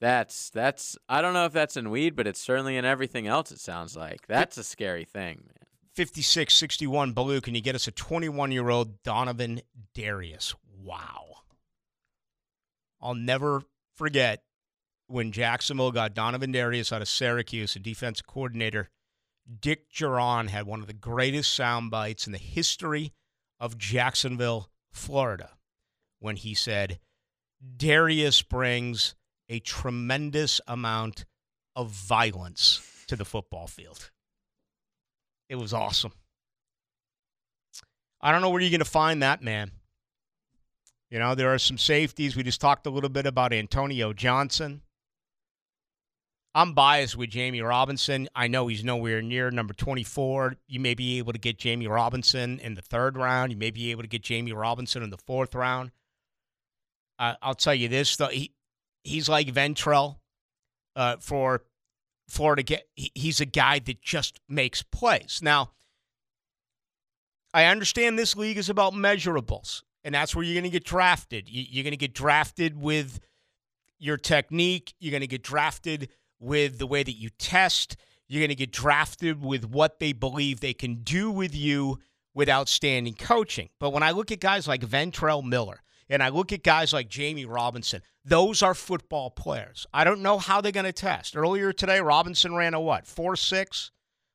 That's 0.00 0.48
that's 0.48 0.96
I 1.10 1.20
don't 1.20 1.34
know 1.34 1.44
if 1.44 1.52
that's 1.52 1.76
in 1.76 1.90
weed, 1.90 2.16
but 2.16 2.26
it's 2.26 2.40
certainly 2.40 2.78
in 2.78 2.86
everything 2.86 3.26
else. 3.26 3.52
It 3.52 3.60
sounds 3.60 3.94
like 3.96 4.26
that's 4.26 4.56
a 4.56 4.64
scary 4.64 5.04
thing, 5.04 5.44
man. 5.46 5.61
56 5.94 6.54
61 6.54 7.12
Ballou. 7.12 7.40
Can 7.40 7.54
you 7.54 7.60
get 7.60 7.74
us 7.74 7.86
a 7.86 7.92
21 7.92 8.52
year 8.52 8.68
old 8.70 9.02
Donovan 9.02 9.60
Darius? 9.94 10.54
Wow. 10.82 11.42
I'll 13.00 13.14
never 13.14 13.62
forget 13.96 14.42
when 15.06 15.32
Jacksonville 15.32 15.92
got 15.92 16.14
Donovan 16.14 16.52
Darius 16.52 16.92
out 16.92 17.02
of 17.02 17.08
Syracuse, 17.08 17.76
a 17.76 17.80
defense 17.80 18.22
coordinator. 18.22 18.88
Dick 19.60 19.90
Jauron 19.90 20.48
had 20.48 20.66
one 20.66 20.80
of 20.80 20.86
the 20.86 20.92
greatest 20.92 21.52
sound 21.52 21.90
bites 21.90 22.26
in 22.26 22.32
the 22.32 22.38
history 22.38 23.12
of 23.58 23.76
Jacksonville, 23.76 24.70
Florida, 24.92 25.50
when 26.20 26.36
he 26.36 26.54
said, 26.54 27.00
Darius 27.76 28.42
brings 28.42 29.14
a 29.48 29.58
tremendous 29.60 30.60
amount 30.66 31.24
of 31.76 31.90
violence 31.90 33.04
to 33.08 33.16
the 33.16 33.24
football 33.24 33.66
field. 33.66 34.10
It 35.52 35.58
was 35.58 35.74
awesome. 35.74 36.14
I 38.22 38.32
don't 38.32 38.40
know 38.40 38.48
where 38.48 38.62
you're 38.62 38.70
going 38.70 38.78
to 38.78 38.86
find 38.86 39.22
that 39.22 39.42
man. 39.42 39.70
You 41.10 41.18
know, 41.18 41.34
there 41.34 41.52
are 41.52 41.58
some 41.58 41.76
safeties. 41.76 42.34
We 42.34 42.42
just 42.42 42.58
talked 42.58 42.86
a 42.86 42.90
little 42.90 43.10
bit 43.10 43.26
about 43.26 43.52
Antonio 43.52 44.14
Johnson. 44.14 44.80
I'm 46.54 46.72
biased 46.72 47.18
with 47.18 47.28
Jammie 47.28 47.62
Robinson. 47.62 48.30
I 48.34 48.48
know 48.48 48.66
he's 48.66 48.82
nowhere 48.82 49.20
near 49.20 49.50
number 49.50 49.74
24. 49.74 50.56
You 50.68 50.80
may 50.80 50.94
be 50.94 51.18
able 51.18 51.34
to 51.34 51.38
get 51.38 51.58
Jammie 51.58 51.86
Robinson 51.86 52.58
in 52.58 52.74
the 52.74 52.80
third 52.80 53.18
round. 53.18 53.52
You 53.52 53.58
may 53.58 53.70
be 53.70 53.90
able 53.90 54.04
to 54.04 54.08
get 54.08 54.22
Jammie 54.22 54.58
Robinson 54.58 55.02
in 55.02 55.10
the 55.10 55.18
fourth 55.18 55.54
round. 55.54 55.90
Uh, 57.18 57.34
I'll 57.42 57.54
tell 57.54 57.74
you 57.74 57.88
this, 57.88 58.16
though. 58.16 58.28
He, 58.28 58.54
he's 59.04 59.28
like 59.28 59.48
Ventrell 59.48 60.16
uh, 60.96 61.18
for 61.20 61.64
Florida. 62.32 62.62
get 62.62 62.88
he's 62.94 63.40
a 63.40 63.46
guy 63.46 63.78
that 63.80 64.02
just 64.02 64.40
makes 64.48 64.82
plays. 64.82 65.40
Now, 65.42 65.72
I 67.54 67.66
understand 67.66 68.18
this 68.18 68.36
league 68.36 68.58
is 68.58 68.70
about 68.70 68.94
measurables, 68.94 69.82
and 70.02 70.14
that's 70.14 70.34
where 70.34 70.44
you're 70.44 70.54
going 70.54 70.64
to 70.64 70.70
get 70.70 70.84
drafted. 70.84 71.48
You're 71.48 71.84
going 71.84 71.92
to 71.92 71.96
get 71.96 72.14
drafted 72.14 72.80
with, 72.80 73.20
your 74.02 74.16
technique. 74.16 74.94
You're 74.98 75.12
going 75.12 75.22
to 75.22 75.26
get 75.28 75.42
drafted 75.42 76.10
with 76.40 76.78
the 76.78 76.86
way 76.86 77.02
that 77.02 77.12
you 77.12 77.30
test. 77.38 77.96
You're 78.28 78.40
going 78.40 78.48
to 78.48 78.54
get 78.54 78.72
drafted 78.72 79.42
with 79.42 79.64
what 79.64 80.00
they 80.00 80.12
believe 80.12 80.60
they 80.60 80.74
can 80.74 80.96
do 80.96 81.30
with 81.30 81.54
you 81.54 82.00
with 82.34 82.48
outstanding 82.48 83.14
coaching. 83.14 83.68
But 83.78 83.92
when 83.92 84.02
I 84.02 84.10
look 84.10 84.32
at 84.32 84.40
guys 84.40 84.66
like 84.66 84.82
Ventrell 84.82 85.44
Miller 85.44 85.82
and 86.12 86.22
I 86.22 86.28
look 86.28 86.52
at 86.52 86.62
guys 86.62 86.92
like 86.92 87.08
Jammie 87.08 87.46
Robinson, 87.48 88.02
those 88.22 88.62
are 88.62 88.74
football 88.74 89.30
players. 89.30 89.86
I 89.94 90.04
don't 90.04 90.20
know 90.20 90.36
how 90.36 90.60
they're 90.60 90.70
going 90.70 90.84
to 90.84 90.92
test. 90.92 91.34
Earlier 91.34 91.72
today, 91.72 92.00
Robinson 92.00 92.54
ran 92.54 92.74
a 92.74 92.80
what? 92.80 93.06
4 93.06 93.34
6? 93.34 93.90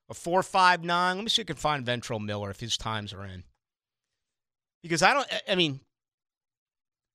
A 0.10 0.14
4 0.16 0.42
5 0.42 0.84
9? 0.84 1.16
Let 1.16 1.24
me 1.24 1.30
see 1.30 1.44
if 1.44 1.46
I 1.46 1.54
can 1.54 1.56
find 1.56 1.86
Ventrell 1.86 2.20
Miller 2.20 2.50
if 2.50 2.60
his 2.60 2.78
times 2.78 3.14
are 3.14 3.24
in. 3.24 3.44
Because 4.82 5.04
I 5.04 5.14
don't, 5.14 5.28
I 5.48 5.54
mean, 5.54 5.80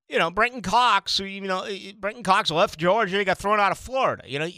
you 0.09 0.21
know, 0.21 0.31
Brenton 0.31 0.63
Cox, 0.63 1.19
who, 1.19 1.25
you 1.25 1.41
know, 1.41 1.63
eh, 1.63 1.89
eh, 1.89 1.93
Brenton 1.99 2.23
Cox 2.23 2.49
left 2.53 2.79
Georgia, 2.79 3.19
he 3.19 3.25
got 3.25 3.39
thrown 3.39 3.59
out 3.59 3.73
of 3.73 3.79
Florida. 3.79 4.23
You 4.29 4.39
know, 4.39 4.49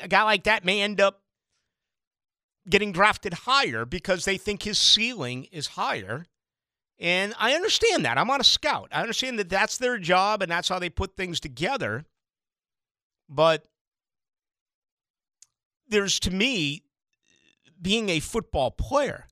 a 0.00 0.08
guy 0.08 0.22
like 0.22 0.44
that 0.44 0.64
may 0.64 0.80
end 0.80 1.02
up 1.02 1.20
getting 2.66 2.92
drafted 2.92 3.34
higher 3.34 3.84
because 3.84 4.24
they 4.24 4.38
think 4.38 4.62
his 4.62 4.78
ceiling 4.78 5.44
is 5.52 5.66
higher. 5.66 6.24
And 6.98 7.34
I 7.38 7.54
understand 7.54 8.04
that. 8.04 8.18
I'm 8.18 8.30
on 8.30 8.40
a 8.40 8.44
scout. 8.44 8.88
I 8.92 9.00
understand 9.00 9.38
that 9.38 9.48
that's 9.48 9.78
their 9.78 9.98
job 9.98 10.42
and 10.42 10.50
that's 10.50 10.68
how 10.68 10.78
they 10.78 10.88
put 10.90 11.16
things 11.16 11.40
together. 11.40 12.04
But 13.28 13.64
there's, 15.88 16.20
to 16.20 16.30
me, 16.30 16.82
being 17.80 18.08
a 18.08 18.20
football 18.20 18.70
player 18.70 19.26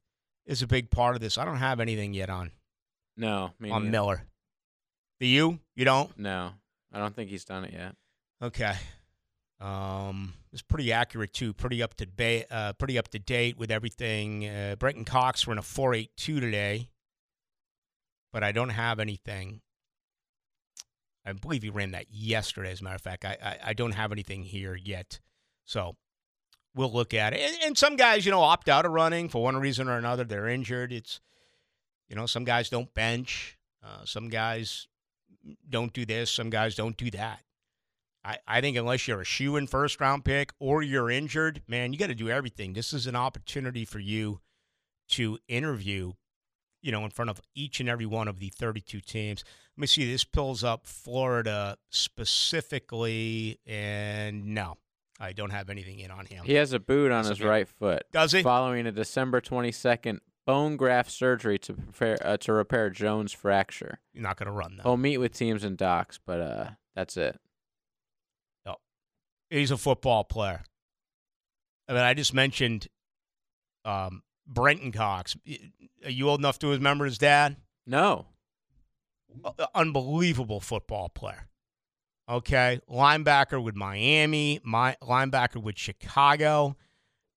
is 0.47 0.63
a 0.63 0.67
big 0.67 0.91
part 0.91 1.15
of 1.15 1.21
this. 1.21 1.39
I 1.39 1.45
don't 1.45 1.57
have 1.59 1.81
anything 1.81 2.15
yet 2.15 2.31
on, 2.31 2.51
No, 3.17 3.53
me 3.59 3.71
on 3.71 3.83
neither. 3.85 3.91
Miller. 3.93 4.23
Do 5.21 5.27
you? 5.27 5.61
You 5.77 5.85
don't? 5.85 6.17
No, 6.19 6.51
I 6.93 6.99
don't 6.99 7.15
think 7.15 7.31
he's 7.31 7.45
done 7.45 7.65
it 7.65 7.73
yet. 7.73 7.95
Okay. 8.43 8.75
Um, 9.61 10.35
it's 10.53 10.63
pretty 10.63 10.93
accurate 10.93 11.33
too. 11.33 11.53
Pretty 11.53 11.81
up 11.81 11.95
to 11.99 12.07
ba- 12.09 12.53
uh, 12.53 12.73
pretty 12.73 12.99
up 12.99 13.07
to 13.09 13.21
date 13.21 13.57
with 13.57 13.71
everything. 13.71 14.49
Uh, 14.49 14.75
Brenton 14.77 15.05
Cox 15.05 15.47
ran 15.47 15.59
a 15.59 15.63
four 15.63 15.95
eight 15.95 16.11
two 16.17 16.41
today, 16.41 16.89
but 18.33 18.43
I 18.43 18.53
don't 18.53 18.71
have 18.71 18.99
anything. 18.99 19.61
I 21.25 21.33
believe 21.33 21.63
he 21.63 21.71
ran 21.71 21.93
that 21.93 22.07
yesterday. 22.11 22.73
As 22.73 22.81
a 22.81 22.85
matter 22.85 22.97
of 22.97 23.03
fact, 23.03 23.25
I 23.25 23.37
I, 23.43 23.59
I 23.67 23.73
don't 23.75 23.93
have 23.93 24.13
anything 24.13 24.43
here 24.43 24.75
yet, 24.75 25.21
so 25.65 25.97
we'll 26.75 26.93
look 26.93 27.15
at 27.15 27.35
it. 27.35 27.41
And, 27.41 27.57
and 27.65 27.79
some 27.79 27.97
guys, 27.97 28.25
you 28.25 28.33
know, 28.33 28.41
opt 28.41 28.69
out 28.69 28.87
of 28.87 28.93
running 28.93 29.29
for 29.29 29.43
one 29.43 29.57
reason 29.57 29.89
or 29.89 29.97
another. 29.97 30.25
They're 30.25 30.49
injured. 30.49 30.93
It's 30.93 31.21
you 32.09 32.17
know, 32.17 32.27
some 32.27 32.45
guys 32.45 32.69
don't 32.69 32.93
bench. 32.93 33.57
Uh, 33.83 34.05
some 34.05 34.29
guys 34.29 34.87
don't 35.69 35.93
do 35.93 36.05
this. 36.05 36.31
Some 36.31 36.51
guys 36.51 36.75
don't 36.75 36.97
do 36.97 37.11
that. 37.13 37.41
I, 38.25 38.39
I 38.47 38.61
think 38.61 38.77
unless 38.77 39.09
you're 39.09 39.23
a 39.23 39.25
shoe 39.25 39.57
in 39.57 39.67
first 39.67 40.01
round 40.01 40.25
pick 40.25 40.53
or 40.59 40.83
you're 40.83 41.11
injured, 41.11 41.63
man, 41.67 41.93
you 41.93 41.99
got 41.99 42.09
to 42.09 42.15
do 42.15 42.31
everything. 42.31 42.73
This 42.73 42.93
is 42.93 43.07
an 43.07 43.17
opportunity 43.17 43.85
for 43.85 43.99
you 43.99 44.41
to 45.11 45.39
interview, 45.49 46.13
you 46.83 46.93
know, 46.93 47.05
in 47.05 47.11
front 47.11 47.31
of 47.31 47.41
each 47.55 47.81
and 47.81 47.89
every 47.89 48.07
one 48.07 48.29
of 48.29 48.39
the 48.39 48.49
32 48.51 49.01
teams. 49.01 49.45
Let 49.77 49.81
me 49.81 49.87
see. 49.87 50.11
This 50.11 50.25
pulls 50.25 50.63
up 50.63 50.87
Florida 50.87 51.77
specifically, 51.91 53.59
and 53.67 54.55
no, 54.55 54.77
I 55.19 55.33
don't 55.33 55.51
have 55.51 55.71
anything 55.71 56.01
in 56.01 56.11
on 56.11 56.27
him. 56.27 56.45
He 56.45 56.55
has 56.55 56.73
a 56.73 56.81
boot 56.81 57.11
on 57.11 57.25
That's 57.25 57.39
his 57.39 57.47
right 57.47 57.69
foot. 57.69 58.05
Does 58.13 58.33
he? 58.33 58.43
Following 58.43 58.87
a 58.87 58.93
December 58.93 59.41
22nd 59.41 60.19
bone 60.45 60.77
graft 60.77 61.11
surgery 61.11 61.59
to 61.61 61.73
prepare 61.73 62.19
uh, 62.21 62.37
to 62.39 62.53
repair 62.53 62.91
Jones 62.91 63.33
fracture. 63.33 64.01
You're 64.13 64.25
not 64.25 64.37
going 64.37 64.47
to 64.47 64.53
run 64.53 64.77
though. 64.77 64.83
He'll 64.83 64.97
meet 64.97 65.19
with 65.19 65.33
teams 65.33 65.65
and 65.65 65.77
docs, 65.77 66.19
but 66.25 66.41
uh, 66.41 66.71
that's 66.95 67.17
it. 67.17 67.39
He's 69.53 69.71
a 69.71 69.77
football 69.77 70.25
player. 70.25 70.63
I 71.87 71.93
mean, 71.93 72.03
I 72.03 72.15
just 72.15 72.33
mentioned 72.33 72.89
um, 73.85 74.23
Brenton 74.47 74.93
Cox. 74.93 75.37
Are 76.05 76.11
you 76.11 76.29
old 76.29 76.41
enough 76.41 76.59
to 76.61 76.69
remember 76.69 77.05
his 77.05 77.19
dad? 77.19 77.57
No, 77.87 78.27
unbelievable 79.75 80.61
football 80.61 81.09
player. 81.09 81.49
Okay, 82.29 82.81
linebacker 82.89 83.63
with 83.63 83.75
Miami, 83.75 84.61
my 84.63 84.97
linebacker 85.03 85.63
with 85.63 85.77
Chicago. 85.79 86.77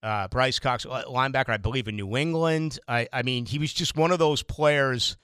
Uh, 0.03 0.27
Bryce 0.27 0.59
Cox, 0.59 0.85
linebacker, 0.85 1.49
I 1.49 1.57
believe 1.57 1.87
in 1.87 1.95
New 1.95 2.15
England. 2.15 2.77
I, 2.87 3.07
I 3.11 3.23
mean, 3.23 3.47
he 3.47 3.57
was 3.57 3.73
just 3.73 3.97
one 3.97 4.11
of 4.11 4.19
those 4.19 4.43
players. 4.43 5.17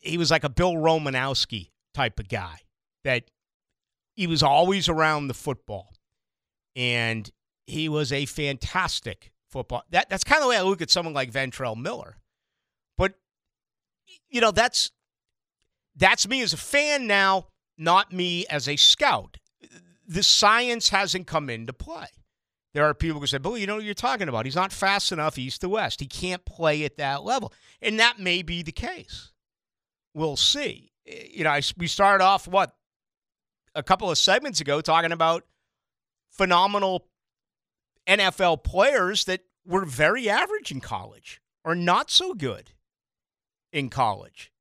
He 0.00 0.16
was 0.16 0.30
like 0.30 0.42
a 0.42 0.48
Bill 0.48 0.72
Romanowski 0.72 1.70
type 1.92 2.18
of 2.18 2.28
guy 2.28 2.60
that 3.04 3.30
he 4.14 4.26
was 4.26 4.42
always 4.42 4.88
around 4.88 5.28
the 5.28 5.34
football, 5.34 5.92
and 6.74 7.30
he 7.66 7.90
was 7.90 8.10
a 8.10 8.24
fantastic 8.24 9.32
football. 9.50 9.82
That 9.90 10.08
that's 10.08 10.24
kind 10.24 10.38
of 10.38 10.44
the 10.44 10.48
way 10.50 10.56
I 10.56 10.62
look 10.62 10.80
at 10.80 10.90
someone 10.90 11.12
like 11.12 11.30
Ventrell 11.30 11.76
Miller. 11.76 12.16
You 14.34 14.40
know, 14.40 14.50
that's 14.50 14.90
that's 15.94 16.26
me 16.26 16.42
as 16.42 16.52
a 16.52 16.56
fan 16.56 17.06
now, 17.06 17.46
not 17.78 18.12
me 18.12 18.44
as 18.50 18.68
a 18.68 18.74
scout. 18.74 19.36
The 20.08 20.24
science 20.24 20.88
hasn't 20.88 21.28
come 21.28 21.48
into 21.48 21.72
play. 21.72 22.08
There 22.72 22.84
are 22.84 22.94
people 22.94 23.20
who 23.20 23.28
say, 23.28 23.38
Billy, 23.38 23.60
you 23.60 23.68
know 23.68 23.76
what 23.76 23.84
you're 23.84 23.94
talking 23.94 24.28
about. 24.28 24.44
He's 24.44 24.56
not 24.56 24.72
fast 24.72 25.12
enough 25.12 25.38
east 25.38 25.60
to 25.60 25.68
west. 25.68 26.00
He 26.00 26.08
can't 26.08 26.44
play 26.44 26.84
at 26.84 26.96
that 26.96 27.22
level. 27.22 27.52
And 27.80 28.00
that 28.00 28.18
may 28.18 28.42
be 28.42 28.64
the 28.64 28.72
case. 28.72 29.30
We'll 30.14 30.36
see. 30.36 30.90
You 31.06 31.44
know, 31.44 31.50
I, 31.50 31.62
we 31.76 31.86
started 31.86 32.24
off, 32.24 32.48
what, 32.48 32.74
a 33.76 33.84
couple 33.84 34.10
of 34.10 34.18
segments 34.18 34.60
ago 34.60 34.80
talking 34.80 35.12
about 35.12 35.44
phenomenal 36.32 37.06
NFL 38.08 38.64
players 38.64 39.26
that 39.26 39.42
were 39.64 39.84
very 39.84 40.28
average 40.28 40.72
in 40.72 40.80
college 40.80 41.40
or 41.64 41.76
not 41.76 42.10
so 42.10 42.34
good 42.34 42.73
in 43.74 43.90
college. 43.90 44.52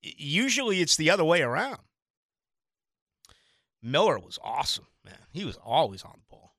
Usually 0.00 0.80
it's 0.80 0.96
the 0.96 1.10
other 1.10 1.24
way 1.24 1.42
around. 1.42 1.80
Miller 3.82 4.18
was 4.18 4.38
awesome, 4.42 4.86
man. 5.04 5.18
He 5.32 5.44
was 5.44 5.58
always 5.62 6.02
on 6.04 6.12
the 6.14 6.30
ball. 6.30 6.54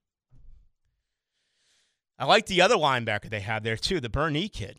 I 2.17 2.25
like 2.25 2.47
the 2.47 2.61
other 2.61 2.75
linebacker 2.75 3.29
they 3.29 3.39
had 3.39 3.63
there 3.63 3.77
too, 3.77 4.01
the 4.01 4.09
Burney 4.09 4.49
kid. 4.49 4.77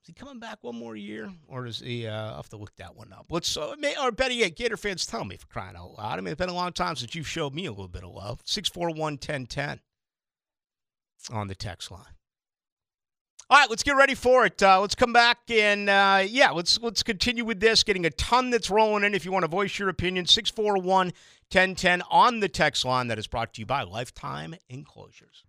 Is 0.00 0.06
he 0.06 0.12
coming 0.12 0.38
back 0.38 0.58
one 0.62 0.76
more 0.76 0.96
year, 0.96 1.32
or 1.46 1.66
is 1.66 1.80
he? 1.80 2.06
Uh, 2.06 2.30
I'll 2.30 2.36
have 2.36 2.48
to 2.50 2.56
look 2.56 2.74
that 2.76 2.96
one 2.96 3.12
up. 3.12 3.26
Let's, 3.30 3.56
uh, 3.56 3.74
may, 3.78 3.96
or 4.00 4.10
better 4.10 4.34
yet, 4.34 4.56
Gator 4.56 4.76
fans, 4.76 5.06
tell 5.06 5.24
me 5.24 5.36
for 5.36 5.46
crying 5.46 5.76
out 5.76 5.96
loud. 5.96 6.18
I 6.18 6.20
mean, 6.20 6.32
it's 6.32 6.38
been 6.38 6.48
a 6.48 6.54
long 6.54 6.72
time 6.72 6.96
since 6.96 7.14
you've 7.14 7.28
showed 7.28 7.54
me 7.54 7.66
a 7.66 7.70
little 7.70 7.88
bit 7.88 8.02
of 8.02 8.10
love. 8.10 8.40
Six 8.44 8.68
four 8.68 8.90
one 8.90 9.18
ten 9.18 9.46
ten 9.46 9.80
on 11.30 11.46
the 11.46 11.54
text 11.54 11.90
line. 11.90 12.14
All 13.50 13.58
right, 13.58 13.68
let's 13.68 13.82
get 13.82 13.96
ready 13.96 14.14
for 14.14 14.46
it. 14.46 14.62
Uh, 14.62 14.80
let's 14.80 14.94
come 14.94 15.12
back 15.12 15.38
and 15.50 15.90
uh, 15.90 16.24
yeah, 16.26 16.50
let's 16.50 16.80
let's 16.80 17.02
continue 17.02 17.44
with 17.44 17.60
this. 17.60 17.82
Getting 17.82 18.06
a 18.06 18.10
ton 18.10 18.50
that's 18.50 18.70
rolling 18.70 19.04
in. 19.04 19.14
If 19.14 19.24
you 19.24 19.32
want 19.32 19.44
to 19.44 19.48
voice 19.50 19.78
your 19.78 19.88
opinion, 19.88 20.26
641 20.26 21.12
1010 21.52 22.02
on 22.10 22.40
the 22.40 22.48
text 22.48 22.84
line 22.84 23.08
that 23.08 23.18
is 23.18 23.26
brought 23.26 23.52
to 23.54 23.60
you 23.60 23.66
by 23.66 23.82
Lifetime 23.82 24.54
Enclosures. 24.70 25.44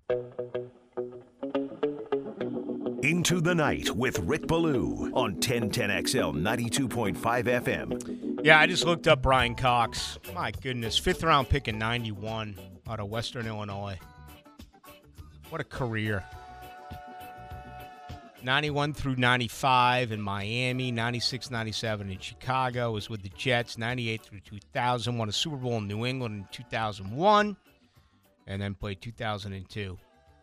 Into 3.04 3.40
the 3.40 3.54
Night 3.56 3.90
with 3.92 4.20
Rick 4.20 4.48
Ballou 4.48 5.12
on 5.14 5.36
1010XL 5.36 6.36
92.5 6.36 7.16
FM. 7.16 8.40
Yeah, 8.44 8.60
I 8.60 8.68
just 8.68 8.86
looked 8.86 9.08
up 9.08 9.22
Brian 9.22 9.56
Cox. 9.56 10.20
My 10.34 10.52
goodness, 10.52 10.98
fifth 10.98 11.24
round 11.24 11.48
pick 11.48 11.70
in 11.70 11.78
91 11.78 12.58
out 12.90 13.00
of 13.00 13.10
Western 13.10 13.48
Illinois. 13.48 13.98
What 15.50 15.62
a 15.62 15.66
career. 15.66 16.24
91 18.44 18.94
through 18.94 19.16
95 19.16 20.12
in 20.12 20.22
Miami, 20.22 20.92
96 20.92 21.50
97 21.50 22.12
in 22.12 22.20
Chicago, 22.20 22.92
was 22.92 23.10
with 23.10 23.24
the 23.24 23.30
Jets, 23.30 23.78
98 23.78 24.22
through 24.22 24.40
2000, 24.42 25.18
won 25.18 25.30
a 25.30 25.32
Super 25.32 25.56
Bowl 25.56 25.78
in 25.78 25.88
New 25.88 26.06
England 26.06 26.36
in 26.36 26.48
2001, 26.52 27.56
and 28.48 28.62
then 28.62 28.76
played 28.76 29.02
2002 29.02 29.98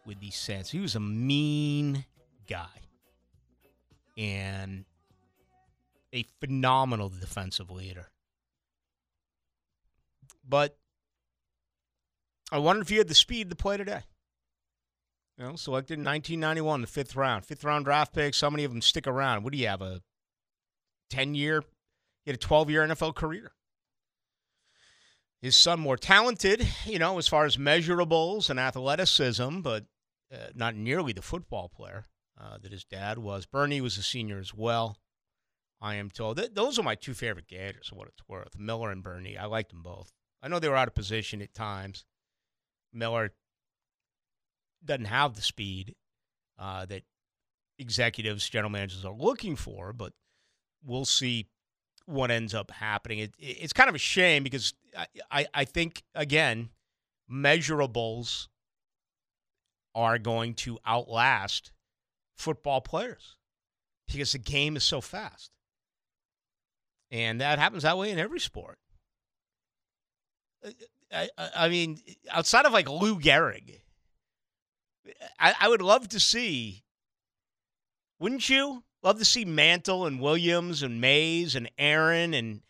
with 0.06 0.20
the 0.20 0.30
Saints. 0.30 0.70
He 0.70 0.80
was 0.80 0.94
a 0.94 1.00
mean 1.00 2.04
guy 2.48 2.66
and 4.16 4.84
a 6.12 6.24
phenomenal 6.40 7.08
defensive 7.08 7.70
leader. 7.70 8.08
But 10.48 10.76
I 12.50 12.58
wonder 12.58 12.82
if 12.82 12.88
he 12.88 12.96
had 12.96 13.08
the 13.08 13.14
speed 13.14 13.50
to 13.50 13.56
play 13.56 13.76
today. 13.76 14.02
You 15.40 15.46
know, 15.46 15.56
selected 15.56 15.94
in 15.94 16.04
1991, 16.04 16.82
the 16.82 16.86
fifth 16.86 17.16
round. 17.16 17.46
Fifth 17.46 17.64
round 17.64 17.86
draft 17.86 18.12
picks, 18.12 18.42
how 18.42 18.50
many 18.50 18.64
of 18.64 18.72
them 18.72 18.82
stick 18.82 19.06
around? 19.06 19.42
What 19.42 19.54
do 19.54 19.58
you 19.58 19.68
have, 19.68 19.80
a 19.80 20.02
10 21.08 21.34
year, 21.34 21.62
he 22.26 22.30
had 22.30 22.34
a 22.34 22.38
12 22.38 22.68
year 22.68 22.86
NFL 22.86 23.14
career? 23.14 23.52
His 25.40 25.56
son 25.56 25.80
more 25.80 25.96
talented, 25.96 26.68
you 26.84 26.98
know, 26.98 27.16
as 27.16 27.26
far 27.26 27.46
as 27.46 27.56
measurables 27.56 28.50
and 28.50 28.60
athleticism, 28.60 29.60
but 29.60 29.86
uh, 30.30 30.48
not 30.54 30.74
nearly 30.74 31.14
the 31.14 31.22
football 31.22 31.70
player 31.70 32.06
uh, 32.38 32.58
that 32.58 32.70
his 32.70 32.84
dad 32.84 33.16
was. 33.16 33.46
Burney 33.46 33.80
was 33.80 33.96
a 33.96 34.02
senior 34.02 34.38
as 34.38 34.52
well. 34.52 34.98
I 35.80 35.94
am 35.94 36.10
told. 36.10 36.36
Th- 36.36 36.52
those 36.52 36.78
are 36.78 36.82
my 36.82 36.96
two 36.96 37.14
favorite 37.14 37.48
Gators, 37.48 37.90
what 37.90 38.08
it's 38.08 38.28
worth. 38.28 38.58
Miller 38.58 38.90
and 38.90 39.02
Burney. 39.02 39.38
I 39.38 39.46
like 39.46 39.70
them 39.70 39.82
both. 39.82 40.12
I 40.42 40.48
know 40.48 40.58
they 40.58 40.68
were 40.68 40.76
out 40.76 40.88
of 40.88 40.94
position 40.94 41.40
at 41.40 41.54
times. 41.54 42.04
Miller 42.92 43.32
doesn't 44.84 45.04
have 45.06 45.34
the 45.34 45.42
speed 45.42 45.94
uh, 46.58 46.84
that 46.86 47.02
executives, 47.78 48.48
general 48.48 48.70
managers 48.70 49.04
are 49.04 49.14
looking 49.14 49.56
for, 49.56 49.92
but 49.92 50.12
we'll 50.84 51.04
see 51.04 51.48
what 52.06 52.30
ends 52.30 52.54
up 52.54 52.70
happening. 52.70 53.18
It, 53.20 53.34
it- 53.38 53.58
it's 53.62 53.72
kind 53.72 53.88
of 53.88 53.94
a 53.94 53.98
shame 53.98 54.42
because 54.42 54.74
I, 54.96 55.06
I, 55.30 55.46
I 55.54 55.64
think, 55.64 56.02
again, 56.14 56.70
measurables 57.30 58.48
are 59.94 60.18
going 60.18 60.54
to 60.54 60.78
outlast 60.86 61.72
football 62.36 62.80
players 62.80 63.36
because 64.08 64.32
the 64.32 64.38
game 64.38 64.76
is 64.76 64.84
so 64.84 65.00
fast. 65.00 65.50
And 67.10 67.40
that 67.40 67.58
happens 67.58 67.82
that 67.82 67.98
way 67.98 68.10
in 68.10 68.18
every 68.18 68.38
sport. 68.40 68.78
I, 71.12 71.28
I, 71.36 71.50
I 71.56 71.68
mean, 71.68 72.00
outside 72.30 72.66
of 72.66 72.72
like 72.72 72.88
Lou 72.88 73.18
Gehrig, 73.18 73.80
I, 75.38 75.54
I 75.60 75.68
would 75.68 75.82
love 75.82 76.08
to 76.08 76.20
see, 76.20 76.82
wouldn't 78.18 78.48
you? 78.48 78.84
Love 79.02 79.18
to 79.18 79.24
see 79.24 79.44
Mantle 79.44 80.04
and 80.06 80.20
Williams 80.20 80.82
and 80.82 81.00
Mays 81.00 81.54
and 81.54 81.70
Aaron 81.78 82.34
and 82.34 82.60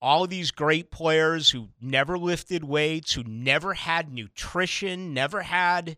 all 0.00 0.24
of 0.24 0.30
these 0.30 0.50
great 0.50 0.90
players 0.90 1.50
who 1.50 1.68
never 1.80 2.16
lifted 2.16 2.64
weights, 2.64 3.12
who 3.12 3.24
never 3.24 3.74
had 3.74 4.12
nutrition, 4.12 5.12
never 5.12 5.42
had 5.42 5.96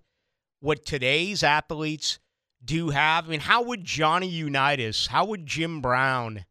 what 0.60 0.85
today's 0.85 1.43
athletes 1.43 2.19
do 2.64 2.90
have. 2.90 3.27
I 3.27 3.31
mean, 3.31 3.40
how 3.40 3.62
would 3.62 3.85
Johnny 3.85 4.28
Unitas, 4.28 5.09
how 5.09 5.27
would 5.27 5.47
Jim 5.47 5.81
Brown, 5.81 6.44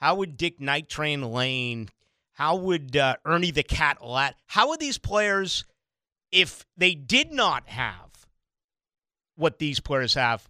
how 0.00 0.14
would 0.16 0.36
Dick 0.36 0.60
Night 0.60 0.88
Train 0.88 1.22
Lane, 1.22 1.88
how 2.34 2.56
would 2.56 2.96
uh, 2.96 3.16
Ernie 3.24 3.50
the 3.50 3.62
Cat 3.62 4.04
Ladd, 4.04 4.34
how 4.46 4.68
would 4.68 4.80
these 4.80 4.98
players, 4.98 5.64
if 6.30 6.64
they 6.76 6.94
did 6.94 7.32
not 7.32 7.68
have 7.68 8.03
what 9.36 9.58
these 9.58 9.80
players 9.80 10.14
have, 10.14 10.48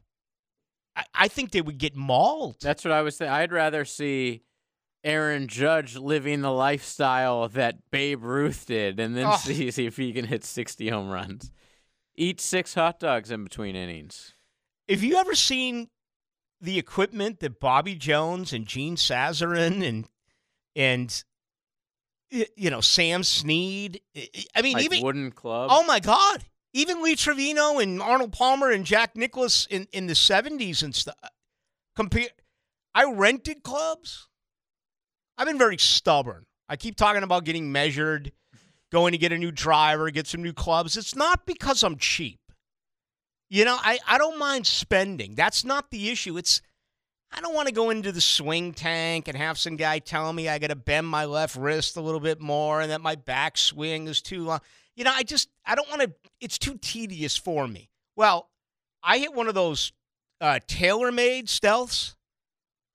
I, 0.96 1.04
I 1.14 1.28
think 1.28 1.50
they 1.50 1.60
would 1.62 1.78
get 1.78 1.96
mauled. 1.96 2.56
That's 2.60 2.84
what 2.84 2.92
I 2.92 3.02
was 3.02 3.16
saying. 3.16 3.30
I'd 3.30 3.52
rather 3.52 3.84
see 3.84 4.42
Aaron 5.02 5.48
Judge 5.48 5.96
living 5.96 6.40
the 6.40 6.50
lifestyle 6.52 7.48
that 7.50 7.90
Babe 7.90 8.22
Ruth 8.22 8.66
did 8.66 8.98
and 9.00 9.16
then 9.16 9.26
Oh. 9.26 9.36
see, 9.36 9.70
see 9.70 9.86
if 9.86 9.96
he 9.96 10.12
can 10.12 10.24
hit 10.26 10.44
60 10.44 10.88
home 10.88 11.10
runs. 11.10 11.50
Eat 12.16 12.40
six 12.40 12.74
hot 12.74 13.00
dogs 13.00 13.30
in 13.30 13.42
between 13.44 13.74
innings. 13.74 14.34
Have 14.88 15.02
you 15.02 15.16
ever 15.16 15.34
seen 15.34 15.88
the 16.60 16.78
equipment 16.78 17.40
that 17.40 17.58
Bobby 17.60 17.94
Jones 17.96 18.52
and 18.52 18.66
Gene 18.66 18.96
Sarazen 18.96 19.82
and 19.86 20.08
and 20.76 21.24
you 22.30 22.70
know 22.70 22.80
Sam 22.80 23.22
Snead? 23.24 24.00
I- 24.54 24.62
mean, 24.62 24.74
Like 24.74 24.84
even 24.84 25.02
wooden 25.02 25.30
club. 25.32 25.70
oh 25.72 25.84
my 25.84 26.00
God, 26.00 26.44
even 26.74 27.02
Lee 27.02 27.14
Trevino 27.16 27.78
and 27.78 28.02
Arnold 28.02 28.32
Palmer 28.32 28.70
and 28.70 28.84
Jack 28.84 29.16
Nicklaus 29.16 29.66
in 29.70 29.88
in 29.92 30.06
the 30.06 30.14
seventies 30.14 30.82
and 30.82 30.94
stuff. 30.94 31.14
Uh, 31.22 31.28
compare, 31.96 32.28
I 32.94 33.10
rented 33.10 33.62
clubs. 33.62 34.28
I've 35.38 35.46
been 35.46 35.58
very 35.58 35.78
stubborn. 35.78 36.44
I 36.68 36.76
keep 36.76 36.96
talking 36.96 37.22
about 37.22 37.44
getting 37.44 37.72
measured, 37.72 38.32
going 38.92 39.12
to 39.12 39.18
get 39.18 39.32
a 39.32 39.38
new 39.38 39.50
driver, 39.50 40.10
get 40.10 40.26
some 40.26 40.42
new 40.42 40.52
clubs. 40.52 40.96
It's 40.96 41.14
not 41.14 41.46
because 41.46 41.82
I'm 41.82 41.96
cheap. 41.96 42.40
You 43.50 43.64
know, 43.64 43.76
I, 43.80 43.98
I 44.06 44.18
don't 44.18 44.38
mind 44.38 44.66
spending. 44.66 45.34
That's 45.34 45.64
not 45.64 45.90
the 45.90 46.10
issue. 46.10 46.36
It's 46.36 46.60
I 47.32 47.40
don't 47.40 47.54
want 47.54 47.68
to 47.68 47.74
go 47.74 47.90
into 47.90 48.12
the 48.12 48.20
swing 48.20 48.72
tank 48.72 49.26
and 49.28 49.36
have 49.36 49.58
some 49.58 49.76
guy 49.76 49.98
tell 49.98 50.32
me 50.32 50.48
I 50.48 50.58
got 50.58 50.68
to 50.68 50.76
bend 50.76 51.06
my 51.06 51.24
left 51.24 51.56
wrist 51.56 51.96
a 51.96 52.00
little 52.00 52.20
bit 52.20 52.40
more 52.40 52.80
and 52.80 52.90
that 52.92 53.00
my 53.00 53.16
back 53.16 53.58
swing 53.58 54.06
is 54.06 54.22
too 54.22 54.44
long. 54.44 54.60
You 54.96 55.04
know, 55.04 55.12
I 55.14 55.22
just 55.22 55.48
I 55.66 55.74
don't 55.74 55.88
want 55.88 56.02
to. 56.02 56.12
It's 56.40 56.58
too 56.58 56.76
tedious 56.78 57.36
for 57.36 57.66
me. 57.66 57.90
Well, 58.16 58.48
I 59.02 59.18
hit 59.18 59.34
one 59.34 59.48
of 59.48 59.54
those 59.54 59.92
uh, 60.40 60.60
TaylorMade 60.66 61.44
stealths. 61.44 62.14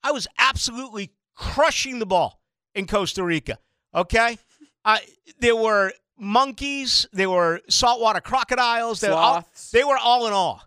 I 0.04 0.12
was 0.12 0.28
absolutely 0.38 1.12
crushing 1.36 2.00
the 2.00 2.06
ball 2.06 2.40
in 2.74 2.88
Costa 2.88 3.24
Rica. 3.24 3.58
Okay, 3.94 4.38
I 4.86 5.02
there 5.40 5.56
were 5.56 5.92
monkeys, 6.18 7.08
there 7.12 7.30
were 7.30 7.62
saltwater 7.70 8.22
crocodiles, 8.22 9.00
they 9.00 9.10
were 9.10 9.16
all, 9.16 9.48
they 9.72 9.84
were 9.84 9.98
all 9.98 10.28
in 10.28 10.34
awe 10.34 10.60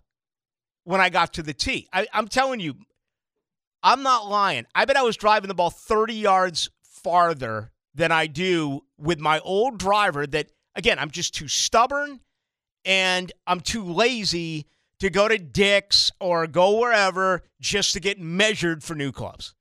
when 0.85 1.01
I 1.01 1.11
got 1.11 1.35
to 1.35 1.43
the 1.43 1.53
tee. 1.53 1.89
I, 1.93 2.07
I'm 2.13 2.29
telling 2.29 2.61
you, 2.61 2.75
I'm 3.83 4.03
not 4.03 4.29
lying. 4.29 4.67
I 4.75 4.85
bet 4.85 4.97
I 4.97 5.03
was 5.03 5.17
driving 5.17 5.49
the 5.49 5.55
ball 5.55 5.71
30 5.71 6.15
yards 6.15 6.71
farther 6.83 7.73
than 7.95 8.13
I 8.13 8.27
do 8.27 8.83
with 8.99 9.19
my 9.19 9.41
old 9.41 9.79
driver. 9.79 10.27
That 10.27 10.51
again, 10.75 10.99
I'm 10.99 11.11
just 11.11 11.35
too 11.35 11.49
stubborn 11.49 12.21
and 12.85 13.33
I'm 13.47 13.61
too 13.61 13.85
lazy 13.85 14.67
to 15.01 15.11
go 15.11 15.29
to 15.29 15.39
Dick's 15.39 16.13
or 16.21 16.47
go 16.47 16.79
wherever 16.79 17.43
just 17.61 17.93
to 17.95 18.01
get 18.01 18.21
measured 18.21 18.83
for 18.83 18.95
new 18.95 19.13
clubs. 19.13 19.55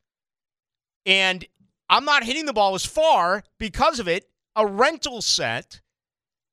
And 1.05 1.45
I'm 1.89 2.05
not 2.05 2.23
hitting 2.23 2.45
the 2.45 2.53
ball 2.53 2.75
as 2.75 2.85
far 2.85 3.43
because 3.59 3.99
of 3.99 4.07
it. 4.07 4.25
A 4.55 4.67
rental 4.67 5.21
set, 5.21 5.81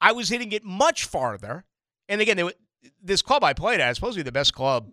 I 0.00 0.12
was 0.12 0.28
hitting 0.28 0.52
it 0.52 0.64
much 0.64 1.04
farther. 1.04 1.64
And 2.08 2.20
again, 2.20 2.44
were- 2.44 2.54
this 3.02 3.22
club 3.22 3.44
I 3.44 3.52
played 3.52 3.80
at 3.80 3.90
is 3.90 3.96
supposed 3.96 4.14
to 4.14 4.20
be 4.20 4.24
the 4.24 4.32
best 4.32 4.54
club 4.54 4.90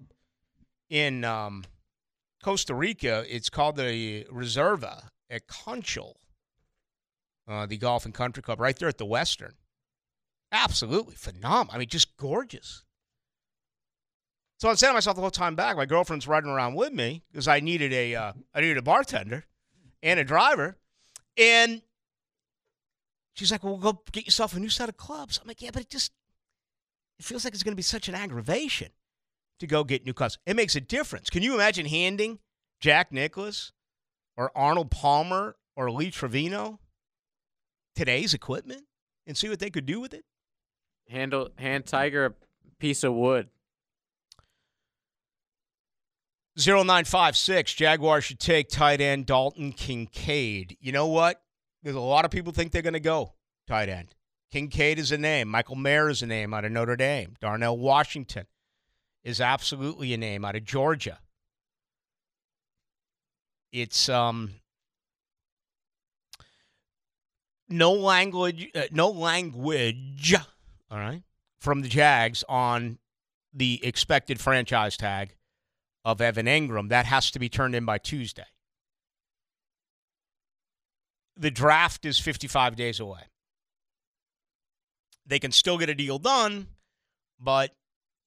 in 0.90 1.24
um, 1.24 1.66
Costa 2.44 2.74
Rica. 2.74 3.24
It's 3.28 3.50
called 3.50 3.76
the 3.76 4.26
Reserva 4.26 5.10
at 5.30 5.48
Conchal, 5.48 6.18
uh, 7.48 7.66
the 7.66 7.78
golf 7.78 8.06
and 8.06 8.14
country 8.14 8.42
club 8.42 8.60
right 8.60 8.78
there 8.78 8.90
at 8.90 8.98
the 8.98 9.06
Westin. 9.06 9.54
Absolutely 10.52 11.16
phenomenal. 11.16 11.76
I 11.76 11.78
mean, 11.80 11.88
just 11.88 12.16
gorgeous. 12.18 12.84
So 14.60 14.70
I'm 14.70 14.78
saying 14.78 14.92
to 14.92 14.94
myself 14.96 15.16
the 15.16 15.22
whole 15.22 15.32
time 15.32 15.56
back, 15.56 15.76
my 15.76 15.86
girlfriend's 15.86 16.28
riding 16.28 16.50
around 16.50 16.76
with 16.76 16.94
me 16.94 17.24
because 17.32 17.48
I 17.48 17.60
needed 17.60 17.92
a 17.92 18.16
uh, 18.16 18.34
I 18.54 18.62
needed 18.62 18.78
a 18.78 18.82
bartender 18.82 19.46
and 20.02 20.20
a 20.20 20.24
driver, 20.24 20.78
and 21.38 21.82
she's 23.34 23.52
like, 23.52 23.64
"Well, 23.64 23.78
go 23.78 24.02
get 24.12 24.26
yourself 24.26 24.56
a 24.56 24.60
new 24.60 24.70
set 24.70 24.88
of 24.88 24.96
clubs." 24.96 25.40
I'm 25.42 25.48
like, 25.48 25.62
"Yeah, 25.62 25.72
but 25.74 25.82
it 25.82 25.90
just 25.90 26.14
it 27.20 27.26
feels 27.26 27.44
like 27.44 27.54
it's 27.54 27.64
going 27.64 27.74
to 27.74 27.78
be 27.78 27.84
such 27.84 28.08
an 28.08 28.16
aggravation 28.16 28.90
to 29.60 29.68
go 29.68 29.84
get 29.84 30.06
new 30.06 30.14
clubs. 30.14 30.38
It 30.46 30.56
makes 30.56 30.76
a 30.76 30.82
difference. 30.82 31.30
Can 31.30 31.44
you 31.44 31.54
imagine 31.54 31.86
handing 31.86 32.40
Jack 32.80 33.12
Nicklaus 33.12 33.72
or 34.38 34.52
Arnold 34.56 34.92
Palmer 34.92 35.56
or 35.76 35.92
Lee 35.92 36.12
Trevino 36.12 36.80
today's 37.96 38.34
equipment 38.34 38.84
and 39.26 39.38
see 39.38 39.50
what 39.50 39.60
they 39.60 39.70
could 39.70 39.86
do 39.86 40.00
with 40.00 40.14
it?" 40.14 40.26
Handle 41.10 41.50
hand 41.58 41.86
Tiger 41.86 42.26
a 42.26 42.34
piece 42.80 43.04
of 43.04 43.14
wood. 43.14 43.50
0956 46.58 47.74
Jaguars 47.74 48.24
should 48.24 48.40
take 48.40 48.70
tight 48.70 49.02
end 49.02 49.26
Dalton 49.26 49.74
Kincaid. 49.74 50.78
You 50.80 50.92
know 50.92 51.08
what? 51.08 51.42
There's 51.84 51.96
a 51.96 52.00
lot 52.00 52.26
of 52.26 52.32
people 52.32 52.54
think 52.54 52.72
they're 52.72 52.82
going 52.82 52.94
to 52.94 53.00
go 53.00 53.34
tight 53.68 53.90
end. 53.90 54.16
Kincaid 54.52 54.98
is 55.00 55.12
a 55.12 55.18
name. 55.18 55.50
Michael 55.50 55.76
Mayer 55.76 56.10
is 56.10 56.22
a 56.22 56.26
name 56.26 56.54
out 56.54 56.64
of 56.64 56.72
Notre 56.72 56.96
Dame. 56.96 57.36
Darnell 57.42 57.78
Washington 57.78 58.46
is 59.24 59.42
absolutely 59.42 60.14
a 60.14 60.18
name 60.18 60.46
out 60.46 60.56
of 60.56 60.64
Georgia. 60.64 61.20
It's 63.74 64.08
um 64.08 64.54
no 67.70 67.94
language 67.94 68.70
uh, 68.76 68.84
no 68.92 69.10
language 69.10 70.36
all 70.92 70.98
right 70.98 71.24
from 71.60 71.82
the 71.82 71.88
Jags 71.88 72.44
on 72.48 73.00
the 73.54 73.80
expected 73.84 74.40
franchise 74.40 74.98
tag 74.98 75.36
of 76.04 76.22
Evan 76.22 76.46
Engram. 76.46 76.90
That 76.90 77.08
has 77.08 77.32
to 77.32 77.40
be 77.40 77.50
turned 77.50 77.74
in 77.74 77.86
by 77.86 77.98
Tuesday. 77.98 78.46
The 81.36 81.52
draft 81.52 82.06
is 82.06 82.20
55 82.20 82.76
days 82.76 83.00
away. 83.00 83.22
They 85.26 85.40
can 85.40 85.52
still 85.52 85.78
get 85.78 85.90
a 85.90 85.96
deal 85.96 86.20
done, 86.20 86.68
but 87.40 87.72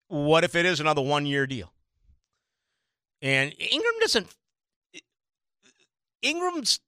what 0.08 0.42
if 0.42 0.56
it 0.56 0.66
is 0.66 0.80
another 0.80 1.00
one 1.00 1.24
year 1.24 1.46
deal? 1.46 1.72
And 3.22 3.52
Engram 3.52 4.00
doesn't. 4.00 4.26
Engram's 6.24 6.80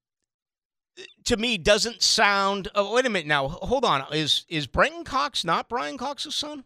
to 1.24 1.36
me 1.36 1.58
doesn't 1.58 2.02
sound. 2.02 2.68
Oh, 2.74 2.94
wait 2.94 3.06
a 3.06 3.10
minute 3.10 3.26
now. 3.26 3.48
Hold 3.48 3.84
on. 3.84 4.04
Is 4.12 4.44
is 4.48 4.66
Brenton 4.66 5.04
Cox 5.04 5.44
not 5.44 5.68
Brian 5.68 5.98
Cox's 5.98 6.34
son? 6.34 6.64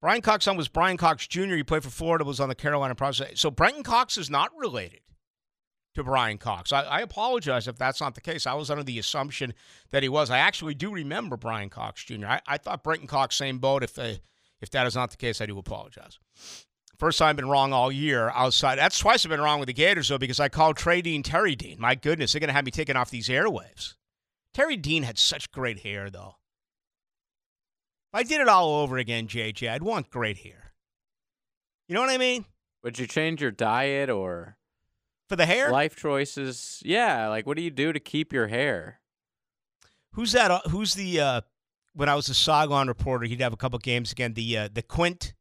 Brian 0.00 0.20
Cox's 0.20 0.44
son 0.44 0.56
was 0.56 0.68
Brian 0.68 0.96
Cox 0.96 1.26
Jr. 1.26 1.54
He 1.54 1.62
played 1.62 1.82
for 1.82 1.90
Florida, 1.90 2.24
was 2.24 2.40
on 2.40 2.48
the 2.48 2.54
Carolina 2.54 2.94
process. 2.94 3.40
So 3.40 3.50
Brenton 3.50 3.82
Cox 3.82 4.18
is 4.18 4.28
not 4.28 4.50
related 4.56 5.00
to 5.94 6.04
Brian 6.04 6.38
Cox. 6.38 6.72
I, 6.72 6.82
I 6.82 7.00
apologize 7.00 7.68
if 7.68 7.76
that's 7.76 8.00
not 8.00 8.14
the 8.14 8.20
case. 8.20 8.46
I 8.46 8.54
was 8.54 8.70
under 8.70 8.82
the 8.82 8.98
assumption 8.98 9.54
that 9.90 10.02
he 10.02 10.08
was. 10.08 10.30
I 10.30 10.38
actually 10.38 10.74
do 10.74 10.90
remember 10.90 11.36
Brian 11.36 11.70
Cox 11.70 12.04
Jr. 12.04 12.26
I, 12.26 12.40
I 12.46 12.58
thought 12.58 12.82
Brenton 12.82 13.06
Cox 13.06 13.36
same 13.36 13.58
boat. 13.58 13.82
If 13.82 13.94
they, 13.94 14.20
if 14.60 14.70
that 14.70 14.86
is 14.86 14.94
not 14.94 15.10
the 15.10 15.16
case, 15.16 15.40
I 15.40 15.46
do 15.46 15.58
apologize. 15.58 16.18
First 16.98 17.18
time 17.18 17.30
I've 17.30 17.36
been 17.36 17.48
wrong 17.48 17.72
all 17.72 17.90
year 17.90 18.30
outside. 18.30 18.76
That's 18.78 18.98
twice 18.98 19.24
I've 19.24 19.30
been 19.30 19.40
wrong 19.40 19.58
with 19.60 19.66
the 19.66 19.72
Gators, 19.72 20.08
though, 20.08 20.18
because 20.18 20.40
I 20.40 20.48
called 20.48 20.76
Trey 20.76 21.02
Dean 21.02 21.22
Terry 21.22 21.54
Dean. 21.56 21.76
My 21.80 21.94
goodness, 21.94 22.32
they're 22.32 22.40
going 22.40 22.48
to 22.48 22.54
have 22.54 22.64
me 22.64 22.70
taken 22.70 22.96
off 22.96 23.10
these 23.10 23.28
airwaves. 23.28 23.94
Terry 24.52 24.76
Dean 24.76 25.02
had 25.02 25.18
such 25.18 25.50
great 25.50 25.80
hair, 25.80 26.08
though. 26.10 26.36
If 28.12 28.18
I 28.20 28.22
did 28.22 28.40
it 28.40 28.48
all 28.48 28.76
over 28.76 28.96
again, 28.96 29.26
JJ, 29.26 29.68
I'd 29.70 29.82
want 29.82 30.10
great 30.10 30.38
hair. 30.38 30.72
You 31.88 31.94
know 31.94 32.00
what 32.00 32.10
I 32.10 32.18
mean? 32.18 32.44
Would 32.84 32.98
you 32.98 33.06
change 33.06 33.42
your 33.42 33.50
diet 33.50 34.08
or 34.08 34.56
For 35.28 35.36
the 35.36 35.46
hair? 35.46 35.70
life 35.70 35.96
choices? 35.96 36.80
Yeah, 36.84 37.28
like 37.28 37.46
what 37.46 37.56
do 37.56 37.62
you 37.62 37.70
do 37.70 37.92
to 37.92 38.00
keep 38.00 38.32
your 38.32 38.46
hair? 38.46 39.00
Who's 40.12 40.32
that? 40.32 40.50
uh, 40.50 40.60
Who's 40.70 40.94
the? 40.94 41.20
Uh, 41.20 41.40
when 41.94 42.08
I 42.08 42.14
was 42.14 42.28
a 42.28 42.34
Saigon 42.34 42.88
reporter, 42.88 43.26
he'd 43.26 43.40
have 43.40 43.52
a 43.52 43.56
couple 43.56 43.78
games 43.80 44.12
again. 44.12 44.34
The 44.34 44.56
uh, 44.58 44.68
the 44.72 44.82
Quint, 44.82 45.34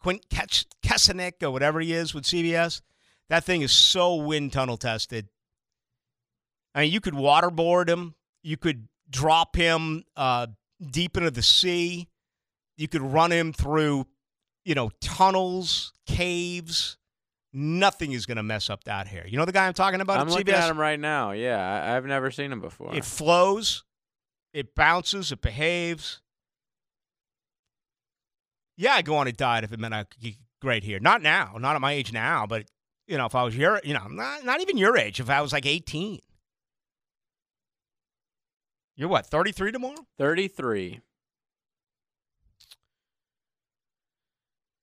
Quint 0.00 0.28
Kes- 0.28 0.66
Kessenich 0.82 1.42
or 1.42 1.50
whatever 1.50 1.80
he 1.80 1.92
is 1.92 2.14
with 2.14 2.24
CBS. 2.24 2.80
That 3.28 3.44
thing 3.44 3.62
is 3.62 3.72
so 3.72 4.14
wind 4.14 4.52
tunnel 4.52 4.76
tested. 4.76 5.28
I 6.74 6.82
mean, 6.82 6.92
you 6.92 7.00
could 7.00 7.14
waterboard 7.14 7.88
him. 7.88 8.14
You 8.42 8.56
could 8.56 8.88
drop 9.10 9.56
him 9.56 10.04
uh, 10.16 10.46
deep 10.90 11.16
into 11.16 11.30
the 11.30 11.42
sea. 11.42 12.08
You 12.76 12.88
could 12.88 13.02
run 13.02 13.32
him 13.32 13.52
through, 13.52 14.06
you 14.64 14.74
know, 14.74 14.90
tunnels, 15.00 15.92
caves. 16.06 16.96
Nothing 17.52 18.12
is 18.12 18.26
going 18.26 18.36
to 18.36 18.42
mess 18.42 18.70
up 18.70 18.84
that 18.84 19.08
hair. 19.08 19.26
You 19.26 19.38
know 19.38 19.44
the 19.44 19.52
guy 19.52 19.66
I'm 19.66 19.72
talking 19.72 20.00
about? 20.00 20.20
I'm 20.20 20.28
looking 20.28 20.46
CBS? 20.46 20.58
at 20.58 20.70
him 20.70 20.78
right 20.78 21.00
now. 21.00 21.32
Yeah, 21.32 21.58
I, 21.58 21.96
I've 21.96 22.04
never 22.04 22.30
seen 22.30 22.52
him 22.52 22.60
before. 22.60 22.94
It 22.94 23.04
flows, 23.04 23.84
it 24.52 24.74
bounces, 24.74 25.32
it 25.32 25.40
behaves. 25.40 26.20
Yeah, 28.78 28.94
I'd 28.94 29.04
go 29.04 29.16
on 29.16 29.26
a 29.26 29.32
diet 29.32 29.64
if 29.64 29.72
it 29.72 29.80
meant 29.80 29.92
I 29.92 30.04
could 30.04 30.22
get 30.22 30.34
great 30.62 30.84
here. 30.84 31.00
Not 31.00 31.20
now, 31.20 31.56
not 31.58 31.74
at 31.74 31.80
my 31.80 31.92
age 31.92 32.12
now, 32.12 32.46
but 32.46 32.64
you 33.08 33.18
know, 33.18 33.26
if 33.26 33.34
I 33.34 33.42
was 33.42 33.56
your, 33.56 33.80
you 33.82 33.92
know, 33.92 34.06
not 34.06 34.44
not 34.44 34.60
even 34.60 34.78
your 34.78 34.96
age. 34.96 35.18
If 35.18 35.28
I 35.28 35.40
was 35.42 35.52
like 35.52 35.66
18, 35.66 36.20
you're 38.96 39.08
what, 39.08 39.26
33 39.26 39.72
tomorrow? 39.72 40.06
33. 40.18 41.00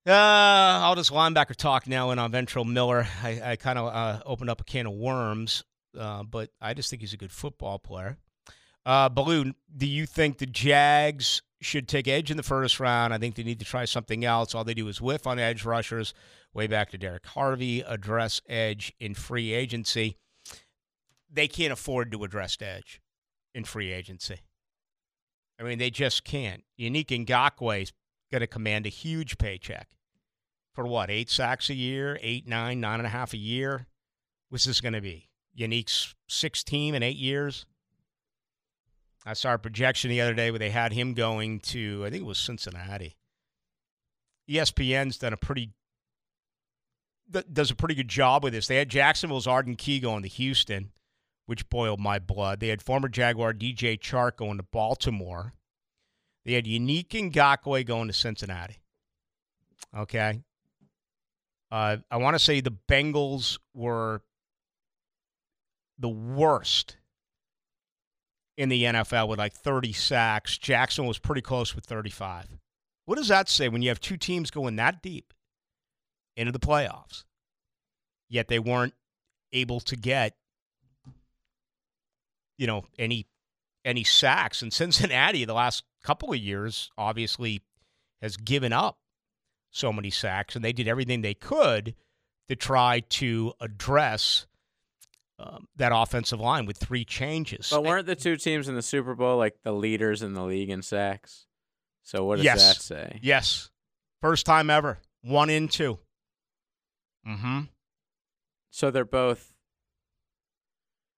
Uh, 0.08 0.12
I'll 0.12 0.96
just 0.96 1.12
linebacker 1.12 1.56
talk 1.56 1.88
now 1.88 2.12
in 2.12 2.20
on 2.20 2.32
Ventrell 2.32 2.70
Miller. 2.70 3.08
I, 3.24 3.42
I 3.44 3.56
kind 3.56 3.80
of 3.80 3.94
uh, 3.94 4.22
opened 4.26 4.50
up 4.50 4.62
a 4.62 4.64
can 4.64 4.88
of 4.88 4.94
worms, 4.94 5.64
uh, 5.98 6.24
but 6.24 6.50
I 6.62 6.74
just 6.74 6.90
think 6.90 7.02
he's 7.02 7.14
a 7.14 7.18
good 7.18 7.32
football 7.32 7.80
player. 7.80 8.18
Uh, 8.86 9.10
Ballou, 9.10 9.54
do 9.76 9.88
you 9.88 10.06
think 10.06 10.38
the 10.38 10.46
Jags 10.46 11.42
should 11.62 11.88
take 11.88 12.08
edge 12.08 12.30
in 12.30 12.38
the 12.38 12.44
first 12.44 12.80
round? 12.80 13.14
I 13.14 13.18
think 13.18 13.36
they 13.36 13.44
need 13.44 13.60
to 13.60 13.66
try 13.66 13.86
something 13.86 14.24
else. 14.24 14.54
All 14.54 14.64
they 14.64 14.76
do 14.76 14.88
is 14.88 15.02
whiff 15.02 15.26
on 15.26 15.40
edge 15.40 15.66
rushers. 15.66 16.14
Way 16.54 16.68
back 16.68 16.92
to 16.92 16.98
Derrick 16.98 17.26
Harvey, 17.26 17.82
address 17.82 18.42
edge 18.48 18.94
in 19.00 19.16
free 19.16 19.54
agency. 19.54 20.18
They 21.30 21.48
can't 21.48 21.74
afford 21.74 22.12
to 22.12 22.24
address 22.24 22.58
edge 22.62 23.02
in 23.54 23.66
free 23.66 23.92
agency. 23.92 24.40
I 25.60 25.64
mean, 25.64 25.80
they 25.80 25.90
just 25.90 26.24
can't. 26.24 26.64
Yannick 26.80 27.08
Ngakoue's 27.26 27.92
going 28.32 28.42
to 28.42 28.48
command 28.48 28.86
a 28.86 28.90
huge 28.90 29.38
paycheck 29.38 29.90
for 30.74 30.86
what? 30.86 31.10
Eight 31.10 31.30
sacks 31.30 31.70
a 31.70 31.74
year, 31.74 32.20
eight, 32.22 32.48
nine, 32.48 32.80
nine 32.80 33.00
and 33.00 33.08
a 33.08 33.10
half 33.10 33.34
a 33.34 33.38
year. 33.38 33.88
What's 34.50 34.66
this 34.66 34.82
going 34.82 34.94
to 34.94 35.02
be? 35.02 35.30
Unique's 35.54 36.14
sixth 36.28 36.66
team 36.66 36.94
in 36.94 37.04
eight 37.04 37.18
years. 37.18 37.66
I 39.26 39.34
saw 39.34 39.56
a 39.56 39.58
projection 39.58 40.10
the 40.10 40.22
other 40.22 40.34
day 40.34 40.52
where 40.52 40.60
they 40.60 40.70
had 40.70 40.94
him 40.94 41.14
going 41.14 41.60
to, 41.62 42.04
I 42.06 42.10
think 42.10 42.22
it 42.22 42.28
was 42.28 42.38
Cincinnati. 42.38 43.16
ESPN's 44.50 45.18
done 45.18 45.34
a 45.34 45.38
pretty 45.38 45.72
does 47.52 47.72
a 47.72 47.76
pretty 47.76 47.96
good 47.96 48.08
job 48.08 48.44
with 48.44 48.54
this. 48.54 48.68
They 48.68 48.76
had 48.76 48.90
Jacksonville's 48.90 49.48
Arden 49.48 49.76
Key 49.76 50.00
going 50.00 50.22
to 50.22 50.30
Houston, 50.30 50.92
which 51.48 51.68
boiled 51.70 52.00
my 52.00 52.20
blood. 52.20 52.60
They 52.60 52.68
had 52.68 52.84
former 52.84 53.10
Jaguar 53.10 53.52
DJ 53.52 54.00
Chark 54.00 54.38
going 54.38 54.58
to 54.58 54.64
Baltimore. 54.64 55.54
They 56.44 56.54
had 56.54 56.66
Yannick 56.66 57.08
Ngakoue 57.08 57.84
going 57.84 58.08
to 58.08 58.14
Cincinnati. 58.14 58.78
Okay. 59.98 60.42
Uh, 61.72 61.98
I 62.12 62.18
want 62.18 62.36
to 62.36 62.40
say 62.40 62.62
the 62.62 62.78
Bengals 62.88 63.58
were 63.74 64.22
the 65.98 66.10
worst 66.10 66.98
in 68.58 68.70
the 68.70 68.84
NFL 68.84 69.28
with 69.28 69.40
like 69.40 69.54
30 69.54 69.94
sacks. 69.94 70.58
Jackson 70.58 71.06
was 71.06 71.18
pretty 71.18 71.42
close 71.42 71.76
with 71.76 71.86
35. 71.86 72.58
What 73.06 73.18
does 73.18 73.28
that 73.28 73.50
say 73.50 73.70
when 73.70 73.82
you 73.82 73.90
have 73.90 74.00
two 74.00 74.18
teams 74.18 74.52
going 74.52 74.78
that 74.78 75.02
deep 75.02 75.34
into 76.36 76.52
the 76.52 76.60
playoffs, 76.60 77.24
yet 78.30 78.48
they 78.48 78.60
weren't 78.60 78.94
able 79.54 79.80
to 79.82 79.96
get, 79.96 80.36
you 82.58 82.68
know, 82.68 82.86
any 82.98 83.28
any 83.84 84.04
sacks? 84.04 84.62
And 84.62 84.74
Cincinnati, 84.74 85.46
the 85.46 85.54
last 85.54 85.84
couple 86.04 86.32
of 86.32 86.40
years, 86.40 86.90
obviously 86.98 87.62
has 88.22 88.38
given 88.38 88.74
up 88.74 88.98
so 89.70 89.92
many 89.92 90.10
sacks, 90.10 90.56
and 90.56 90.64
they 90.64 90.74
did 90.74 90.88
everything 90.88 91.22
they 91.22 91.34
could 91.34 91.94
to 92.48 92.56
try 92.56 93.02
to 93.02 93.54
address 93.60 94.48
um, 95.40 95.68
that 95.76 95.92
offensive 95.94 96.40
line 96.40 96.66
with 96.66 96.78
three 96.78 97.04
changes. 97.06 97.70
But 97.70 97.84
weren't 97.84 98.06
the 98.08 98.16
two 98.16 98.38
teams 98.38 98.68
in 98.70 98.76
the 98.76 98.82
Super 98.82 99.16
Bowl 99.16 99.38
like 99.38 99.56
the 99.64 99.74
leaders 99.74 100.22
in 100.22 100.34
the 100.34 100.44
league 100.44 100.70
in 100.70 100.82
sacks? 100.82 101.46
So 102.04 102.24
what 102.24 102.38
does 102.38 102.46
Yes. 102.46 102.68
that 102.78 102.82
say? 102.82 103.20
Yes. 103.22 103.70
First 104.22 104.46
time 104.46 104.70
ever. 104.70 105.00
One 105.22 105.50
in 105.50 105.68
two. 105.68 106.00
Mm-hmm. 107.28 107.62
So 108.72 108.92
they're 108.92 109.06
both. 109.06 109.54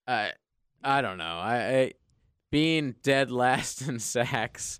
I 0.08 0.32
I 0.84 1.02
don't 1.02 1.18
know. 1.18 1.38
I, 1.40 1.58
I 1.80 1.92
being 2.52 2.96
dead 3.04 3.30
last 3.32 3.82
in 3.88 4.00
sacks. 4.00 4.80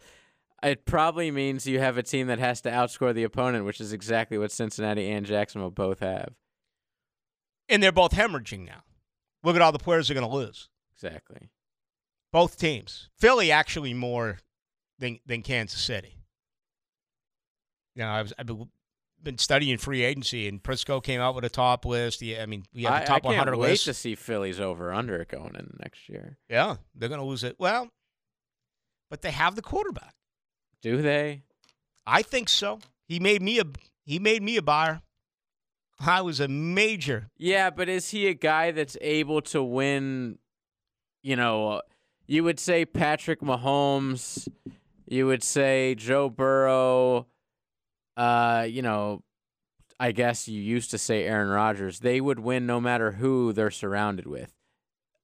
It 0.64 0.86
probably 0.86 1.30
means 1.30 1.68
you 1.68 1.80
have 1.80 1.98
a 1.98 2.04
team 2.04 2.28
that 2.28 2.40
has 2.40 2.62
to 2.62 2.72
outscore 2.72 3.14
the 3.14 3.24
opponent, 3.24 3.66
which 3.66 3.80
is 3.80 3.94
exactly 3.94 4.38
what 4.40 4.52
Cincinnati 4.52 5.08
and 5.12 5.26
Jacksonville 5.26 5.70
both 5.70 6.00
have. 6.00 6.34
And 7.70 7.84
they're 7.84 7.92
both 7.92 8.14
hemorrhaging 8.14 8.66
now. 8.66 8.82
Look 9.44 9.56
at 9.56 9.62
all 9.62 9.72
the 9.72 9.80
players 9.80 10.08
they're 10.08 10.16
going 10.16 10.30
to 10.30 10.36
lose. 10.36 10.70
Exactly. 10.94 11.50
Both 12.32 12.58
teams. 12.58 13.10
Philly 13.18 13.52
actually 13.52 13.94
more 13.94 14.40
than 15.00 15.20
than 15.26 15.42
Kansas 15.42 15.82
City. 15.82 16.18
You 17.96 18.04
know, 18.04 18.10
I 18.10 18.22
was, 18.22 18.34
I've 18.38 18.48
been, 19.24 19.38
studying 19.40 19.78
free 19.80 20.04
agency, 20.04 20.48
and 20.48 20.62
Prisco 20.62 21.02
came 21.04 21.20
out 21.20 21.34
with 21.34 21.46
a 21.46 21.50
top 21.50 21.84
list. 21.84 22.22
Yeah, 22.22 22.44
I 22.44 22.46
mean, 22.46 22.64
we 22.74 22.84
have 22.84 22.94
I, 22.94 23.00
the 23.00 23.06
top 23.06 23.16
I 23.18 23.20
can't 23.20 23.38
100 23.38 23.58
wait 23.58 23.70
list. 23.72 23.86
to 23.86 23.94
see 23.94 24.14
Philly's 24.14 24.60
over 24.60 24.94
under 24.94 25.26
going 25.26 25.56
in 25.56 25.78
next 25.80 26.08
year. 26.08 26.38
Yeah, 26.48 26.76
they're 26.94 27.10
going 27.10 27.22
to 27.22 27.26
lose 27.26 27.44
it. 27.44 27.56
Well, 27.58 27.90
but 29.10 29.22
they 29.22 29.32
have 29.32 29.56
the 29.56 29.64
quarterback. 29.64 30.14
Do 30.82 31.02
they? 31.02 31.42
I 32.06 32.22
think 32.22 32.50
so. 32.50 32.80
He 33.08 33.20
made 33.20 33.42
me 33.42 33.60
a 33.60 33.64
he 34.06 34.20
made 34.20 34.44
me 34.44 34.58
a 34.58 34.62
buyer. 34.62 35.02
I 36.00 36.22
was 36.22 36.40
a 36.40 36.48
major. 36.48 37.30
Yeah, 37.38 37.70
but 37.70 37.90
is 37.90 38.10
he 38.10 38.28
a 38.28 38.34
guy 38.34 38.72
that's 38.72 38.98
able 39.02 39.42
to 39.44 39.64
win? 39.64 40.38
You 41.24 41.36
know, 41.36 41.82
you 42.28 42.44
would 42.44 42.60
say 42.60 42.86
Patrick 42.86 43.42
Mahomes, 43.42 44.48
you 45.08 45.26
would 45.26 45.44
say 45.44 45.96
Joe 45.96 46.30
Burrow. 46.30 47.28
Uh, 48.16 48.68
you 48.70 48.82
know, 48.82 49.24
I 50.00 50.12
guess 50.12 50.48
you 50.48 50.62
used 50.62 50.92
to 50.92 50.98
say 50.98 51.24
Aaron 51.24 51.50
Rodgers. 51.50 52.00
They 52.00 52.22
would 52.22 52.40
win 52.40 52.66
no 52.66 52.80
matter 52.80 53.14
who 53.14 53.54
they're 53.54 53.72
surrounded 53.72 54.28
with. 54.28 54.54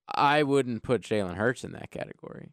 I 0.08 0.44
wouldn't 0.44 0.84
put 0.84 1.02
Jalen 1.02 1.36
Hurts 1.36 1.64
in 1.64 1.72
that 1.74 1.92
category. 1.92 2.52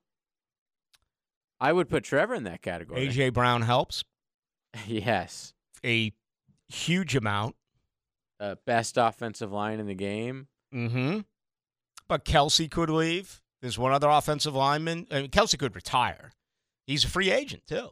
I 1.61 1.73
would 1.73 1.89
put 1.89 2.05
Trevor 2.05 2.35
in 2.35 2.45
that 2.45 2.63
category. 2.63 3.09
AJ 3.09 3.35
Brown 3.35 3.63
helps 3.63 4.03
yes, 4.87 5.53
a 5.85 6.13
huge 6.69 7.17
amount. 7.17 7.57
Uh, 8.41 8.55
best 8.65 8.97
offensive 8.97 9.53
line 9.53 9.79
in 9.81 9.87
the 9.87 9.95
game. 9.95 10.49
Mm-hmm. 10.75 11.21
But 12.09 12.25
Kelce 12.25 12.71
could 12.71 12.89
leave. 12.89 13.43
There's 13.61 13.79
one 13.79 13.93
other 13.93 14.09
offensive 14.09 14.55
lineman. 14.55 15.07
I 15.11 15.23
mean, 15.23 15.31
Kelce 15.31 15.59
could 15.59 15.77
retire. 15.77 16.33
He's 16.87 17.05
a 17.05 17.09
free 17.09 17.31
agent 17.31 17.67
too. 17.67 17.91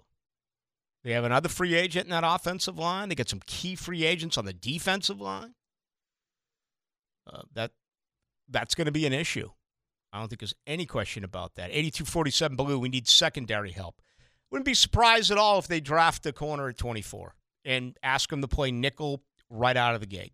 They 1.05 1.13
have 1.13 1.25
another 1.25 1.49
free 1.49 1.75
agent 1.75 2.07
in 2.07 2.11
that 2.11 2.25
offensive 2.27 2.79
line. 2.79 3.09
They 3.09 3.15
got 3.15 3.29
some 3.29 3.43
key 3.47 3.75
free 3.77 4.05
agents 4.05 4.39
on 4.39 4.45
the 4.45 4.53
defensive 4.53 5.21
line. 5.21 5.55
Uh, 7.31 7.43
that 7.55 7.73
that's 8.49 8.75
going 8.75 8.87
to 8.87 8.93
be 8.93 9.07
an 9.07 9.13
issue. 9.13 9.51
I 10.13 10.19
don't 10.19 10.29
think 10.29 10.41
there's 10.41 10.55
any 10.67 10.87
question 10.87 11.23
about 11.23 11.57
that. 11.57 11.71
82-47 11.71 12.57
Blue. 12.57 12.79
We 12.79 12.89
need 12.89 13.07
secondary 13.07 13.73
help. 13.73 14.01
Wouldn't 14.51 14.65
be 14.65 14.75
surprised 14.75 15.31
at 15.31 15.37
all 15.37 15.59
if 15.59 15.69
they 15.69 15.81
draft 15.81 16.25
a 16.25 16.33
corner 16.33 16.69
at 16.69 16.79
24 16.79 17.35
and 17.67 17.97
ask 18.03 18.33
him 18.33 18.41
to 18.41 18.49
play 18.49 18.71
nickel 18.71 19.23
right 19.51 19.77
out 19.77 19.95
of 19.95 20.01
the 20.01 20.07
gate. 20.07 20.33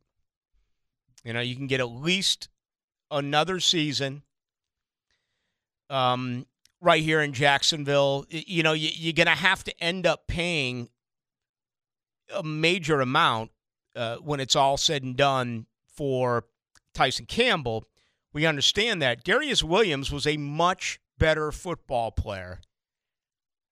You 1.25 1.33
know, 1.33 1.41
you 1.41 1.57
can 1.57 1.67
get 1.67 1.81
at 1.81 1.91
least 1.91 2.49
another 3.11 3.61
season 3.61 4.23
um, 5.91 6.47
right 6.81 7.03
here 7.03 7.21
in 7.21 7.33
Jacksonville. 7.33 8.27
You 8.29 8.63
know, 8.63 8.73
you, 8.73 8.91
you're 8.93 9.13
going 9.15 9.27
to 9.27 9.33
have 9.33 9.65
to 9.65 9.83
end 9.83 10.07
up 10.07 10.27
paying 10.27 10.91
a 12.35 12.43
major 12.43 13.01
amount 13.01 13.51
uh, 13.97 14.17
when 14.17 14.41
it's 14.41 14.57
all 14.57 14.77
said 14.77 15.03
and 15.03 15.17
done 15.17 15.67
for 15.87 16.45
Tyson 16.95 17.27
Campbell, 17.27 17.85
we 18.33 18.47
understand 18.47 19.03
that 19.03 19.25
Darious 19.25 19.63
Williams 19.63 20.11
was 20.11 20.27
a 20.27 20.37
much 20.37 21.01
better 21.19 21.53
football 21.53 22.11
player 22.11 22.61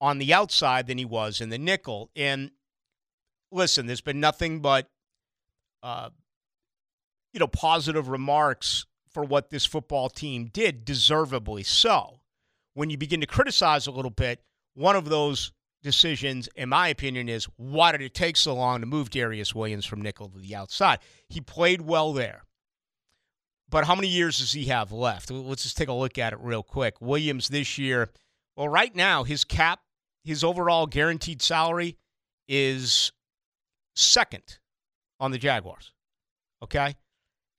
on 0.00 0.18
the 0.18 0.32
outside 0.32 0.86
than 0.86 0.98
he 0.98 1.04
was 1.04 1.40
in 1.40 1.48
the 1.48 1.58
nickel. 1.58 2.10
And 2.14 2.50
listen, 3.50 3.86
there's 3.86 4.00
been 4.00 4.20
nothing 4.20 4.60
but 4.60 4.88
uh, 5.82 6.10
you 7.32 7.40
know 7.40 7.46
positive 7.46 8.08
remarks 8.08 8.86
for 9.10 9.22
what 9.24 9.50
this 9.50 9.64
football 9.64 10.08
team 10.08 10.50
did, 10.52 10.84
deservedly 10.84 11.62
so. 11.62 12.20
When 12.74 12.90
you 12.90 12.96
begin 12.96 13.20
to 13.20 13.26
criticize 13.26 13.86
a 13.86 13.90
little 13.90 14.10
bit, 14.10 14.42
one 14.74 14.96
of 14.96 15.08
those 15.08 15.52
decisions, 15.82 16.48
in 16.56 16.70
my 16.70 16.88
opinion, 16.88 17.28
is 17.28 17.44
why 17.56 17.92
did 17.92 18.00
it 18.00 18.14
take 18.14 18.36
so 18.36 18.54
long 18.54 18.80
to 18.80 18.86
move 18.86 19.10
Darious 19.10 19.54
Williams 19.54 19.84
from 19.84 20.00
nickel 20.00 20.28
to 20.28 20.38
the 20.38 20.54
outside? 20.54 21.00
He 21.28 21.40
played 21.40 21.82
well 21.82 22.12
there. 22.12 22.44
But 23.68 23.86
how 23.86 23.94
many 23.94 24.08
years 24.08 24.38
does 24.38 24.52
he 24.52 24.66
have 24.66 24.92
left? 24.92 25.30
Let's 25.30 25.62
just 25.62 25.76
take 25.76 25.88
a 25.88 25.94
look 25.94 26.18
at 26.18 26.32
it 26.32 26.38
real 26.40 26.62
quick. 26.62 27.00
Williams 27.00 27.48
this 27.48 27.78
year, 27.78 28.10
well, 28.56 28.68
right 28.68 28.94
now, 28.94 29.24
his 29.24 29.44
cap, 29.44 29.80
his 30.24 30.44
overall 30.44 30.86
guaranteed 30.86 31.40
salary 31.42 31.96
is 32.48 33.12
second 33.94 34.58
on 35.18 35.30
the 35.30 35.38
Jaguars. 35.38 35.92
Okay? 36.62 36.96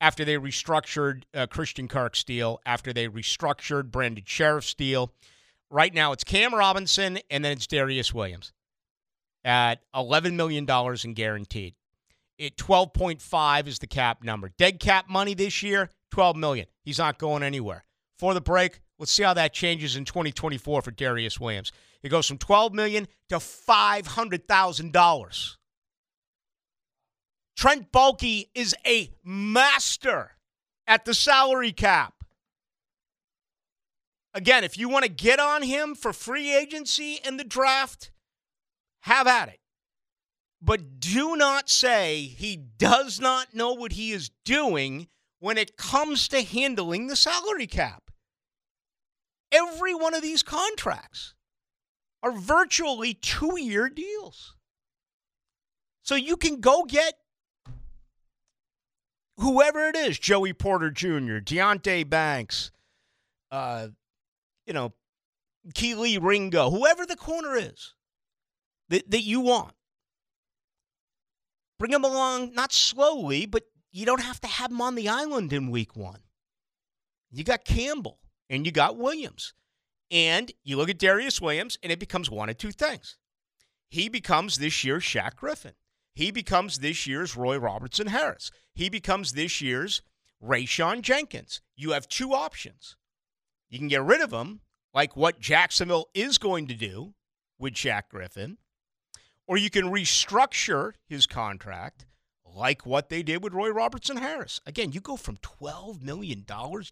After 0.04 0.24
they 0.26 0.36
restructured 0.36 1.24
uh, 1.34 1.48
Christian 1.48 1.88
Kirk's 1.88 2.26
deal, 2.26 2.60
after 2.66 2.92
they 2.92 3.08
restructured 3.08 3.90
Brandon 3.90 4.26
Scherff's 4.26 4.74
deal, 4.74 5.14
right 5.70 5.94
now 5.94 6.12
it's 6.12 6.26
Cam 6.26 6.54
Robinson 6.54 7.20
and 7.32 7.46
then 7.46 7.54
it's 7.54 7.68
Darious 7.68 8.14
Williams 8.14 8.52
at 9.46 9.76
$11 9.96 10.34
million 10.34 10.68
in 11.06 11.14
guaranteed. 11.14 11.76
It 12.38 12.58
12.5 12.58 13.68
is 13.68 13.80
the 13.80 13.88
cap 13.88 14.26
number. 14.26 14.52
Dead 14.58 14.82
cap 14.82 15.08
money 15.08 15.36
this 15.36 15.64
year, 15.64 15.90
12 16.12 16.36
million. 16.36 16.68
He's 16.84 16.98
not 16.98 17.18
going 17.18 17.42
anywhere. 17.42 17.86
For 18.20 18.34
the 18.34 18.42
break, 18.42 18.82
let's 19.00 19.14
see 19.14 19.24
how 19.24 19.36
that 19.36 19.54
changes 19.54 19.96
in 19.96 20.04
2024 20.04 20.82
for 20.82 20.92
Darious 20.92 21.40
Williams. 21.40 21.72
It 22.02 22.10
goes 22.10 22.28
from 22.28 22.40
12 22.40 22.74
million 22.74 23.08
to 23.30 23.38
$500,000. 23.38 25.56
Trent 27.56 27.92
Baalke 27.92 28.48
is 28.56 28.76
a 28.86 29.12
master 29.24 30.32
at 30.88 31.06
the 31.06 31.14
salary 31.14 31.72
cap. 31.72 32.14
Again, 34.34 34.64
if 34.64 34.78
you 34.78 34.90
want 34.90 35.06
to 35.06 35.12
get 35.12 35.40
on 35.40 35.62
him 35.62 35.94
for 35.94 36.12
free 36.12 36.56
agency 36.56 37.20
in 37.24 37.38
the 37.38 37.44
draft, 37.44 38.12
have 39.02 39.28
at 39.28 39.50
it. 39.50 39.60
But 40.62 41.00
do 41.00 41.36
not 41.36 41.70
say 41.70 42.22
he 42.22 42.56
does 42.56 43.20
not 43.20 43.54
know 43.54 43.74
what 43.74 43.92
he 43.92 44.12
is 44.12 44.32
doing 44.46 45.08
when 45.40 45.58
it 45.58 45.78
comes 45.78 46.28
to 46.30 46.42
handling 46.42 47.08
the 47.08 47.16
salary 47.16 47.68
cap. 47.68 48.10
Every 49.52 49.94
one 49.94 50.16
of 50.16 50.22
these 50.22 50.42
contracts 50.42 51.36
are 52.24 52.32
virtually 52.32 53.14
two 53.14 53.60
year 53.60 53.90
deals. 53.90 54.56
So 56.02 56.16
you 56.16 56.38
can 56.38 56.60
go 56.60 56.86
get 56.86 57.16
whoever 59.38 59.88
it 59.88 59.96
is 59.96 60.20
Joey 60.20 60.54
Porter 60.54 60.90
Jr., 60.90 61.40
Deonte 61.40 62.10
Banks, 62.10 62.72
uh, 63.52 63.88
you 64.66 64.74
know, 64.74 64.94
Kelee 65.74 66.20
Ringo, 66.22 66.70
whoever 66.70 67.06
the 67.06 67.16
corner 67.16 67.56
is 67.56 67.94
that, 68.90 69.10
that 69.10 69.22
you 69.22 69.40
want. 69.40 69.74
Bring 71.80 71.92
them 71.92 72.04
along, 72.04 72.54
not 72.54 72.72
slowly, 72.72 73.46
but 73.46 73.64
you 73.92 74.06
don't 74.06 74.22
have 74.22 74.40
to 74.42 74.48
have 74.48 74.70
them 74.70 74.82
on 74.82 74.96
the 74.96 75.10
island 75.10 75.54
in 75.54 75.72
week 75.72 75.96
one. 75.96 76.22
You 77.32 77.44
got 77.44 77.66
Campbell 77.66 78.20
and 78.50 78.66
you 78.66 78.72
got 78.72 78.98
Williams. 78.98 79.54
And 80.12 80.52
you 80.64 80.78
look 80.78 80.90
at 80.90 81.00
Darious 81.00 81.42
Williams, 81.42 81.80
and 81.82 81.92
it 81.92 81.98
becomes 81.98 82.30
one 82.30 82.48
of 82.48 82.58
two 82.58 82.72
things. 82.72 83.18
He 83.90 84.10
becomes 84.10 84.58
this 84.58 84.84
year's 84.84 85.04
Shaq 85.04 85.36
Griffin. 85.38 85.74
He 86.14 86.32
becomes 86.32 86.80
this 86.80 87.08
year's 87.08 87.36
Roy 87.36 87.58
Robertson 87.58 88.08
Harris. 88.08 88.52
He 88.74 88.90
becomes 88.90 89.34
this 89.34 89.62
year's 89.62 90.02
Rayshawn 90.44 91.02
Jenkins. 91.02 91.62
You 91.76 91.92
have 91.92 92.08
two 92.08 92.34
options. 92.34 92.96
You 93.70 93.80
can 93.80 93.88
get 93.88 94.04
rid 94.04 94.22
of 94.22 94.32
him, 94.32 94.62
like 94.94 95.16
what 95.16 95.40
Jacksonville 95.40 96.10
is 96.14 96.38
going 96.38 96.68
to 96.68 96.76
do 96.76 97.14
with 97.58 97.74
Shaq 97.74 98.04
Griffin, 98.10 98.58
or 99.48 99.58
you 99.58 99.70
can 99.70 99.86
restructure 99.92 100.94
his 101.08 101.26
contract 101.26 102.06
like 102.46 102.86
what 102.86 103.10
they 103.10 103.24
did 103.24 103.44
with 103.44 103.54
Roy 103.54 103.70
Robertson 103.70 104.18
Harris. 104.18 104.62
Again, 104.66 104.92
you 104.92 105.02
go 105.02 105.18
from 105.18 105.38
$12 105.38 106.02
million 106.02 106.46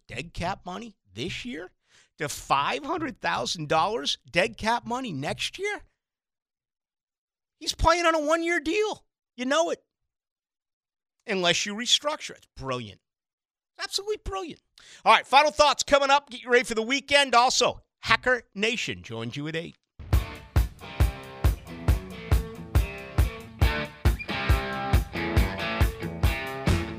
dead 0.08 0.34
cap 0.34 0.66
money 0.66 0.96
this 1.14 1.44
year 1.44 1.70
to 2.18 2.24
$500,000 2.24 4.16
dead 4.30 4.56
cap 4.56 4.86
money 4.86 5.12
next 5.12 5.58
year. 5.58 5.82
He's 7.58 7.74
playing 7.74 8.06
on 8.06 8.14
a 8.14 8.20
one 8.20 8.42
year 8.42 8.58
deal. 8.58 9.04
You 9.36 9.46
know 9.46 9.70
it. 9.70 9.82
Unless 11.26 11.66
you 11.66 11.74
restructure. 11.74 12.32
It's 12.32 12.48
brilliant. 12.56 13.00
Absolutely 13.82 14.18
brilliant. 14.24 14.60
All 15.04 15.12
right, 15.12 15.26
final 15.26 15.50
thoughts 15.50 15.82
coming 15.82 16.10
up. 16.10 16.30
Get 16.30 16.42
you 16.42 16.50
ready 16.50 16.64
for 16.64 16.74
the 16.74 16.82
weekend. 16.82 17.34
Also, 17.34 17.82
Hacker 18.00 18.42
Nation 18.54 19.02
joins 19.02 19.36
you 19.36 19.48
at 19.48 19.56
8. 19.56 19.76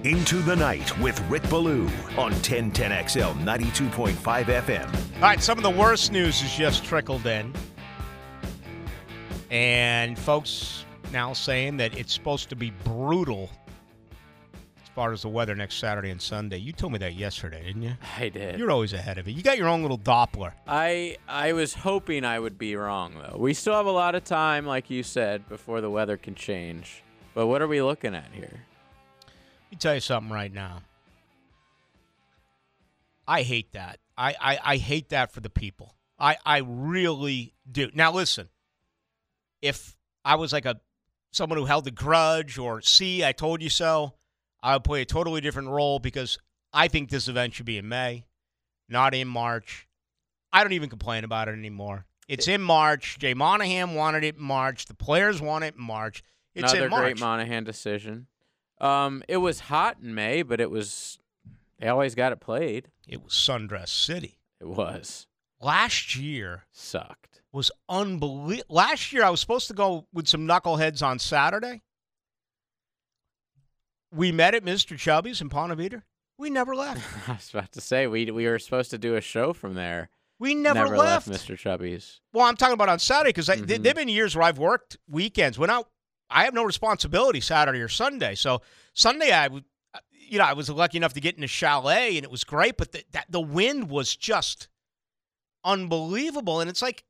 Into 0.03 0.39
the 0.39 0.55
night 0.57 0.99
with 0.99 1.17
Rick 1.29 1.49
Ballou 1.49 1.85
on 2.17 2.33
1010XL 2.33 3.35
92.5 3.45 4.15
FM. 4.15 4.93
All 5.15 5.21
right, 5.21 5.41
some 5.41 5.57
of 5.57 5.63
the 5.63 5.69
worst 5.69 6.11
news 6.11 6.41
has 6.41 6.53
just 6.53 6.83
trickled 6.83 7.25
in. 7.25 7.53
And 9.49 10.19
folks 10.19 10.83
now 11.13 11.31
saying 11.31 11.77
that 11.77 11.97
it's 11.97 12.13
supposed 12.13 12.49
to 12.49 12.55
be 12.55 12.71
brutal 12.83 13.49
as 14.81 14.89
far 14.95 15.13
as 15.13 15.21
the 15.21 15.29
weather 15.29 15.55
next 15.55 15.75
Saturday 15.75 16.09
and 16.09 16.21
Sunday. 16.21 16.57
You 16.57 16.73
told 16.73 16.91
me 16.91 16.99
that 16.99 17.13
yesterday, 17.13 17.63
didn't 17.63 17.83
you? 17.83 17.93
I 18.17 18.29
did. 18.29 18.59
You're 18.59 18.71
always 18.71 18.91
ahead 18.93 19.17
of 19.17 19.27
it. 19.27 19.31
You 19.31 19.43
got 19.43 19.57
your 19.57 19.67
own 19.67 19.81
little 19.83 19.97
Doppler. 19.97 20.53
I 20.67 21.17
I 21.27 21.53
was 21.53 21.73
hoping 21.75 22.25
I 22.25 22.39
would 22.39 22.57
be 22.57 22.75
wrong 22.75 23.13
though. 23.15 23.37
We 23.37 23.53
still 23.53 23.75
have 23.75 23.85
a 23.85 23.91
lot 23.91 24.15
of 24.15 24.23
time, 24.23 24.65
like 24.65 24.89
you 24.89 25.03
said, 25.03 25.47
before 25.47 25.79
the 25.79 25.89
weather 25.89 26.17
can 26.17 26.35
change. 26.35 27.03
But 27.33 27.47
what 27.47 27.61
are 27.61 27.67
we 27.67 27.81
looking 27.81 28.15
at 28.15 28.29
here? 28.33 28.61
Let 29.25 29.71
me 29.71 29.77
tell 29.77 29.93
you 29.95 30.01
something 30.01 30.33
right 30.33 30.53
now. 30.53 30.81
I 33.27 33.43
hate 33.43 33.71
that. 33.73 33.99
I, 34.17 34.35
I, 34.39 34.59
I 34.63 34.77
hate 34.77 35.09
that 35.09 35.31
for 35.31 35.39
the 35.39 35.49
people. 35.49 35.95
I, 36.19 36.37
I 36.45 36.57
really 36.59 37.53
do. 37.71 37.89
Now 37.93 38.11
listen, 38.11 38.49
if 39.61 39.95
I 40.23 40.35
was 40.35 40.53
like 40.53 40.65
a 40.65 40.79
someone 41.33 41.57
who 41.59 41.65
held 41.65 41.85
a 41.87 41.91
grudge 41.91 42.57
or 42.57 42.81
see, 42.81 43.23
I 43.23 43.31
told 43.31 43.61
you 43.61 43.69
so, 43.69 44.13
I 44.61 44.73
would 44.75 44.83
play 44.83 45.01
a 45.01 45.05
totally 45.05 45.41
different 45.41 45.69
role 45.69 45.99
because 45.99 46.37
I 46.71 46.87
think 46.87 47.09
this 47.09 47.27
event 47.27 47.53
should 47.53 47.65
be 47.65 47.77
in 47.77 47.89
May, 47.89 48.25
not 48.87 49.13
in 49.13 49.27
March. 49.27 49.87
I 50.51 50.63
don't 50.63 50.73
even 50.73 50.89
complain 50.89 51.23
about 51.23 51.47
it 51.49 51.53
anymore. 51.53 52.05
It's 52.27 52.47
in 52.47 52.61
March. 52.61 53.19
Jay 53.19 53.33
Monahan 53.33 53.95
wanted 53.95 54.23
it 54.23 54.35
in 54.37 54.43
March. 54.43 54.85
The 54.85 54.93
players 54.93 55.41
want 55.41 55.65
it 55.65 55.75
in 55.75 55.81
March. 55.83 56.23
It's 56.55 56.71
Another 56.71 56.85
in 56.85 56.91
March. 56.91 57.01
great 57.01 57.19
Monahan 57.19 57.63
decision. 57.63 58.27
Um, 58.79 59.23
it 59.27 59.37
was 59.37 59.59
hot 59.61 59.97
in 60.01 60.13
May, 60.15 60.43
but 60.43 60.61
it 60.61 60.69
was 60.69 61.19
they 61.79 61.87
always 61.87 62.15
got 62.15 62.31
it 62.31 62.39
played. 62.39 62.89
it 63.07 63.23
was 63.23 63.33
Sundress 63.33 63.89
City. 63.89 64.39
It 64.61 64.67
was 64.67 65.27
Last 65.59 66.15
year, 66.15 66.65
sucked. 66.71 67.32
Was 67.53 67.71
unbelievable. 67.87 68.75
Last 68.75 69.13
year, 69.13 69.23
I 69.23 69.29
was 69.29 69.39
supposed 69.39 69.67
to 69.67 69.73
go 69.73 70.07
with 70.11 70.27
some 70.27 70.47
knuckleheads 70.47 71.01
on 71.05 71.19
Saturday. 71.19 71.81
We 74.11 74.31
met 74.31 74.55
at 74.55 74.63
Mr. 74.65 74.97
Chubby's 74.97 75.41
in 75.41 75.49
Ponte 75.49 75.77
Vedra. 75.77 76.01
We 76.37 76.49
never 76.49 76.75
left. 76.75 77.01
I 77.29 77.33
was 77.33 77.49
about 77.53 77.71
to 77.73 77.81
say 77.81 78.07
we 78.07 78.29
we 78.31 78.47
were 78.47 78.59
supposed 78.59 78.91
to 78.91 78.97
do 78.97 79.15
a 79.15 79.21
show 79.21 79.53
from 79.53 79.75
there. 79.75 80.09
We 80.39 80.55
never, 80.55 80.97
left. 80.97 81.29
Mr. 81.29 81.57
Chubby's. 81.57 82.19
Well, 82.33 82.45
I'm 82.45 82.57
talking 82.57 82.73
about 82.73 82.89
on 82.89 82.99
Saturday 82.99 83.29
because 83.29 83.47
Mhm. 83.47 83.65
there 83.67 83.79
have 83.91 83.95
been 83.95 84.09
years 84.09 84.35
where 84.35 84.43
I've 84.43 84.57
worked 84.57 84.97
weekends. 85.07 85.57
When 85.57 85.69
I, 85.69 85.83
I 86.29 86.43
have 86.43 86.53
no 86.53 86.63
responsibility 86.63 87.39
Saturday 87.39 87.79
or 87.79 87.87
Sunday. 87.87 88.35
So 88.35 88.61
Sunday, 88.93 89.31
I 89.31 89.47
would, 89.47 89.63
you 90.11 90.39
know, 90.39 90.43
I 90.43 90.53
was 90.53 90.69
lucky 90.69 90.97
enough 90.97 91.13
to 91.13 91.21
get 91.21 91.37
in 91.37 91.43
a 91.43 91.47
chalet 91.47 92.17
and 92.17 92.25
it 92.25 92.31
was 92.31 92.43
great. 92.43 92.75
But 92.77 92.91
the, 92.91 93.03
that 93.11 93.27
the 93.29 93.39
wind 93.39 93.89
was 93.89 94.15
just 94.15 94.67
unbelievable, 95.63 96.59
and 96.59 96.69
it's 96.69 96.81
like, 96.81 97.03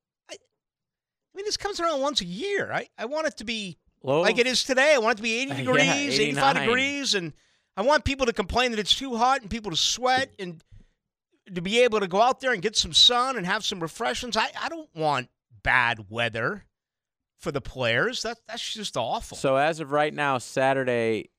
I, 1.33 1.37
mean, 1.37 1.45
this 1.45 1.57
comes 1.57 1.79
around 1.79 2.01
once 2.01 2.21
a 2.21 2.25
year. 2.25 2.71
I, 2.71 2.87
I 2.97 3.05
want 3.05 3.27
it 3.27 3.37
to 3.37 3.43
be 3.43 3.77
Low 4.03 4.21
like 4.21 4.37
it 4.37 4.47
is 4.47 4.63
today. 4.63 4.93
I 4.93 4.97
want 4.99 5.15
it 5.15 5.17
to 5.17 5.23
be 5.23 5.39
80 5.39 5.49
Yeah, 5.49 5.57
degrees, 5.57 6.19
85 6.19 6.55
degrees, 6.57 7.15
and 7.15 7.33
I 7.75 7.81
want 7.81 8.03
people 8.03 8.25
to 8.25 8.33
complain 8.33 8.71
that 8.71 8.79
it's 8.79 8.95
too 8.95 9.15
hot 9.15 9.41
and 9.41 9.49
people 9.49 9.71
to 9.71 9.77
sweat 9.77 10.31
and 10.37 10.63
to 11.53 11.61
be 11.61 11.81
able 11.81 11.99
to 11.99 12.07
go 12.07 12.21
out 12.21 12.39
there 12.39 12.53
and 12.53 12.61
get 12.61 12.75
some 12.75 12.93
sun 12.93 13.37
and 13.37 13.45
have 13.45 13.65
some 13.65 13.79
refreshments. 13.79 14.37
I, 14.37 14.49
I 14.61 14.69
don't 14.69 14.89
want 14.95 15.29
bad 15.63 16.09
weather 16.09 16.65
for 17.39 17.51
the 17.51 17.61
players. 17.61 18.21
That 18.23 18.37
that's 18.47 18.73
just 18.73 18.95
awful. 18.97 19.37
So 19.37 19.55
as 19.55 19.79
of 19.79 19.91
right 19.91 20.13
now, 20.13 20.37
Saturday, 20.37 21.29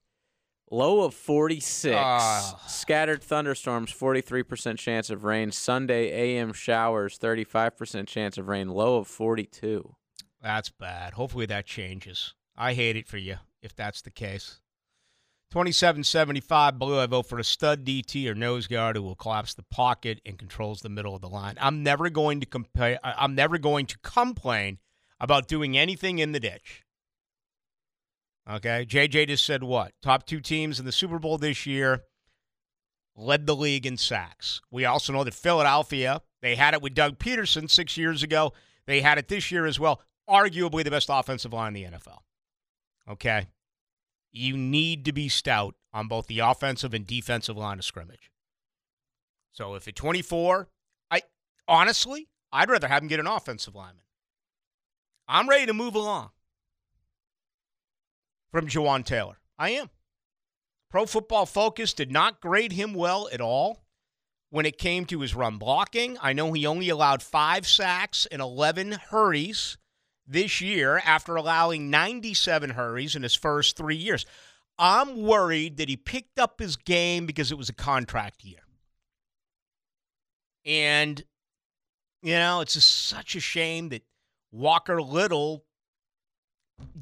Low 0.75 1.03
of 1.03 1.15
46. 1.15 1.95
Ah. 1.97 2.61
Scattered 2.67 3.23
thunderstorms, 3.23 3.93
43% 3.93 4.77
chance 4.77 5.09
of 5.09 5.23
rain. 5.23 5.53
Sunday, 5.53 6.11
AM 6.11 6.53
showers, 6.53 7.17
35% 7.17 8.09
chance 8.09 8.37
of 8.39 8.49
rain. 8.49 8.69
Low 8.69 8.97
of 8.97 9.07
42. 9.07 9.95
That's 10.43 10.71
bad. 10.71 11.13
Hopefully 11.13 11.47
that 11.47 11.65
changes. 11.65 12.35
I 12.57 12.75
hate 12.75 12.97
it 12.97 13.07
for 13.07 13.19
you 13.19 13.37
if 13.63 13.77
that's 13.77 14.03
the 14.03 14.11
case. 14.11 14.59
2775 15.53 16.77
blue. 16.77 16.99
I 16.99 17.07
vote 17.07 17.27
for 17.29 17.39
a 17.39 17.45
stud 17.45 17.85
DT 17.85 18.29
or 18.29 18.35
nose 18.35 18.67
guard 18.67 18.97
who 18.97 19.03
will 19.03 19.15
collapse 19.15 19.55
the 19.55 19.63
pocket 19.63 20.21
and 20.27 20.37
controls 20.37 20.81
the 20.81 20.89
middle 20.89 21.15
of 21.15 21.21
the 21.21 21.29
line. 21.29 21.55
I'm 21.61 21.85
never 21.85 22.11
going 22.11 22.41
to 22.41 22.47
compare. 22.47 22.99
I'm 23.05 23.37
never 23.37 23.59
going 23.59 23.87
to 23.87 23.99
complain 23.99 24.79
about 25.21 25.47
doing 25.47 25.79
anything 25.79 26.19
in 26.19 26.33
the 26.33 26.41
ditch. 26.41 26.84
Okay, 28.51 28.85
JJ 28.87 29.29
just 29.29 29.47
said 29.47 29.63
what? 29.63 29.93
Top 30.03 30.27
two 30.27 30.41
teams 30.41 30.79
in 30.79 30.85
the 30.85 30.93
Super 30.93 31.19
Bowl 31.19 31.39
this 31.39 31.65
year 31.65 32.05
led 33.17 33.47
the 33.47 33.57
league 33.57 33.87
in 33.87 33.97
sacks. 33.97 34.61
We 34.71 34.85
also 34.85 35.13
know 35.13 35.25
that 35.25 35.35
Philadelphia, 35.35 36.21
they 36.43 36.57
had 36.57 36.75
it 36.75 36.83
with 36.83 36.95
Doug 36.95 37.19
Pederson 37.19 37.71
six 37.71 37.97
years 37.97 38.23
ago. 38.23 38.53
They 38.87 39.01
had 39.01 39.17
it 39.17 39.29
this 39.29 39.51
year 39.51 39.65
as 39.65 39.81
well. 39.81 40.03
Arguably 40.29 40.85
the 40.85 40.91
best 40.91 41.09
offensive 41.11 41.53
line 41.53 41.75
in 41.75 41.93
the 41.93 41.99
NFL. 41.99 42.19
Okay. 43.09 43.47
You 44.31 44.57
need 44.57 45.05
to 45.07 45.13
be 45.13 45.29
stout 45.29 45.75
on 45.93 46.09
both 46.09 46.27
the 46.27 46.41
offensive 46.41 46.93
and 46.93 47.07
defensive 47.07 47.57
line 47.57 47.79
of 47.79 47.85
scrimmage. 47.85 48.31
So 49.53 49.75
if 49.75 49.89
at 49.89 49.95
24, 49.95 50.69
I 51.11 51.23
honestly, 51.69 52.29
I'd 52.53 52.69
rather 52.69 52.89
have 52.89 53.03
him 53.03 53.09
get 53.09 53.21
an 53.21 53.27
offensive 53.27 53.75
lineman. 53.75 54.03
I'm 55.29 55.49
ready 55.49 55.67
to 55.67 55.73
move 55.73 55.95
along 55.95 56.31
from 58.55 58.69
Jawaan 58.69 59.05
Taylor. 59.05 59.37
I 59.59 59.71
am. 59.71 59.91
Pro 60.89 61.07
Football 61.07 61.45
Focus 61.45 61.93
did 61.93 62.13
not 62.13 62.41
grade 62.41 62.71
him 62.71 62.95
well 62.95 63.29
at 63.33 63.41
all 63.41 63.85
when 64.51 64.65
it 64.65 64.79
came 64.79 65.07
to 65.07 65.23
his 65.23 65.35
run 65.35 65.59
blocking. 65.59 66.17
I 66.23 66.35
know 66.35 66.53
he 66.53 66.65
only 66.65 66.89
allowed 66.89 67.21
five 67.21 67.67
sacks 67.67 68.27
and 68.31 68.41
11 68.41 68.93
hurries 69.11 69.77
this 70.25 70.61
year 70.61 71.03
after 71.05 71.35
allowing 71.35 71.91
97 71.91 72.71
hurries 72.71 73.17
in 73.17 73.25
his 73.25 73.35
first 73.35 73.77
three 73.77 73.97
years. 73.97 74.25
I'm 74.79 75.21
worried 75.21 75.79
that 75.79 75.89
he 75.89 75.97
picked 75.97 76.39
up 76.39 76.61
his 76.61 76.77
game 76.77 77.27
because 77.27 77.51
it 77.51 77.59
was 77.59 77.69
a 77.69 77.75
contract 77.75 78.45
year. 78.45 78.61
And, 80.65 81.21
you 82.23 82.35
know, 82.35 82.61
it's 82.61 82.83
such 82.85 83.35
a 83.35 83.41
shame 83.41 83.89
that 83.89 84.05
Walker 84.53 85.03
Little 85.03 85.64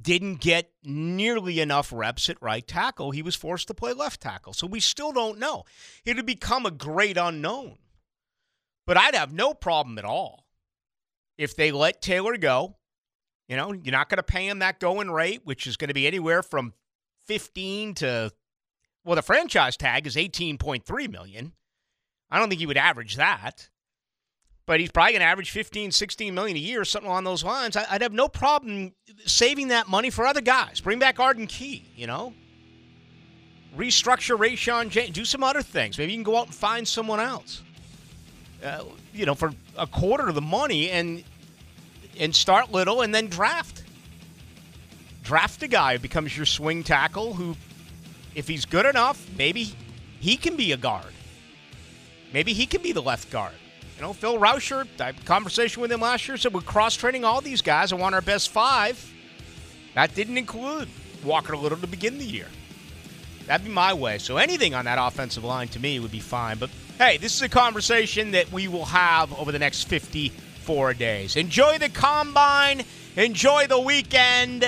didn't 0.01 0.41
get 0.41 0.71
nearly 0.85 1.61
enough 1.61 1.93
reps 1.93 2.29
at 2.29 2.43
right 2.43 2.67
tackle. 2.67 3.11
He 3.11 3.23
was 3.23 3.35
forced 3.35 3.69
to 3.69 3.75
play 3.75 3.93
left 3.93 4.21
tackle. 4.21 4.53
So 4.53 4.67
we 4.67 4.81
still 4.81 5.13
don't 5.13 5.39
know. 5.39 5.65
It 6.05 6.17
had 6.17 6.27
become 6.27 6.67
a 6.67 6.71
great 6.71 7.17
unknown. 7.17 7.79
But 8.87 8.97
I'd 8.97 9.15
have 9.15 9.33
no 9.33 9.55
problem 9.55 9.99
at 9.99 10.05
all 10.05 10.47
if 11.39 11.57
they 11.57 11.73
let 11.73 12.03
Taylor 12.03 12.37
go. 12.37 12.77
You 13.49 13.57
know, 13.57 13.73
you're 13.73 13.93
not 13.93 14.09
going 14.09 14.17
to 14.17 14.23
pay 14.23 14.49
him 14.49 14.61
that 14.61 14.81
going 14.81 15.11
rate, 15.11 15.43
which 15.45 15.67
is 15.67 15.77
going 15.77 15.89
to 15.89 15.95
be 15.95 16.07
anywhere 16.07 16.43
from 16.43 16.73
15 17.27 17.95
to 17.95 18.33
well, 19.05 19.17
the 19.17 19.23
franchise 19.23 19.77
tag 19.77 20.07
is 20.07 20.15
18.3 20.15 21.11
million. 21.11 21.53
I 22.31 22.39
don't 22.39 22.49
think 22.49 22.61
he 22.61 22.67
would 22.67 22.77
average 22.77 23.17
that 23.17 23.69
but 24.67 24.81
he's 24.81 24.91
probably 24.91 25.13
going 25.13 25.21
to 25.21 25.27
average 25.27 25.51
15, 25.51 25.91
16 25.91 26.35
million 26.35 26.57
a 26.57 26.61
year, 26.61 26.81
or 26.81 26.85
something 26.85 27.11
along 27.11 27.25
those 27.25 27.45
lines. 27.45 27.77
I, 27.77 27.85
would 27.93 28.03
have 28.03 28.13
no 28.13 28.29
problem 28.29 28.93
saving 29.27 29.69
that 29.69 29.89
money 29.89 30.11
for 30.11 30.27
other 30.27 30.41
guys. 30.41 30.81
Bring 30.81 30.99
back 30.99 31.19
Arden 31.19 31.47
Key, 31.47 31.85
you 31.97 32.07
know? 32.07 32.35
Restructure 33.77 34.37
Rayshawn 34.39 34.91
James. 34.91 35.11
Do 35.11 35.25
some 35.25 35.43
other 35.43 35.63
things. 35.63 35.99
Maybe 35.99 36.13
you 36.13 36.19
can 36.19 36.25
go 36.25 36.37
out 36.37 36.47
and 36.47 36.55
find 36.55 36.87
someone 36.87 37.21
else. 37.21 37.63
Uh, 38.63 38.85
you 39.13 39.27
know, 39.27 39.35
for 39.35 39.53
a 39.77 39.87
quarter 39.87 40.29
of 40.29 40.35
the 40.35 40.41
money 40.41 40.91
and 40.91 41.25
and 42.19 42.35
start 42.35 42.71
little 42.71 43.01
and 43.01 43.15
then 43.15 43.27
draft. 43.27 43.83
Draft 45.23 45.63
a 45.63 45.69
guy 45.69 45.95
who 45.95 45.99
becomes 45.99 46.37
your 46.37 46.47
swing 46.47 46.83
tackle 46.83 47.33
who, 47.33 47.57
if 48.35 48.47
he's 48.47 48.65
good 48.65 48.87
enough, 48.87 49.27
maybe 49.37 49.75
he 50.21 50.37
can 50.37 50.57
be 50.57 50.73
a 50.73 50.77
guard. 50.77 51.13
Maybe 52.33 52.53
he 52.53 52.67
can 52.67 52.83
be 52.83 52.93
the 52.93 53.03
left 53.03 53.31
guard. 53.31 53.55
You 53.97 54.03
know, 54.03 54.13
Phil 54.13 54.39
Rauscher, 54.39 54.87
I 55.01 55.05
had 55.07 55.19
a 55.19 55.23
conversation 55.23 55.81
with 55.83 55.93
him 55.93 56.01
last 56.01 56.27
year, 56.27 56.37
said 56.37 56.53
we're 56.53 56.61
cross 56.61 56.97
training 56.97 57.25
all 57.25 57.41
these 57.41 57.63
guys. 57.63 57.93
I 57.93 57.97
want 57.97 58.15
our 58.15 58.21
best 58.21 58.49
five. 58.51 59.13
That 59.95 60.15
didn't 60.15 60.39
include 60.39 60.89
Walker 61.25 61.53
a 61.53 61.59
Little 61.59 61.79
to 61.79 61.87
begin 61.87 62.19
the 62.19 62.25
year. 62.25 62.49
That'd 63.47 63.67
be 63.67 63.73
my 63.73 63.93
way. 63.93 64.19
So 64.19 64.37
anything 64.37 64.75
on 64.75 64.85
that 64.87 64.99
offensive 65.01 65.45
line 65.45 65.69
to 65.69 65.81
me 65.81 65.99
would 66.01 66.11
be 66.11 66.21
fine. 66.21 66.59
But 66.59 66.71
hey, 66.99 67.17
this 67.19 67.35
is 67.35 67.43
a 67.43 67.49
conversation 67.49 68.31
that 68.33 68.51
we 68.53 68.69
will 68.69 68.87
have 68.87 69.33
over 69.39 69.53
the 69.53 69.59
next 69.59 69.85
54 69.85 70.95
days. 70.95 71.37
Enjoy 71.37 71.79
the 71.79 71.89
combine. 71.89 72.83
Enjoy 73.17 73.67
the 73.67 73.79
weekend. 73.81 74.65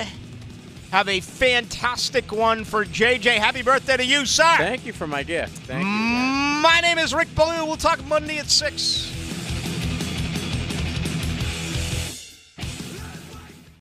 Have 0.90 1.08
a 1.08 1.20
fantastic 1.20 2.30
one 2.30 2.64
for 2.64 2.84
JJ. 2.84 3.38
Happy 3.38 3.62
birthday 3.62 3.96
to 3.96 4.04
you, 4.04 4.26
sir. 4.26 4.56
Thank 4.58 4.86
you 4.86 4.92
for 4.92 5.06
my 5.06 5.22
gift. 5.22 5.56
Thank 5.66 5.84
you. 5.84 5.90
My 6.64 6.80
name 6.80 6.96
is 6.96 7.12
Rick 7.12 7.28
Ballou. 7.34 7.66
We'll 7.66 7.76
talk 7.76 8.02
Monday 8.06 8.38
at 8.38 8.48
6. 8.48 9.23